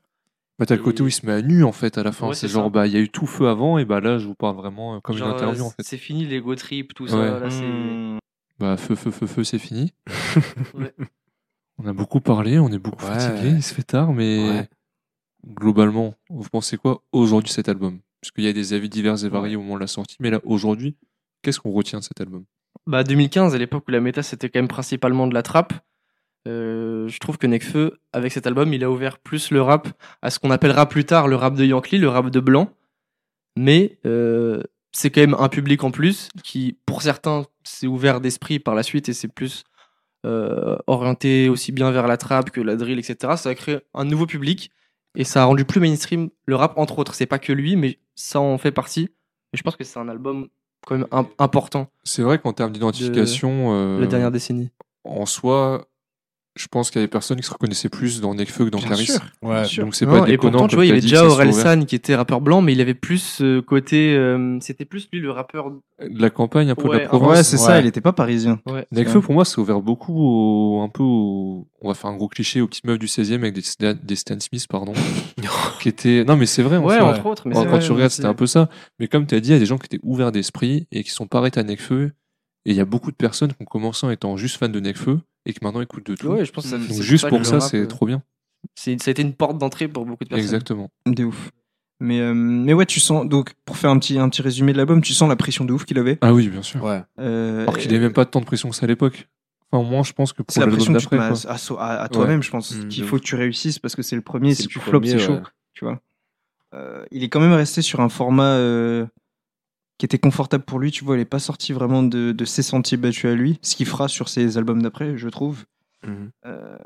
Bah, 0.60 0.66
t'as 0.68 0.76
le 0.76 0.84
côté 0.84 1.02
où 1.02 1.08
il 1.08 1.12
se 1.12 1.26
met 1.26 1.34
à 1.34 1.42
nu 1.42 1.64
en 1.64 1.72
fait 1.72 1.98
à 1.98 2.04
la 2.04 2.12
fin. 2.12 2.28
Ouais, 2.28 2.36
c'est 2.36 2.48
genre, 2.48 2.66
ça. 2.66 2.70
bah, 2.70 2.86
il 2.88 2.94
y 2.94 2.96
a 2.96 3.00
eu 3.00 3.10
tout 3.10 3.26
feu 3.26 3.48
avant, 3.48 3.78
et 3.80 3.86
bah 3.86 4.00
là, 4.02 4.20
je 4.20 4.28
vous 4.28 4.36
parle 4.36 4.56
vraiment 4.56 4.96
euh, 4.96 5.00
comme 5.00 5.18
Genre, 5.18 5.30
une 5.30 5.34
interview 5.36 5.64
euh, 5.64 5.66
en 5.66 5.70
fait. 5.72 5.82
C'est 5.84 5.98
fini 5.98 6.26
l'ego 6.26 6.54
trip, 6.56 6.94
tout 6.94 7.06
Ouais. 7.06 7.10
ça. 7.10 7.40
Là, 7.40 7.50
c'est... 7.50 7.64
Mm. 7.66 8.20
Bah, 8.60 8.78
feu, 8.78 8.96
feu, 8.96 9.10
feu, 9.12 9.26
feu, 9.28 9.44
c'est 9.44 9.60
fini. 9.60 9.94
Ouais. 10.76 10.94
On 11.80 11.88
a 11.88 11.94
beaucoup 11.94 12.22
parlé, 12.22 12.58
on 12.60 12.70
est 12.70 12.78
beaucoup 12.80 13.04
Ouais. 13.06 13.12
fatigué, 13.20 13.50
il 13.50 13.64
se 13.64 13.74
fait 13.74 13.84
tard, 13.84 14.14
mais 14.14 14.50
Ouais. 14.50 14.70
globalement, 15.46 16.14
vous 16.30 16.48
pensez 16.50 16.78
quoi 16.78 17.02
aujourd'hui 17.12 17.52
cet 17.52 17.68
album? 17.68 18.00
Parce 18.22 18.32
qu'il 18.32 18.44
y 18.44 18.48
a 18.48 18.54
des 18.54 18.74
avis 18.74 18.88
divers 18.90 19.24
et 19.26 19.30
variés 19.30 19.56
au 19.56 19.62
moment 19.62 19.76
de 19.76 19.82
la 19.82 19.88
sortie, 19.88 20.16
mais 20.20 20.30
là, 20.30 20.40
aujourd'hui, 20.46 20.96
qu'est-ce 21.42 21.60
qu'on 21.60 21.72
retient 21.72 22.00
de 22.00 22.04
cet 22.06 22.22
album? 22.22 22.46
Bah 22.88 23.04
2015, 23.04 23.56
à 23.56 23.58
l'époque 23.58 23.86
où 23.88 23.92
la 23.92 24.00
méta 24.00 24.22
c'était 24.24 24.50
quand 24.50 24.60
même 24.60 24.68
principalement 24.68 25.28
de 25.28 25.34
la 25.34 25.42
trappe. 25.44 25.74
euh, 26.48 27.08
je 27.08 27.20
trouve 27.20 27.38
que 27.38 27.48
Nekfeu, 27.48 28.00
avec 28.14 28.32
cet 28.32 28.46
album, 28.48 28.74
il 28.74 28.84
a 28.84 28.92
ouvert 28.92 29.18
plus 29.20 29.52
le 29.52 29.62
rap 29.62 29.88
à 30.22 30.30
ce 30.30 30.40
qu'on 30.40 30.52
appellera 30.52 30.88
plus 30.88 31.06
tard 31.06 31.28
le 31.28 31.36
rap 31.36 31.56
de 31.56 31.66
Yankee, 31.66 31.98
le 31.98 32.10
rap 32.10 32.30
de 32.30 32.40
blanc. 32.40 32.70
Mais 33.58 33.98
euh, 34.06 34.62
c'est 34.92 35.10
quand 35.10 35.22
même 35.22 35.36
un 35.36 35.50
public 35.50 35.84
en 35.84 35.92
plus 35.92 36.30
qui, 36.44 36.78
pour 36.86 37.02
certains, 37.02 37.46
s'est 37.64 37.88
ouvert 37.88 38.22
d'esprit 38.22 38.60
par 38.60 38.76
la 38.76 38.84
suite 38.84 39.10
et 39.10 39.14
c'est 39.14 39.28
plus 39.28 39.64
euh, 40.26 40.78
orienté 40.88 41.50
aussi 41.50 41.72
bien 41.72 41.92
vers 41.92 42.08
la 42.08 42.18
trappe 42.18 42.52
que 42.52 42.62
la 42.62 42.76
drill, 42.76 43.00
etc. 43.00 43.34
Ça 43.38 43.50
a 43.50 43.56
créé 43.56 43.80
un 43.94 44.06
nouveau 44.06 44.26
public 44.28 44.72
et 45.16 45.24
ça 45.24 45.44
a 45.44 45.46
rendu 45.46 45.66
plus 45.66 45.80
mainstream 45.80 46.30
le 46.46 46.56
rap, 46.56 46.78
entre 46.78 47.00
autres. 47.00 47.16
C'est 47.16 47.26
pas 47.26 47.40
que 47.40 47.54
lui, 47.54 47.76
mais 47.76 48.00
ça 48.16 48.40
en 48.40 48.58
fait 48.58 48.72
partie. 48.72 49.10
Et 49.54 49.58
je 49.58 49.64
pense 49.64 49.76
que 49.76 49.84
c'est 49.84 50.00
un 50.00 50.10
album 50.10 50.50
quand 50.86 50.96
même 50.98 51.08
im- 51.12 51.28
important 51.40 51.88
C'est 52.04 52.22
vrai 52.22 52.40
qu'en 52.40 52.54
termes 52.54 52.72
d'identification, 52.72 53.74
euh, 53.74 54.00
la 54.00 54.08
dernière 54.08 54.32
décennie. 54.32 54.70
en 55.04 55.26
soi, 55.26 55.86
je 56.56 56.68
pense 56.68 56.90
qu'il 56.90 57.00
y 57.00 57.04
avait 57.04 57.10
personne 57.10 57.38
qui 57.38 57.44
se 57.46 57.52
reconnaissait 57.52 57.90
plus 57.90 58.22
dans 58.22 58.34
Nekfeu 58.34 58.66
que 58.66 58.70
dans 58.70 58.80
Bien 58.80 58.96
sûr. 58.96 59.20
Ouais. 59.42 59.56
bien 59.56 59.64
sûr. 59.66 59.84
Donc 59.84 59.94
c'est 59.96 60.06
Non, 60.06 60.20
pas 60.22 60.28
et 60.28 60.32
déconnant. 60.32 60.52
pourtant, 60.54 60.68
tu 60.70 60.76
vois, 60.76 60.86
il 60.86 60.90
y 60.90 60.92
avait 60.92 61.02
déjà 61.02 61.18
que 61.18 61.22
ça 61.24 61.26
soit 61.28 61.34
Aurel 61.36 61.50
ouvert. 61.50 61.64
San 61.64 61.86
qui 61.86 61.96
était 61.96 62.16
rappeur 62.16 62.40
blanc, 62.42 62.62
mais 62.62 62.72
il 62.74 62.80
avait 62.82 62.94
plus 62.94 63.18
ce 63.20 63.60
côté. 63.60 64.16
euh, 64.16 64.58
C'était 64.62 64.86
plus 64.86 65.08
lui 65.12 65.20
le 65.20 65.32
rappeur. 65.32 65.72
De 65.72 66.22
la 66.22 66.30
campagne, 66.30 66.70
un 66.70 66.76
peu 66.76 66.88
de 66.90 66.94
la 66.94 67.00
province. 67.08 67.30
Ouais, 67.38 67.44
c'est 67.44 67.58
ça, 67.58 67.80
il 67.80 67.86
était 67.88 68.02
pas 68.02 68.14
parisien. 68.14 68.60
Ouais. 68.66 68.86
Nekfeu, 68.92 69.22
pour 69.22 69.34
moi, 69.34 69.44
c'est 69.46 69.60
ouvert 69.60 69.82
beaucoup 69.82 70.14
au, 70.18 70.82
un 70.82 70.90
peu 70.90 71.04
au, 71.04 71.68
on 71.82 71.88
va 71.90 71.94
faire 71.94 72.10
un 72.10 72.16
gros 72.16 72.28
cliché 72.28 72.62
aux 72.62 72.68
petites 72.68 72.86
meufs 72.86 73.00
du 73.00 73.08
16e 73.08 73.36
avec 73.36 73.54
des, 73.54 73.62
Stan- 73.62 73.94
des 74.02 74.16
Stan 74.16 74.40
Smith, 74.40 74.66
pardon. 74.70 74.94
qui 75.82 75.90
étaient, 75.90 76.24
non, 76.26 76.36
mais 76.38 76.46
c'est 76.46 76.64
vrai, 76.64 76.78
en 76.78 76.84
Ouais, 76.86 77.00
entre 77.00 77.26
autres. 77.26 77.48
Mais 77.48 77.54
quand 77.56 77.66
vrai, 77.66 77.80
tu 77.80 77.92
regardes, 77.92 78.12
c'était 78.12 78.28
un 78.28 78.34
peu 78.34 78.48
ça. 78.48 78.70
Mais 79.00 79.08
comme 79.08 79.26
tu 79.28 79.36
as 79.36 79.40
dit, 79.40 79.50
il 79.50 79.54
y 79.54 79.56
a 79.56 79.60
des 79.60 79.66
gens 79.66 79.78
qui 79.78 79.86
étaient 79.86 80.00
ouverts 80.04 80.32
d'esprit 80.32 80.88
et 80.92 81.04
qui 81.04 81.10
sont 81.12 81.28
pas 81.28 81.40
arrêtés 81.40 81.60
à 81.60 81.64
Nekfeu. 81.64 82.12
Et 82.66 82.72
il 82.72 82.76
y 82.76 82.80
a 82.82 82.86
beaucoup 82.86 83.12
de 83.12 83.16
personnes 83.16 83.54
qui 83.54 83.62
ont 83.62 83.66
commencé 83.66 84.06
en 84.06 84.10
étant 84.10 84.38
juste 84.38 84.58
fans 84.58 84.70
de 84.70 84.80
Nekfeu 84.80 85.20
et 85.46 85.54
qui 85.54 85.60
maintenant 85.64 85.82
écoutent 85.82 86.06
de 86.06 86.16
tout. 86.16 86.28
Ouais, 86.28 86.46
je 86.46 86.52
pense 86.52 86.64
que 86.66 86.70
ça- 86.72 86.78
Donc, 86.78 86.88
Donc 86.88 87.02
juste 87.02 87.28
pour 87.30 87.46
ça, 87.46 87.60
c'est 87.60 87.82
euh, 87.82 87.86
trop 87.88 88.06
bien. 88.08 88.24
c'est- 88.76 89.00
Ça 89.02 89.10
a 89.10 89.12
été 89.12 89.22
une 89.22 89.34
porte 89.34 89.58
d'entrée 89.60 89.88
pour 89.88 90.06
beaucoup 90.06 90.24
de 90.24 90.30
personnes. 90.30 90.44
Exactement. 90.44 90.90
De 91.06 91.26
ouf. 91.26 91.52
Mais, 92.02 92.20
euh, 92.20 92.34
mais 92.34 92.74
ouais, 92.74 92.86
tu 92.86 93.00
sens, 93.00 93.26
donc, 93.28 93.54
pour 93.64 93.78
faire 93.78 93.90
un 93.92 94.00
petit, 94.00 94.18
un 94.20 94.28
petit 94.30 94.42
résumé 94.42 94.74
de 94.74 94.78
l'album, 94.78 95.02
tu 95.02 95.14
sens 95.14 95.30
la 95.30 95.36
pression 95.38 95.64
de 95.64 95.72
ouf 95.74 95.86
qu'il 95.86 95.98
avait. 96.00 96.18
Ah 96.22 96.34
oui, 96.34 96.50
bien 96.50 96.62
sûr. 96.64 96.84
Ouais. 96.84 97.02
Euh, 97.20 97.62
Alors 97.62 97.78
qu'il 97.78 97.90
n'avait 97.92 98.04
même 98.04 98.14
pas 98.14 98.26
tant 98.26 98.42
de 98.42 98.46
pression 98.46 98.70
que 98.70 98.76
ça 98.76 98.84
à 98.86 98.88
l'époque. 98.88 99.30
Enfin, 99.72 99.88
moi, 99.88 100.04
je 100.04 100.12
pense 100.14 100.34
que 100.34 100.42
pour 100.42 100.54
la 100.60 100.62
l'album 100.66 100.78
pression 100.78 100.94
que 100.94 100.98
tu 101.00 101.06
te 101.06 101.16
d'après, 101.16 101.48
à, 101.48 101.54
à 101.54 101.56
à- 102.00 102.02
à 102.04 102.10
toi-même, 102.10 102.42
je 102.44 102.50
pense. 102.52 102.72
Mmh, 102.76 102.88
qu'il 102.90 103.04
faut 103.06 103.18
que 103.18 103.24
tu 103.24 103.36
réussisses 103.36 103.80
parce 103.80 103.96
que 103.96 104.02
c'est 104.02 104.16
le 104.16 104.22
premier. 104.24 104.54
C'est 104.56 104.64
Si 104.64 104.68
le 104.68 104.74
tu 104.74 104.80
flops, 104.80 105.08
c'est 105.08 105.16
premier, 105.18 105.38
chaud. 105.40 105.42
Tu 105.74 105.86
vois. 105.86 106.02
Euh, 106.74 107.06
il 107.12 107.24
est 107.24 107.30
quand 107.30 107.40
même 107.40 107.54
resté 107.54 107.82
sur 107.82 108.00
un 108.02 108.10
format 108.10 108.56
euh, 108.56 109.06
qui 109.98 110.06
était 110.06 110.20
confortable 110.20 110.64
pour 110.66 110.80
lui. 110.80 110.92
Tu 110.92 111.04
vois, 111.06 111.18
il 111.18 111.22
est 111.22 111.26
pas 111.26 111.40
sorti 111.40 111.74
vraiment 111.74 112.04
de, 112.04 112.32
de 112.32 112.46
ses 112.46 112.62
sentiers 112.64 112.98
battus 112.98 113.26
à 113.32 113.36
lui. 113.36 113.60
Ce 113.62 113.76
qu'il 113.76 113.86
fera 113.88 114.08
sur 114.08 114.30
ses 114.30 114.58
albums 114.58 114.82
d'après, 114.82 115.18
je 115.18 115.30
trouve. 115.30 115.66
Mhm. 116.06 116.30
Euh, 116.46 116.78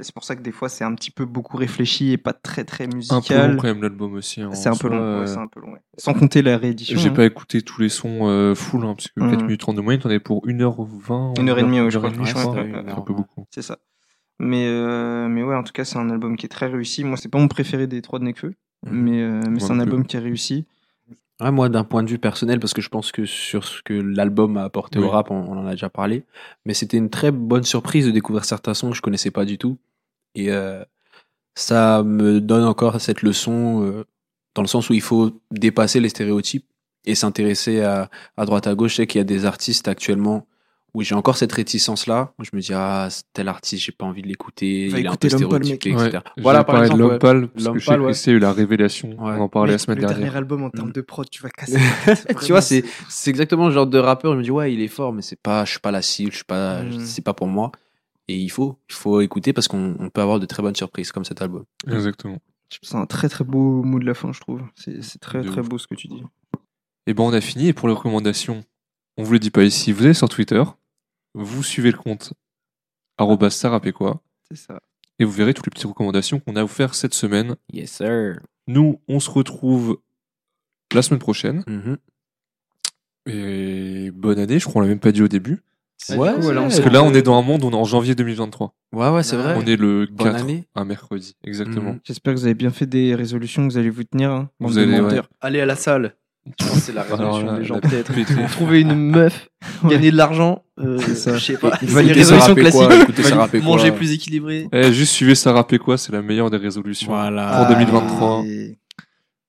c'est 0.00 0.12
pour 0.12 0.24
ça 0.24 0.34
que 0.34 0.42
des 0.42 0.50
fois, 0.50 0.68
c'est 0.68 0.82
un 0.82 0.92
petit 0.96 1.12
peu 1.12 1.24
beaucoup 1.26 1.56
réfléchi 1.56 2.10
et 2.10 2.16
pas 2.16 2.32
très 2.32 2.64
très 2.64 2.84
Un 2.84 2.88
peu 2.88 2.92
long 2.92 2.96
musical. 2.96 3.56
quand 3.56 3.62
même 3.68 3.82
l'album 3.82 4.14
aussi. 4.14 4.40
hein, 4.42 4.52
C'est 4.52 4.68
en 4.68 4.72
un 4.72 4.76
peu 4.76 4.88
long. 4.88 4.96
euh, 4.96 5.20
ouais, 5.20 5.26
c'est 5.28 5.38
un 5.38 5.46
peu 5.46 5.60
long. 5.60 5.72
ouais. 5.74 5.80
Sans 5.96 6.12
compter 6.12 6.42
la 6.42 6.58
réédition. 6.58 6.98
J'ai 6.98 7.10
hein. 7.10 7.12
pas 7.12 7.24
écouté 7.24 7.62
tous 7.62 7.80
les 7.80 7.88
sons 7.88 8.26
euh, 8.28 8.54
full, 8.56 8.84
hein, 8.84 8.94
parce 8.96 9.06
que 9.08 9.20
Mhm. 9.20 9.30
4 9.30 9.42
minutes 9.44 9.60
30 9.60 9.76
de 9.76 9.80
moyenne, 9.80 10.02
t'en 10.02 10.10
es 10.10 10.18
pour 10.18 10.44
1h20. 10.46 11.38
Une 11.40 11.48
heure 11.50 11.58
et 11.60 11.62
demie, 11.62 11.80
ouais, 11.80 11.90
je 11.90 11.98
crois. 11.98 12.10
C'est 12.10 12.24
C'est 12.32 12.90
un 12.90 13.00
peu 13.02 13.14
beaucoup. 13.14 13.46
C'est 13.54 13.62
ça. 13.62 13.78
Mais, 14.40 14.66
euh, 14.66 15.28
mais 15.28 15.44
ouais, 15.44 15.54
en 15.54 15.62
tout 15.62 15.72
cas, 15.72 15.84
c'est 15.84 15.96
un 15.98 16.10
album 16.10 16.36
qui 16.36 16.46
est 16.46 16.48
très 16.48 16.66
réussi. 16.66 17.04
Moi, 17.04 17.16
c'est 17.16 17.28
pas 17.28 17.38
mon 17.38 17.46
préféré 17.46 17.86
des 17.86 18.02
trois 18.02 18.18
de 18.18 18.24
Nekfeu, 18.24 18.54
Mhm. 18.84 18.92
mais, 18.92 19.22
euh, 19.22 19.40
mais 19.48 19.60
c'est 19.60 19.70
un 19.70 19.78
album 19.78 20.04
qui 20.04 20.16
est 20.16 20.20
réussi. 20.20 20.64
Ouais, 21.44 21.50
moi, 21.50 21.68
d'un 21.68 21.84
point 21.84 22.02
de 22.02 22.08
vue 22.08 22.18
personnel, 22.18 22.58
parce 22.58 22.72
que 22.72 22.80
je 22.80 22.88
pense 22.88 23.12
que 23.12 23.26
sur 23.26 23.64
ce 23.64 23.82
que 23.82 23.92
l'album 23.92 24.56
a 24.56 24.64
apporté 24.64 24.98
Oui. 24.98 25.04
au 25.04 25.10
rap, 25.10 25.30
on, 25.30 25.34
on 25.36 25.58
en 25.58 25.66
a 25.66 25.72
déjà 25.72 25.90
parlé, 25.90 26.24
mais 26.64 26.72
c'était 26.74 26.96
une 26.96 27.10
très 27.10 27.30
bonne 27.30 27.64
surprise 27.64 28.06
de 28.06 28.10
découvrir 28.10 28.44
certains 28.46 28.72
sons 28.72 28.90
que 28.90 28.96
je 28.96 29.02
connaissais 29.02 29.30
pas 29.30 29.44
du 29.44 29.58
tout. 29.58 29.76
Et 30.34 30.50
euh, 30.50 30.82
ça 31.54 32.02
me 32.02 32.40
donne 32.40 32.64
encore 32.64 33.00
cette 33.00 33.22
leçon, 33.22 33.84
euh, 33.84 34.04
dans 34.54 34.62
le 34.62 34.68
sens 34.68 34.88
où 34.88 34.94
il 34.94 35.02
faut 35.02 35.38
dépasser 35.50 36.00
les 36.00 36.08
stéréotypes 36.08 36.66
et 37.04 37.14
s'intéresser 37.14 37.82
à, 37.82 38.08
à 38.38 38.46
droite 38.46 38.66
à 38.66 38.74
gauche. 38.74 38.92
Je 38.92 38.96
sais 38.96 39.06
qu'il 39.06 39.18
y 39.18 39.20
a 39.20 39.24
des 39.24 39.44
artistes 39.44 39.86
actuellement 39.88 40.46
où 40.94 41.02
j'ai 41.02 41.14
encore 41.16 41.36
cette 41.36 41.52
réticence-là. 41.52 42.32
Je 42.40 42.50
me 42.52 42.60
dis, 42.60 42.72
ah, 42.72 43.08
tel 43.32 43.48
artiste, 43.48 43.82
j'ai 43.82 43.92
pas 43.92 44.04
envie 44.06 44.22
de 44.22 44.28
l'écouter, 44.28 44.86
il 44.86 44.94
est 44.94 44.94
un 44.94 44.98
écouter 45.12 45.28
peu 45.28 45.36
stéréotypé, 45.36 45.94
Ouais. 45.94 46.06
etc. 46.06 46.22
J'ai 46.36 46.42
Voilà, 46.42 46.62
par 46.64 46.80
de 46.80 46.84
exemple, 46.86 47.02
ouais. 47.02 47.18
Pâle, 47.18 47.48
parce 47.48 47.64
que 47.66 47.78
que 47.94 48.00
ouais. 48.00 48.14
c'est 48.14 48.30
eu 48.30 48.38
la 48.38 48.52
révélation. 48.52 49.08
Ouais. 49.10 49.34
On 49.36 49.42
en 49.42 49.48
parlait 49.48 49.72
la 49.72 49.78
semaine 49.78 49.96
le 49.98 50.02
dernière. 50.02 50.20
dernier 50.20 50.36
album 50.36 50.62
en 50.62 50.70
termes 50.70 50.92
de 50.92 51.00
prod, 51.00 51.28
tu 51.28 51.42
vas 51.42 51.50
casser. 51.50 51.78
tu 52.44 52.52
vois, 52.52 52.60
c'est 52.62 52.84
c'est 53.08 53.30
exactement 53.30 53.66
le 53.66 53.72
genre 53.74 53.86
de 53.88 53.98
rappeur. 53.98 54.32
Je 54.34 54.38
me 54.38 54.42
dis 54.44 54.50
ouais, 54.52 54.72
il 54.72 54.80
est 54.80 54.88
fort, 54.88 55.12
mais 55.12 55.22
c'est 55.22 55.40
pas, 55.40 55.64
je 55.64 55.72
suis 55.72 55.80
pas 55.80 55.90
la 55.90 56.00
cible, 56.02 56.30
je 56.30 56.36
suis 56.36 56.44
pas, 56.44 56.82
Mm. 56.82 57.00
c'est 57.04 57.22
pas 57.22 57.34
pour 57.34 57.48
moi. 57.48 57.72
Et 58.28 58.36
il 58.38 58.48
faut, 58.48 58.78
il 58.88 58.94
faut 58.94 59.20
écouter 59.20 59.52
parce 59.52 59.68
qu'on 59.68 59.96
on 59.98 60.08
peut 60.10 60.20
avoir 60.22 60.38
de 60.40 60.46
très 60.46 60.62
bonnes 60.62 60.76
surprises 60.76 61.12
comme 61.12 61.24
cet 61.24 61.42
album. 61.42 61.64
Exactement. 61.90 62.38
C'est 62.82 62.94
un 62.96 63.06
très 63.06 63.28
très 63.28 63.44
beau 63.44 63.82
mot 63.82 63.98
de 63.98 64.06
la 64.06 64.14
fin, 64.14 64.32
je 64.32 64.40
trouve. 64.40 64.62
C'est 64.76 65.02
c'est 65.02 65.18
très 65.18 65.42
De 65.42 65.48
très 65.48 65.60
ouf. 65.60 65.68
beau 65.68 65.78
ce 65.78 65.86
que 65.86 65.94
tu 65.94 66.08
dis. 66.08 66.22
Et 67.06 67.12
ben, 67.14 67.24
on 67.24 67.32
a 67.32 67.40
fini. 67.40 67.68
Et 67.68 67.72
pour 67.74 67.86
les 67.88 67.94
recommandations, 67.94 68.64
on 69.18 69.22
vous 69.24 69.32
le 69.34 69.38
dit 69.38 69.50
pas 69.50 69.62
ici. 69.64 69.92
Vous 69.92 70.04
allez 70.04 70.14
sur 70.14 70.28
Twitter, 70.30 70.62
vous 71.34 71.62
suivez 71.62 71.90
le 71.90 71.98
compte 71.98 72.32
arobase 73.18 73.54
sarapéquois, 73.54 74.20
C'est 74.48 74.56
ça. 74.56 74.80
et 75.18 75.24
vous 75.24 75.30
verrez 75.32 75.54
toutes 75.54 75.66
les 75.66 75.70
petites 75.70 75.86
recommandations 75.86 76.40
qu'on 76.40 76.56
a 76.56 76.60
à 76.60 76.62
vous 76.64 76.68
faire 76.68 76.94
cette 76.94 77.14
semaine. 77.14 77.56
Yes 77.72 77.92
sir. 77.92 78.38
Nous, 78.66 79.00
on 79.08 79.20
se 79.20 79.30
retrouve 79.30 79.98
la 80.92 81.02
semaine 81.02 81.20
prochaine. 81.20 81.64
Mhm. 81.66 81.96
Et 83.26 84.10
bonne 84.12 84.38
année, 84.38 84.58
je 84.58 84.64
crois 84.64 84.74
qu'on 84.74 84.80
l'a 84.80 84.88
même 84.88 85.00
pas 85.00 85.12
dit 85.12 85.22
au 85.22 85.28
début. 85.28 85.62
Ah, 86.10 86.16
Ouais, 86.16 86.34
coup, 86.34 86.40
on 86.48 86.54
Parce 86.54 86.80
que 86.80 86.88
là, 86.90 87.02
on 87.02 87.14
est 87.14 87.22
dans 87.22 87.38
un 87.38 87.42
monde 87.42 87.62
où 87.64 87.68
on 87.68 87.70
est 87.70 87.74
en 87.76 87.84
janvier 87.84 88.14
2023. 88.14 88.74
Ouais 88.92 89.08
ouais, 89.08 89.22
c'est 89.22 89.36
vrai. 89.36 89.54
On 89.56 89.62
est 89.64 89.76
le 89.76 90.06
Bonne 90.10 90.32
4, 90.32 90.40
année. 90.42 90.64
un 90.74 90.84
mercredi, 90.84 91.34
exactement. 91.44 91.92
Mhm. 91.94 92.00
J'espère 92.04 92.34
que 92.34 92.38
vous 92.40 92.44
avez 92.44 92.54
bien 92.54 92.70
fait 92.70 92.86
des 92.86 93.14
résolutions, 93.14 93.66
que 93.66 93.72
vous 93.72 93.78
allez 93.78 93.88
vous 93.90 94.04
tenir. 94.04 94.30
hein, 94.30 94.50
Vous 94.60 94.76
allez. 94.78 95.00
Aller 95.40 95.60
à 95.60 95.66
la 95.66 95.76
salle. 95.76 96.16
Que 96.58 96.64
c'est 96.78 96.92
la 96.92 97.02
Alors 97.12 97.36
résolution 97.36 97.58
des 97.58 97.64
gens, 97.64 97.80
peut-être. 97.80 98.12
Trouver 98.52 98.80
une 98.82 98.94
meuf, 99.10 99.48
gagner 99.88 100.10
de 100.10 100.16
l'argent. 100.16 100.62
euh, 100.78 100.98
C'est 100.98 101.14
ça. 101.14 101.36
Je 101.38 101.44
sais 101.44 101.56
pas. 101.56 101.70
Péquois, 101.78 102.94
écoutez 103.02 103.22
Sarah 103.22 103.48
Péquois. 103.48 103.68
Manger 103.70 103.92
plus 103.92 104.12
équilibré. 104.12 104.68
Eh, 104.72 104.92
juste 104.92 105.12
suivez 105.12 105.34
Sarah 105.34 105.66
Péquois, 105.66 105.96
c'est 105.98 106.12
la 106.12 106.20
meilleure 106.22 106.50
des 106.50 106.58
résolutions. 106.58 107.12
Voilà. 107.12 107.64
Pour 107.66 107.74
2023. 107.76 108.42
Et- 108.46 108.78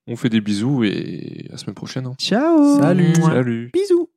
On 0.08 0.16
fait 0.16 0.30
des 0.30 0.40
bisous 0.40 0.84
et 0.84 1.48
à 1.50 1.54
la 1.54 1.58
semaine 1.58 1.74
prochaine. 1.74 2.06
hein. 2.06 2.14
Ciao 2.20 2.80
Salut. 2.80 3.16
Salut. 3.16 3.72
Bisous. 3.74 4.10